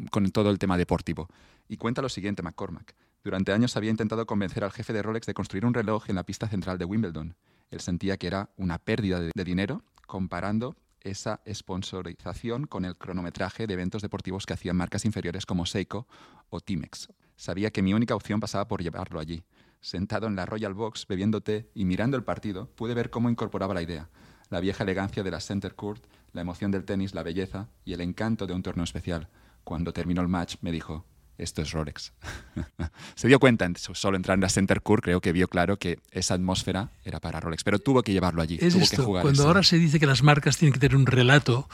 con 0.10 0.28
todo 0.32 0.50
el 0.50 0.58
tema 0.58 0.80
deportivo. 0.80 1.28
Y 1.68 1.78
cuenta 1.78 2.02
lo 2.02 2.10
siguiente 2.10 2.42
McCormack. 2.42 2.96
Durante 3.24 3.54
años 3.54 3.78
había 3.78 3.92
intentado 3.92 4.26
convencer 4.26 4.64
al 4.64 4.72
jefe 4.72 4.94
de 4.94 5.04
Rolex 5.04 5.28
de 5.28 5.36
construir 5.36 5.64
un 5.64 5.76
reloj 5.76 6.10
en 6.10 6.16
la 6.16 6.24
pista 6.24 6.48
central 6.48 6.80
de 6.80 6.86
Wimbledon. 6.86 7.36
Él 7.72 7.80
sentía 7.80 8.18
que 8.18 8.28
era 8.28 8.50
una 8.58 8.78
pérdida 8.78 9.20
de, 9.20 9.32
de 9.34 9.44
dinero 9.44 9.84
comparando 10.06 10.76
esa 11.00 11.42
sponsorización 11.52 12.68
con 12.68 12.86
el 12.86 12.96
cronometraje 12.96 13.66
de 13.66 13.74
eventos 13.74 14.02
deportivos 14.02 14.46
que 14.46 14.54
hacían 14.54 14.76
marcas 14.76 15.06
inferiores 15.06 15.46
como 15.46 15.66
Seiko 15.66 16.08
o 16.50 16.60
Timex. 16.60 17.10
Sabía 17.36 17.72
que 17.72 17.82
mi 17.82 17.94
única 17.94 18.14
opción 18.14 18.40
pasaba 18.40 18.68
por 18.68 18.84
llevarlo 18.84 19.20
allí. 19.20 19.44
Sentado 19.80 20.28
en 20.28 20.36
la 20.36 20.46
Royal 20.46 20.76
Box, 20.76 21.08
bebiendo 21.08 21.42
té 21.42 21.72
y 21.74 21.86
mirando 21.86 22.16
el 22.16 22.24
partido, 22.24 22.68
pude 22.76 22.94
ver 22.94 23.10
cómo 23.10 23.32
incorporaba 23.32 23.74
la 23.74 23.82
idea. 23.82 24.10
La 24.50 24.60
vieja 24.60 24.84
elegancia 24.84 25.24
de 25.24 25.32
la 25.32 25.40
Center 25.40 25.74
Court, 25.74 26.06
la 26.34 26.42
emoción 26.42 26.70
del 26.70 26.86
tenis, 26.86 27.16
la 27.16 27.24
belleza 27.24 27.70
y 27.84 27.94
el 27.94 28.02
encanto 28.02 28.46
de 28.46 28.54
un 28.54 28.62
torneo 28.62 28.84
especial. 28.84 29.30
Cuando 29.64 29.94
terminó 29.94 30.22
el 30.22 30.28
match, 30.28 30.58
me 30.62 30.72
dijo, 30.72 31.06
esto 31.38 31.62
es 31.62 31.72
Rolex. 31.72 32.14
Se 33.16 33.28
dio 33.28 33.40
cuenta, 33.40 33.70
solo 33.76 34.18
entrar 34.18 34.36
en 34.36 34.42
la 34.42 34.50
Center 34.50 34.82
Court, 34.82 35.04
creo 35.04 35.22
que 35.22 35.32
vio 35.32 35.48
claro 35.48 35.78
que 35.78 36.00
esa 36.12 36.36
atmósfera 36.36 36.92
era 37.04 37.20
para 37.20 37.40
Rolex, 37.40 37.64
pero 37.64 37.80
tuvo 37.80 38.04
que 38.04 38.12
llevarlo 38.12 38.42
allí. 38.42 38.58
Es 38.62 38.74
tuvo 38.74 38.84
esto, 38.84 38.98
que 38.98 39.04
jugar 39.04 39.24
cuando 39.24 39.48
ahora 39.48 39.64
se 39.64 39.78
dice 39.78 40.00
que 40.00 40.06
las 40.06 40.24
marcas 40.24 40.58
tienen 40.58 40.74
que 40.74 40.80
tener 40.80 40.96
un 40.96 41.06
relato, 41.06 41.68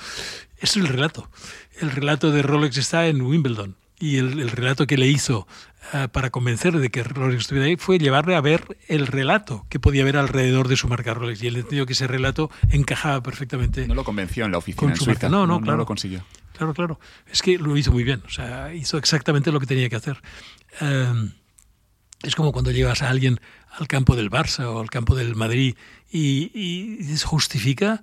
eso 0.59 0.79
es 0.79 0.85
el 0.85 0.87
relato. 0.87 1.29
El 1.79 1.91
relato 1.91 2.31
de 2.31 2.41
Rolex 2.41 2.77
está 2.77 3.07
en 3.07 3.21
Wimbledon. 3.21 3.75
Y 3.99 4.17
el, 4.17 4.39
el 4.39 4.51
relato 4.51 4.85
que 4.85 4.95
le 4.95 5.07
hizo 5.07 5.47
uh, 5.91 6.07
para 6.09 6.29
convencerle 6.29 6.79
de 6.79 6.89
que 6.89 7.03
Rolex 7.03 7.41
estuviera 7.41 7.65
ahí 7.65 7.77
fue 7.77 7.97
llevarle 7.97 8.35
a 8.35 8.41
ver 8.41 8.77
el 8.87 9.07
relato 9.07 9.65
que 9.69 9.79
podía 9.79 10.03
haber 10.03 10.17
alrededor 10.17 10.67
de 10.67 10.75
su 10.75 10.87
marca 10.87 11.15
Rolex. 11.15 11.41
Y 11.41 11.47
él 11.47 11.55
entendió 11.55 11.87
que 11.87 11.93
ese 11.93 12.05
relato 12.05 12.51
encajaba 12.69 13.23
perfectamente. 13.23 13.87
No 13.87 13.95
lo 13.95 14.03
convenció 14.03 14.45
en 14.45 14.51
la 14.51 14.59
oficina 14.59 14.91
en 14.91 14.97
Suiza. 14.97 15.29
No, 15.29 15.47
no, 15.47 15.55
no, 15.55 15.57
claro. 15.61 15.71
no 15.71 15.77
lo 15.77 15.85
consiguió. 15.87 16.23
Claro, 16.57 16.73
claro. 16.73 16.99
Es 17.31 17.41
que 17.41 17.57
lo 17.57 17.77
hizo 17.77 17.91
muy 17.91 18.03
bien. 18.03 18.23
O 18.25 18.29
sea, 18.29 18.73
hizo 18.73 18.97
exactamente 18.97 19.51
lo 19.51 19.59
que 19.59 19.67
tenía 19.67 19.89
que 19.89 19.95
hacer. 19.95 20.19
Um, 20.81 21.31
es 22.23 22.35
como 22.35 22.51
cuando 22.51 22.71
llevas 22.71 23.03
a 23.03 23.09
alguien 23.09 23.39
al 23.77 23.87
campo 23.87 24.15
del 24.15 24.31
Barça 24.31 24.65
o 24.65 24.79
al 24.79 24.89
campo 24.89 25.15
del 25.15 25.35
Madrid 25.35 25.75
y, 26.11 26.51
y 26.53 27.17
justifica 27.19 28.01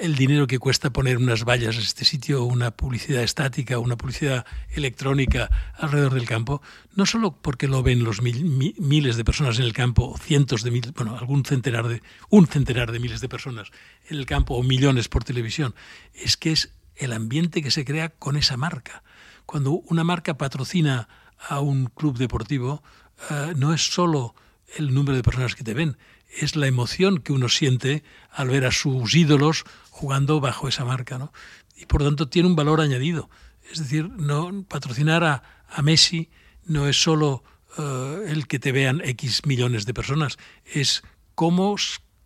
el 0.00 0.14
dinero 0.14 0.46
que 0.46 0.58
cuesta 0.58 0.90
poner 0.90 1.16
unas 1.16 1.44
vallas 1.44 1.76
en 1.76 1.82
este 1.82 2.04
sitio, 2.04 2.44
una 2.44 2.70
publicidad 2.70 3.22
estática, 3.22 3.78
una 3.78 3.96
publicidad 3.96 4.44
electrónica 4.70 5.50
alrededor 5.78 6.14
del 6.14 6.26
campo, 6.26 6.60
no 6.94 7.06
solo 7.06 7.32
porque 7.40 7.66
lo 7.66 7.82
ven 7.82 8.04
los 8.04 8.20
mil, 8.20 8.44
mi, 8.44 8.74
miles 8.78 9.16
de 9.16 9.24
personas 9.24 9.58
en 9.58 9.64
el 9.64 9.72
campo, 9.72 10.16
cientos 10.20 10.62
de 10.62 10.70
miles, 10.70 10.92
bueno, 10.92 11.16
algún 11.16 11.44
centenar 11.44 11.88
de, 11.88 12.02
un 12.28 12.46
centenar 12.46 12.92
de 12.92 13.00
miles 13.00 13.20
de 13.20 13.28
personas 13.28 13.70
en 14.08 14.18
el 14.18 14.26
campo 14.26 14.54
o 14.54 14.62
millones 14.62 15.08
por 15.08 15.24
televisión, 15.24 15.74
es 16.14 16.36
que 16.36 16.52
es 16.52 16.74
el 17.00 17.12
ambiente 17.12 17.62
que 17.62 17.70
se 17.70 17.84
crea 17.84 18.10
con 18.10 18.36
esa 18.36 18.56
marca. 18.56 19.02
Cuando 19.46 19.72
una 19.72 20.04
marca 20.04 20.36
patrocina 20.36 21.08
a 21.48 21.60
un 21.60 21.86
club 21.86 22.18
deportivo, 22.18 22.82
uh, 23.30 23.56
no 23.56 23.74
es 23.74 23.92
solo 23.92 24.34
el 24.76 24.94
número 24.94 25.16
de 25.16 25.22
personas 25.22 25.54
que 25.54 25.64
te 25.64 25.74
ven, 25.74 25.96
es 26.38 26.54
la 26.54 26.66
emoción 26.66 27.18
que 27.18 27.32
uno 27.32 27.48
siente 27.48 28.04
al 28.30 28.48
ver 28.48 28.64
a 28.64 28.70
sus 28.70 29.14
ídolos 29.14 29.64
jugando 29.90 30.40
bajo 30.40 30.68
esa 30.68 30.84
marca, 30.84 31.18
¿no? 31.18 31.32
Y 31.76 31.86
por 31.86 32.02
tanto 32.04 32.28
tiene 32.28 32.48
un 32.48 32.56
valor 32.56 32.80
añadido. 32.80 33.30
Es 33.72 33.78
decir, 33.78 34.08
no 34.10 34.64
patrocinar 34.68 35.24
a, 35.24 35.42
a 35.68 35.82
Messi 35.82 36.30
no 36.64 36.86
es 36.86 37.02
solo 37.02 37.42
uh, 37.78 38.22
el 38.26 38.46
que 38.46 38.58
te 38.58 38.72
vean 38.72 39.00
X 39.02 39.46
millones 39.46 39.86
de 39.86 39.94
personas, 39.94 40.38
es 40.66 41.02
cómo, 41.34 41.74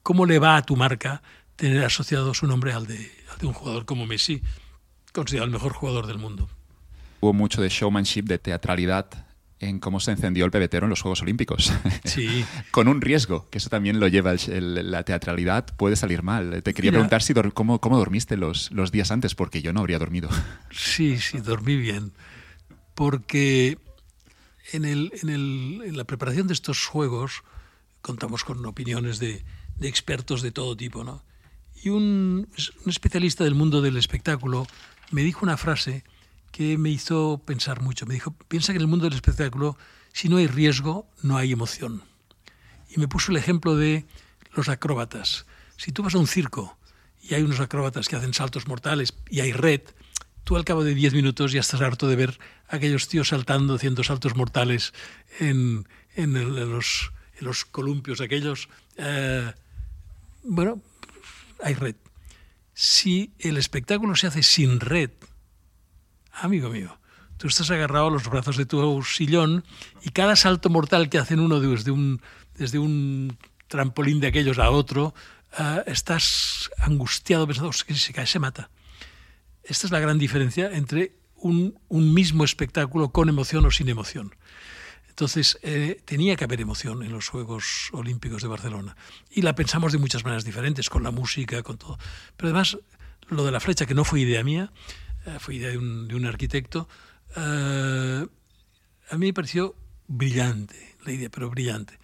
cómo 0.02 0.26
le 0.26 0.38
va 0.38 0.56
a 0.56 0.62
tu 0.62 0.76
marca 0.76 1.22
tener 1.56 1.84
asociado 1.84 2.34
su 2.34 2.46
nombre 2.46 2.72
al 2.72 2.86
de, 2.86 3.10
al 3.32 3.38
de 3.38 3.46
un 3.46 3.52
jugador 3.52 3.86
como 3.86 4.06
Messi, 4.06 4.42
considerado 5.14 5.46
el 5.46 5.52
mejor 5.52 5.72
jugador 5.72 6.06
del 6.06 6.18
mundo. 6.18 6.48
Hubo 7.20 7.32
mucho 7.32 7.62
de 7.62 7.68
showmanship, 7.70 8.24
de 8.24 8.38
teatralidad 8.38 9.06
en 9.60 9.78
cómo 9.78 10.00
se 10.00 10.10
encendió 10.10 10.44
el 10.44 10.50
pebetero 10.50 10.84
en 10.84 10.90
los 10.90 11.00
Juegos 11.00 11.22
Olímpicos. 11.22 11.72
Sí. 12.04 12.44
Con 12.70 12.88
un 12.88 13.00
riesgo, 13.00 13.48
que 13.48 13.58
eso 13.58 13.70
también 13.70 13.98
lo 13.98 14.08
lleva 14.08 14.32
el, 14.32 14.90
la 14.90 15.04
teatralidad, 15.04 15.74
puede 15.76 15.96
salir 15.96 16.22
mal. 16.22 16.62
Te 16.62 16.74
quería 16.74 16.90
Mira, 16.90 17.00
preguntar 17.00 17.22
si 17.22 17.32
cómo, 17.54 17.80
cómo, 17.80 17.96
dormiste 17.96 18.36
los, 18.36 18.70
los 18.72 18.92
días 18.92 19.10
antes, 19.10 19.34
porque 19.34 19.62
yo 19.62 19.72
no 19.72 19.80
habría 19.80 19.98
dormido. 19.98 20.28
Sí, 20.70 21.18
sí, 21.18 21.38
dormí 21.38 21.76
bien. 21.76 22.12
Porque 22.94 23.78
en, 24.72 24.84
el, 24.84 25.12
en, 25.22 25.28
el, 25.30 25.82
en 25.86 25.96
la 25.96 26.04
preparación 26.04 26.46
de 26.46 26.52
estos 26.52 26.86
Juegos 26.86 27.42
contamos 28.02 28.44
con 28.44 28.64
opiniones 28.66 29.18
de, 29.18 29.44
de 29.76 29.88
expertos 29.88 30.42
de 30.42 30.52
todo 30.52 30.76
tipo, 30.76 31.04
¿no? 31.04 31.24
Y 31.82 31.88
un, 31.88 32.48
un 32.84 32.90
especialista 32.90 33.44
del 33.44 33.54
mundo 33.54 33.80
del 33.82 33.96
espectáculo 33.96 34.66
me 35.14 35.22
dijo 35.22 35.44
una 35.44 35.56
frase 35.56 36.02
que 36.50 36.76
me 36.76 36.90
hizo 36.90 37.40
pensar 37.46 37.80
mucho. 37.80 38.04
Me 38.04 38.14
dijo, 38.14 38.32
piensa 38.48 38.72
que 38.72 38.78
en 38.78 38.82
el 38.82 38.88
mundo 38.88 39.04
del 39.04 39.14
espectáculo, 39.14 39.78
si 40.12 40.28
no 40.28 40.38
hay 40.38 40.48
riesgo, 40.48 41.08
no 41.22 41.36
hay 41.36 41.52
emoción. 41.52 42.02
Y 42.90 42.98
me 42.98 43.06
puso 43.06 43.30
el 43.30 43.38
ejemplo 43.38 43.76
de 43.76 44.06
los 44.54 44.68
acróbatas. 44.68 45.46
Si 45.76 45.92
tú 45.92 46.02
vas 46.02 46.16
a 46.16 46.18
un 46.18 46.26
circo 46.26 46.76
y 47.22 47.34
hay 47.34 47.42
unos 47.42 47.60
acróbatas 47.60 48.08
que 48.08 48.16
hacen 48.16 48.34
saltos 48.34 48.66
mortales 48.66 49.14
y 49.30 49.38
hay 49.38 49.52
red, 49.52 49.82
tú 50.42 50.56
al 50.56 50.64
cabo 50.64 50.82
de 50.82 50.94
10 50.94 51.14
minutos 51.14 51.52
ya 51.52 51.60
estás 51.60 51.80
harto 51.80 52.08
de 52.08 52.16
ver 52.16 52.40
a 52.68 52.76
aquellos 52.76 53.06
tíos 53.06 53.28
saltando, 53.28 53.76
haciendo 53.76 54.02
saltos 54.02 54.34
mortales 54.34 54.94
en, 55.38 55.86
los, 56.16 57.12
los, 57.38 57.64
columpios 57.64 58.20
aquellos. 58.20 58.68
Eh, 58.96 59.52
bueno, 60.42 60.82
hay 61.62 61.74
red. 61.74 61.94
Si 62.74 63.32
el 63.38 63.56
espectáculo 63.56 64.16
se 64.16 64.26
hace 64.26 64.42
sin 64.42 64.80
red, 64.80 65.10
amigo 66.32 66.70
mío, 66.70 66.98
tú 67.36 67.46
estás 67.46 67.70
agarrado 67.70 68.08
a 68.08 68.10
los 68.10 68.28
brazos 68.28 68.56
de 68.56 68.66
tu 68.66 69.02
sillón 69.02 69.64
y 70.02 70.10
cada 70.10 70.36
salto 70.36 70.70
mortal 70.70 71.08
que 71.08 71.18
hacen 71.18 71.40
uno 71.40 71.60
desde 71.60 72.78
un, 72.78 73.38
trampolín 73.68 74.20
de 74.20 74.26
aquellos 74.26 74.58
a 74.58 74.70
otro, 74.70 75.14
eh, 75.58 75.84
estás 75.86 76.70
angustiado 76.78 77.46
pensando 77.46 77.70
que 77.70 77.94
si 77.94 78.00
se 78.00 78.12
cae 78.12 78.26
se 78.26 78.38
mata. 78.38 78.70
Esta 79.62 79.86
es 79.86 79.92
la 79.92 80.00
gran 80.00 80.18
diferencia 80.18 80.70
entre 80.72 81.16
un, 81.36 81.74
mismo 81.90 82.44
espectáculo 82.44 83.10
con 83.10 83.28
emoción 83.28 83.64
o 83.66 83.70
sin 83.70 83.88
emoción. 83.88 84.34
Entonces, 85.14 85.60
eh, 85.62 86.00
tenía 86.04 86.34
que 86.34 86.42
haber 86.42 86.60
emoción 86.60 87.04
en 87.04 87.12
los 87.12 87.28
Juegos 87.28 87.88
Olímpicos 87.92 88.42
de 88.42 88.48
Barcelona. 88.48 88.96
Y 89.30 89.42
la 89.42 89.54
pensamos 89.54 89.92
de 89.92 89.98
muchas 89.98 90.24
maneras 90.24 90.44
diferentes, 90.44 90.90
con 90.90 91.04
la 91.04 91.12
música, 91.12 91.62
con 91.62 91.78
todo. 91.78 91.98
Pero 92.36 92.48
además, 92.48 92.78
lo 93.28 93.44
de 93.44 93.52
la 93.52 93.60
flecha, 93.60 93.86
que 93.86 93.94
no 93.94 94.04
fue 94.04 94.22
idea 94.22 94.42
mía, 94.42 94.72
eh, 95.24 95.36
fue 95.38 95.54
idea 95.54 95.68
de 95.70 95.78
un, 95.78 96.26
arquitecto, 96.26 96.88
a 97.36 98.26
mí 99.12 99.26
me 99.26 99.32
pareció 99.32 99.76
brillante 100.08 100.96
la 101.04 101.12
idea, 101.12 101.30
pero 101.30 101.48
brillante. 101.48 102.00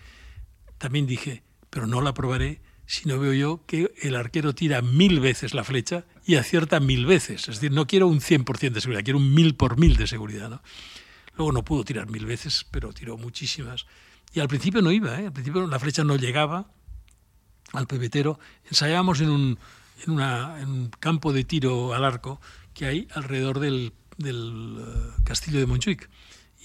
También 0.79 1.09
dije, 1.09 1.43
pero 1.69 1.89
no 1.89 2.03
la 2.03 2.15
probaré 2.15 2.61
si 2.87 3.09
no 3.09 3.19
veo 3.19 3.33
yo 3.33 3.65
que 3.67 3.93
el 4.03 4.15
arquero 4.15 4.55
tira 4.55 4.83
mil 4.83 5.19
veces 5.19 5.53
la 5.53 5.65
flecha 5.65 6.05
y 6.25 6.37
acierta 6.37 6.79
mil 6.79 7.07
veces. 7.07 7.49
Es 7.49 7.57
decir, 7.57 7.73
no 7.73 7.89
quiero 7.89 8.07
un 8.07 8.21
100% 8.21 8.71
de 8.71 8.81
seguridad, 8.81 9.03
quiero 9.03 9.19
un 9.19 9.35
mil 9.35 9.57
por 9.57 9.81
mil 9.81 9.97
de 9.97 10.07
seguridad. 10.07 10.49
¿no? 10.49 10.63
Luego 11.41 11.53
no 11.53 11.65
pudo 11.65 11.85
tirar 11.85 12.07
mil 12.11 12.27
veces, 12.27 12.67
pero 12.71 12.93
tiró 12.93 13.17
muchísimas. 13.17 13.87
Y 14.35 14.41
al 14.41 14.49
principio 14.49 14.83
no 14.83 14.93
iba, 14.93 15.19
¿eh? 15.19 15.25
al 15.25 15.33
principio 15.33 15.67
la 15.67 15.79
flecha 15.79 16.05
no 16.05 16.17
llegaba 16.17 16.67
al 17.73 17.87
pebetero. 17.87 18.39
Ensayábamos 18.67 19.23
en 19.23 19.31
un, 19.31 19.59
en, 20.07 20.11
un 20.11 20.91
campo 21.01 21.33
de 21.33 21.45
tiro 21.45 21.95
al 21.95 22.05
arco 22.05 22.43
que 22.75 22.85
hay 22.85 23.09
alrededor 23.15 23.59
del, 23.59 23.95
del 24.19 24.85
eh, 24.87 25.23
castillo 25.25 25.61
de 25.61 25.65
Montjuic. 25.65 26.11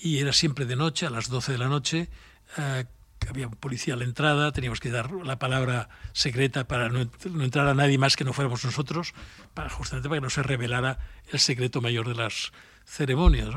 Y 0.04 0.18
era 0.18 0.34
siempre 0.34 0.66
de 0.66 0.76
noche, 0.76 1.06
a 1.06 1.10
las 1.10 1.30
12 1.30 1.54
de 1.54 1.58
la 1.58 1.70
noche, 1.70 2.10
eh, 2.58 2.84
había 3.30 3.50
policía 3.50 3.94
a 3.94 3.98
la 3.98 4.04
entrada, 4.04 4.52
teníamos 4.52 4.82
que 4.82 4.90
dar 4.90 5.10
la 5.14 5.40
palabra 5.40 5.88
secreta 6.12 6.68
para 6.68 6.90
no, 6.90 7.00
entrar 7.00 7.70
a 7.70 7.76
nadie 7.76 7.98
más 7.98 8.18
que 8.18 8.26
no 8.26 8.34
fuéramos 8.34 8.66
nosotros, 8.66 9.14
para, 9.54 9.70
justamente 9.70 10.10
para 10.10 10.20
que 10.20 10.26
no 10.26 10.30
se 10.30 10.44
revelara 10.44 11.00
el 11.32 11.40
secreto 11.40 11.80
mayor 11.80 12.10
de 12.10 12.16
las 12.16 12.52
ceremonias. 12.84 13.56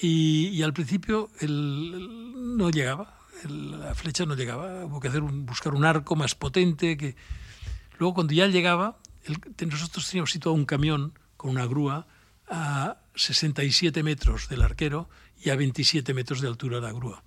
Y, 0.00 0.62
al 0.62 0.72
principio 0.72 1.30
no 1.40 2.70
llegaba, 2.70 3.18
la 3.48 3.94
flecha 3.94 4.26
no 4.26 4.34
llegaba, 4.34 4.84
hubo 4.84 5.00
que 5.00 5.08
hacer 5.08 5.20
buscar 5.20 5.74
un 5.74 5.84
arco 5.84 6.16
más 6.16 6.34
potente. 6.34 6.96
Que... 6.96 7.16
Luego 7.98 8.14
cuando 8.14 8.34
ya 8.34 8.46
llegaba, 8.46 8.98
nosotros 9.66 10.08
teníamos 10.08 10.32
situado 10.32 10.54
un 10.54 10.64
camión 10.64 11.18
con 11.36 11.50
una 11.50 11.66
grúa 11.66 12.06
a 12.48 12.98
67 13.14 14.02
metros 14.02 14.48
del 14.48 14.62
arquero 14.62 15.08
y 15.42 15.50
a 15.50 15.56
27 15.56 16.12
metros 16.14 16.40
de 16.40 16.48
altura 16.48 16.80
la 16.80 16.92
grúa. 16.92 17.22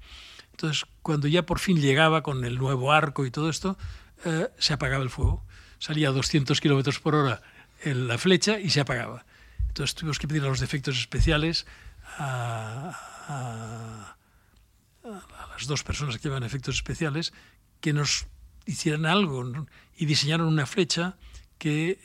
Entonces, 0.51 0.85
cuando 1.03 1.27
ya 1.27 1.45
por 1.45 1.59
fin 1.59 1.79
llegaba 1.79 2.23
con 2.23 2.43
el 2.43 2.57
nuevo 2.57 2.91
arco 2.91 3.25
y 3.25 3.31
todo 3.31 3.49
esto, 3.49 3.77
eh, 4.25 4.47
se 4.57 4.73
apagaba 4.73 5.03
el 5.03 5.09
fuego. 5.09 5.45
Salía 5.79 6.09
a 6.09 6.11
200 6.11 6.59
kilómetros 6.59 6.99
por 6.99 7.15
hora 7.15 7.41
en 7.83 8.07
la 8.07 8.17
flecha 8.17 8.59
y 8.59 8.71
se 8.71 8.79
apagaba. 8.79 9.25
Entonces 9.67 9.95
tuvimos 9.95 10.17
que 10.17 10.27
pedir 10.27 10.43
a 10.43 10.47
los 10.47 10.59
defectos 10.59 10.97
especiales 10.97 11.67
a, 12.17 14.15
las 15.03 15.67
dos 15.67 15.83
personas 15.83 16.17
que 16.17 16.27
llevan 16.27 16.43
efectos 16.43 16.75
especiales 16.75 17.33
que 17.79 17.93
nos 17.93 18.27
hicieran 18.65 19.05
algo 19.05 19.65
y 19.95 20.05
diseñaron 20.05 20.47
una 20.47 20.65
flecha 20.65 21.17
que 21.57 21.99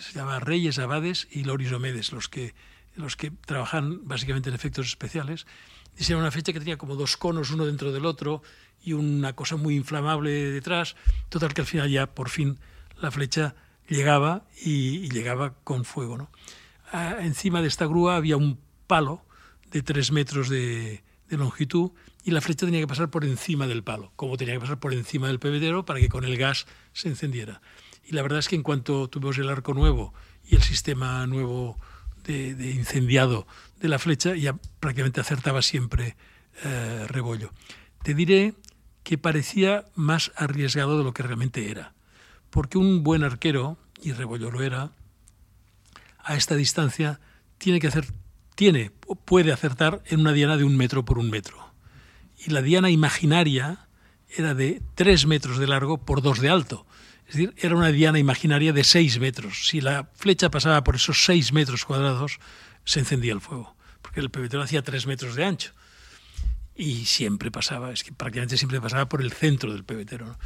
se 0.00 0.12
llama 0.12 0.40
Reyes 0.40 0.78
Abades 0.78 1.28
y 1.30 1.44
Loris 1.44 1.72
Omedes, 1.72 2.12
los 2.12 2.28
que, 2.28 2.54
los 2.94 3.16
que 3.16 3.30
trabajan 3.30 4.06
básicamente 4.06 4.48
en 4.48 4.54
efectos 4.54 4.86
especiales 4.86 5.46
era 5.98 6.18
una 6.18 6.30
flecha 6.30 6.52
que 6.52 6.58
tenía 6.58 6.76
como 6.76 6.94
dos 6.94 7.16
conos 7.16 7.50
uno 7.50 7.66
dentro 7.66 7.92
del 7.92 8.06
otro 8.06 8.42
y 8.82 8.92
una 8.92 9.34
cosa 9.34 9.56
muy 9.56 9.76
inflamable 9.76 10.30
detrás. 10.30 10.94
Total 11.28 11.54
que 11.54 11.62
al 11.62 11.66
final 11.66 11.90
ya 11.90 12.06
por 12.06 12.28
fin 12.28 12.58
la 13.00 13.10
flecha 13.10 13.54
llegaba 13.88 14.44
y, 14.62 15.08
llegaba 15.08 15.54
con 15.64 15.84
fuego. 15.84 16.18
¿no? 16.18 16.30
Ah, 16.92 17.16
encima 17.20 17.62
de 17.62 17.68
esta 17.68 17.86
grúa 17.86 18.16
había 18.16 18.36
un 18.36 18.60
palo 18.86 19.24
de 19.70 19.82
tres 19.82 20.12
metros 20.12 20.48
de, 20.48 21.02
longitud 21.28 21.90
y 22.24 22.30
la 22.30 22.40
flecha 22.40 22.66
tenía 22.66 22.80
que 22.80 22.86
pasar 22.86 23.10
por 23.10 23.24
encima 23.24 23.66
del 23.66 23.82
palo, 23.82 24.12
como 24.16 24.36
tenía 24.36 24.54
que 24.54 24.60
pasar 24.60 24.78
por 24.78 24.92
encima 24.92 25.26
del 25.26 25.38
pebetero 25.38 25.84
para 25.84 26.00
que 26.00 26.08
con 26.08 26.24
el 26.24 26.36
gas 26.36 26.66
se 26.92 27.08
encendiera. 27.08 27.60
Y 28.04 28.12
la 28.12 28.22
verdad 28.22 28.38
es 28.38 28.48
que 28.48 28.56
en 28.56 28.62
cuanto 28.62 29.08
tuvimos 29.08 29.38
el 29.38 29.48
arco 29.48 29.74
nuevo 29.74 30.14
y 30.44 30.54
el 30.54 30.62
sistema 30.62 31.26
nuevo 31.26 31.78
de, 32.24 32.72
incendiado 32.74 33.46
de 33.80 33.88
la 33.88 33.98
flecha, 33.98 34.34
ya 34.34 34.54
prácticamente 34.80 35.20
acertaba 35.20 35.62
siempre 35.62 36.16
eh, 36.64 37.06
Rebollo. 37.08 37.52
Te 38.02 38.14
diré 38.14 38.54
que 39.02 39.18
parecía 39.18 39.84
más 39.94 40.32
arriesgado 40.36 40.98
de 40.98 41.04
lo 41.04 41.12
que 41.12 41.22
realmente 41.22 41.70
era, 41.70 41.94
porque 42.50 42.78
un 42.78 43.02
buen 43.02 43.22
arquero, 43.22 43.78
y 44.02 44.12
Rebollo 44.12 44.50
lo 44.50 44.62
era, 44.62 44.92
a 46.18 46.34
esta 46.34 46.56
distancia 46.56 47.20
tiene 47.58 47.78
que 47.78 47.86
hacer, 47.86 48.06
tiene, 48.56 48.90
puede 49.24 49.52
acertar 49.52 50.02
en 50.06 50.20
una 50.20 50.32
diana 50.32 50.56
de 50.56 50.64
un 50.64 50.76
metro 50.76 51.04
por 51.04 51.18
un 51.18 51.30
metro. 51.30 51.72
Y 52.44 52.50
la 52.50 52.62
diana 52.62 52.90
imaginaria 52.90 53.86
era 54.28 54.54
de 54.54 54.82
tres 54.94 55.26
metros 55.26 55.58
de 55.58 55.68
largo 55.68 55.98
por 55.98 56.22
dos 56.22 56.40
de 56.40 56.48
alto. 56.48 56.86
Es 57.28 57.34
decir, 57.34 57.54
era 57.58 57.76
una 57.76 57.92
diana 57.92 58.18
imaginaria 58.18 58.72
de 58.72 58.84
6 58.84 59.18
metros. 59.18 59.66
Si 59.66 59.80
la 59.80 60.08
flecha 60.14 60.50
pasaba 60.50 60.84
por 60.84 60.94
esos 60.94 61.24
6 61.24 61.52
metros 61.52 61.84
cuadrados, 61.84 62.38
se 62.84 63.00
encendía 63.00 63.32
el 63.32 63.40
fuego, 63.40 63.76
porque 64.00 64.20
el 64.20 64.30
pebetero 64.30 64.62
hacía 64.62 64.82
3 64.82 65.06
metros 65.06 65.34
de 65.34 65.44
ancho. 65.44 65.72
Y 66.76 67.06
siempre 67.06 67.50
pasaba, 67.50 67.90
es 67.90 68.04
que 68.04 68.12
prácticamente 68.12 68.56
siempre 68.56 68.80
pasaba 68.80 69.08
por 69.08 69.22
el 69.22 69.32
centro 69.32 69.72
del 69.72 69.84
pebetero. 69.84 70.38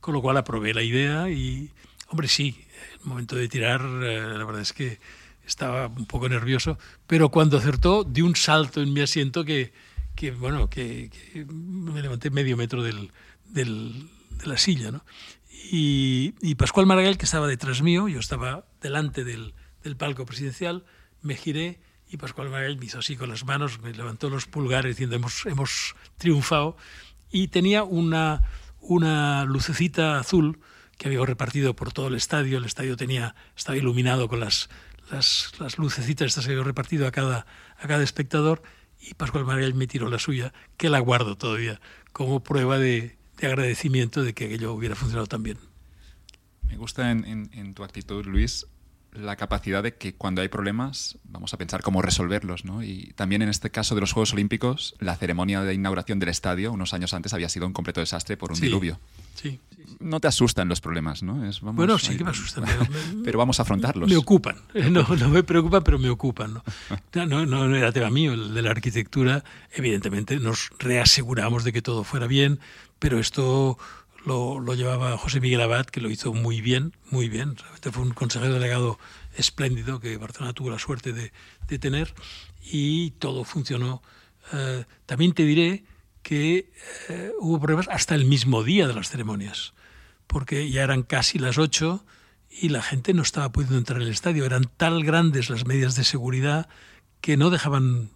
Con 0.00 0.14
lo 0.14 0.22
cual 0.22 0.36
aprobé 0.36 0.74
la 0.74 0.82
idea 0.82 1.30
y, 1.30 1.70
hombre, 2.08 2.26
sí, 2.26 2.66
el 3.00 3.06
momento 3.06 3.36
de 3.36 3.48
tirar, 3.48 3.80
eh, 3.80 4.20
la 4.36 4.44
verdad 4.44 4.62
es 4.62 4.72
que 4.72 4.98
estaba 5.46 5.88
un 5.88 6.06
poco 6.06 6.28
nervioso, 6.28 6.78
pero 7.06 7.30
cuando 7.30 7.58
acertó, 7.58 8.04
di 8.04 8.22
un 8.22 8.36
salto 8.36 8.80
en 8.82 8.92
mi 8.92 9.00
asiento 9.00 9.44
que, 9.44 9.72
que 10.14 10.30
bueno, 10.30 10.70
que, 10.70 11.10
me 11.48 12.02
levanté 12.02 12.30
medio 12.30 12.56
metro 12.56 12.82
del, 12.82 13.10
del, 13.46 14.08
de 14.38 14.46
la 14.46 14.56
silla, 14.56 14.90
¿no? 14.90 15.04
Y, 15.70 16.54
Pascual 16.56 16.86
Maragall, 16.86 17.16
que 17.16 17.24
estaba 17.24 17.46
detrás 17.46 17.82
mío, 17.82 18.08
yo 18.08 18.20
estaba 18.20 18.66
delante 18.80 19.24
del, 19.24 19.54
palco 19.96 20.26
presidencial, 20.26 20.84
me 21.22 21.36
giré 21.36 21.80
y 22.08 22.16
Pascual 22.16 22.50
Maragall 22.50 22.78
me 22.78 22.86
hizo 22.86 22.98
así 22.98 23.16
con 23.16 23.28
las 23.28 23.44
manos, 23.44 23.80
me 23.80 23.92
levantó 23.92 24.30
los 24.30 24.46
pulgares 24.46 24.94
diciendo 24.94 25.16
hemos, 25.16 25.46
hemos 25.46 25.94
triunfado 26.18 26.76
y 27.30 27.48
tenía 27.48 27.82
una, 27.82 28.42
una 28.80 29.44
lucecita 29.44 30.18
azul 30.18 30.60
que 30.98 31.08
había 31.08 31.24
repartido 31.24 31.74
por 31.74 31.92
todo 31.92 32.08
el 32.08 32.14
estadio, 32.14 32.58
el 32.58 32.64
estadio 32.64 32.96
tenía, 32.96 33.34
estaba 33.56 33.76
iluminado 33.76 34.28
con 34.28 34.40
las, 34.40 34.68
las, 35.10 35.52
las 35.58 35.78
lucecitas 35.78 36.26
estas 36.26 36.46
que 36.46 36.52
había 36.52 36.64
repartido 36.64 37.06
a 37.06 37.10
cada, 37.10 37.46
a 37.78 37.88
cada 37.88 38.02
espectador 38.02 38.62
y 39.00 39.14
Pascual 39.14 39.44
Maragall 39.44 39.74
me 39.74 39.86
tiró 39.86 40.08
la 40.08 40.18
suya, 40.18 40.52
que 40.76 40.88
la 40.88 40.98
guardo 40.98 41.36
todavía 41.36 41.80
como 42.12 42.42
prueba 42.42 42.78
de, 42.78 43.18
de 43.38 43.46
agradecimiento 43.46 44.22
de 44.22 44.34
que 44.34 44.46
aquello 44.46 44.72
hubiera 44.72 44.94
funcionado 44.94 45.26
tan 45.26 45.42
bien. 45.42 45.58
Me 46.66 46.76
gusta 46.76 47.10
en, 47.10 47.74
tu 47.74 47.84
actitud, 47.84 48.24
Luis, 48.24 48.66
la 49.14 49.36
capacidad 49.36 49.82
de 49.82 49.94
que 49.94 50.14
cuando 50.14 50.42
hay 50.42 50.48
problemas 50.48 51.18
vamos 51.24 51.54
a 51.54 51.58
pensar 51.58 51.82
cómo 51.82 52.02
resolverlos, 52.02 52.64
¿no? 52.64 52.82
Y 52.82 53.12
también 53.14 53.42
en 53.42 53.48
este 53.48 53.70
caso 53.70 53.94
de 53.94 54.00
los 54.00 54.12
Juegos 54.12 54.32
Olímpicos, 54.32 54.94
la 54.98 55.16
ceremonia 55.16 55.62
de 55.62 55.74
inauguración 55.74 56.18
del 56.18 56.28
estadio 56.28 56.72
unos 56.72 56.94
años 56.94 57.14
antes 57.14 57.32
había 57.32 57.48
sido 57.48 57.66
un 57.66 57.72
completo 57.72 58.00
desastre 58.00 58.36
por 58.36 58.52
un 58.52 58.60
diluvio. 58.60 58.98
Sí, 59.34 59.60
No 60.00 60.20
te 60.20 60.28
asustan 60.28 60.68
los 60.68 60.80
problemas, 60.80 61.22
¿no? 61.22 61.40
bueno, 61.72 61.98
sí 61.98 62.16
que 62.16 62.24
me 62.24 62.30
asustan. 62.30 62.64
Pero, 63.24 63.38
vamos 63.38 63.58
a 63.58 63.62
afrontarlos. 63.62 64.08
Me 64.08 64.16
ocupan. 64.16 64.56
No, 64.90 65.02
no 65.02 65.28
me 65.28 65.42
preocupan, 65.42 65.82
pero 65.82 65.98
me 65.98 66.08
ocupan. 66.08 66.54
¿no? 66.54 66.62
No, 67.26 67.46
no, 67.46 67.74
era 67.74 67.90
tema 67.90 68.10
mío, 68.10 68.32
el 68.32 68.54
de 68.54 68.62
la 68.62 68.70
arquitectura. 68.70 69.42
Evidentemente 69.72 70.38
nos 70.38 70.70
reaseguramos 70.78 71.64
de 71.64 71.72
que 71.72 71.82
todo 71.82 72.04
fuera 72.04 72.26
bien, 72.26 72.60
pero 72.98 73.18
esto 73.18 73.78
lo, 74.24 74.60
lo, 74.60 74.74
llevaba 74.74 75.16
José 75.18 75.40
Miguel 75.40 75.60
Abad, 75.60 75.86
que 75.86 76.00
lo 76.00 76.10
hizo 76.10 76.32
muy 76.32 76.60
bien, 76.60 76.96
muy 77.10 77.28
bien. 77.28 77.56
Realmente 77.56 77.92
fue 77.92 78.02
un 78.02 78.12
consejero 78.12 78.54
delegado 78.54 78.98
espléndido 79.36 80.00
que 80.00 80.16
Barcelona 80.16 80.52
tuvo 80.52 80.70
la 80.70 80.78
suerte 80.78 81.12
de, 81.12 81.32
de 81.68 81.78
tener 81.78 82.14
y 82.62 83.12
todo 83.12 83.44
funcionó. 83.44 84.02
Eh, 84.52 84.84
también 85.06 85.32
te 85.32 85.44
diré 85.44 85.84
que 86.22 86.72
eh, 87.08 87.32
hubo 87.38 87.60
problemas 87.60 87.88
hasta 87.88 88.14
el 88.14 88.24
mismo 88.24 88.62
día 88.64 88.86
de 88.86 88.94
las 88.94 89.10
ceremonias, 89.10 89.74
porque 90.26 90.70
ya 90.70 90.82
eran 90.82 91.02
casi 91.02 91.38
las 91.38 91.58
ocho 91.58 92.04
y 92.50 92.70
la 92.70 92.82
gente 92.82 93.12
no 93.14 93.22
estaba 93.22 93.52
pudiendo 93.52 93.76
entrar 93.76 94.00
en 94.00 94.06
el 94.06 94.12
estadio. 94.12 94.44
Eran 94.44 94.64
tan 94.76 95.00
grandes 95.00 95.50
las 95.50 95.66
medidas 95.66 95.96
de 95.96 96.04
seguridad 96.04 96.68
que 97.20 97.36
no 97.36 97.50
dejaban 97.50 98.10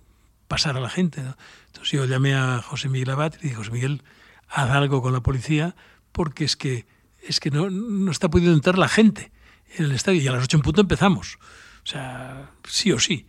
pasar 0.48 0.76
a 0.76 0.80
la 0.80 0.88
gente. 0.88 1.22
Entonces 1.66 1.92
yo 1.92 2.04
llamé 2.06 2.34
a 2.34 2.62
José 2.62 2.88
Miguel 2.88 3.10
Abad 3.10 3.34
y 3.34 3.44
dije, 3.44 3.56
José 3.56 3.70
Miguel, 3.70 4.02
haz 4.48 4.70
algo 4.70 5.02
con 5.02 5.12
la 5.12 5.20
policía 5.20 5.76
porque 6.18 6.44
es 6.44 6.56
que, 6.56 6.84
es 7.22 7.38
que 7.38 7.52
no, 7.52 7.70
no 7.70 8.10
está 8.10 8.28
pudiendo 8.28 8.52
entrar 8.52 8.76
la 8.76 8.88
gente 8.88 9.30
en 9.76 9.84
el 9.84 9.92
estadio 9.92 10.20
y 10.20 10.26
a 10.26 10.32
las 10.32 10.42
ocho 10.42 10.56
en 10.56 10.64
punto 10.64 10.80
empezamos. 10.80 11.38
O 11.84 11.86
sea, 11.86 12.50
sí 12.68 12.90
o 12.90 12.98
sí. 12.98 13.28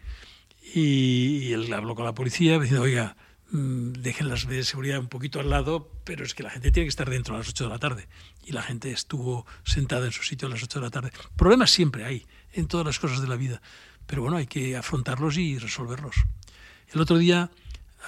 Y, 0.73 1.53
él 1.53 1.71
habló 1.71 1.93
con 1.93 2.03
la 2.03 2.15
policía 2.15 2.57
diciendo, 2.57 2.81
oiga, 2.81 3.15
mm, 3.51 3.91
dejen 3.91 4.27
las 4.27 4.47
de 4.47 4.63
seguridad 4.63 4.97
un 4.97 5.07
poquito 5.07 5.39
al 5.39 5.51
lado, 5.51 5.91
pero 6.03 6.25
es 6.25 6.33
que 6.33 6.41
la 6.41 6.49
gente 6.49 6.71
tiene 6.71 6.85
que 6.85 6.89
estar 6.89 7.07
dentro 7.07 7.35
a 7.35 7.37
las 7.37 7.49
8 7.49 7.65
de 7.65 7.69
la 7.69 7.77
tarde. 7.77 8.07
Y 8.43 8.53
la 8.53 8.63
gente 8.63 8.89
estuvo 8.91 9.45
sentada 9.65 10.07
en 10.07 10.11
su 10.11 10.23
sitio 10.23 10.47
a 10.47 10.49
las 10.49 10.63
8 10.63 10.79
de 10.79 10.85
la 10.85 10.89
tarde. 10.89 11.11
Problemas 11.35 11.69
siempre 11.69 12.05
hay, 12.05 12.25
en 12.53 12.67
todas 12.67 12.87
las 12.87 12.97
cosas 12.97 13.21
de 13.21 13.27
la 13.27 13.35
vida. 13.35 13.61
Pero 14.07 14.23
bueno, 14.23 14.37
hay 14.37 14.47
que 14.47 14.75
afrontarlos 14.75 15.37
y 15.37 15.59
resolverlos. 15.59 16.15
El 16.91 17.01
otro 17.01 17.19
día 17.19 17.51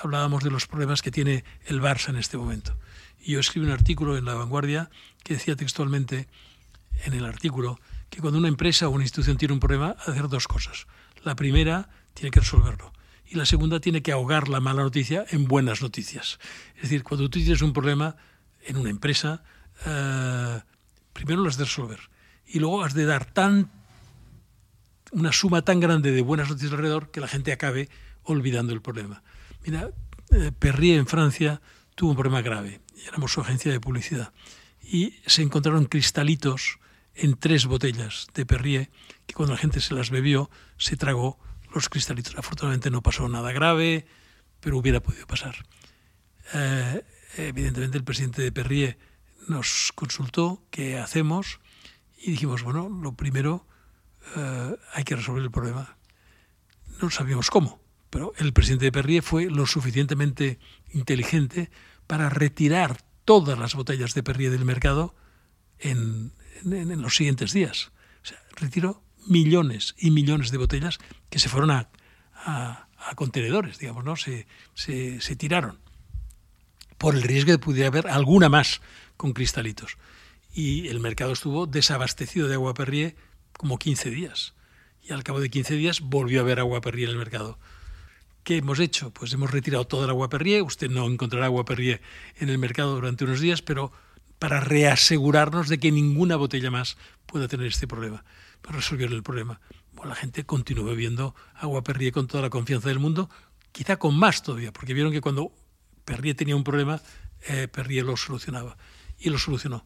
hablábamos 0.02 0.44
de 0.44 0.50
los 0.50 0.66
problemas 0.66 1.04
que 1.04 1.12
tiene 1.12 1.44
el 1.68 1.84
Barça 1.84 2.10
en 2.10 2.16
este 2.16 2.36
momento. 2.36 2.76
Y 3.24 3.34
yo 3.34 3.40
escribí 3.40 3.66
un 3.66 3.72
artículo 3.72 4.18
en 4.18 4.26
La 4.26 4.36
Vanguardia 4.36 4.90
que 5.24 5.36
decía 5.36 5.56
textualmente 5.56 6.28
en 7.06 7.14
el 7.14 7.26
artículo 7.26 7.80
que 8.10 8.20
cuando 8.20 8.40
una 8.40 8.48
empresa 8.48 8.88
o 8.88 8.92
una 8.92 9.04
institución 9.04 9.38
tiene 9.38 9.54
un 9.54 9.60
problema, 9.60 9.96
hacer 10.06 10.28
dos 10.28 10.48
cosas. 10.48 10.88
La 11.24 11.36
primera, 11.36 11.90
tiene 12.14 12.32
que 12.32 12.42
resolverlo. 12.42 12.92
Y 13.26 13.36
la 13.36 13.46
segunda, 13.46 13.80
tiene 13.80 14.02
que 14.02 14.12
ahogar 14.12 14.50
la 14.50 14.60
mala 14.60 14.84
noticia 14.84 15.26
en 15.30 15.46
buenas 15.46 15.82
noticias. 15.82 16.40
Es 16.76 16.84
decir, 16.84 17.04
cuando 17.04 17.30
tú 17.30 17.40
tienes 17.40 17.62
un 17.62 17.72
problema 17.72 18.18
en 18.66 18.76
una 18.76 18.90
empresa, 18.90 19.44
eh, 19.86 20.60
primero 21.14 21.42
lo 21.42 21.48
has 21.48 21.58
de 21.58 21.64
resolver. 21.64 22.10
Y 22.46 22.60
luego 22.60 22.84
has 22.84 22.94
de 22.94 23.06
dar 23.06 23.26
tan 23.26 23.72
una 25.14 25.32
suma 25.32 25.62
tan 25.62 25.80
grande 25.80 26.12
de 26.12 26.22
buenas 26.22 26.50
noticias 26.50 26.74
alrededor 26.74 27.12
que 27.12 27.22
la 27.22 27.28
gente 27.28 27.54
acabe 27.54 27.90
olvidando 28.24 28.74
el 28.74 28.82
problema. 28.82 29.24
Mira, 29.66 29.92
eh, 30.32 30.52
Perrier 30.58 31.00
en 31.00 31.08
Francia 31.08 31.62
tuvo 31.96 32.12
un 32.12 32.18
problema 32.18 32.42
grave. 32.42 32.81
Éramos 33.08 33.32
su 33.32 33.42
agencia 33.42 33.72
de 33.72 33.80
publicidad. 33.80 34.34
Y 34.82 35.16
se 35.26 35.42
encontraron 35.42 35.86
cristalitos 35.86 36.80
en 37.14 37.36
tres 37.36 37.66
botellas 37.66 38.28
de 38.34 38.46
Perrier 38.46 38.90
que 39.26 39.34
cuando 39.34 39.54
la 39.54 39.60
gente 39.60 39.82
se 39.82 39.94
las 39.94 40.10
bebió 40.10 40.50
se 40.78 40.98
tragó 40.98 41.40
los 41.74 41.90
cristalitos. 41.90 42.36
Afortunadamente 42.38 42.90
no 42.90 43.02
pasó 43.02 43.28
nada 43.30 43.52
grave, 43.52 44.06
pero 44.60 44.78
hubiera 44.78 45.02
podido 45.02 45.28
pasar. 45.28 45.56
Eh, 46.54 47.04
evidentemente 47.38 47.98
el 47.98 48.04
presidente 48.04 48.42
de 48.42 48.52
Perrier 48.52 48.98
nos 49.48 49.92
consultó 49.96 50.64
qué 50.70 51.00
hacemos 51.00 51.60
y 52.18 52.32
dijimos, 52.32 52.64
bueno, 52.64 52.90
lo 52.90 53.14
primero 53.14 53.68
eh, 54.36 54.76
hay 54.94 55.04
que 55.04 55.16
resolver 55.16 55.44
el 55.44 55.52
problema. 55.52 55.98
No 57.02 57.10
sabíamos 57.10 57.50
cómo, 57.50 57.82
pero 58.10 58.34
el 58.38 58.54
presidente 58.54 58.86
de 58.86 58.92
Perrier 58.92 59.24
fue 59.24 59.46
lo 59.46 59.66
suficientemente 59.66 60.60
inteligente 60.92 61.72
para 62.12 62.28
retirar 62.28 62.98
todas 63.24 63.58
las 63.58 63.74
botellas 63.74 64.14
de 64.14 64.22
Perrier 64.22 64.52
del 64.52 64.66
mercado 64.66 65.16
en, 65.80 66.34
los 66.66 67.16
siguientes 67.16 67.54
días. 67.54 67.94
O 68.22 68.26
sea, 68.26 68.38
retiró 68.58 69.02
millones 69.28 69.96
y 69.98 70.12
millones 70.12 70.52
de 70.52 70.58
botellas 70.58 71.00
que 71.30 71.40
se 71.40 71.48
fueron 71.48 71.72
a, 71.72 71.90
a, 72.36 72.90
contenedores, 73.16 73.80
digamos, 73.80 74.04
¿no? 74.04 74.18
Se, 74.18 74.46
se, 74.74 75.22
se, 75.22 75.38
tiraron 75.38 75.80
por 76.98 77.16
el 77.16 77.22
riesgo 77.22 77.54
de 77.54 77.60
que 77.60 77.64
pudiera 77.64 77.88
haber 77.88 78.10
alguna 78.10 78.50
más 78.50 78.82
con 79.16 79.32
cristalitos. 79.32 79.98
Y 80.54 80.90
el 80.90 81.00
mercado 81.00 81.32
estuvo 81.32 81.66
desabastecido 81.66 82.50
de 82.50 82.56
agua 82.56 82.74
Perrier 82.74 83.16
como 83.54 83.80
15 83.80 84.10
días. 84.10 84.54
Y 85.02 85.14
al 85.14 85.24
cabo 85.24 85.40
de 85.40 85.50
15 85.50 85.76
días 85.76 86.02
volvió 86.02 86.42
a 86.42 86.44
haber 86.44 86.60
agua 86.60 86.82
Perrier 86.82 87.08
en 87.08 87.14
el 87.14 87.20
mercado. 87.20 87.58
¿Qué 88.44 88.58
hemos 88.58 88.80
hecho? 88.80 89.12
Pues 89.12 89.34
hemos 89.34 89.52
retirado 89.52 89.86
toda 89.86 90.10
agua 90.10 90.30
Perrier. 90.30 90.64
Usted 90.64 90.90
no 90.90 91.06
encontrará 91.06 91.46
agua 91.46 91.66
Perrier 91.66 92.02
en 92.38 92.50
el 92.50 92.58
mercado 92.58 92.96
durante 92.96 93.24
unos 93.24 93.40
días, 93.40 93.62
pero 93.62 93.92
para 94.40 94.60
reasegurarnos 94.60 95.70
de 95.70 95.80
que 95.80 95.92
ninguna 95.92 96.36
botella 96.36 96.72
más 96.72 96.98
pueda 97.28 97.48
tener 97.48 97.68
este 97.68 97.88
problema 97.88 98.26
para 98.62 98.78
resolver 98.78 99.12
el 99.12 99.22
problema. 99.22 99.62
La 100.04 100.16
gente 100.16 100.46
continuó 100.46 100.86
bebiendo 100.86 101.36
agua 101.54 101.84
Perrier 101.84 102.12
con 102.12 102.26
toda 102.26 102.42
la 102.42 102.50
confianza 102.50 102.90
del 102.90 102.98
mundo, 102.98 103.30
quizá 103.72 103.98
con 103.98 104.18
más 104.18 104.42
todavía, 104.42 104.74
porque 104.74 104.96
vieron 104.96 105.12
que 105.12 105.22
cuando 105.22 105.54
Perrier 106.06 106.36
tenía 106.36 106.56
un 106.56 106.64
problema, 106.64 107.00
eh, 107.48 107.68
Perrier 107.68 108.06
lo 108.06 108.18
solucionaba. 108.18 108.78
Y 109.20 109.30
lo 109.30 109.38
solucionó. 109.38 109.86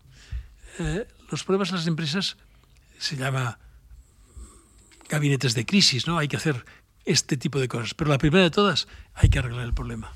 Eh, 0.80 1.06
los 1.30 1.44
problemas 1.44 1.70
en 1.70 1.76
las 1.76 1.88
empresas 1.88 2.38
se 2.98 3.18
llama 3.18 3.60
gabinetes 5.10 5.54
de 5.54 5.66
crisis, 5.66 6.08
¿no? 6.08 6.18
Hay 6.18 6.30
que 6.30 6.38
hacer 6.38 6.66
este 7.06 7.38
tipo 7.38 7.60
de 7.60 7.68
cosas. 7.68 7.94
Pero 7.94 8.10
la 8.10 8.18
primera 8.18 8.44
de 8.44 8.52
todas, 8.52 8.88
hay 9.14 9.30
que 9.30 9.40
arreglar 9.40 9.66
el 9.66 9.74
problema. 9.74 10.12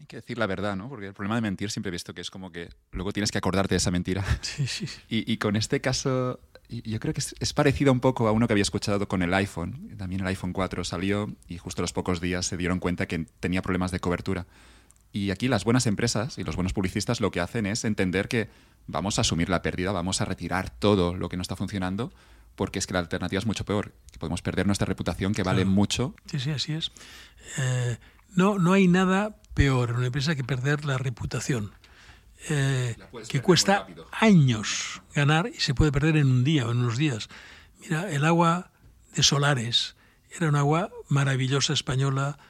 Hay 0.00 0.06
que 0.06 0.16
decir 0.16 0.38
la 0.38 0.46
verdad, 0.46 0.76
¿no? 0.76 0.88
Porque 0.88 1.08
el 1.08 1.14
problema 1.14 1.34
de 1.34 1.40
mentir 1.40 1.70
siempre 1.70 1.88
he 1.88 1.92
visto 1.92 2.14
que 2.14 2.20
es 2.20 2.30
como 2.30 2.52
que 2.52 2.68
luego 2.92 3.12
tienes 3.12 3.32
que 3.32 3.38
acordarte 3.38 3.74
de 3.74 3.78
esa 3.78 3.90
mentira. 3.90 4.24
Sí, 4.42 4.66
sí. 4.66 4.86
Y, 5.08 5.30
y 5.30 5.38
con 5.38 5.56
este 5.56 5.80
caso 5.80 6.38
yo 6.68 7.00
creo 7.00 7.14
que 7.14 7.20
es, 7.20 7.52
parecido 7.54 7.92
un 7.92 8.00
poco 8.00 8.28
a 8.28 8.32
uno 8.32 8.46
que 8.46 8.52
había 8.52 8.62
escuchado 8.62 9.08
con 9.08 9.22
el 9.22 9.32
iPhone. 9.34 9.94
También 9.96 10.20
el 10.20 10.26
iPhone 10.26 10.52
4 10.52 10.84
salió 10.84 11.34
y 11.46 11.58
justo 11.58 11.80
a 11.80 11.84
los 11.84 11.92
pocos 11.92 12.20
días 12.20 12.46
se 12.46 12.56
dieron 12.56 12.78
cuenta 12.78 13.06
que 13.06 13.26
tenía 13.40 13.62
problemas 13.62 13.90
de 13.90 14.00
cobertura. 14.00 14.46
Y 15.10 15.30
aquí 15.30 15.48
las 15.48 15.64
buenas 15.64 15.86
empresas 15.86 16.36
y 16.36 16.44
los 16.44 16.56
buenos 16.56 16.74
publicistas 16.74 17.20
lo 17.20 17.30
que 17.30 17.40
hacen 17.40 17.64
es 17.64 17.84
entender 17.84 18.28
que 18.28 18.48
vamos 18.86 19.18
a 19.18 19.22
asumir 19.22 19.48
la 19.48 19.62
pérdida, 19.62 19.92
vamos 19.92 20.20
a 20.20 20.26
retirar 20.26 20.68
todo 20.68 21.14
lo 21.14 21.30
que 21.30 21.36
no 21.36 21.42
está 21.42 21.56
funcionando, 21.56 22.12
porque 22.58 22.80
es 22.80 22.88
que 22.88 22.92
la 22.92 22.98
alternativa 22.98 23.38
es 23.38 23.46
mucho 23.46 23.64
peor, 23.64 23.94
que 24.10 24.18
podemos 24.18 24.42
perder 24.42 24.66
nuestra 24.66 24.84
reputación, 24.84 25.32
que 25.32 25.44
vale 25.44 25.64
mucho. 25.64 26.16
Sí, 26.28 26.40
sí, 26.40 26.50
así 26.50 26.72
es. 26.74 26.90
Eh, 27.56 27.98
no, 28.34 28.58
no 28.58 28.72
hay 28.72 28.88
nada 28.88 29.36
peor 29.54 29.90
en 29.90 29.96
una 29.96 30.06
empresa 30.06 30.34
que 30.34 30.42
perder 30.42 30.84
la 30.84 30.98
reputación. 30.98 31.70
Eh, 32.48 32.96
que 33.28 33.40
cuesta 33.42 33.86
años 34.10 35.02
ganar 35.14 35.46
y 35.46 35.60
se 35.60 35.72
puede 35.72 35.92
perder 35.92 36.16
en 36.16 36.26
un 36.26 36.42
día 36.42 36.66
o 36.66 36.72
en 36.72 36.78
unos 36.78 36.98
días. 36.98 37.28
Mira, 37.80 38.10
el 38.10 38.24
agua 38.24 38.72
de 39.14 39.22
Solares 39.22 39.94
era 40.36 40.48
un 40.48 40.56
agua 40.56 40.90
maravillosa 41.08 41.72
española, 41.72 42.40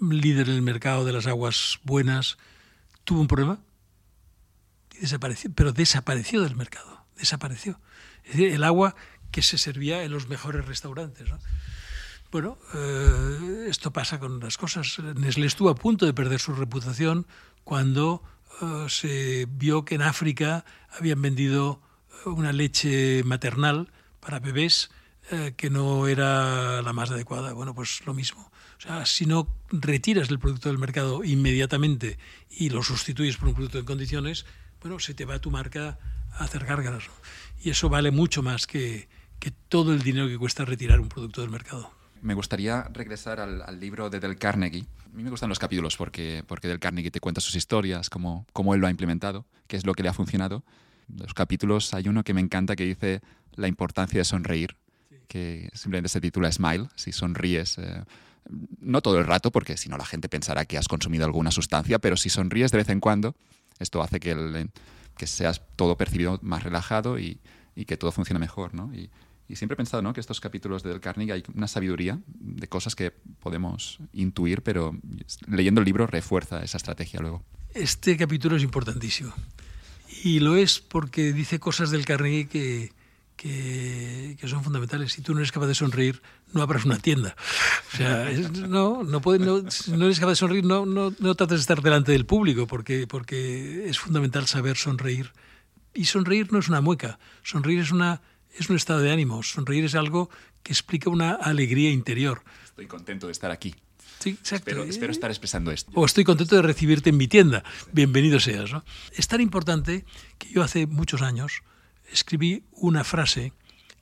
líder 0.00 0.48
en 0.48 0.54
el 0.54 0.62
mercado 0.62 1.04
de 1.04 1.12
las 1.12 1.26
aguas 1.26 1.80
buenas, 1.84 2.38
tuvo 3.04 3.20
un 3.20 3.28
problema 3.28 3.60
y 4.94 5.00
desapareció, 5.00 5.52
pero 5.54 5.74
desapareció 5.74 6.40
del 6.40 6.56
mercado, 6.56 7.04
desapareció. 7.18 7.78
Es 8.24 8.32
decir, 8.32 8.52
el 8.52 8.64
agua 8.64 8.94
que 9.30 9.42
se 9.42 9.58
servía 9.58 10.02
en 10.02 10.12
los 10.12 10.28
mejores 10.28 10.66
restaurantes. 10.66 11.28
Bueno, 12.30 12.58
eh, 12.74 13.66
esto 13.68 13.92
pasa 13.92 14.20
con 14.20 14.38
las 14.38 14.56
cosas. 14.56 14.98
Nestlé 15.16 15.46
estuvo 15.46 15.68
a 15.68 15.74
punto 15.74 16.06
de 16.06 16.14
perder 16.14 16.38
su 16.38 16.54
reputación 16.54 17.26
cuando 17.64 18.22
eh, 18.62 18.86
se 18.88 19.46
vio 19.50 19.84
que 19.84 19.96
en 19.96 20.02
África 20.02 20.64
habían 20.96 21.20
vendido 21.20 21.82
eh, 22.24 22.28
una 22.28 22.52
leche 22.52 23.24
maternal 23.24 23.90
para 24.20 24.38
bebés 24.38 24.90
que 25.56 25.70
no 25.70 26.08
era 26.08 26.82
la 26.82 26.92
más 26.92 27.12
adecuada. 27.12 27.52
Bueno, 27.52 27.72
pues 27.72 28.04
lo 28.04 28.14
mismo. 28.14 28.50
O 28.78 28.80
sea, 28.80 29.06
si 29.06 29.26
no 29.26 29.46
retiras 29.70 30.28
el 30.28 30.40
producto 30.40 30.70
del 30.70 30.78
mercado 30.78 31.22
inmediatamente 31.22 32.18
y 32.50 32.70
lo 32.70 32.82
sustituyes 32.82 33.36
por 33.36 33.46
un 33.46 33.54
producto 33.54 33.78
en 33.78 33.84
condiciones, 33.84 34.44
bueno, 34.80 34.98
se 34.98 35.14
te 35.14 35.24
va 35.24 35.38
tu 35.38 35.52
marca 35.52 36.00
a 36.32 36.44
hacer 36.44 36.64
gárgaras. 36.64 37.04
Y 37.62 37.70
eso 37.70 37.88
vale 37.88 38.10
mucho 38.10 38.42
más 38.42 38.66
que, 38.66 39.08
que 39.40 39.50
todo 39.50 39.92
el 39.92 40.02
dinero 40.02 40.28
que 40.28 40.38
cuesta 40.38 40.64
retirar 40.64 41.00
un 41.00 41.08
producto 41.08 41.40
del 41.40 41.50
mercado 41.50 41.90
me 42.22 42.34
gustaría 42.34 42.82
regresar 42.92 43.40
al, 43.40 43.80
libro 43.80 44.10
de 44.10 44.20
Del 44.20 44.36
Carnegie. 44.36 44.86
A 45.06 45.16
mí 45.16 45.22
me 45.22 45.30
gustan 45.30 45.48
los 45.48 45.58
capítulos 45.58 45.96
porque, 45.96 46.44
porque 46.46 46.68
Del 46.68 46.78
Carnegie 46.78 47.10
te 47.10 47.20
cuenta 47.20 47.40
sus 47.40 47.54
historias, 47.54 48.10
cómo, 48.10 48.46
cómo 48.52 48.74
él 48.74 48.80
lo 48.80 48.86
ha 48.86 48.90
implementado, 48.90 49.46
qué 49.66 49.76
es 49.76 49.86
lo 49.86 49.94
que 49.94 50.02
le 50.02 50.08
ha 50.08 50.12
funcionado. 50.12 50.64
Los 51.08 51.34
capítulos, 51.34 51.94
hay 51.94 52.08
uno 52.08 52.22
que 52.22 52.34
me 52.34 52.40
encanta 52.40 52.76
que 52.76 52.84
dice 52.84 53.20
la 53.54 53.68
importancia 53.68 54.20
de 54.20 54.24
sonreír, 54.24 54.76
que 55.28 55.70
simplemente 55.72 56.08
se 56.08 56.20
titula 56.20 56.52
Smile, 56.52 56.88
si 56.94 57.12
sonríes. 57.12 57.78
Eh, 57.78 58.04
no 58.80 59.00
todo 59.00 59.18
el 59.18 59.26
rato, 59.26 59.50
porque 59.50 59.76
si 59.76 59.88
no 59.88 59.96
la 59.96 60.04
gente 60.04 60.28
pensará 60.28 60.64
que 60.64 60.78
has 60.78 60.88
consumido 60.88 61.24
alguna 61.24 61.50
sustancia, 61.50 61.98
pero 61.98 62.16
si 62.16 62.30
sonríes 62.30 62.70
de 62.70 62.78
vez 62.78 62.88
en 62.88 63.00
cuando, 63.00 63.34
esto 63.78 64.02
hace 64.02 64.20
que, 64.20 64.32
el, 64.32 64.70
que 65.16 65.26
seas 65.26 65.62
todo 65.76 65.96
percibido 65.96 66.38
más 66.42 66.62
relajado 66.62 67.18
y, 67.18 67.40
y 67.74 67.86
que 67.86 67.96
todo 67.96 68.12
funcione 68.12 68.38
mejor. 68.38 68.74
¿no? 68.74 68.92
Y, 68.94 69.10
y 69.50 69.56
siempre 69.56 69.74
he 69.74 69.76
pensado 69.76 70.00
¿no? 70.00 70.12
que 70.12 70.20
estos 70.20 70.40
capítulos 70.40 70.84
de 70.84 70.90
Del 70.90 71.00
Carnegie 71.00 71.32
hay 71.32 71.42
una 71.54 71.66
sabiduría 71.66 72.20
de 72.26 72.68
cosas 72.68 72.94
que 72.94 73.10
podemos 73.10 73.98
intuir, 74.12 74.62
pero 74.62 74.96
leyendo 75.48 75.80
el 75.80 75.84
libro 75.84 76.06
refuerza 76.06 76.62
esa 76.62 76.76
estrategia 76.76 77.20
luego. 77.20 77.42
Este 77.74 78.16
capítulo 78.16 78.56
es 78.56 78.62
importantísimo. 78.62 79.34
Y 80.22 80.38
lo 80.38 80.54
es 80.54 80.78
porque 80.78 81.32
dice 81.32 81.58
cosas 81.58 81.90
del 81.90 82.04
Carnegie 82.04 82.46
que, 82.46 82.92
que, 83.34 84.36
que, 84.40 84.48
son 84.48 84.62
fundamentales. 84.62 85.12
Si 85.12 85.22
tú 85.22 85.34
no 85.34 85.40
eres 85.40 85.50
capaz 85.50 85.66
de 85.66 85.74
sonreír, 85.74 86.22
no 86.52 86.62
abras 86.62 86.84
una 86.84 86.98
tienda. 86.98 87.34
O 87.92 87.96
sea, 87.96 88.30
no, 88.68 89.02
no, 89.02 89.20
puede, 89.20 89.44
no, 89.44 89.62
no, 89.62 90.04
eres 90.04 90.20
capaz 90.20 90.32
de 90.32 90.36
sonreír, 90.36 90.64
no, 90.64 90.86
no, 90.86 91.12
no 91.18 91.34
trates 91.34 91.58
de 91.58 91.60
estar 91.62 91.82
delante 91.82 92.12
del 92.12 92.24
público, 92.24 92.68
porque, 92.68 93.08
porque 93.08 93.88
es 93.88 93.98
fundamental 93.98 94.46
saber 94.46 94.76
sonreír. 94.76 95.32
Y 95.92 96.04
sonreír 96.04 96.52
no 96.52 96.60
es 96.60 96.68
una 96.68 96.80
mueca, 96.80 97.18
sonreír 97.42 97.80
es, 97.80 97.90
una, 97.90 98.20
es 98.58 98.70
un 98.70 98.76
estado 98.76 99.00
de 99.00 99.12
ánimo, 99.12 99.42
sonreír 99.42 99.84
es 99.84 99.94
algo 99.94 100.30
que 100.62 100.72
explica 100.72 101.10
una 101.10 101.32
alegría 101.32 101.90
interior. 101.90 102.42
Estoy 102.64 102.86
contento 102.86 103.26
de 103.26 103.32
estar 103.32 103.50
aquí. 103.50 103.74
Sí, 104.18 104.30
exacto. 104.30 104.70
Espero, 104.70 104.84
espero, 104.84 105.12
estar 105.12 105.30
expresando 105.30 105.70
esto. 105.70 105.90
O 105.94 106.04
estoy 106.04 106.24
contento 106.24 106.54
de 106.54 106.62
recibirte 106.62 107.08
en 107.08 107.16
mi 107.16 107.26
tienda. 107.26 107.64
Bienvenido 107.92 108.38
seas. 108.38 108.70
¿no? 108.70 108.84
Es 109.16 109.28
tan 109.28 109.40
importante 109.40 110.04
que 110.38 110.50
yo 110.50 110.62
hace 110.62 110.86
muchos 110.86 111.22
años 111.22 111.62
escribí 112.12 112.64
una 112.72 113.02
frase 113.02 113.54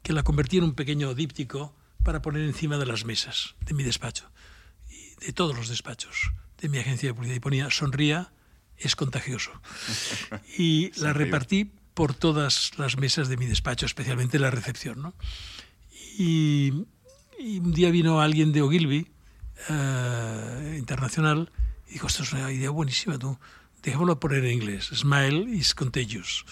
que 0.03 0.13
la 0.13 0.25
convertí 0.25 0.59
en 0.59 0.65
un 0.65 0.75
pequeño 0.75 1.15
díptico 1.15 1.75
para 2.03 2.23
poner 2.23 2.43
encima 2.43 2.79
de 2.79 2.87
las 2.87 3.05
mesas 3.05 3.55
de 3.61 3.75
mi 3.75 3.83
despacho, 3.83 4.31
y 4.89 5.27
de 5.27 5.33
todos 5.33 5.55
los 5.57 5.69
despachos 5.69 6.33
de 6.61 6.69
mi 6.69 6.79
agencia 6.79 7.11
de 7.11 7.15
publicidad. 7.15 7.37
Y 7.37 7.41
ponía, 7.41 7.71
sonría, 7.71 8.33
es 8.77 8.97
contagioso. 8.97 9.53
Y 10.59 10.91
la 11.01 11.13
repartí 11.13 11.73
por 11.99 12.15
todas 12.15 12.71
las 12.79 12.97
mesas 12.97 13.29
de 13.29 13.37
mi 13.37 13.47
despacho, 13.47 13.85
especialmente 13.85 14.39
la 14.39 14.53
recepción. 14.53 15.03
¿no? 15.03 15.15
Y, 16.17 16.85
y, 17.41 17.59
un 17.59 17.73
día 17.73 17.91
vino 17.91 18.21
alguien 18.21 18.53
de 18.53 18.63
Ogilvy, 18.63 19.11
uh, 19.69 20.77
internacional, 20.77 21.51
y 21.89 21.95
dijo, 21.95 22.07
esto 22.07 22.23
es 22.23 22.33
una 22.33 22.53
idea 22.53 22.71
buenísima, 22.71 23.19
tú, 23.19 23.37
dejémoslo 23.83 24.21
poner 24.21 24.45
en 24.45 24.53
inglés. 24.53 24.91
Smile 24.95 25.41
is 25.53 25.75
contagious 25.75 26.45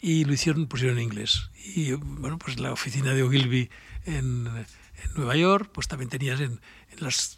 y 0.00 0.24
lo 0.24 0.32
hicieron, 0.32 0.66
pusieron 0.68 0.96
en 0.96 1.04
inglés. 1.04 1.50
Y 1.74 1.92
bueno, 1.92 2.38
pues 2.38 2.58
la 2.58 2.72
oficina 2.72 3.12
de 3.12 3.24
Ogilvy 3.24 3.68
en, 4.06 4.46
en 4.46 5.14
Nueva 5.14 5.36
York, 5.36 5.68
pues 5.74 5.86
también 5.86 6.08
tenías 6.08 6.40
en, 6.40 6.62
en, 6.92 7.04
las, 7.04 7.36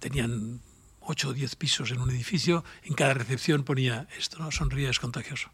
tenían 0.00 0.60
8 1.00 1.28
o 1.30 1.32
10 1.32 1.56
pisos 1.56 1.92
en 1.92 2.02
un 2.02 2.10
edificio, 2.10 2.62
en 2.82 2.92
cada 2.92 3.14
recepción 3.14 3.64
ponía 3.64 4.06
esto, 4.18 4.38
¿no? 4.38 4.50
Sonría 4.50 4.90
es 4.90 5.00
contagioso. 5.00 5.48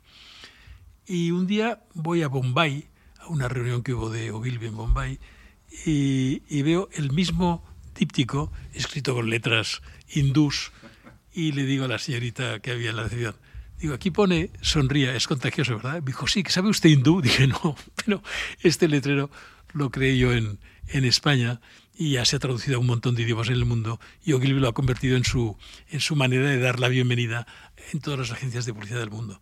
Y 1.06 1.30
un 1.30 1.46
día 1.46 1.82
voy 1.94 2.22
a 2.22 2.28
Bombay, 2.28 2.88
a 3.18 3.28
una 3.28 3.48
reunión 3.48 3.82
que 3.82 3.94
hubo 3.94 4.10
de 4.10 4.30
Ogilvy 4.30 4.66
en 4.66 4.76
Bombay, 4.76 5.18
y, 5.86 6.62
veo 6.62 6.88
el 6.92 7.12
mismo 7.12 7.64
díptico 7.94 8.52
escrito 8.72 9.14
con 9.14 9.30
letras 9.30 9.82
hindús, 10.08 10.72
y 11.32 11.52
le 11.52 11.64
digo 11.64 11.84
a 11.84 11.88
la 11.88 11.98
señorita 11.98 12.60
que 12.60 12.72
había 12.72 12.90
en 12.90 12.96
la 12.96 13.04
recepción, 13.04 13.36
Digo, 13.80 13.94
aquí 13.94 14.10
pone 14.10 14.50
sonría, 14.60 15.16
es 15.16 15.26
contagioso, 15.26 15.76
¿verdad? 15.76 16.02
Me 16.02 16.08
dijo, 16.08 16.26
sí, 16.26 16.44
¿sabe 16.46 16.68
usted 16.68 16.90
hindú? 16.90 17.22
Dije, 17.22 17.46
no, 17.46 17.76
pero 17.96 18.22
este 18.62 18.88
letrero 18.88 19.30
lo 19.72 19.90
creé 19.90 20.18
yo 20.18 20.34
en, 20.34 20.58
en 20.88 21.06
España 21.06 21.62
y 21.96 22.12
ya 22.12 22.24
se 22.24 22.36
ha 22.36 22.38
traducido 22.38 22.76
a 22.76 22.80
un 22.80 22.86
montón 22.86 23.14
de 23.14 23.22
idiomas 23.22 23.48
en 23.48 23.54
el 23.54 23.64
mundo 23.64 24.00
y 24.24 24.32
Ogilvy 24.32 24.60
lo 24.60 24.68
ha 24.68 24.74
convertido 24.74 25.16
en 25.16 25.24
su, 25.24 25.56
en 25.88 26.00
su 26.00 26.16
manera 26.16 26.48
de 26.48 26.58
dar 26.58 26.80
la 26.80 26.88
bienvenida 26.88 27.46
en 27.92 28.00
todas 28.00 28.18
las 28.18 28.30
agencias 28.32 28.66
de 28.66 28.74
publicidad 28.74 29.00
del 29.00 29.10
mundo. 29.10 29.40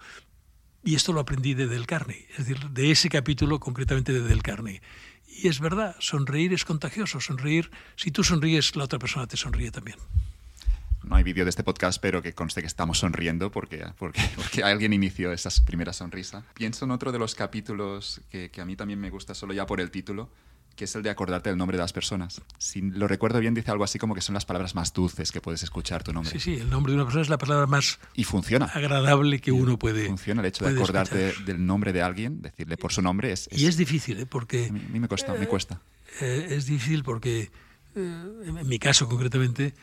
Y 0.89 0.95
esto 0.95 1.13
lo 1.13 1.21
aprendí 1.21 1.53
de 1.53 1.67
Del 1.67 1.87
Carney, 1.87 2.25
es 2.31 2.47
decir, 2.47 2.71
de 2.71 2.91
ese 2.91 3.11
capítulo 3.11 3.61
concretamente 3.61 4.11
de 4.11 4.23
Del 4.23 4.43
Carney. 4.43 4.81
Y 5.27 5.49
es 5.49 5.61
verdad, 5.61 5.95
sonreír 5.99 6.55
es 6.55 6.65
contagioso, 6.65 7.21
sonreír, 7.21 7.71
si 7.95 8.11
tú 8.11 8.25
sonríes, 8.25 8.75
la 8.75 8.85
otra 8.85 8.99
persona 8.99 9.27
te 9.27 9.37
sonríe 9.37 9.71
también 9.71 9.99
no 11.03 11.17
hay 11.17 11.25
vídeo 11.25 11.45
de 11.45 11.51
este 11.51 11.65
podcast, 11.65 12.01
pero 12.01 12.23
que 12.23 12.35
conste 12.35 12.61
que 12.61 12.67
estamos 12.67 12.99
sonriendo 12.99 13.51
porque, 13.51 13.87
porque, 13.99 14.21
porque 14.37 14.63
alguien 14.63 14.93
inició 14.93 15.33
esa 15.33 15.51
primera 15.65 15.93
sonrisa. 15.93 16.45
Pienso 16.55 16.85
en 16.85 16.91
otro 16.91 17.13
de 17.13 17.19
los 17.19 17.35
capítulos 17.35 18.21
que, 18.31 18.51
que, 18.51 18.61
a 18.61 18.65
mí 18.65 18.77
también 18.77 19.01
me 19.01 19.09
gusta 19.09 19.35
solo 19.35 19.55
ya 19.55 19.65
por 19.65 19.81
el 19.81 19.91
título, 19.91 20.29
que 20.79 20.85
es 20.85 20.95
el 20.95 21.03
de 21.03 21.11
acordarte 21.11 21.51
del 21.51 21.59
nombre 21.59 21.77
de 21.77 21.83
las 21.83 21.93
personas. 21.93 22.41
Si 22.57 22.81
lo 22.81 23.09
recuerdo 23.09 23.41
bien, 23.41 23.53
dice 23.53 23.73
algo 23.73 23.83
así 23.83 23.99
como 23.99 24.15
que 24.15 24.21
son 24.21 24.35
las 24.35 24.47
palabras 24.47 24.77
más 24.77 24.95
dulces 24.95 25.33
que 25.33 25.41
puedes 25.41 25.65
escuchar 25.65 26.05
tu 26.05 26.13
nombre. 26.13 26.31
Sí, 26.31 26.39
sí, 26.39 26.55
el 26.55 26.71
nombre 26.71 26.93
de 26.93 26.97
una 26.99 27.05
persona 27.05 27.23
es 27.23 27.29
la 27.29 27.37
palabra 27.37 27.67
más 27.67 27.99
y 28.15 28.23
funciona. 28.23 28.67
agradable 28.67 29.41
que 29.41 29.51
uno 29.51 29.77
puede 29.77 30.07
Funciona 30.07 30.41
el 30.41 30.47
hecho 30.47 30.65
de 30.65 30.71
acordarte 30.71 31.31
escuchar. 31.31 31.47
del 31.47 31.67
nombre 31.67 31.93
de 31.93 32.03
alguien, 32.03 32.43
decirle 32.43 32.77
por 32.77 32.93
su 32.93 33.03
nombre. 33.03 33.33
Es, 33.33 33.49
es 33.51 33.61
y 33.61 33.67
es 33.67 33.77
difícil, 33.77 34.21
¿eh? 34.21 34.27
porque... 34.27 34.67
A 34.67 34.73
mí, 34.73 35.01
me, 35.01 35.09
cuesta, 35.09 35.35
eh, 35.35 35.39
me 35.41 35.49
cuesta. 35.49 35.81
Eh, 36.21 36.47
es 36.51 36.67
difícil 36.67 37.03
porque, 37.03 37.51
eh, 37.97 38.33
en 38.47 38.69
mi 38.69 38.79
caso 38.79 39.09
concretamente, 39.09 39.75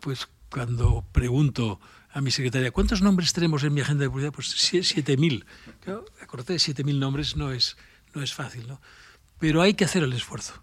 pues 0.00 0.26
cuando 0.50 1.04
pregunto 1.12 1.80
a 2.10 2.20
mi 2.20 2.32
secretaria, 2.32 2.72
¿cuántos 2.72 3.00
nombres 3.00 3.32
tenemos 3.32 3.62
en 3.62 3.74
mi 3.74 3.80
agenda 3.80 4.02
de 4.02 4.10
publicidad? 4.10 4.32
Pues 4.32 4.48
7.000. 4.56 5.44
Claro, 5.84 6.04
acordate 6.20 6.54
de 6.54 6.58
7.000 6.58 6.98
nombres 6.98 7.36
no 7.36 7.52
es, 7.52 7.76
no 8.12 8.24
es 8.24 8.34
fácil, 8.34 8.66
¿no? 8.66 8.80
Pero 9.42 9.60
hay 9.60 9.74
que 9.74 9.84
hacer 9.84 10.04
el 10.04 10.12
esfuerzo. 10.12 10.62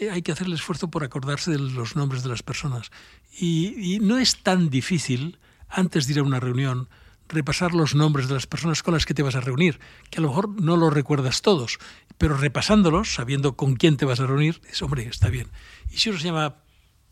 Eh, 0.00 0.10
hay 0.10 0.20
que 0.22 0.32
hacer 0.32 0.48
el 0.48 0.54
esfuerzo 0.54 0.90
por 0.90 1.04
acordarse 1.04 1.52
de 1.52 1.60
los 1.60 1.94
nombres 1.94 2.24
de 2.24 2.28
las 2.28 2.42
personas. 2.42 2.90
Y, 3.38 3.94
y 3.94 4.00
no 4.00 4.18
es 4.18 4.42
tan 4.42 4.68
difícil, 4.68 5.38
antes 5.68 6.08
de 6.08 6.14
ir 6.14 6.18
a 6.18 6.24
una 6.24 6.40
reunión, 6.40 6.88
repasar 7.28 7.72
los 7.72 7.94
nombres 7.94 8.26
de 8.26 8.34
las 8.34 8.48
personas 8.48 8.82
con 8.82 8.94
las 8.94 9.06
que 9.06 9.14
te 9.14 9.22
vas 9.22 9.36
a 9.36 9.40
reunir, 9.40 9.78
que 10.10 10.18
a 10.18 10.22
lo 10.22 10.30
mejor 10.30 10.60
no 10.60 10.76
los 10.76 10.92
recuerdas 10.92 11.40
todos, 11.40 11.78
pero 12.18 12.36
repasándolos, 12.36 13.14
sabiendo 13.14 13.54
con 13.54 13.76
quién 13.76 13.96
te 13.96 14.06
vas 14.06 14.18
a 14.18 14.26
reunir, 14.26 14.60
es, 14.68 14.82
hombre, 14.82 15.06
está 15.06 15.28
bien. 15.28 15.46
Y 15.88 15.98
si 15.98 16.10
uno 16.10 16.18
se 16.18 16.24
llama 16.24 16.56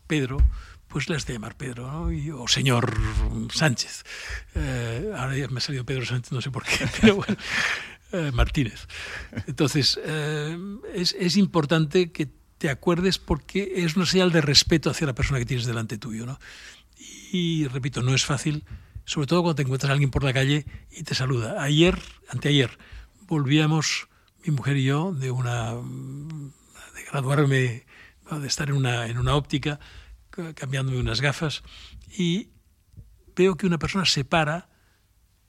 Pedro, 0.05 0.39
pues 0.89 1.07
le 1.07 1.15
has 1.15 1.25
de 1.25 1.31
llamar 1.31 1.55
Pedro, 1.55 1.89
¿no? 1.89 2.11
Y, 2.11 2.29
o 2.29 2.45
señor 2.49 2.93
Sánchez. 3.53 4.03
Eh, 4.53 5.13
ahora 5.15 5.37
ya 5.37 5.47
me 5.47 5.59
ha 5.59 5.61
salido 5.61 5.85
Pedro 5.85 6.05
Sánchez, 6.05 6.33
no 6.33 6.41
sé 6.41 6.51
por 6.51 6.65
qué, 6.65 6.89
pero 6.99 7.15
bueno, 7.15 7.37
eh, 8.11 8.31
Martínez. 8.33 8.87
Entonces, 9.47 9.99
eh, 10.03 10.57
es, 10.93 11.15
es, 11.19 11.37
importante 11.37 12.11
que 12.11 12.29
te 12.57 12.69
acuerdes 12.69 13.19
porque 13.19 13.83
es 13.83 13.95
una 13.95 14.05
señal 14.05 14.31
de 14.31 14.41
respeto 14.41 14.89
hacia 14.89 15.07
la 15.07 15.13
persona 15.13 15.39
que 15.39 15.45
tienes 15.45 15.65
delante 15.65 15.97
tuyo, 15.97 16.25
¿no? 16.25 16.39
Y, 17.31 17.67
repito, 17.67 18.01
no 18.01 18.13
es 18.13 18.25
fácil, 18.25 18.65
sobre 19.05 19.27
todo 19.27 19.41
cuando 19.41 19.55
te 19.55 19.61
encuentras 19.61 19.91
alguien 19.91 20.11
por 20.11 20.23
la 20.23 20.33
calle 20.33 20.65
y 20.91 21.03
te 21.03 21.15
saluda. 21.15 21.61
Ayer, 21.63 21.99
anteayer, 22.29 22.77
volvíamos, 23.27 24.07
mi 24.43 24.51
mujer 24.51 24.77
y 24.77 24.83
yo, 24.83 25.13
de 25.13 25.31
una 25.31 25.73
de 25.73 27.03
graduarme, 27.11 27.85
de 28.31 28.47
estar 28.47 28.69
en 28.69 28.75
una, 28.75 29.07
en 29.07 29.17
una 29.17 29.35
óptica, 29.35 29.79
cambiándome 30.55 30.99
unas 30.99 31.21
gafas 31.21 31.63
y 32.17 32.49
veo 33.35 33.55
que 33.55 33.67
una 33.67 33.79
persona 33.79 34.05
se 34.05 34.25
para 34.25 34.69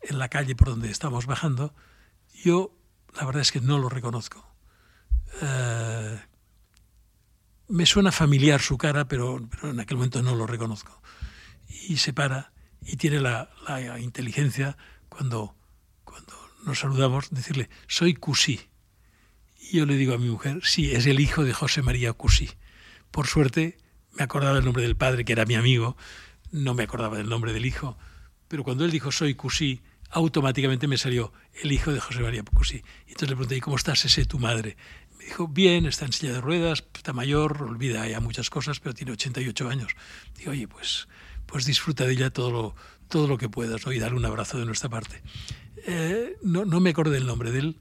en 0.03 0.19
la 0.19 0.29
calle 0.29 0.55
por 0.55 0.69
donde 0.69 0.91
estamos 0.91 1.27
bajando. 1.27 1.75
Yo, 2.43 2.77
la 3.15 3.25
verdad 3.25 3.43
es 3.43 3.53
que 3.53 3.61
no 3.61 3.79
lo 3.79 3.89
reconozco. 3.89 4.47
Uh, 5.43 6.17
me 7.69 7.87
suena 7.87 8.13
familiar 8.13 8.61
su 8.61 8.77
cara, 8.79 9.07
pero, 9.07 9.47
pero, 9.51 9.71
en 9.71 9.81
aquel 9.81 9.97
momento 9.97 10.23
no 10.23 10.35
lo 10.35 10.47
reconozco. 10.47 11.01
Y 11.89 11.99
se 11.99 12.13
para 12.13 12.53
y 12.83 12.97
tiene 12.97 13.21
la, 13.21 13.51
la 13.67 14.01
inteligencia 14.01 14.77
cuando, 15.09 15.55
cuando 16.05 16.35
nos 16.65 16.79
saludamos, 16.79 17.31
decirle, 17.31 17.69
soy 17.87 18.15
Cusí. 18.15 18.61
Y 19.59 19.79
yo 19.79 19.87
le 19.87 19.97
digo 19.97 20.15
a 20.15 20.19
mi 20.19 20.31
mujer, 20.31 20.61
sí, 20.65 20.91
es 20.93 21.07
el 21.07 21.21
hijo 21.21 21.45
de 21.45 21.53
José 21.53 21.83
María 21.83 22.13
Cusí. 22.13 22.51
Por 23.11 23.27
suerte, 23.27 23.79
me 24.13 24.25
acordaba 24.25 24.55
del 24.55 24.65
nombre 24.65 24.83
del 24.83 24.97
padre, 24.97 25.25
que 25.25 25.33
era 25.33 25.45
mi 25.45 25.55
amigo, 25.55 25.97
no 26.51 26.75
me 26.75 26.85
acordaba 26.85 27.19
del 27.19 27.29
nombre 27.29 27.53
del 27.53 27.67
hijo, 27.67 27.97
pero 28.49 28.65
cuando 28.65 28.85
él 28.85 28.91
dijo 28.91 29.13
soy 29.13 29.35
Cusí, 29.35 29.83
automáticamente 30.11 30.89
me 30.89 30.99
salió 30.99 31.33
el 31.63 31.73
hijo 31.73 31.93
de 31.93 32.01
José 32.01 32.21
María 32.21 32.43
Cusí. 32.43 32.83
Y 33.07 33.11
entonces 33.11 33.31
le 33.31 33.37
pregunté, 33.37 33.57
¿y 33.57 33.61
cómo 33.61 33.77
estás 33.77 34.05
ese 34.05 34.25
tu 34.25 34.39
madre? 34.39 34.77
Me 35.19 35.25
dijo, 35.25 35.49
bien, 35.49 35.87
está 35.87 36.07
en 36.07 36.13
silla 36.13 36.33
de 36.33 36.41
ruedas, 36.41 36.85
está 36.95 37.13
mayor, 37.13 37.63
olvida 37.63 38.07
ya 38.09 38.21
muchas 38.21 38.51
cosas, 38.51 38.81
pero 38.81 38.95
tiene 38.95 39.13
88 39.13 39.69
años. 39.69 39.93
Digo, 40.37 40.51
oye, 40.51 40.67
pues, 40.67 41.09
pues 41.47 41.65
disfruta 41.65 42.05
de 42.05 42.13
ella 42.13 42.31
todo 42.31 42.51
lo, 42.51 42.75
todo 43.09 43.29
lo 43.29 43.39
que 43.39 43.49
puedas 43.49 43.87
¿no? 43.87 43.93
y 43.93 43.99
darle 43.99 44.19
un 44.19 44.25
abrazo 44.25 44.59
de 44.59 44.67
nuestra 44.67 44.89
parte. 44.89 45.23
Eh, 45.87 46.37
no, 46.43 46.65
no 46.65 46.81
me 46.81 46.91
acordé 46.91 47.13
del 47.13 47.27
nombre 47.27 47.51
de 47.51 47.61
él, 47.61 47.81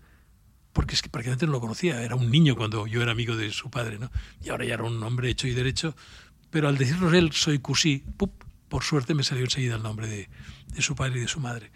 porque 0.74 0.96
es 0.96 1.02
que 1.02 1.10
prácticamente 1.10 1.46
no 1.46 1.54
lo 1.54 1.62
conocía, 1.62 2.04
era 2.04 2.16
un 2.16 2.30
niño 2.30 2.56
cuando 2.56 2.88
yo 2.88 3.02
era 3.02 3.12
amigo 3.12 3.36
de 3.36 3.52
su 3.52 3.70
padre, 3.70 3.98
¿no? 4.00 4.12
Y 4.44 4.50
ahora 4.50 4.66
ya 4.66 4.76
era 4.76 4.84
un 4.84 5.02
hombre 5.04 5.30
hecho 5.30 5.48
y 5.48 5.54
derecho, 5.54 5.96
pero 6.52 6.68
al 6.68 6.78
decirnos 6.78 7.14
él, 7.14 7.32
soy 7.32 7.60
Cusí, 7.60 8.04
por 8.70 8.84
suerte 8.84 9.14
me 9.14 9.24
salió 9.24 9.44
enseguida 9.44 9.76
el 9.76 9.84
nombre 9.84 10.08
de, 10.08 10.30
de, 10.68 10.82
su 10.82 10.96
padre 10.96 11.18
y 11.18 11.22
de 11.22 11.28
su 11.28 11.40
madre. 11.40 11.72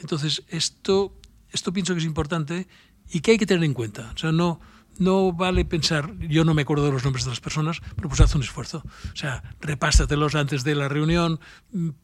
Entonces, 0.00 0.44
esto, 0.48 1.18
esto 1.50 1.72
pienso 1.72 1.94
que 1.94 2.00
es 2.00 2.06
importante 2.06 2.66
y 3.10 3.20
que 3.20 3.32
hay 3.32 3.38
que 3.38 3.46
tener 3.46 3.64
en 3.64 3.74
cuenta. 3.74 4.12
O 4.14 4.18
sea, 4.18 4.32
no, 4.32 4.60
no 4.98 5.32
vale 5.32 5.64
pensar, 5.64 6.16
yo 6.18 6.44
no 6.44 6.54
me 6.54 6.62
acuerdo 6.62 6.84
de 6.86 6.92
los 6.92 7.04
nombres 7.04 7.24
de 7.24 7.30
las 7.30 7.40
personas, 7.40 7.80
pero 7.94 8.08
pues 8.08 8.20
haz 8.20 8.34
un 8.34 8.42
esfuerzo. 8.42 8.82
O 9.12 9.16
sea, 9.16 9.42
repásatelos 9.60 10.34
antes 10.34 10.64
de 10.64 10.74
la 10.74 10.88
reunión, 10.88 11.40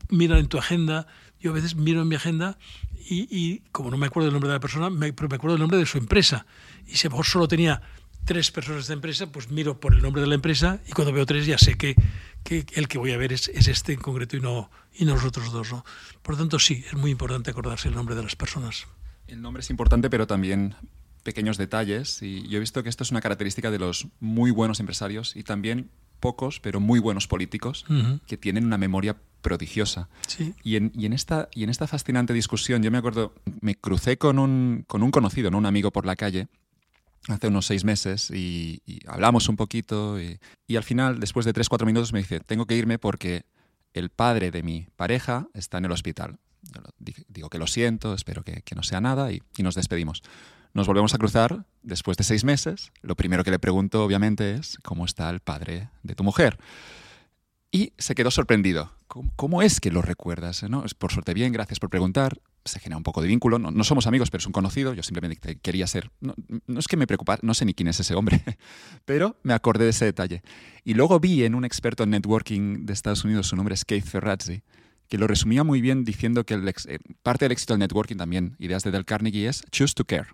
mira 0.09 0.39
en 0.39 0.47
tu 0.47 0.59
agenda. 0.59 1.07
Yo 1.41 1.51
a 1.51 1.55
veces 1.55 1.75
miro 1.75 2.03
en 2.03 2.09
mi 2.09 2.15
agenda 2.15 2.59
y, 3.09 3.27
y 3.31 3.61
como 3.73 3.91
no 3.91 3.97
me 3.97 4.07
acuerdo 4.07 4.27
del 4.27 4.35
nombre 4.35 4.49
de 4.49 4.57
la 4.57 4.61
persona, 4.61 4.91
me, 4.91 5.13
pero 5.13 5.29
me 5.29 5.37
acuerdo 5.37 5.55
del 5.55 5.61
nombre 5.61 5.79
de 5.79 5.87
su 5.87 5.99
empresa. 5.99 6.47
Y 6.87 6.97
si 6.97 7.07
a 7.07 7.11
lo 7.11 7.15
mejor 7.15 7.27
solo 7.27 7.49
tenía 7.49 7.83
tres 8.25 8.51
personas 8.51 8.87
de 8.87 8.95
empresa, 8.95 9.31
pues 9.33 9.51
miro 9.51 9.81
por 9.81 9.95
el 9.95 10.03
nombre 10.03 10.23
de 10.23 10.29
la 10.29 10.35
empresa 10.35 10.81
y 10.87 10.93
cuando 10.93 11.13
veo 11.13 11.27
tres 11.27 11.47
ya 11.47 11.59
sé 11.59 11.77
que, 11.77 11.97
que 12.45 12.65
el 12.75 12.89
que 12.89 12.99
voy 12.99 13.13
a 13.13 13.17
ver 13.17 13.33
es, 13.33 13.49
es, 13.49 13.69
este 13.69 13.93
en 13.93 14.01
concreto 14.01 14.37
y 14.37 14.41
no, 14.41 14.71
y 14.95 15.05
no 15.05 15.15
los 15.15 15.25
otros 15.25 15.53
dos. 15.53 15.73
¿no? 15.73 15.85
Por 16.23 16.35
lo 16.35 16.41
tanto, 16.41 16.59
sí, 16.59 16.85
es 16.87 16.95
muy 16.95 17.11
importante 17.11 17.51
acordarse 17.51 17.89
el 17.89 17.95
nombre 17.95 18.15
de 18.15 18.23
las 18.23 18.37
personas. 18.37 18.87
El 19.27 19.41
nombre 19.41 19.61
es 19.61 19.71
importante, 19.71 20.11
pero 20.11 20.27
también 20.27 20.75
pequeños 21.23 21.57
detalles. 21.57 22.23
Y 22.23 22.47
yo 22.49 22.59
he 22.59 22.61
visto 22.61 22.83
que 22.83 22.89
esto 22.89 23.05
es 23.05 23.11
una 23.11 23.21
característica 23.21 23.71
de 23.71 23.79
los 23.79 24.07
muy 24.21 24.51
buenos 24.51 24.81
empresarios 24.81 25.37
y 25.37 25.43
también 25.43 25.91
pocos, 26.21 26.61
pero 26.61 26.81
muy 26.81 27.01
buenos 27.01 27.27
políticos, 27.27 27.85
que 28.27 28.37
tienen 28.37 28.65
una 28.65 28.79
memoria 28.79 29.17
prodigiosa. 29.43 30.09
Y, 30.63 30.77
en, 30.77 31.13
esta, 31.13 31.49
y 31.53 31.65
en 31.65 31.71
esta 31.71 31.89
fascinante 31.89 32.33
discusión, 32.33 32.83
yo 32.83 32.91
me 32.91 32.99
acuerdo, 32.99 33.35
me 33.61 33.75
crucé 33.75 34.17
con 34.17 34.39
un, 34.39 34.85
con 34.87 35.03
un 35.03 35.11
conocido, 35.11 35.51
¿no? 35.51 35.59
un 35.59 35.67
amigo 35.67 35.91
por 35.91 36.07
la 36.07 36.15
calle, 36.15 36.47
hace 37.29 37.49
unos 37.49 37.67
seis 37.67 37.85
meses 37.85 38.31
y, 38.31 38.83
hablamos 39.07 39.49
un 39.49 39.57
poquito 39.57 40.19
y, 40.21 40.77
al 40.77 40.85
final, 40.85 41.21
después 41.21 41.45
de 41.45 41.53
tres, 41.53 41.69
cuatro 41.69 41.87
minutos, 41.87 42.13
me 42.13 42.21
dice, 42.21 42.41
tengo 42.41 42.67
que 42.67 42.77
irme 42.77 42.99
porque 42.99 43.45
el 43.95 44.11
padre 44.11 44.51
de 44.51 44.63
mi 44.63 44.87
pareja 44.97 45.49
está 45.55 45.79
en 45.79 45.87
el 45.87 45.93
hospital. 45.93 46.39
digo 47.29 47.51
que 47.51 47.59
lo 47.59 47.67
siento, 47.67 48.15
espero 48.15 48.43
que, 48.45 48.63
no 48.75 48.83
sea 48.83 49.01
nada 49.01 49.33
y, 49.33 49.43
nos 49.59 49.75
despedimos. 49.75 50.23
Nos 50.75 50.87
volvemos 50.87 51.13
a 51.15 51.19
cruzar 51.19 51.67
después 51.83 52.17
de 52.17 52.25
seis 52.25 52.45
meses. 52.45 52.93
Lo 53.03 53.15
primero 53.15 53.45
que 53.45 53.51
le 53.51 53.59
pregunto, 53.59 54.05
obviamente, 54.05 54.55
es 54.55 54.79
cómo 54.83 55.05
está 55.05 55.29
el 55.29 55.41
padre 55.41 55.91
de 56.03 56.15
tu 56.15 56.25
mujer. 56.25 56.59
Y 57.71 57.93
se 57.99 58.15
quedó 58.15 58.31
sorprendido. 58.31 58.93
¿Cómo, 59.37 59.61
es 59.61 59.81
que 59.81 59.91
lo 59.91 60.01
recuerdas? 60.01 60.63
¿no? 60.63 60.85
Por 60.99 61.13
suerte 61.13 61.35
bien, 61.35 61.53
gracias 61.53 61.79
por 61.79 61.91
preguntar. 61.91 62.39
Se 62.65 62.79
genera 62.79 62.97
un 62.97 63.03
poco 63.03 63.21
de 63.23 63.29
vínculo. 63.29 63.59
No, 63.59 63.85
somos 63.85 64.07
amigos, 64.07 64.31
pero 64.31 64.41
es 64.41 64.47
un 64.47 64.53
conocido. 64.53 64.95
Yo 64.95 65.03
simplemente 65.03 65.57
quería 65.57 65.87
ser... 65.87 66.11
No, 66.21 66.35
es 66.79 66.87
que 66.87 66.97
me 66.97 67.07
preocupara, 67.07 67.41
no 67.43 67.55
sé 67.55 67.65
ni 67.65 67.75
quién 67.75 67.89
es 67.89 67.99
ese 68.01 68.15
hombre, 68.15 68.43
pero 69.05 69.37
me 69.43 69.55
acordé 69.55 69.85
de 69.85 69.91
ese 69.91 70.05
detalle. 70.05 70.43
Y 70.85 70.95
luego 70.95 71.19
vi 71.21 71.45
en 71.45 71.55
un 71.55 71.65
experto 71.65 72.05
en 72.05 72.11
networking 72.11 72.87
de 72.87 72.93
Estados 72.93 73.25
Unidos, 73.25 73.49
su 73.49 73.57
nombre 73.57 73.75
es 73.75 73.85
Keith 73.85 74.05
Ferrazzi, 74.05 74.63
que 75.09 75.19
lo 75.19 75.27
resumía 75.27 75.65
muy 75.65 75.81
bien 75.81 76.05
diciendo 76.05 76.45
que 76.45 76.55
eh, 76.55 76.99
parte 77.23 77.45
del 77.45 77.53
éxito 77.53 77.75
del 77.75 77.81
networking 77.81 78.17
también, 78.17 78.57
ideas 78.59 78.83
de 78.83 78.91
Del 78.91 79.05
Carnegie, 79.05 79.49
es 79.49 79.65
choose 79.71 79.95
to 79.95 80.05
care 80.05 80.29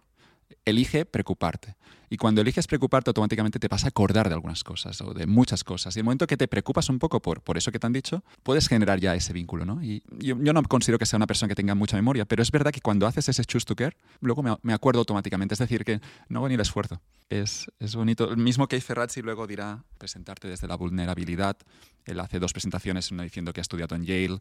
elige 0.65 1.05
preocuparte. 1.05 1.77
Y 2.11 2.17
cuando 2.17 2.41
eliges 2.41 2.67
preocuparte, 2.67 3.11
automáticamente 3.11 3.59
te 3.59 3.69
vas 3.69 3.85
a 3.85 3.89
acordar 3.89 4.29
de 4.29 4.35
algunas 4.35 4.65
cosas 4.65 5.01
o 5.03 5.13
de 5.13 5.27
muchas 5.27 5.63
cosas. 5.63 5.95
Y 5.97 6.01
el 6.01 6.05
momento 6.05 6.27
que 6.27 6.37
te 6.37 6.49
preocupas 6.49 6.89
un 6.89 6.99
poco 6.99 7.21
por, 7.21 7.43
por 7.43 7.59
eso 7.59 7.71
que 7.71 7.79
te 7.79 7.87
han 7.87 7.93
dicho, 7.93 8.25
puedes 8.43 8.67
generar 8.67 8.99
ya 8.99 9.15
ese 9.15 9.33
vínculo. 9.33 9.67
¿no? 9.67 9.83
Y 9.83 10.03
yo, 10.19 10.37
no 10.37 10.63
considero 10.63 10.99
que 10.99 11.05
sea 11.05 11.19
una 11.19 11.27
persona 11.27 11.49
que 11.49 11.55
tenga 11.55 11.75
mucha 11.75 11.97
memoria, 11.97 12.25
pero 12.25 12.43
es 12.43 12.51
verdad 12.51 12.71
que 12.71 12.81
cuando 12.81 13.07
haces 13.07 13.29
ese 13.29 13.45
choose 13.45 13.67
to 13.67 13.77
care, 13.77 13.97
luego 14.21 14.43
me, 14.63 14.73
acuerdo 14.73 15.01
automáticamente. 15.01 15.53
Es 15.53 15.59
decir, 15.59 15.85
que 15.85 16.01
no 16.29 16.39
hago 16.39 16.49
ni 16.49 16.55
el 16.55 16.61
esfuerzo. 16.61 17.01
Es, 17.29 17.71
es 17.79 17.95
bonito. 17.95 18.31
El 18.31 18.39
mismo 18.39 18.69
que 18.69 18.81
Ferrazzi 18.81 19.21
luego 19.21 19.47
dirá 19.47 19.85
presentarte 19.99 20.49
desde 20.49 20.67
la 20.67 20.77
vulnerabilidad. 20.77 21.59
Él 22.07 22.21
hace 22.21 22.39
dos 22.39 22.53
presentaciones, 22.53 23.11
una 23.11 23.23
diciendo 23.23 23.53
que 23.53 23.61
ha 23.61 23.63
estudiado 23.63 23.95
en 23.95 24.07
Yale, 24.07 24.39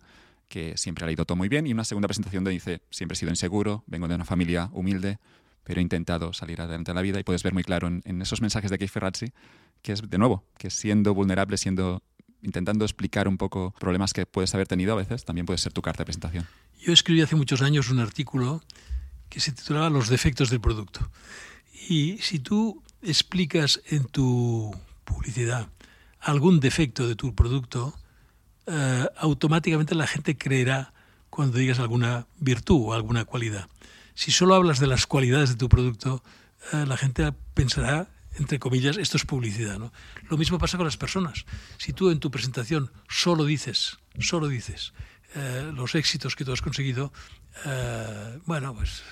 que 0.47 0.77
siempre 0.77 1.03
ha 1.03 1.07
leído 1.07 1.25
todo 1.25 1.35
muy 1.35 1.49
bien, 1.49 1.67
y 1.67 1.73
una 1.73 1.83
segunda 1.83 2.07
presentación 2.07 2.45
donde 2.45 2.53
dice, 2.53 2.81
siempre 2.89 3.15
he 3.15 3.17
sido 3.17 3.29
inseguro, 3.29 3.83
vengo 3.87 4.07
de 4.07 4.15
una 4.15 4.23
familia 4.23 4.69
humilde, 4.71 5.19
pero 5.67 5.81
he 5.81 5.83
intentado 5.83 6.31
salir 6.31 6.61
adelante 6.61 6.91
en 6.91 6.95
la 6.95 7.01
vida 7.01 7.19
y 7.19 7.23
puedes 7.23 7.43
ver 7.43 7.53
muy 7.53 7.63
claro 7.63 7.89
en, 7.89 8.21
esos 8.21 8.41
mensajes 8.41 8.71
de 8.71 8.77
Keith 8.77 8.89
Ferrazzi 8.89 9.33
que 9.81 9.91
es, 9.91 10.09
de 10.09 10.17
nuevo, 10.17 10.45
que 10.57 10.69
siendo 10.69 11.13
vulnerable, 11.13 11.57
siendo 11.57 12.01
intentando 12.41 12.85
explicar 12.85 13.27
un 13.27 13.37
poco 13.37 13.75
problemas 13.77 14.13
que 14.13 14.25
puedes 14.25 14.53
haber 14.55 14.67
tenido 14.67 14.93
a 14.93 14.95
veces, 14.95 15.25
también 15.25 15.45
puede 15.45 15.57
ser 15.57 15.73
tu 15.73 15.81
carta 15.81 16.03
de 16.03 16.05
presentación. 16.05 16.47
Yo 16.79 16.93
escribí 16.93 17.21
hace 17.21 17.35
muchos 17.35 17.61
años 17.61 17.89
un 17.89 17.99
artículo 17.99 18.63
que 19.27 19.41
se 19.41 19.51
titulaba 19.51 19.89
Los 19.89 20.07
defectos 20.07 20.49
del 20.49 20.61
producto. 20.61 21.11
Y 21.89 22.17
si 22.19 22.39
tú 22.39 22.81
explicas 23.01 23.81
en 23.87 24.05
tu 24.05 24.73
publicidad 25.03 25.67
algún 26.21 26.61
defecto 26.61 27.07
de 27.09 27.15
tu 27.15 27.35
producto, 27.35 27.93
eh, 28.67 29.05
automáticamente 29.17 29.95
la 29.95 30.07
gente 30.07 30.37
creerá 30.37 30.93
cuando 31.29 31.57
digas 31.57 31.79
alguna 31.79 32.25
virtud 32.39 32.85
o 32.85 32.93
alguna 32.93 33.25
cualidad 33.25 33.67
si 34.17 34.31
solo 34.31 34.55
hablas 34.55 34.79
de 34.79 34.87
las 34.87 35.05
cualidades 35.05 35.49
de 35.49 35.57
tu 35.57 35.69
producto, 35.69 36.23
eh, 36.73 36.85
la 36.87 36.97
gente 36.97 37.31
pensará, 37.53 38.09
entre 38.39 38.57
comillas, 38.57 38.97
esto 38.97 39.15
es 39.15 39.25
publicidad. 39.25 39.77
¿no? 39.77 39.93
Lo 40.27 40.37
mismo 40.39 40.57
pasa 40.57 40.75
con 40.75 40.87
las 40.87 40.97
personas. 40.97 41.45
Si 41.77 41.93
tú 41.93 42.09
en 42.09 42.19
tu 42.19 42.31
presentación 42.31 42.91
solo 43.07 43.45
dices, 43.45 43.99
solo 44.17 44.47
dices 44.47 44.93
eh, 45.35 45.71
los 45.71 45.93
éxitos 45.93 46.35
que 46.35 46.45
tú 46.45 46.51
has 46.51 46.63
conseguido, 46.63 47.13
eh, 47.63 48.39
bueno, 48.47 48.73
pues 48.73 49.03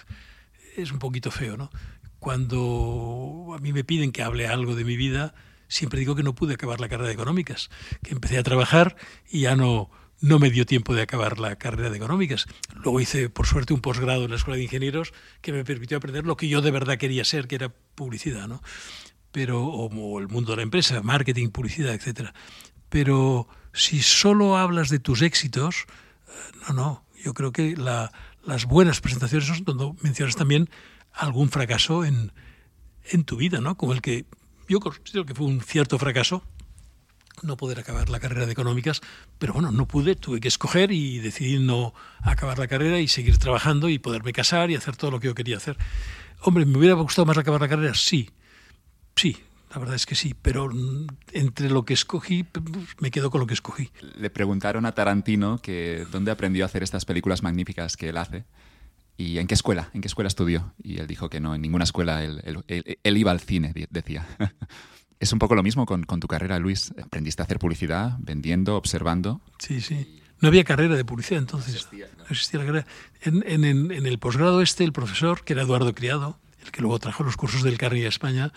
es 0.75 0.91
un 0.91 0.97
poquito 0.97 1.29
feo, 1.29 1.55
¿no? 1.55 1.69
Cuando 2.17 3.53
a 3.55 3.59
mí 3.59 3.73
me 3.73 3.83
piden 3.83 4.11
que 4.11 4.23
hable 4.23 4.47
algo 4.47 4.73
de 4.73 4.85
mi 4.85 4.97
vida, 4.97 5.35
siempre 5.67 5.99
digo 5.99 6.15
que 6.15 6.23
no 6.23 6.33
pude 6.33 6.55
acabar 6.55 6.79
la 6.79 6.89
carrera 6.89 7.09
de 7.09 7.13
económicas, 7.13 7.69
que 8.01 8.13
empecé 8.13 8.39
a 8.39 8.43
trabajar 8.43 8.95
y 9.29 9.41
ya 9.41 9.55
no, 9.55 9.91
no 10.21 10.39
me 10.39 10.49
dio 10.49 10.65
tiempo 10.65 10.95
de 10.95 11.01
acabar 11.01 11.39
la 11.39 11.55
carrera 11.57 11.89
de 11.89 11.97
económicas. 11.97 12.45
Luego 12.75 12.99
hice, 12.99 13.29
por 13.29 13.47
suerte, 13.47 13.73
un 13.73 13.81
posgrado 13.81 14.25
en 14.25 14.31
la 14.31 14.37
Escuela 14.37 14.57
de 14.57 14.63
Ingenieros 14.63 15.13
que 15.41 15.51
me 15.51 15.63
permitió 15.63 15.97
aprender 15.97 16.25
lo 16.25 16.37
que 16.37 16.47
yo 16.47 16.61
de 16.61 16.71
verdad 16.71 16.97
quería 16.97 17.25
ser, 17.25 17.47
que 17.47 17.55
era 17.55 17.69
publicidad, 17.95 18.47
¿no? 18.47 18.61
Pero, 19.31 19.65
o, 19.65 20.19
el 20.19 20.27
mundo 20.27 20.51
de 20.51 20.57
la 20.57 20.63
empresa, 20.63 21.01
marketing, 21.01 21.49
publicidad, 21.49 21.93
etc. 21.93 22.29
Pero 22.89 23.47
si 23.73 24.01
solo 24.01 24.57
hablas 24.57 24.89
de 24.89 24.99
tus 24.99 25.21
éxitos, 25.21 25.85
eh, 26.27 26.31
no, 26.67 26.73
no. 26.73 27.05
Yo 27.23 27.33
creo 27.33 27.51
que 27.51 27.75
las 27.75 28.65
buenas 28.65 29.01
presentaciones 29.01 29.47
son 29.47 29.63
donde 29.63 29.93
mencionas 30.03 30.35
también 30.35 30.69
algún 31.11 31.49
fracaso 31.49 32.05
en, 32.05 32.31
en 33.09 33.23
tu 33.23 33.37
vida, 33.37 33.61
¿no? 33.61 33.77
Como 33.77 33.93
el 33.93 34.01
que 34.01 34.25
yo 34.69 34.79
considero 34.79 35.25
que 35.25 35.33
fue 35.33 35.47
un 35.47 35.61
cierto 35.61 35.97
fracaso 35.97 36.43
no 37.43 37.57
poder 37.57 37.79
acabar 37.79 38.09
la 38.09 38.19
carrera 38.19 38.45
de 38.45 38.51
económicas, 38.51 39.01
pero 39.39 39.53
bueno, 39.53 39.71
no 39.71 39.87
pude, 39.87 40.15
tuve 40.15 40.39
que 40.39 40.47
escoger 40.47 40.91
y 40.91 41.19
decidí 41.19 41.59
no 41.59 41.93
acabar 42.21 42.59
la 42.59 42.67
carrera 42.67 42.99
y 42.99 43.07
seguir 43.07 43.37
trabajando 43.37 43.89
y 43.89 43.99
poderme 43.99 44.33
casar 44.33 44.71
y 44.71 44.75
hacer 44.75 44.95
todo 44.95 45.11
lo 45.11 45.19
que 45.19 45.27
yo 45.27 45.35
quería 45.35 45.57
hacer. 45.57 45.77
Hombre, 46.41 46.65
¿me 46.65 46.77
hubiera 46.77 46.95
gustado 46.95 47.25
más 47.25 47.37
acabar 47.37 47.61
la 47.61 47.69
carrera? 47.69 47.93
Sí, 47.93 48.29
sí, 49.15 49.37
la 49.71 49.79
verdad 49.79 49.95
es 49.95 50.05
que 50.05 50.15
sí, 50.15 50.35
pero 50.41 50.69
entre 51.33 51.69
lo 51.69 51.83
que 51.85 51.93
escogí, 51.93 52.45
me 52.99 53.11
quedo 53.11 53.29
con 53.29 53.41
lo 53.41 53.47
que 53.47 53.53
escogí. 53.53 53.89
Le 54.15 54.29
preguntaron 54.29 54.85
a 54.85 54.93
Tarantino 54.93 55.59
que 55.61 56.05
dónde 56.11 56.31
aprendió 56.31 56.63
a 56.63 56.67
hacer 56.67 56.83
estas 56.83 57.05
películas 57.05 57.43
magníficas 57.43 57.97
que 57.97 58.09
él 58.09 58.17
hace. 58.17 58.45
¿Y 59.17 59.37
en 59.37 59.47
qué 59.47 59.53
escuela? 59.53 59.89
¿En 59.93 60.01
qué 60.01 60.07
escuela 60.07 60.27
estudió? 60.27 60.73
Y 60.83 60.99
él 60.99 61.07
dijo 61.07 61.29
que 61.29 61.39
no, 61.39 61.55
en 61.55 61.61
ninguna 61.61 61.85
escuela. 61.85 62.23
él 62.23 63.17
iba 63.17 63.31
al 63.31 63.39
cine, 63.39 63.73
decía. 63.89 64.27
Es 65.25 65.33
un 65.33 65.39
poco 65.39 65.55
lo 65.55 65.63
mismo 65.63 65.87
con, 65.87 66.05
tu 66.05 66.27
carrera, 66.27 66.59
Luis. 66.59 66.93
Aprendiste 67.03 67.41
a 67.41 67.45
hacer 67.45 67.57
publicidad, 67.57 68.15
vendiendo, 68.19 68.77
observando. 68.77 69.41
Sí, 69.57 69.81
sí. 69.81 70.21
No 70.39 70.49
había 70.49 70.63
carrera 70.63 70.95
de 70.95 71.03
publicidad 71.03 71.39
entonces. 71.39 71.87
No 71.91 72.25
existía 72.29 72.59
la 72.59 72.65
carrera. 72.67 72.87
En, 73.23 73.91
el 74.05 74.19
posgrado 74.19 74.61
este, 74.61 74.83
el 74.83 74.93
profesor, 74.93 75.43
que 75.43 75.53
era 75.53 75.63
Eduardo 75.63 75.95
Criado, 75.95 76.37
el 76.63 76.69
que 76.69 76.81
luego 76.81 76.99
trajo 76.99 77.23
los 77.23 77.37
cursos 77.37 77.63
del 77.63 77.79
Carnegie 77.79 78.05
a 78.05 78.09
España, 78.09 78.53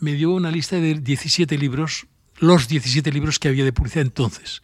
me 0.00 0.14
dio 0.14 0.30
una 0.30 0.50
lista 0.50 0.76
de 0.76 0.94
17 0.94 1.58
libros, 1.58 2.06
los 2.38 2.66
17 2.66 3.12
libros 3.12 3.38
que 3.38 3.48
había 3.48 3.66
de 3.66 3.74
publicidad 3.74 4.06
entonces. 4.06 4.62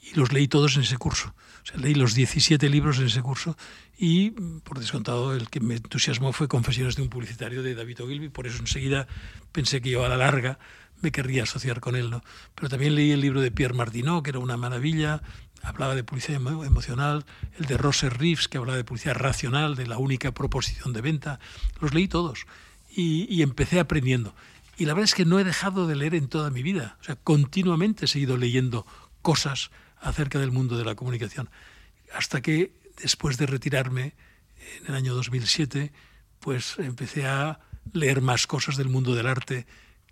Y 0.00 0.14
los 0.14 0.32
leí 0.32 0.48
todos 0.48 0.76
en 0.76 0.84
ese 0.84 0.96
curso. 0.96 1.34
O 1.62 1.66
sea, 1.66 1.76
leí 1.78 1.94
los 1.94 2.14
17 2.14 2.68
libros 2.68 2.98
en 2.98 3.06
ese 3.06 3.22
curso 3.22 3.56
y, 3.96 4.30
por 4.30 4.80
descontado, 4.80 5.34
el 5.34 5.48
que 5.48 5.60
me 5.60 5.76
entusiasmó 5.76 6.32
fue 6.32 6.48
Confesiones 6.48 6.96
de 6.96 7.02
un 7.02 7.08
publicitario 7.08 7.62
de 7.62 7.74
David 7.74 8.02
Ogilvy. 8.02 8.28
Por 8.28 8.46
eso 8.46 8.58
enseguida 8.58 9.06
pensé 9.52 9.80
que 9.80 9.90
yo 9.90 10.04
a 10.04 10.08
la 10.08 10.16
larga 10.16 10.58
me 11.02 11.12
querría 11.12 11.44
asociar 11.44 11.80
con 11.80 11.94
él. 11.94 12.10
¿no? 12.10 12.22
Pero 12.54 12.68
también 12.68 12.94
leí 12.94 13.12
el 13.12 13.20
libro 13.20 13.40
de 13.40 13.50
Pierre 13.50 13.74
Martineau, 13.74 14.22
que 14.22 14.30
era 14.30 14.38
una 14.38 14.56
maravilla, 14.56 15.22
hablaba 15.62 15.94
de 15.94 16.04
publicidad 16.04 16.40
emocional, 16.64 17.24
el 17.58 17.66
de 17.66 17.76
Rosser 17.76 18.18
Reeves, 18.18 18.48
que 18.48 18.58
hablaba 18.58 18.76
de 18.76 18.84
publicidad 18.84 19.14
racional, 19.14 19.76
de 19.76 19.86
la 19.86 19.98
única 19.98 20.32
proposición 20.32 20.92
de 20.92 21.00
venta. 21.00 21.38
Los 21.80 21.94
leí 21.94 22.08
todos 22.08 22.46
y, 22.90 23.32
y 23.32 23.42
empecé 23.42 23.78
aprendiendo. 23.78 24.34
Y 24.78 24.86
la 24.86 24.94
verdad 24.94 25.04
es 25.04 25.14
que 25.14 25.24
no 25.24 25.38
he 25.38 25.44
dejado 25.44 25.86
de 25.86 25.96
leer 25.96 26.14
en 26.14 26.28
toda 26.28 26.50
mi 26.50 26.62
vida. 26.62 26.96
O 27.00 27.04
sea, 27.04 27.16
continuamente 27.16 28.06
he 28.06 28.08
seguido 28.08 28.36
leyendo 28.36 28.86
cosas 29.20 29.70
acerca 30.02 30.38
del 30.38 30.52
mundo 30.52 30.76
de 30.76 30.84
la 30.84 30.94
comunicación. 30.94 31.48
Hasta 32.12 32.42
que 32.42 32.72
después 33.00 33.38
de 33.38 33.46
retirarme 33.46 34.14
en 34.80 34.86
el 34.88 34.94
año 34.94 35.14
2007, 35.14 35.92
pues 36.40 36.78
empecé 36.78 37.26
a 37.26 37.60
leer 37.92 38.20
más 38.20 38.46
cosas 38.46 38.76
del 38.76 38.88
mundo 38.88 39.14
del 39.14 39.26
arte, 39.26 39.66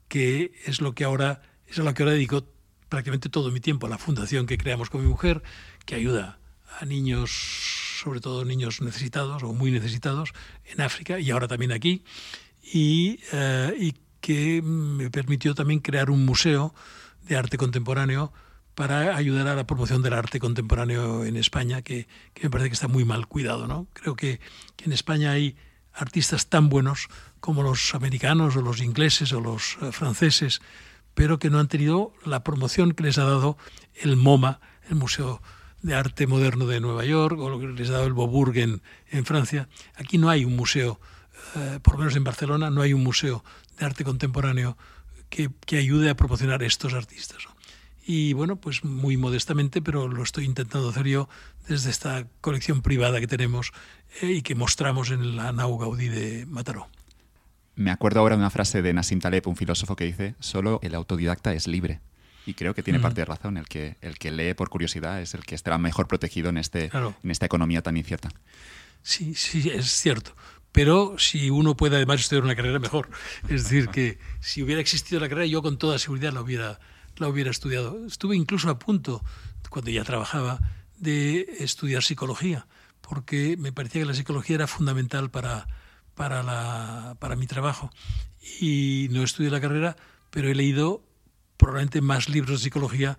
que 0.08 0.52
es 0.64 0.80
lo 0.80 0.94
que 0.94 1.04
ahora 1.04 1.42
es 1.66 1.78
a 1.78 1.82
lo 1.82 1.94
que 1.94 2.02
ahora 2.02 2.14
dedico 2.14 2.44
prácticamente 2.88 3.28
todo 3.28 3.52
mi 3.52 3.60
tiempo 3.60 3.86
a 3.86 3.90
la 3.90 3.98
fundación 3.98 4.46
que 4.46 4.58
creamos 4.58 4.90
con 4.90 5.02
mi 5.02 5.08
mujer, 5.08 5.42
que 5.86 5.94
ayuda 5.94 6.40
a 6.80 6.84
niños, 6.84 7.30
sobre 8.02 8.20
todo 8.20 8.44
niños 8.44 8.80
necesitados 8.80 9.42
o 9.42 9.52
muy 9.52 9.70
necesitados 9.70 10.32
en 10.64 10.80
África 10.80 11.20
y 11.20 11.30
ahora 11.30 11.46
también 11.46 11.72
aquí, 11.72 12.04
y, 12.62 13.20
eh, 13.32 13.74
y 13.78 13.94
que 14.20 14.62
me 14.62 15.10
permitió 15.10 15.54
también 15.54 15.80
crear 15.80 16.10
un 16.10 16.24
museo 16.24 16.74
de 17.22 17.36
arte 17.36 17.56
contemporáneo 17.56 18.32
para 18.81 19.15
ayudar 19.15 19.47
a 19.47 19.55
la 19.55 19.66
promoción 19.66 20.01
del 20.01 20.15
arte 20.15 20.40
contemporáneo 20.40 21.27
en 21.27 21.36
España, 21.36 21.82
que, 21.82 22.09
me 22.43 22.48
parece 22.48 22.70
que 22.70 22.73
está 22.73 22.89
muy 22.89 23.05
mal 23.05 23.27
cuidado. 23.27 23.66
¿no? 23.66 23.86
Creo 23.93 24.16
que, 24.16 24.40
en 24.82 24.94
España 24.94 25.32
hay 25.32 25.55
artistas 25.93 26.47
tan 26.47 26.70
buenos 26.70 27.09
como 27.40 27.62
los 27.62 27.94
americanos 27.94 28.57
o 28.57 28.62
los 28.62 28.81
ingleses 28.81 29.35
o 29.35 29.40
los 29.43 29.77
eh, 29.82 29.93
franceses, 29.93 30.62
pero 31.12 31.39
que 31.39 31.51
no 31.51 31.59
han 31.59 31.69
tenido 31.69 32.15
la 32.24 32.43
promoción 32.43 32.93
que 32.93 33.02
les 33.02 33.19
ha 33.19 33.24
dado 33.24 33.59
el 33.97 34.16
MoMA, 34.16 34.61
el 34.89 34.94
Museo 34.94 35.43
de 35.82 35.94
arte 35.94 36.27
moderno 36.27 36.65
de 36.65 36.81
Nueva 36.81 37.05
York 37.05 37.39
o 37.39 37.51
lo 37.51 37.61
que 37.61 37.66
les 37.66 37.90
ha 37.90 37.93
dado 37.93 38.07
el 38.07 38.15
Boburg 38.15 38.57
en, 38.57 38.81
en 39.11 39.27
Francia. 39.27 39.69
Aquí 39.97 40.16
no 40.16 40.31
hay 40.31 40.47
un 40.47 40.57
museo, 40.57 40.98
eh, 41.55 41.81
por 41.82 41.97
lo 41.97 41.98
menos 41.98 42.16
en 42.16 42.24
Barcelona, 42.24 42.70
no 42.70 42.81
hay 42.81 42.94
un 42.94 43.05
museo 43.05 43.44
de 43.78 43.85
arte 43.85 44.05
contemporáneo 44.05 44.78
que, 45.28 45.51
que 45.66 45.77
ayude 45.77 46.09
a 46.09 46.16
promocionar 46.16 46.62
estos 46.62 46.94
artistas. 46.94 47.47
Y 48.06 48.32
bueno, 48.32 48.56
pues 48.56 48.82
muy 48.85 49.16
modestamente, 49.16 49.82
pero 49.82 50.09
lo 50.09 50.22
estoy 50.22 50.44
intentando 50.44 50.89
hacer 50.89 51.06
yo 51.06 51.28
desde 51.68 51.90
esta 51.90 52.27
colección 52.40 52.82
privada 52.82 53.20
que 53.20 53.27
tenemos 53.27 53.72
eh, 54.22 54.32
y 54.32 54.43
que 54.43 54.55
mostramos 54.55 55.10
en 55.10 55.36
la 55.36 55.52
Nau 55.52 55.78
Gaudí 55.78 56.09
de 56.09 56.47
Mataró. 56.47 56.89
Me 57.77 57.90
acuerdo 57.90 58.20
ahora 58.20 58.36
de 58.36 58.40
una 58.40 58.51
frase 58.51 58.82
de 58.82 58.93
Nassim 58.93 59.20
Taleb, 59.20 59.47
un 59.47 59.56
filósofo 59.56 59.97
que 59.97 60.05
dice, 60.05 60.35
solo 60.40 60.81
el 60.82 60.94
autodidacta 60.94 61.52
es 61.55 61.66
libre. 61.66 62.01
Y 62.47 62.55
creo 62.55 62.74
que 62.74 62.82
tiene 62.82 62.98
Mm. 62.98 63.02
parte 63.02 63.20
de 63.20 63.24
razón. 63.27 63.56
El 63.59 63.68
que, 63.68 63.97
el 64.01 64.18
que 64.18 64.31
lee 64.31 64.55
por 64.55 64.70
curiosidad 64.70 65.20
es 65.20 65.35
el 65.35 65.44
que 65.44 65.55
estará 65.55 65.78
mejor 65.78 66.09
protegido 66.09 66.48
en, 66.48 66.56
este, 66.56 66.89
Claro. 66.89 67.14
en 67.22 67.31
esta 67.31 67.47
economía 67.47 67.82
tan 67.82 67.97
incierta. 67.97 68.31
Sí, 69.02 69.35
sí, 69.35 69.70
es 69.70 69.90
cierto. 69.90 70.35
Pero 70.72 71.16
si 71.18 71.51
uno 71.51 71.77
puede 71.77 71.97
además 71.97 72.20
estudiar 72.20 72.44
una 72.44 72.56
carrera, 72.56 72.78
mejor. 72.78 73.09
Es 73.48 73.64
decir, 73.64 73.89
que 73.89 74.18
si 74.40 74.62
hubiera 74.62 74.81
existido 74.81 75.20
la 75.20 75.28
carrera, 75.28 75.47
yo 75.47 75.62
con 75.62 75.78
toda 75.78 75.98
seguridad 75.98 76.32
la 76.32 76.40
hubiera, 76.43 76.81
la 77.20 77.28
hubiera 77.28 77.51
estudiado. 77.51 78.06
Estuve 78.06 78.36
incluso 78.36 78.70
a 78.70 78.78
punto, 78.78 79.22
cuando 79.68 79.90
ya 79.90 80.05
trabajaba, 80.05 80.60
de 80.98 81.56
estudiar 81.60 82.02
psicología, 82.02 82.66
porque 83.01 83.56
me 83.59 83.72
parecía 83.72 84.02
que 84.02 84.09
la 84.09 84.14
psicología 84.14 84.56
era 84.56 84.66
fundamental 84.66 85.30
para, 85.30 85.66
para, 86.14 86.42
la, 86.42 87.16
para 87.20 87.36
mi 87.36 87.47
trabajo. 87.47 87.90
Y 88.60 89.09
no 89.10 89.22
estudié 89.22 89.51
la 89.51 89.60
carrera, 89.60 89.97
pero 90.30 90.48
he 90.48 90.55
leído 90.55 91.05
probablemente 91.56 92.01
más 92.01 92.28
libros 92.28 92.60
de 92.60 92.64
psicología 92.64 93.18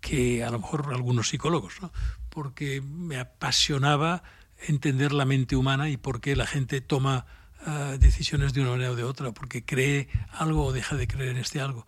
que 0.00 0.44
a 0.44 0.50
lo 0.50 0.60
mejor 0.60 0.90
algunos 0.92 1.28
psicólogos, 1.28 1.74
porque 2.28 2.80
me 2.80 3.18
apasionaba 3.18 4.22
entender 4.66 5.12
la 5.12 5.24
mente 5.24 5.56
humana 5.56 5.90
y 5.90 5.96
por 5.96 6.20
qué 6.20 6.36
la 6.36 6.46
gente 6.46 6.80
toma 6.80 7.26
uh, 7.66 7.98
decisiones 7.98 8.52
de 8.52 8.60
una 8.60 8.70
manera 8.70 8.92
o 8.92 8.96
de 8.96 9.04
otra, 9.04 9.32
porque 9.32 9.64
cree 9.64 10.08
algo 10.32 10.66
o 10.66 10.72
deja 10.72 10.96
de 10.96 11.06
creer 11.06 11.30
en 11.30 11.38
este 11.38 11.60
algo. 11.60 11.86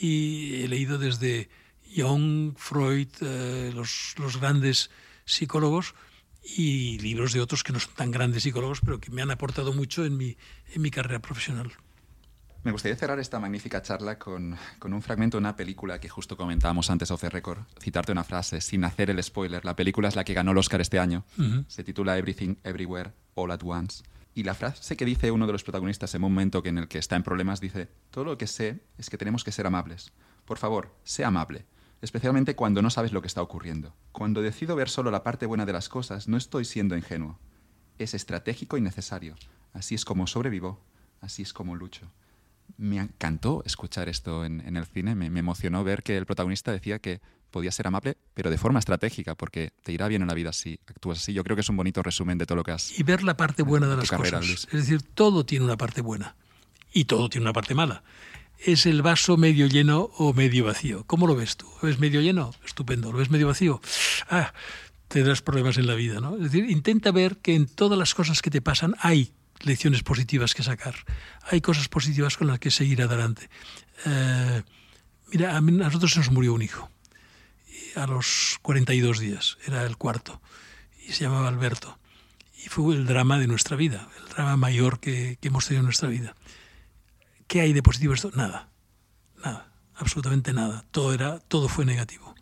Y 0.00 0.62
he 0.62 0.68
leído 0.68 0.98
desde 0.98 1.48
Jung, 1.96 2.54
Freud, 2.56 3.08
uh, 3.20 3.72
los, 3.74 4.14
los, 4.18 4.40
grandes 4.40 4.90
psicólogos 5.24 5.94
y 6.42 6.98
libros 6.98 7.32
de 7.32 7.40
otros 7.40 7.62
que 7.62 7.72
no 7.72 7.80
son 7.80 7.94
tan 7.94 8.10
grandes 8.10 8.42
psicólogos, 8.42 8.80
pero 8.80 9.00
que 9.00 9.10
me 9.10 9.22
han 9.22 9.30
aportado 9.30 9.72
mucho 9.72 10.04
en 10.04 10.16
mi, 10.16 10.36
en 10.74 10.82
mi 10.82 10.90
carrera 10.90 11.20
profesional. 11.20 11.72
Me 12.64 12.72
gustaría 12.72 12.96
cerrar 12.96 13.18
esta 13.18 13.38
magnífica 13.38 13.82
charla 13.82 14.18
con, 14.18 14.56
con, 14.78 14.94
un 14.94 15.02
fragmento 15.02 15.36
de 15.36 15.40
una 15.40 15.54
película 15.54 16.00
que 16.00 16.08
justo 16.08 16.34
comentábamos 16.34 16.88
antes 16.88 17.10
off 17.10 17.20
the 17.20 17.28
record. 17.28 17.58
Citarte 17.78 18.10
una 18.10 18.24
frase 18.24 18.62
sin 18.62 18.84
hacer 18.84 19.10
el 19.10 19.22
spoiler. 19.22 19.62
La 19.66 19.76
película 19.76 20.08
es 20.08 20.16
la 20.16 20.24
que 20.24 20.32
ganó 20.32 20.52
el 20.52 20.58
Oscar 20.58 20.80
este 20.80 20.98
año. 20.98 21.26
Uh 21.36 21.42
-huh. 21.42 21.64
Se 21.68 21.84
titula 21.84 22.16
Everything, 22.16 22.56
Everywhere, 22.64 23.12
All 23.34 23.50
at 23.50 23.60
Once. 23.62 24.02
Y 24.34 24.42
la 24.42 24.54
frase 24.54 24.96
que 24.96 25.04
dice 25.04 25.30
uno 25.30 25.46
de 25.46 25.52
los 25.52 25.62
protagonistas 25.62 26.14
en 26.14 26.24
un 26.24 26.32
momento 26.32 26.62
en 26.64 26.78
el 26.78 26.88
que 26.88 26.98
está 26.98 27.16
en 27.16 27.22
problemas 27.22 27.60
dice, 27.60 27.88
todo 28.10 28.24
lo 28.24 28.38
que 28.38 28.46
sé 28.46 28.80
es 28.98 29.08
que 29.08 29.18
tenemos 29.18 29.44
que 29.44 29.52
ser 29.52 29.66
amables. 29.66 30.12
Por 30.44 30.58
favor, 30.58 30.92
sé 31.04 31.24
amable. 31.24 31.66
Especialmente 32.02 32.56
cuando 32.56 32.82
no 32.82 32.90
sabes 32.90 33.12
lo 33.12 33.22
que 33.22 33.28
está 33.28 33.42
ocurriendo. 33.42 33.94
Cuando 34.12 34.42
decido 34.42 34.76
ver 34.76 34.88
solo 34.88 35.10
la 35.10 35.22
parte 35.22 35.46
buena 35.46 35.66
de 35.66 35.72
las 35.72 35.88
cosas, 35.88 36.28
no 36.28 36.36
estoy 36.36 36.64
siendo 36.64 36.96
ingenuo. 36.96 37.38
Es 37.98 38.12
estratégico 38.12 38.76
y 38.76 38.80
necesario. 38.80 39.36
Así 39.72 39.94
es 39.94 40.04
como 40.04 40.26
sobrevivo. 40.26 40.80
Así 41.20 41.42
es 41.42 41.52
como 41.52 41.76
lucho 41.76 42.10
me 42.76 42.98
encantó 42.98 43.62
escuchar 43.64 44.08
esto 44.08 44.44
en, 44.44 44.60
en 44.60 44.76
el 44.76 44.86
cine, 44.86 45.14
me, 45.14 45.30
me, 45.30 45.40
emocionó 45.40 45.84
ver 45.84 46.02
que 46.02 46.16
el 46.16 46.26
protagonista 46.26 46.72
decía 46.72 46.98
que 46.98 47.20
podía 47.50 47.70
ser 47.70 47.86
amable, 47.86 48.16
pero 48.34 48.50
de 48.50 48.58
forma 48.58 48.80
estratégica, 48.80 49.36
porque 49.36 49.72
te 49.82 49.92
irá 49.92 50.08
bien 50.08 50.22
en 50.22 50.28
la 50.28 50.34
vida 50.34 50.52
si 50.52 50.80
actúas 50.88 51.18
así. 51.18 51.32
Yo 51.32 51.44
creo 51.44 51.56
que 51.56 51.60
es 51.60 51.68
un 51.68 51.76
bonito 51.76 52.02
resumen 52.02 52.36
de 52.36 52.46
todo 52.46 52.56
lo 52.56 52.64
que 52.64 52.72
has... 52.72 52.98
Y 52.98 53.04
ver 53.04 53.22
la 53.22 53.36
parte 53.36 53.62
buena 53.62 53.86
de 53.86 53.96
las 53.96 54.10
carrera, 54.10 54.38
cosas. 54.38 54.48
Luis. 54.48 54.64
Es 54.72 54.88
decir, 54.88 55.02
todo 55.02 55.46
tiene 55.46 55.64
una 55.64 55.76
parte 55.76 56.00
buena 56.00 56.34
y 56.92 57.04
todo 57.04 57.28
tiene 57.28 57.44
una 57.44 57.52
parte 57.52 57.76
mala. 57.76 58.02
Es 58.58 58.86
el 58.86 59.02
vaso 59.02 59.36
medio 59.36 59.66
lleno 59.66 60.10
o 60.16 60.32
medio 60.32 60.64
vacío. 60.64 61.04
¿Cómo 61.06 61.28
lo 61.28 61.36
ves 61.36 61.56
tú? 61.56 61.68
¿Lo 61.80 61.88
ves 61.88 62.00
medio 62.00 62.20
lleno? 62.20 62.52
Estupendo. 62.64 63.12
¿Lo 63.12 63.18
ves 63.18 63.30
medio 63.30 63.46
vacío? 63.46 63.80
Ah, 64.28 64.52
tendrás 65.06 65.40
problemas 65.40 65.78
en 65.78 65.86
la 65.86 65.94
vida, 65.94 66.20
¿no? 66.20 66.36
Es 66.36 66.42
decir, 66.42 66.68
intenta 66.68 67.12
ver 67.12 67.36
que 67.36 67.54
en 67.54 67.66
todas 67.66 67.96
las 67.96 68.14
cosas 68.14 68.42
que 68.42 68.50
te 68.50 68.62
pasan 68.62 68.96
hay 68.98 69.32
lecciones 69.60 70.02
positivas 70.02 70.54
que 70.54 70.62
sacar. 70.62 70.94
Hay 71.50 71.60
cosas 71.60 71.88
positivas 71.88 72.36
con 72.36 72.46
las 72.46 72.58
que 72.58 72.70
seguir 72.70 73.02
adelante. 73.02 73.48
Eh, 74.06 74.62
mira, 75.32 75.56
a, 75.56 75.60
nosotros 75.60 76.12
se 76.12 76.18
nos 76.18 76.30
murió 76.30 76.54
un 76.54 76.62
hijo 76.62 76.90
a 77.96 78.06
los 78.06 78.58
42 78.62 79.18
días, 79.20 79.58
era 79.66 79.84
el 79.84 79.96
cuarto, 79.96 80.40
y 81.06 81.12
se 81.12 81.24
llamaba 81.24 81.48
Alberto. 81.48 81.98
Y 82.64 82.68
fue 82.68 82.94
el 82.94 83.06
drama 83.06 83.38
de 83.38 83.46
nuestra 83.46 83.76
vida, 83.76 84.08
el 84.18 84.28
drama 84.30 84.56
mayor 84.56 84.98
que, 84.98 85.38
que 85.40 85.48
hemos 85.48 85.66
tenido 85.66 85.80
en 85.80 85.86
nuestra 85.86 86.08
vida. 86.08 86.34
¿Qué 87.46 87.60
hay 87.60 87.72
de 87.72 87.82
positivo 87.82 88.14
esto? 88.14 88.30
Nada, 88.34 88.70
nada, 89.44 89.70
absolutamente 89.94 90.52
nada. 90.52 90.84
Todo, 90.90 91.12
era, 91.12 91.38
todo 91.40 91.68
fue 91.68 91.84
negativo. 91.84 92.34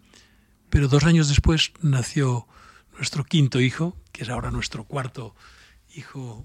Pero 0.70 0.88
dos 0.88 1.04
años 1.04 1.28
después 1.28 1.72
nació 1.82 2.46
nuestro 2.96 3.24
quinto 3.24 3.60
hijo, 3.60 3.96
que 4.12 4.22
es 4.22 4.30
ahora 4.30 4.50
nuestro 4.50 4.84
cuarto 4.84 5.34
hijo 5.36 5.51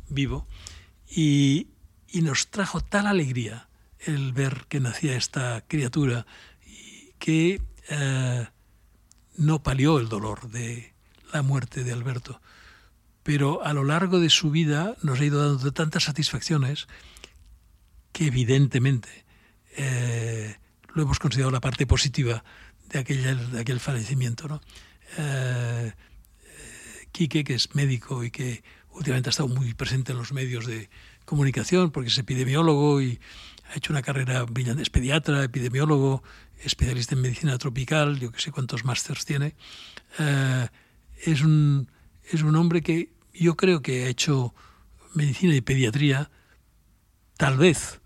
vivo, 0.09 0.47
y, 1.09 1.67
y, 2.07 2.21
nos 2.21 2.47
trajo 2.47 2.81
tal 2.81 3.07
alegría 3.07 3.69
el 3.99 4.33
ver 4.33 4.65
que 4.67 4.79
nacía 4.79 5.15
esta 5.15 5.63
criatura 5.67 6.25
que 7.19 7.61
eh, 7.89 8.47
no 9.37 9.63
palió 9.63 9.99
el 9.99 10.09
dolor 10.09 10.49
de 10.49 10.93
la 11.33 11.41
muerte 11.41 11.83
de 11.83 11.93
Alberto. 11.93 12.41
Pero 13.23 13.63
a 13.63 13.73
lo 13.73 13.83
largo 13.83 14.19
de 14.19 14.29
su 14.29 14.51
vida 14.51 14.95
nos 15.01 15.19
ha 15.19 15.25
ido 15.25 15.45
dando 15.45 15.71
tantas 15.73 16.03
satisfacciones 16.03 16.87
que 18.11 18.27
evidentemente 18.27 19.25
eh, 19.75 20.55
lo 20.93 21.03
hemos 21.03 21.19
considerado 21.19 21.51
la 21.51 21.59
parte 21.59 21.85
positiva 21.85 22.43
de, 22.89 22.99
aquella, 22.99 23.37
aquel 23.59 23.79
fallecimiento. 23.79 24.47
¿no? 24.47 24.61
Eh, 25.17 25.93
Quique, 27.11 27.43
que 27.43 27.55
es 27.55 27.75
médico 27.75 28.23
y 28.23 28.31
que 28.31 28.63
últimamente 28.97 29.29
ha 29.29 29.31
estado 29.31 29.49
muy 29.49 29.73
presente 29.73 30.11
en 30.11 30.17
los 30.17 30.33
medios 30.33 30.65
de 30.65 30.89
comunicación 31.25 31.91
porque 31.91 32.09
es 32.09 32.17
epidemiólogo 32.17 33.01
y 33.01 33.19
ha 33.69 33.77
hecho 33.77 33.93
una 33.93 34.01
carrera 34.01 34.43
brillante, 34.43 34.81
es 34.81 34.89
pediatra, 34.89 35.43
epidemiólogo, 35.43 36.23
especialista 36.63 37.15
en 37.15 37.21
medicina 37.21 37.57
tropical, 37.57 38.19
yo 38.19 38.31
que 38.31 38.39
sé 38.39 38.51
cuántos 38.51 38.85
másters 38.85 39.25
tiene. 39.25 39.55
Eh, 40.19 40.67
es, 41.25 41.41
un, 41.41 41.89
es 42.31 42.41
un 42.41 42.55
hombre 42.55 42.81
que 42.81 43.11
yo 43.33 43.55
creo 43.55 43.81
que 43.81 44.05
ha 44.05 44.07
hecho 44.07 44.55
medicina 45.13 45.55
y 45.55 45.61
pediatría, 45.61 46.31
tal 47.37 47.57
vez 47.57 47.99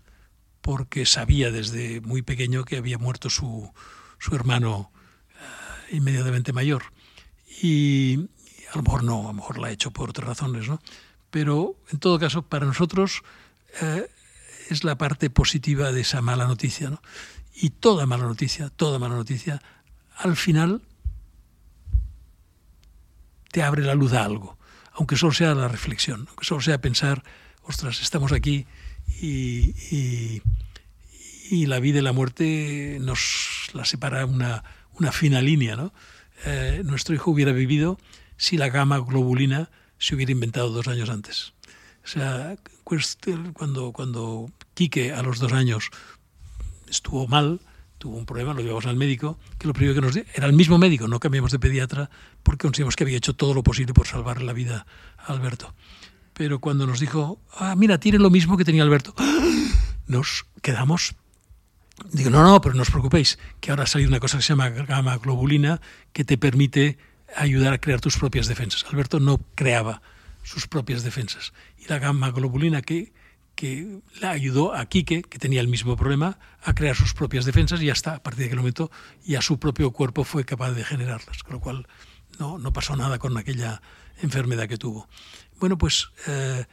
porque 0.60 1.06
sabía 1.06 1.50
desde 1.50 2.00
muy 2.00 2.22
pequeño 2.22 2.64
que 2.64 2.76
había 2.76 2.98
muerto 2.98 3.30
su, 3.30 3.72
su 4.18 4.34
hermano 4.34 4.92
eh, 5.90 5.96
inmediatamente 5.96 6.52
mayor. 6.52 6.84
Y, 7.62 8.28
a 8.72 8.76
lo 8.76 8.82
mejor 8.82 9.04
no, 9.04 9.20
a 9.24 9.28
lo 9.28 9.34
mejor 9.34 9.58
la 9.58 9.68
ha 9.68 9.70
hecho 9.70 9.90
por 9.90 10.10
otras 10.10 10.26
razones, 10.26 10.68
¿no? 10.68 10.80
Pero 11.30 11.76
en 11.90 11.98
todo 11.98 12.18
caso, 12.18 12.42
para 12.42 12.64
nosotros 12.64 13.22
eh, 13.82 14.08
es 14.70 14.82
la 14.82 14.96
parte 14.96 15.28
positiva 15.28 15.92
de 15.92 16.00
esa 16.00 16.22
mala 16.22 16.46
noticia, 16.46 16.88
¿no? 16.88 17.02
Y 17.54 17.70
toda 17.70 18.06
mala 18.06 18.24
noticia, 18.24 18.70
toda 18.70 18.98
mala 18.98 19.16
noticia, 19.16 19.60
al 20.16 20.36
final 20.36 20.80
te 23.50 23.62
abre 23.62 23.82
la 23.82 23.94
luz 23.94 24.14
a 24.14 24.24
algo, 24.24 24.56
aunque 24.92 25.16
solo 25.16 25.32
sea 25.32 25.54
la 25.54 25.68
reflexión, 25.68 26.26
aunque 26.28 26.46
solo 26.46 26.62
sea 26.62 26.80
pensar, 26.80 27.22
ostras, 27.64 28.00
estamos 28.00 28.32
aquí 28.32 28.66
y, 29.20 29.74
y, 29.94 30.42
y 31.50 31.66
la 31.66 31.78
vida 31.78 31.98
y 31.98 32.02
la 32.02 32.12
muerte 32.12 32.96
nos 33.02 33.68
la 33.74 33.84
separa 33.84 34.24
una, 34.24 34.64
una 34.94 35.12
fina 35.12 35.42
línea, 35.42 35.76
¿no? 35.76 35.92
Eh, 36.46 36.80
nuestro 36.84 37.14
hijo 37.14 37.30
hubiera 37.30 37.52
vivido 37.52 37.98
si 38.42 38.56
la 38.56 38.70
gama 38.70 38.98
globulina 38.98 39.70
se 39.98 40.16
hubiera 40.16 40.32
inventado 40.32 40.70
dos 40.70 40.88
años 40.88 41.08
antes. 41.10 41.52
O 42.04 42.08
sea, 42.08 42.56
cuando, 43.54 43.92
cuando 43.92 44.50
Quique 44.74 45.12
a 45.12 45.22
los 45.22 45.38
dos 45.38 45.52
años 45.52 45.90
estuvo 46.90 47.28
mal, 47.28 47.60
tuvo 47.98 48.16
un 48.16 48.26
problema, 48.26 48.52
lo 48.52 48.60
llevamos 48.60 48.86
al 48.86 48.96
médico, 48.96 49.38
que 49.60 49.68
lo 49.68 49.74
primero 49.74 49.94
que 49.94 50.00
nos 50.00 50.14
dio, 50.14 50.24
era 50.34 50.46
el 50.48 50.54
mismo 50.54 50.76
médico, 50.76 51.06
no 51.06 51.20
cambiamos 51.20 51.52
de 51.52 51.60
pediatra, 51.60 52.10
porque 52.42 52.66
consideramos 52.66 52.96
que 52.96 53.04
había 53.04 53.16
hecho 53.16 53.36
todo 53.36 53.54
lo 53.54 53.62
posible 53.62 53.94
por 53.94 54.08
salvar 54.08 54.42
la 54.42 54.52
vida 54.52 54.86
a 55.18 55.32
Alberto. 55.32 55.72
Pero 56.32 56.58
cuando 56.58 56.84
nos 56.84 56.98
dijo, 56.98 57.40
ah, 57.54 57.76
mira, 57.76 58.00
tiene 58.00 58.18
lo 58.18 58.28
mismo 58.28 58.56
que 58.56 58.64
tenía 58.64 58.82
Alberto, 58.82 59.14
nos 60.08 60.46
quedamos 60.62 61.14
Digo, 62.10 62.30
no, 62.30 62.42
no, 62.42 62.60
pero 62.60 62.74
no 62.74 62.82
os 62.82 62.90
preocupéis, 62.90 63.38
que 63.60 63.70
ahora 63.70 63.84
ha 63.84 63.86
salido 63.86 64.08
una 64.08 64.18
cosa 64.18 64.38
que 64.38 64.42
se 64.42 64.48
llama 64.48 64.70
gamma 64.70 65.18
globulina 65.18 65.80
que 66.12 66.24
te 66.24 66.36
permite 66.36 66.98
ayudar 67.36 67.72
a 67.72 67.78
crear 67.78 68.00
tus 68.00 68.16
propias 68.16 68.46
defensas. 68.46 68.84
Alberto 68.90 69.20
no 69.20 69.38
creaba 69.54 70.02
sus 70.42 70.66
propias 70.66 71.02
defensas. 71.02 71.52
Y 71.78 71.86
la 71.86 71.98
gamma 71.98 72.30
globulina 72.30 72.82
que, 72.82 73.12
que 73.54 74.00
le 74.20 74.26
ayudó 74.26 74.74
a 74.74 74.86
Quique, 74.86 75.22
que 75.22 75.38
tenía 75.38 75.60
el 75.60 75.68
mismo 75.68 75.96
problema, 75.96 76.38
a 76.62 76.74
crear 76.74 76.96
sus 76.96 77.14
propias 77.14 77.44
defensas 77.44 77.80
y 77.82 77.90
hasta 77.90 78.14
a 78.14 78.22
partir 78.22 78.40
de 78.40 78.46
aquel 78.46 78.58
momento 78.58 78.90
ya 79.24 79.42
su 79.42 79.58
propio 79.58 79.92
cuerpo 79.92 80.24
fue 80.24 80.44
capaz 80.44 80.72
de 80.72 80.84
generarlas. 80.84 81.42
Con 81.42 81.54
lo 81.54 81.60
cual 81.60 81.86
no, 82.38 82.58
no 82.58 82.72
pasó 82.72 82.96
nada 82.96 83.18
con 83.18 83.36
aquella 83.36 83.82
enfermedad 84.20 84.68
que 84.68 84.78
tuvo. 84.78 85.08
Bueno, 85.60 85.78
pues 85.78 86.10
eh, 86.26 86.66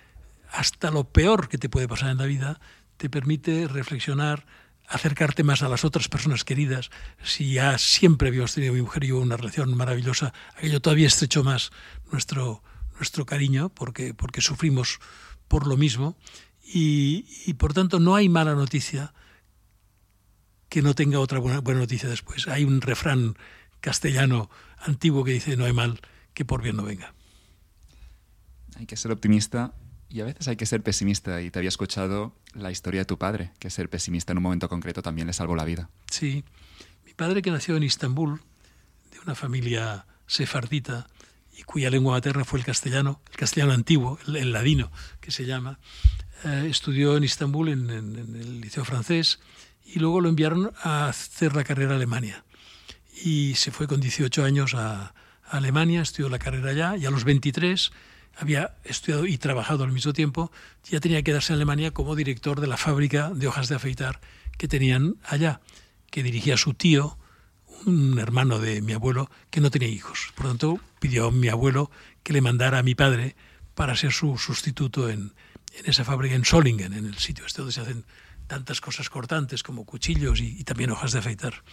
hasta 0.52 0.92
lo 0.92 1.06
peor 1.06 1.48
que 1.48 1.58
te 1.58 1.70
puede 1.70 1.88
pasar 1.88 2.10
en 2.10 2.18
la 2.18 2.26
vida 2.26 2.60
te 2.98 3.10
permite 3.10 3.68
reflexionar, 3.68 4.46
acercarte 4.90 5.44
más 5.44 5.62
a 5.62 5.70
las 5.70 5.86
otras 5.86 6.10
personas 6.10 6.44
queridas. 6.44 6.90
Si 7.24 7.54
ya 7.54 7.78
siempre 7.78 8.30
habíamos 8.30 8.54
tenido 8.54 8.74
mi 8.74 8.82
mujer 8.82 9.04
y 9.04 9.08
yo 9.08 9.20
una 9.20 9.38
relación 9.38 9.76
maravillosa, 9.78 10.34
aquello 10.56 10.82
todavía 10.82 11.08
estrechó 11.08 11.44
más 11.44 11.72
nuestro, 12.12 12.64
nuestro 12.96 13.26
cariño 13.26 13.70
porque, 13.70 14.14
porque 14.14 14.42
sufrimos 14.42 15.00
por 15.48 15.68
lo 15.68 15.78
mismo 15.78 16.18
y, 16.64 17.26
y, 17.46 17.54
por 17.54 17.74
tanto 17.74 18.00
no 18.00 18.16
hay 18.16 18.30
mala 18.30 18.54
noticia 18.54 19.14
que 20.70 20.82
no 20.82 20.94
tenga 20.94 21.20
otra 21.20 21.40
buena, 21.40 21.62
buena 21.62 21.80
noticia 21.80 22.10
después. 22.10 22.48
Hay 22.48 22.64
un 22.64 22.82
refrán 22.82 23.38
castellano 23.82 24.50
antiguo 24.80 25.24
que 25.24 25.32
dice 25.32 25.56
no 25.56 25.66
hay 25.66 25.74
mal 25.74 26.00
que 26.34 26.46
por 26.46 26.62
bien 26.62 26.76
no 26.76 26.84
venga. 26.84 27.14
Hay 28.76 28.86
que 28.86 28.98
ser 28.98 29.12
optimista 29.12 29.74
y 30.10 30.22
a 30.22 30.26
veces 30.26 30.48
hay 30.48 30.56
que 30.56 30.66
ser 30.66 30.82
pesimista. 30.82 31.42
Y 31.42 31.52
te 31.52 31.60
había 31.60 31.70
escuchado 31.70 32.34
la 32.54 32.72
historia 32.72 33.02
de 33.02 33.06
tu 33.06 33.18
padre, 33.18 33.52
que 33.60 33.70
ser 33.70 33.90
pesimista 33.90 34.32
en 34.32 34.38
un 34.40 34.44
momento 34.44 34.68
concreto 34.68 35.02
también 35.02 35.28
le 35.28 35.34
salvó 35.34 35.56
la 35.56 35.66
vida. 35.66 35.90
Sí. 36.10 36.44
Mi 37.06 37.14
padre, 37.14 37.42
que 37.42 37.52
nació 37.52 37.78
en 37.78 37.84
Istambul, 37.84 38.42
de 39.12 39.20
una 39.20 39.36
familia 39.36 40.06
sefardita, 40.26 41.08
y 41.56 41.64
cuya 41.64 41.90
lengua 41.90 42.14
materna 42.14 42.46
fue 42.46 42.60
el 42.60 42.66
castellano, 42.66 43.22
el 43.32 43.38
castellano 43.38 43.74
antiguo, 43.74 44.18
el, 44.28 44.52
ladino, 44.54 44.92
que 45.20 45.30
se 45.30 45.46
llama, 45.46 45.78
eh, 46.46 46.68
estudió 46.70 47.18
en 47.18 47.26
Istambul 47.26 47.68
en, 47.68 47.90
el 47.90 48.62
liceo 48.62 48.86
francés 48.86 49.40
y 49.84 50.00
luego 50.00 50.22
lo 50.22 50.30
enviaron 50.30 50.72
a 50.82 51.10
hacer 51.10 51.56
la 51.56 51.66
carrera 51.66 51.94
a 51.94 51.96
Alemania. 51.98 52.46
Y 53.26 53.56
se 53.56 53.72
fue 53.72 53.88
con 53.88 54.00
18 54.00 54.46
años 54.46 54.74
a, 54.74 55.14
a 55.44 55.58
Alemania, 55.58 56.02
estudió 56.02 56.30
la 56.30 56.40
carrera 56.40 56.70
allá 56.70 56.96
y 56.96 57.06
a 57.06 57.12
los 57.12 57.26
23 57.26 57.92
había 58.40 58.78
estudiado 58.84 59.26
y 59.26 59.38
trabajado 59.38 59.84
al 59.84 59.92
mismo 59.92 60.14
tiempo, 60.14 60.52
ya 60.90 61.00
tenía 61.00 61.20
que 61.20 61.26
quedarse 61.26 61.52
en 61.52 61.58
Alemania 61.58 61.92
como 61.92 62.16
director 62.16 62.62
de 62.62 62.68
la 62.68 62.78
fábrica 62.78 63.30
de 63.30 63.48
hojas 63.48 63.68
de 63.68 63.76
afeitar 63.76 64.22
que 64.58 64.68
tenían 64.68 65.16
allá, 65.24 65.62
que 66.10 66.24
dirigía 66.24 66.58
su 66.58 66.74
tío, 66.74 67.18
un 67.86 68.18
hermano 68.20 68.60
de 68.60 68.82
mi 68.82 68.94
abuelo, 68.94 69.30
que 69.50 69.62
no 69.62 69.72
tenía 69.72 69.90
hijos. 69.90 70.32
Por 70.36 70.46
lo 70.46 70.52
tanto, 70.52 70.80
pidió 71.00 71.28
a 71.28 71.32
mi 71.32 71.50
abuelo 71.50 71.92
que 72.24 72.34
le 72.34 72.42
mandara 72.42 72.80
a 72.80 72.84
mi 72.84 72.96
padre 72.96 73.36
para 73.76 73.96
ser 73.96 74.12
su 74.12 74.38
sustituto 74.38 75.10
en, 75.10 75.34
en 75.78 75.86
esa 75.86 76.06
fábrica 76.06 76.36
en 76.36 76.46
Solingen, 76.46 76.94
en 76.94 77.06
el 77.06 77.18
sitio 77.18 77.46
este 77.46 77.62
donde 77.62 77.74
se 77.74 77.82
hacen 77.82 78.06
tantas 78.48 78.82
cosas 78.82 79.10
cortantes 79.10 79.64
como 79.64 79.86
cuchillos 79.86 80.40
y, 80.40 80.60
y 80.60 80.64
también 80.64 80.92
hojas 80.92 81.12
de 81.12 81.20
afeitar. 81.20 81.64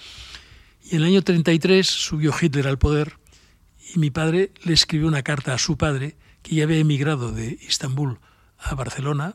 Y 0.83 0.97
en 0.97 1.03
el 1.03 1.09
año 1.09 1.23
33 1.23 1.87
subió 1.87 2.35
Hitler 2.39 2.69
al 2.69 2.79
poder 2.79 3.19
y 3.95 3.99
mi 3.99 4.11
padre 4.11 4.53
le 4.65 4.75
escribió 4.75 5.09
una 5.09 5.23
carta 5.23 5.55
a 5.55 5.59
su 5.59 5.77
padre 5.77 6.17
que 6.47 6.55
ya 6.55 6.63
había 6.63 6.79
emigrado 6.79 7.33
de 7.33 7.59
Istambul 7.61 8.21
a 8.59 8.77
Barcelona, 8.77 9.35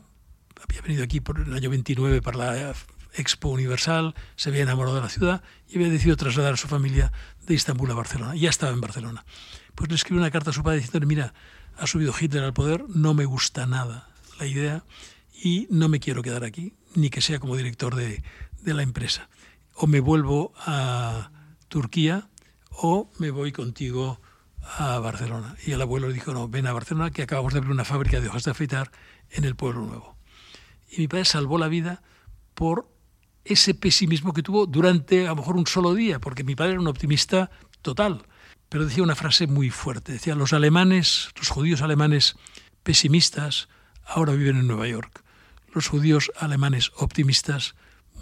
había 0.66 0.80
venido 0.80 1.04
aquí 1.04 1.20
por 1.20 1.40
el 1.40 1.52
año 1.52 1.68
29 1.68 2.22
para 2.22 2.38
la 2.38 2.74
Expo 3.12 3.50
Universal, 3.50 4.14
se 4.34 4.48
había 4.48 4.62
enamorado 4.62 4.96
de 4.96 5.02
la 5.02 5.10
ciudad 5.10 5.42
y 5.68 5.76
había 5.76 5.90
decidido 5.90 6.16
trasladar 6.16 6.54
a 6.54 6.56
su 6.56 6.68
familia 6.68 7.12
de 7.46 7.52
Istambul 7.52 7.90
a 7.90 7.94
Barcelona. 7.94 8.34
Ya 8.34 8.48
estaba 8.48 8.72
en 8.72 8.80
Barcelona. 8.80 9.26
Pues 9.74 9.90
le 9.90 9.96
escribió 9.96 10.22
una 10.22 10.30
carta 10.30 10.50
a 10.50 10.52
su 10.54 10.62
padre 10.62 10.78
diciendo, 10.78 11.06
mira, 11.06 11.34
ha 11.76 11.86
subido 11.86 12.14
Hitler 12.18 12.44
al 12.44 12.54
poder, 12.54 12.82
no 12.88 13.12
me 13.12 13.26
gusta 13.26 13.66
nada 13.66 14.08
la 14.38 14.46
idea 14.46 14.82
y 15.34 15.66
no 15.68 15.90
me 15.90 16.00
quiero 16.00 16.22
quedar 16.22 16.44
aquí, 16.44 16.72
ni 16.94 17.10
que 17.10 17.20
sea 17.20 17.40
como 17.40 17.58
director 17.58 17.94
de, 17.94 18.22
de 18.62 18.72
la 18.72 18.82
empresa. 18.82 19.28
O 19.74 19.86
me 19.86 20.00
vuelvo 20.00 20.54
a 20.56 21.30
Turquía 21.68 22.30
o 22.70 23.10
me 23.18 23.30
voy 23.30 23.52
contigo 23.52 24.18
a 24.78 24.98
Barcelona. 24.98 25.56
Y 25.66 25.72
el 25.72 25.82
abuelo 25.82 26.08
le 26.08 26.14
dijo, 26.14 26.32
no, 26.32 26.48
ven 26.48 26.66
a 26.66 26.72
Barcelona 26.72 27.10
que 27.10 27.22
acabamos 27.22 27.52
de 27.52 27.58
abrir 27.58 27.72
una 27.72 27.84
fábrica 27.84 28.20
de 28.20 28.28
hojas 28.28 28.44
de 28.44 28.52
afeitar 28.52 28.90
en 29.30 29.44
el 29.44 29.56
Pueblo 29.56 29.82
Nuevo. 29.82 30.16
Y 30.90 31.00
mi 31.00 31.08
padre 31.08 31.24
salvó 31.24 31.58
la 31.58 31.68
vida 31.68 32.02
por 32.54 32.88
ese 33.44 33.74
pesimismo 33.74 34.32
que 34.32 34.42
tuvo 34.42 34.66
durante 34.66 35.26
a 35.26 35.30
lo 35.30 35.36
mejor 35.36 35.56
un 35.56 35.66
solo 35.66 35.94
día, 35.94 36.20
porque 36.20 36.44
mi 36.44 36.54
padre 36.54 36.72
era 36.72 36.80
un 36.80 36.88
optimista 36.88 37.50
total. 37.82 38.26
Pero 38.68 38.86
decía 38.86 39.02
una 39.02 39.16
frase 39.16 39.46
muy 39.46 39.70
fuerte, 39.70 40.12
decía, 40.12 40.34
los 40.34 40.52
alemanes, 40.52 41.30
los 41.36 41.48
judíos 41.48 41.82
alemanes 41.82 42.36
pesimistas, 42.82 43.68
ahora 44.04 44.32
viven 44.32 44.56
en 44.56 44.66
Nueva 44.66 44.88
York. 44.88 45.22
Los 45.74 45.88
judíos 45.88 46.30
alemanes 46.38 46.92
optimistas 46.96 47.74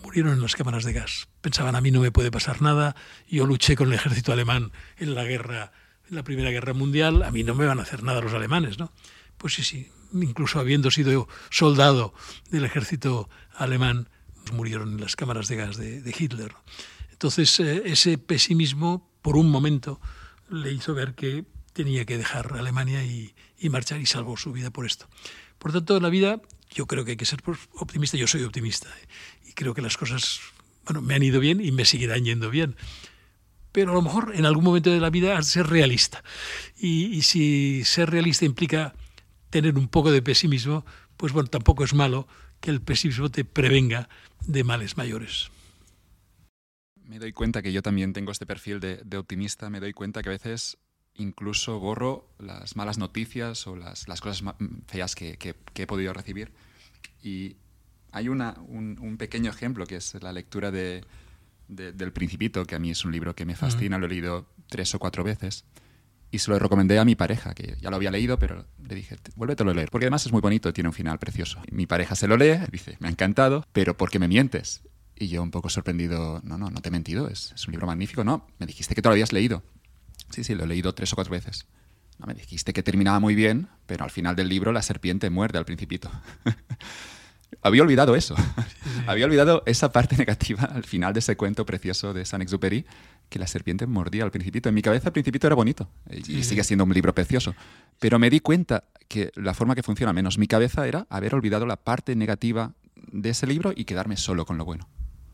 murieron 0.02 0.32
en 0.32 0.42
las 0.42 0.56
cámaras 0.56 0.84
de 0.84 0.92
gas. 0.92 1.28
Pensaban, 1.40 1.76
a 1.76 1.80
mí 1.80 1.90
no 1.90 2.00
me 2.00 2.10
puede 2.10 2.30
pasar 2.30 2.62
nada, 2.62 2.96
yo 3.28 3.46
luché 3.46 3.76
con 3.76 3.88
el 3.88 3.94
ejército 3.94 4.32
alemán 4.32 4.72
en 4.96 5.14
la 5.14 5.24
guerra 5.24 5.72
en 6.10 6.16
la 6.16 6.24
Primera 6.24 6.50
Guerra 6.50 6.74
Mundial, 6.74 7.22
a 7.22 7.30
mí 7.30 7.44
no 7.44 7.54
me 7.54 7.66
van 7.66 7.78
a 7.78 7.82
hacer 7.82 8.02
nada 8.02 8.20
los 8.20 8.34
alemanes, 8.34 8.78
¿no? 8.78 8.92
Pues 9.36 9.54
sí, 9.54 9.62
sí, 9.62 9.88
incluso 10.12 10.58
habiendo 10.58 10.90
sido 10.90 11.28
soldado 11.50 12.12
del 12.50 12.64
ejército 12.64 13.30
alemán, 13.54 14.08
murieron 14.52 14.92
en 14.92 15.00
las 15.00 15.16
cámaras 15.16 15.48
de 15.48 15.56
gas 15.56 15.76
de, 15.76 16.02
de 16.02 16.14
Hitler. 16.16 16.52
Entonces, 17.12 17.58
eh, 17.60 17.82
ese 17.86 18.18
pesimismo, 18.18 19.08
por 19.22 19.36
un 19.36 19.50
momento, 19.50 20.00
le 20.50 20.72
hizo 20.72 20.94
ver 20.94 21.14
que 21.14 21.44
tenía 21.72 22.04
que 22.04 22.18
dejar 22.18 22.54
Alemania 22.54 23.04
y, 23.04 23.34
y, 23.58 23.68
marchar 23.68 24.00
y 24.00 24.06
salvó 24.06 24.36
su 24.36 24.52
vida 24.52 24.70
por 24.70 24.86
esto. 24.86 25.08
Por 25.58 25.72
tanto, 25.72 26.00
la 26.00 26.08
vida 26.08 26.40
yo 26.70 26.86
creo 26.86 27.04
que 27.04 27.12
hay 27.12 27.16
que 27.16 27.24
ser 27.24 27.40
optimista, 27.74 28.16
yo 28.16 28.26
soy 28.26 28.42
optimista 28.42 28.88
¿eh? 28.88 29.08
y 29.48 29.52
creo 29.52 29.74
que 29.74 29.82
las 29.82 29.96
cosas, 29.96 30.40
bueno, 30.84 31.02
me 31.02 31.14
han 31.14 31.22
ido 31.22 31.40
bien 31.40 31.60
y 31.60 31.70
me 31.72 31.84
seguirán 31.84 32.24
yendo 32.24 32.50
bien 32.50 32.76
pero 33.72 33.92
a 33.92 33.94
lo 33.94 34.02
mejor 34.02 34.32
en 34.34 34.46
algún 34.46 34.64
momento 34.64 34.90
de 34.90 35.00
la 35.00 35.10
vida 35.10 35.40
ser 35.42 35.66
realista. 35.66 36.22
Y, 36.78 37.06
y, 37.06 37.22
si 37.22 37.84
ser 37.84 38.10
realista 38.10 38.44
implica 38.44 38.94
tener 39.50 39.76
un 39.76 39.88
poco 39.88 40.10
de 40.10 40.22
pesimismo, 40.22 40.84
pues 41.16 41.32
bueno, 41.32 41.48
tampoco 41.48 41.84
es 41.84 41.94
malo 41.94 42.26
que 42.60 42.70
el 42.70 42.80
pesimismo 42.80 43.30
te 43.30 43.44
prevenga 43.44 44.08
de 44.46 44.64
males 44.64 44.96
mayores. 44.96 45.50
Me 47.04 47.18
doy 47.18 47.32
cuenta 47.32 47.62
que 47.62 47.72
yo 47.72 47.82
también 47.82 48.12
tengo 48.12 48.30
este 48.30 48.46
perfil 48.46 48.80
de, 48.80 49.00
de 49.04 49.16
optimista, 49.16 49.68
me 49.70 49.80
doy 49.80 49.92
cuenta 49.92 50.22
que 50.22 50.28
a 50.28 50.32
veces 50.32 50.78
incluso 51.16 51.78
borro 51.80 52.28
las 52.38 52.76
malas 52.76 52.98
noticias 52.98 53.66
o 53.66 53.76
las, 53.76 54.08
las 54.08 54.20
cosas 54.20 54.54
feas 54.86 55.14
que, 55.14 55.36
que, 55.36 55.54
que, 55.74 55.82
he 55.82 55.86
podido 55.86 56.12
recibir. 56.12 56.52
Y 57.22 57.56
hay 58.12 58.28
una, 58.28 58.56
un, 58.68 58.98
un 59.00 59.16
pequeño 59.16 59.50
ejemplo 59.50 59.86
que 59.86 59.96
es 59.96 60.14
la 60.22 60.32
lectura 60.32 60.70
de, 60.70 61.04
de, 61.70 61.92
del 61.92 62.12
Principito, 62.12 62.64
que 62.64 62.74
a 62.74 62.78
mí 62.78 62.90
es 62.90 63.04
un 63.04 63.12
libro 63.12 63.34
que 63.34 63.44
me 63.44 63.56
fascina, 63.56 63.98
lo 63.98 64.06
he 64.06 64.08
leído 64.10 64.46
tres 64.68 64.94
o 64.94 64.98
cuatro 64.98 65.24
veces. 65.24 65.64
Y 66.32 66.38
se 66.38 66.50
lo 66.50 66.58
recomendé 66.58 66.98
a 66.98 67.04
mi 67.04 67.16
pareja, 67.16 67.54
que 67.54 67.76
ya 67.80 67.90
lo 67.90 67.96
había 67.96 68.10
leído, 68.10 68.38
pero 68.38 68.66
le 68.86 68.94
dije, 68.94 69.16
vuélvetelo 69.34 69.72
a 69.72 69.74
leer. 69.74 69.90
Porque 69.90 70.06
además 70.06 70.26
es 70.26 70.32
muy 70.32 70.40
bonito, 70.40 70.72
tiene 70.72 70.88
un 70.88 70.92
final 70.92 71.18
precioso. 71.18 71.60
Mi 71.72 71.86
pareja 71.86 72.14
se 72.14 72.28
lo 72.28 72.36
lee, 72.36 72.58
dice, 72.70 72.96
me 73.00 73.08
ha 73.08 73.10
encantado, 73.10 73.64
pero 73.72 73.96
¿por 73.96 74.10
qué 74.10 74.18
me 74.18 74.28
mientes? 74.28 74.82
Y 75.16 75.28
yo 75.28 75.42
un 75.42 75.50
poco 75.50 75.68
sorprendido, 75.70 76.40
no, 76.44 76.56
no, 76.56 76.70
no 76.70 76.80
te 76.80 76.88
he 76.88 76.92
mentido, 76.92 77.28
es, 77.28 77.52
es 77.52 77.66
un 77.66 77.72
libro 77.72 77.86
magnífico. 77.86 78.22
No, 78.22 78.46
me 78.58 78.66
dijiste 78.66 78.94
que 78.94 79.02
te 79.02 79.08
lo 79.08 79.12
habías 79.12 79.32
leído. 79.32 79.62
Sí, 80.30 80.44
sí, 80.44 80.54
lo 80.54 80.64
he 80.64 80.66
leído 80.68 80.94
tres 80.94 81.12
o 81.12 81.16
cuatro 81.16 81.32
veces. 81.32 81.66
No, 82.18 82.26
me 82.26 82.34
dijiste 82.34 82.72
que 82.72 82.82
terminaba 82.82 83.18
muy 83.18 83.34
bien, 83.34 83.68
pero 83.86 84.04
al 84.04 84.10
final 84.10 84.36
del 84.36 84.48
libro 84.48 84.72
la 84.72 84.82
serpiente 84.82 85.30
muerde 85.30 85.58
al 85.58 85.64
principito. 85.64 86.10
había 87.62 87.82
olvidado 87.82 88.16
eso. 88.16 88.34
Había 89.06 89.26
olvidado 89.26 89.62
esa 89.66 89.92
parte 89.92 90.16
negativa 90.16 90.64
al 90.64 90.84
final 90.84 91.12
de 91.12 91.20
ese 91.20 91.36
cuento 91.36 91.66
precioso 91.66 92.12
de 92.12 92.24
Saint-Exupéry, 92.24 92.86
que 93.28 93.38
la 93.38 93.46
serpiente 93.46 93.86
mordía 93.86 94.24
al 94.24 94.30
principito. 94.30 94.68
En 94.68 94.74
mi 94.74 94.82
cabeza 94.82 95.08
el 95.08 95.12
principito 95.12 95.46
era 95.46 95.56
bonito 95.56 95.88
sí, 96.10 96.38
y 96.38 96.44
sigue 96.44 96.64
siendo 96.64 96.84
un 96.84 96.92
libro 96.92 97.14
precioso. 97.14 97.54
Pero 97.98 98.18
me 98.18 98.30
di 98.30 98.40
cuenta 98.40 98.84
que 99.08 99.32
la 99.34 99.54
forma 99.54 99.74
que 99.74 99.82
funciona, 99.82 100.12
menos 100.12 100.38
mi 100.38 100.46
cabeza, 100.46 100.86
era 100.86 101.06
haber 101.10 101.34
olvidado 101.34 101.66
la 101.66 101.76
parte 101.76 102.14
negativa 102.16 102.72
de 103.12 103.30
ese 103.30 103.46
libro 103.46 103.72
y 103.74 103.84
quedarme 103.84 104.16
solo 104.16 104.44
con 104.46 104.58
lo 104.58 104.64
bueno. 104.64 104.88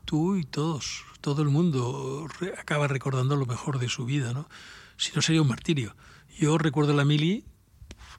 Tú 0.04 0.36
y 0.36 0.44
todos, 0.44 1.04
todo 1.20 1.42
el 1.42 1.48
mundo 1.48 2.28
acaba 2.58 2.86
recordando 2.86 3.36
lo 3.36 3.46
mejor 3.46 3.78
de 3.78 3.88
su 3.88 4.04
vida, 4.04 4.32
¿no? 4.32 4.48
Si 4.96 5.12
no 5.14 5.22
sería 5.22 5.42
un 5.42 5.48
martirio. 5.48 5.96
Yo 6.38 6.58
recuerdo 6.58 6.92
la 6.92 7.04
mili 7.04 7.44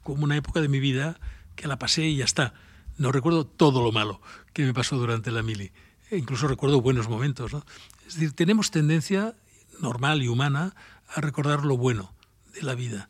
como 0.02 0.24
una 0.24 0.36
época 0.36 0.60
de 0.60 0.68
mi 0.68 0.80
vida 0.80 1.18
que 1.56 1.66
la 1.66 1.78
pasé 1.78 2.06
y 2.06 2.16
ya 2.16 2.24
está 2.24 2.54
no 2.98 3.12
recuerdo 3.12 3.46
todo 3.46 3.82
lo 3.82 3.92
malo 3.92 4.20
que 4.52 4.64
me 4.64 4.74
pasó 4.74 4.96
durante 4.96 5.30
la 5.30 5.42
mili. 5.42 5.72
E 6.10 6.18
incluso 6.18 6.48
recuerdo 6.48 6.80
buenos 6.80 7.08
momentos. 7.08 7.52
Es 8.06 8.14
decir, 8.14 8.32
tenemos 8.32 8.70
tendencia 8.70 9.34
normal 9.80 10.22
y 10.22 10.28
humana 10.28 10.74
a 11.14 11.20
recordar 11.20 11.64
lo 11.64 11.76
bueno 11.76 12.12
de 12.54 12.62
la 12.62 12.74
vida. 12.74 13.08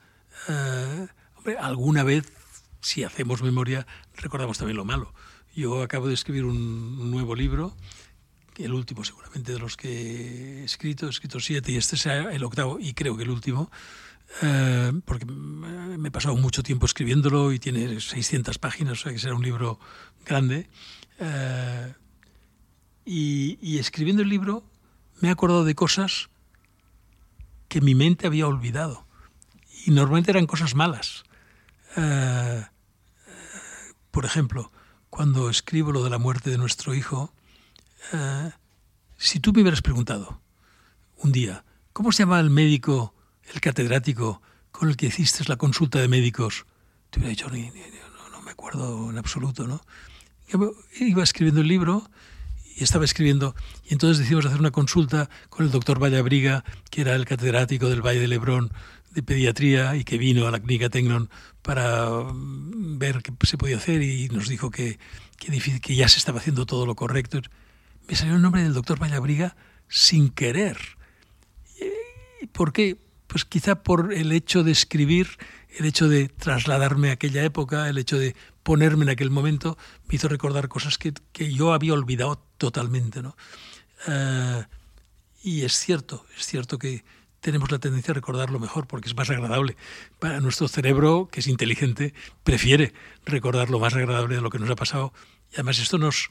Hombre, 1.37 1.59
alguna 1.59 2.03
vez, 2.03 2.33
si 2.81 3.05
hacemos 3.05 3.43
memoria, 3.43 3.87
recordamos 4.17 4.59
también 4.59 4.77
lo 4.77 4.85
malo. 4.85 5.15
Yo 5.55 5.83
acabo 5.83 6.07
de 6.07 6.15
escribir 6.15 6.45
un, 6.45 7.11
nuevo 7.11 7.35
libro, 7.35 7.77
el 8.57 8.73
último 8.73 9.05
seguramente 9.05 9.53
de 9.53 9.59
los 9.59 9.77
que 9.77 10.61
he 10.61 10.65
escrito, 10.65 11.07
he 11.07 11.11
escrito 11.11 11.41
siete 11.41 11.73
y 11.73 11.77
este 11.77 11.97
sea 11.97 12.33
el 12.33 12.45
octavo 12.45 12.79
y 12.81 12.93
creo 12.93 13.17
que 13.17 13.23
el 13.23 13.31
último, 13.31 13.71
eh, 14.43 14.93
porque 15.05 15.27
me 15.97 16.09
he 16.09 16.13
pasado 16.13 16.37
mucho 16.37 16.63
tiempo 16.63 16.87
escribiéndolo 16.87 17.53
y 17.53 17.59
tiene 17.59 18.01
600 18.01 18.59
páginas, 18.59 18.93
o 18.93 19.03
sea 19.03 19.13
que 19.13 19.19
será 19.19 19.35
un 19.35 19.43
libro 19.43 19.79
grande. 20.27 20.69
Eh, 21.19 21.95
y, 23.05 23.79
escribiendo 23.79 24.23
el 24.23 24.29
libro 24.29 24.65
me 25.21 25.29
he 25.29 25.31
acordado 25.31 25.65
de 25.65 25.75
cosas 25.75 26.29
que 27.69 27.81
mi 27.81 27.95
mente 27.95 28.27
había 28.27 28.47
olvidado. 28.47 29.07
y 29.87 29.91
normalmente 29.91 30.31
eran 30.33 30.47
cosas 30.47 30.75
malas. 30.75 31.25
Eh, 31.97 32.67
por 34.11 34.25
ejemplo, 34.25 34.71
cuando 35.09 35.49
escribo 35.49 35.93
lo 35.93 36.05
de 36.05 36.11
la 36.11 36.19
muerte 36.19 36.51
de 36.51 36.59
nuestro 36.59 36.95
hijo, 36.95 37.33
eh, 38.13 38.51
si 39.17 39.41
tú 39.41 39.53
me 39.53 39.63
hubieras 39.63 39.81
preguntado 39.81 40.43
un 41.17 41.33
día, 41.33 41.65
¿cómo 41.93 42.13
se 42.13 42.25
llama 42.25 42.41
el 42.41 42.51
médico, 42.51 43.15
el 43.55 43.61
catedrático 43.61 44.43
con 44.73 44.89
el 44.89 44.97
que 44.97 45.07
hiciste 45.07 45.45
la 45.49 45.57
consulta 45.57 45.99
de 46.01 46.09
médicos? 46.09 46.67
Te 47.11 47.19
hubiera 47.19 47.31
dicho, 47.31 47.49
no, 47.49 48.43
me 48.43 48.51
acuerdo 48.51 49.11
en 49.11 49.19
absoluto, 49.19 49.67
¿no? 49.67 49.81
Iba 50.99 51.23
escribiendo 51.23 51.61
el 51.61 51.69
libro 51.69 52.09
y 52.77 52.85
estaba 52.85 53.05
escribiendo, 53.05 53.57
y 53.89 53.93
entonces 53.93 54.19
decidimos 54.19 54.47
hacer 54.47 54.61
una 54.61 54.71
consulta 54.71 55.29
con 55.49 55.67
el 55.67 55.73
doctor 55.73 56.01
Vallabriga, 56.01 56.65
que 56.91 57.01
era 57.01 57.15
el 57.15 57.25
catedrático 57.25 57.89
del 57.89 58.03
Valle 58.03 58.21
de 58.21 58.29
Lebrón 58.29 58.73
de 59.11 59.23
pediatría 59.23 59.97
y 59.97 60.05
que 60.05 60.19
vino 60.19 60.47
a 60.47 60.51
la 60.51 60.61
clínica 60.61 60.89
Tecnon 60.89 61.29
para 61.63 62.09
mm, 62.11 62.99
ver 62.99 63.23
qué 63.23 63.33
se 63.47 63.59
podía 63.59 63.79
hacer 63.79 64.03
y 64.03 64.29
nos 64.29 64.49
dijo 64.49 64.71
que, 64.71 64.99
que, 65.39 65.81
que 65.81 65.97
ya 65.97 66.09
se 66.09 66.19
estaba 66.19 66.39
haciendo 66.39 66.67
todo 66.67 66.87
lo 66.87 66.95
correcto. 66.95 67.41
Me 68.07 68.15
salió 68.15 68.37
el 68.37 68.43
nombre 68.43 68.63
del 68.63 68.75
doctor 68.75 69.01
Vallabriga 69.01 69.57
sin 69.89 70.31
querer. 70.31 70.79
¿Por 72.53 72.73
qué? 72.73 72.97
Pues 73.29 73.45
quizá 73.45 73.83
por 73.83 74.13
el 74.13 74.33
hecho 74.33 74.65
de 74.65 74.73
escribir, 74.73 75.29
el 75.79 75.87
hecho 75.87 76.09
de 76.09 76.29
trasladarme 76.29 77.11
a 77.11 77.13
aquella 77.13 77.45
época, 77.45 77.89
el 77.89 77.99
hecho 77.99 78.19
de 78.19 78.35
ponerme 78.65 79.05
en 79.05 79.11
aquel 79.11 79.31
momento, 79.31 79.79
me 80.09 80.17
hizo 80.17 80.29
recordar 80.29 80.69
cosas 80.69 80.99
que, 80.99 81.13
que 81.33 81.53
yo 81.53 81.73
había 81.73 81.93
olvidado 81.93 82.43
totalmente. 82.57 83.23
¿no? 83.23 83.37
Uh, 84.09 84.65
y 85.43 85.63
es 85.65 85.79
cierto, 85.79 86.27
es 86.37 86.47
cierto 86.47 86.79
que 86.79 87.05
tenemos 87.41 87.71
la 87.71 87.79
tendencia 87.79 88.13
a 88.13 88.15
recordarlo 88.15 88.59
mejor 88.59 88.87
porque 88.87 89.09
es 89.09 89.17
más 89.17 89.31
agradable. 89.31 89.77
Para 90.19 90.41
nuestro 90.41 90.69
cerebro, 90.69 91.29
que 91.31 91.41
es 91.41 91.47
inteligente, 91.47 92.15
prefiere 92.45 92.93
recordar 93.25 93.71
lo 93.71 93.79
más 93.79 93.95
agradable 93.95 94.37
de 94.37 94.41
lo 94.41 94.51
que 94.51 94.59
nos 94.59 94.71
ha 94.71 94.75
pasado. 94.75 95.13
Y 95.51 95.55
además 95.55 95.79
esto 95.79 95.99
nos, 95.99 96.29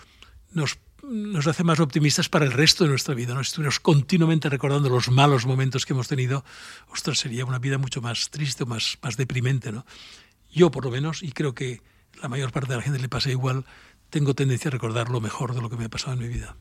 nos, 0.52 0.78
nos 1.08 1.48
hace 1.48 1.64
más 1.64 1.80
optimistas 1.80 2.30
para 2.30 2.46
el 2.46 2.52
resto 2.52 2.84
de 2.84 2.90
nuestra 2.90 3.16
vida. 3.16 3.34
¿no? 3.34 3.44
Si 3.44 3.50
estuviéramos 3.50 3.80
continuamente 3.80 4.50
recordando 4.50 4.90
los 4.90 5.10
malos 5.10 5.46
momentos 5.46 5.86
que 5.86 5.94
hemos 5.94 6.08
tenido, 6.08 6.44
ostras, 6.90 7.20
sería 7.20 7.46
una 7.46 7.60
vida 7.60 7.78
mucho 7.78 8.02
más 8.02 8.30
triste, 8.30 8.66
más, 8.66 8.98
más 9.02 9.18
deprimente. 9.18 9.72
¿no? 9.72 9.86
Yo, 10.52 10.72
por 10.72 10.86
lo 10.86 10.92
menos, 10.92 11.24
y 11.24 11.32
creo 11.32 11.56
que 11.56 11.82
la 12.22 12.30
mayor 12.30 12.52
parte 12.52 12.70
de 12.70 12.78
la 12.78 12.82
gente 12.82 13.00
le 13.00 13.10
pasa 13.10 13.30
igual, 13.30 13.66
tengo 14.10 14.34
tendencia 14.34 14.70
a 14.70 14.72
recordar 14.72 15.10
lo 15.10 15.22
mejor 15.22 15.54
de 15.56 15.62
lo 15.62 15.70
que 15.70 15.78
me 15.78 15.86
ha 15.86 15.90
pasado 15.90 16.14
en 16.14 16.20
mi 16.20 16.28
vida 16.28 16.56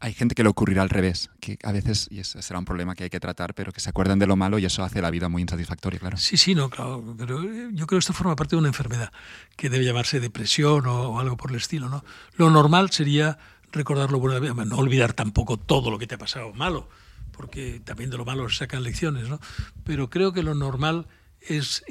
hay 0.00 0.14
gente 0.14 0.34
que 0.34 0.42
le 0.42 0.48
ocurrirá 0.48 0.82
al 0.82 0.88
revés, 0.88 1.30
que 1.40 1.58
a 1.62 1.72
veces, 1.72 2.08
y 2.10 2.20
ese 2.20 2.40
será 2.40 2.58
un 2.58 2.64
problema 2.64 2.94
que 2.94 3.04
hay 3.04 3.10
que 3.10 3.20
tratar, 3.20 3.54
pero 3.54 3.72
que 3.72 3.80
se 3.80 3.90
acuerdan 3.90 4.18
de 4.18 4.26
lo 4.26 4.36
malo 4.36 4.58
y 4.58 4.64
eso 4.64 4.82
hace 4.82 5.02
la 5.02 5.10
vida 5.10 5.28
muy 5.28 5.42
insatisfactoria, 5.42 5.98
claro. 5.98 6.16
Sí, 6.16 6.36
sí, 6.36 6.54
no, 6.54 6.70
claro, 6.70 7.14
pero 7.18 7.42
yo 7.42 7.86
creo 7.86 7.98
que 7.98 7.98
esto 7.98 8.12
forma 8.12 8.36
parte 8.36 8.56
de 8.56 8.60
una 8.60 8.68
enfermedad 8.68 9.12
que 9.56 9.68
debe 9.68 9.84
llamarse 9.84 10.20
depresión 10.20 10.86
o, 10.86 11.20
algo 11.20 11.36
por 11.36 11.50
el 11.50 11.58
estilo, 11.58 11.88
¿no? 11.88 12.04
Lo 12.36 12.50
normal 12.50 12.90
sería 12.90 13.38
recordar 13.72 14.10
lo 14.10 14.18
bueno, 14.18 14.64
no 14.64 14.76
olvidar 14.76 15.12
tampoco 15.12 15.56
todo 15.56 15.90
lo 15.90 15.98
que 15.98 16.06
te 16.06 16.14
ha 16.14 16.18
pasado 16.18 16.52
malo, 16.54 16.88
porque 17.32 17.80
también 17.84 18.10
de 18.10 18.16
lo 18.16 18.24
malo 18.24 18.48
se 18.48 18.56
sacan 18.56 18.82
lecciones, 18.82 19.28
¿no? 19.28 19.40
Pero 19.84 20.10
creo 20.10 20.32
que 20.32 20.42
lo 20.42 20.54
normal 20.54 21.06
es 21.40 21.84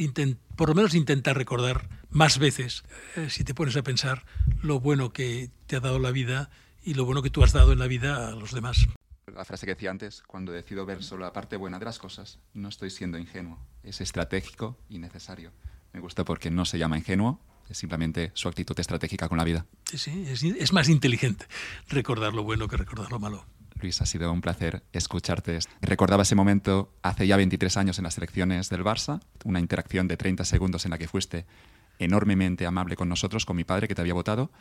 por 0.55 0.69
lo 0.69 0.75
menos 0.75 0.95
intentar 0.95 1.37
recordar 1.37 1.89
más 2.09 2.39
veces, 2.39 2.83
eh, 3.15 3.29
si 3.29 3.43
te 3.43 3.53
pones 3.53 3.75
a 3.75 3.83
pensar, 3.83 4.25
lo 4.61 4.79
bueno 4.79 5.11
que 5.11 5.49
te 5.67 5.75
ha 5.75 5.79
dado 5.79 5.99
la 5.99 6.11
vida 6.11 6.49
y 6.83 6.93
lo 6.93 7.05
bueno 7.05 7.21
que 7.21 7.29
tú 7.29 7.43
has 7.43 7.51
dado 7.51 7.73
en 7.73 7.79
la 7.79 7.87
vida 7.87 8.29
a 8.29 8.31
los 8.31 8.53
demás. 8.53 8.87
La 9.33 9.43
frase 9.43 9.65
que 9.65 9.73
decía 9.73 9.91
antes, 9.91 10.21
cuando 10.21 10.51
decido 10.51 10.85
ver 10.85 11.03
solo 11.03 11.25
la 11.25 11.33
parte 11.33 11.57
buena 11.57 11.79
de 11.79 11.85
las 11.85 11.99
cosas, 11.99 12.39
no 12.53 12.69
estoy 12.69 12.89
siendo 12.89 13.17
ingenuo, 13.17 13.59
es 13.83 13.99
estratégico 13.99 14.77
y 14.87 14.99
necesario. 14.99 15.51
Me 15.93 15.99
gusta 15.99 16.23
porque 16.23 16.51
no 16.51 16.63
se 16.65 16.77
llama 16.77 16.97
ingenuo, 16.97 17.41
es 17.69 17.77
simplemente 17.77 18.31
su 18.33 18.47
actitud 18.47 18.79
estratégica 18.79 19.27
con 19.29 19.37
la 19.37 19.43
vida. 19.43 19.65
Sí, 19.85 19.97
sí, 19.97 20.25
es, 20.27 20.43
es 20.43 20.73
más 20.73 20.89
inteligente 20.89 21.45
recordar 21.87 22.33
lo 22.33 22.43
bueno 22.43 22.67
que 22.67 22.77
recordar 22.77 23.11
lo 23.11 23.19
malo. 23.19 23.45
Luis, 23.81 24.01
ha 24.01 24.05
sido 24.05 24.31
un 24.31 24.41
placer 24.41 24.83
escucharte. 24.93 25.59
Recordaba 25.81 26.23
ese 26.23 26.35
momento 26.35 26.93
hace 27.01 27.27
ya 27.27 27.37
23 27.37 27.77
años 27.77 27.97
en 27.97 28.03
las 28.05 28.17
elecciones 28.17 28.69
del 28.69 28.83
Barça, 28.83 29.21
una 29.43 29.59
interacción 29.59 30.07
de 30.07 30.17
30 30.17 30.45
segundos 30.45 30.85
en 30.85 30.91
la 30.91 30.97
que 30.97 31.07
fuiste 31.07 31.45
enormemente 31.99 32.65
amable 32.65 32.95
con 32.95 33.09
nosotros, 33.09 33.45
con 33.45 33.55
mi 33.55 33.63
padre 33.63 33.87
que 33.87 33.95
te 33.95 34.01
había 34.01 34.13
votado, 34.13 34.51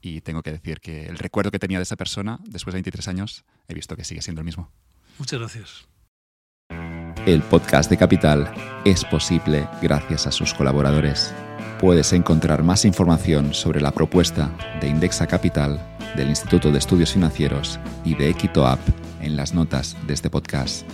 y 0.00 0.20
tengo 0.20 0.42
que 0.42 0.52
decir 0.52 0.80
que 0.80 1.06
el 1.06 1.18
recuerdo 1.18 1.50
que 1.50 1.58
tenía 1.58 1.78
de 1.78 1.84
esa 1.84 1.96
persona, 1.96 2.38
después 2.46 2.72
de 2.72 2.78
23 2.78 3.08
años, 3.08 3.44
he 3.68 3.74
visto 3.74 3.96
que 3.96 4.04
sigue 4.04 4.22
siendo 4.22 4.40
el 4.40 4.44
mismo. 4.44 4.70
Muchas 5.18 5.38
gracias. 5.38 5.88
El 7.26 7.42
podcast 7.42 7.88
de 7.90 7.96
Capital 7.96 8.52
es 8.84 9.04
posible 9.04 9.66
gracias 9.80 10.26
a 10.26 10.32
sus 10.32 10.52
colaboradores 10.52 11.32
puedes 11.80 12.12
encontrar 12.12 12.62
más 12.62 12.84
información 12.84 13.54
sobre 13.54 13.80
la 13.80 13.90
propuesta 13.90 14.50
de 14.80 14.88
Indexa 14.88 15.26
Capital, 15.26 15.80
del 16.16 16.28
Instituto 16.28 16.70
de 16.70 16.78
Estudios 16.78 17.12
Financieros 17.12 17.78
y 18.04 18.14
de 18.14 18.30
Equito 18.30 18.66
App 18.66 18.80
en 19.20 19.36
las 19.36 19.54
notas 19.54 19.96
de 20.06 20.14
este 20.14 20.30
podcast. 20.30 20.84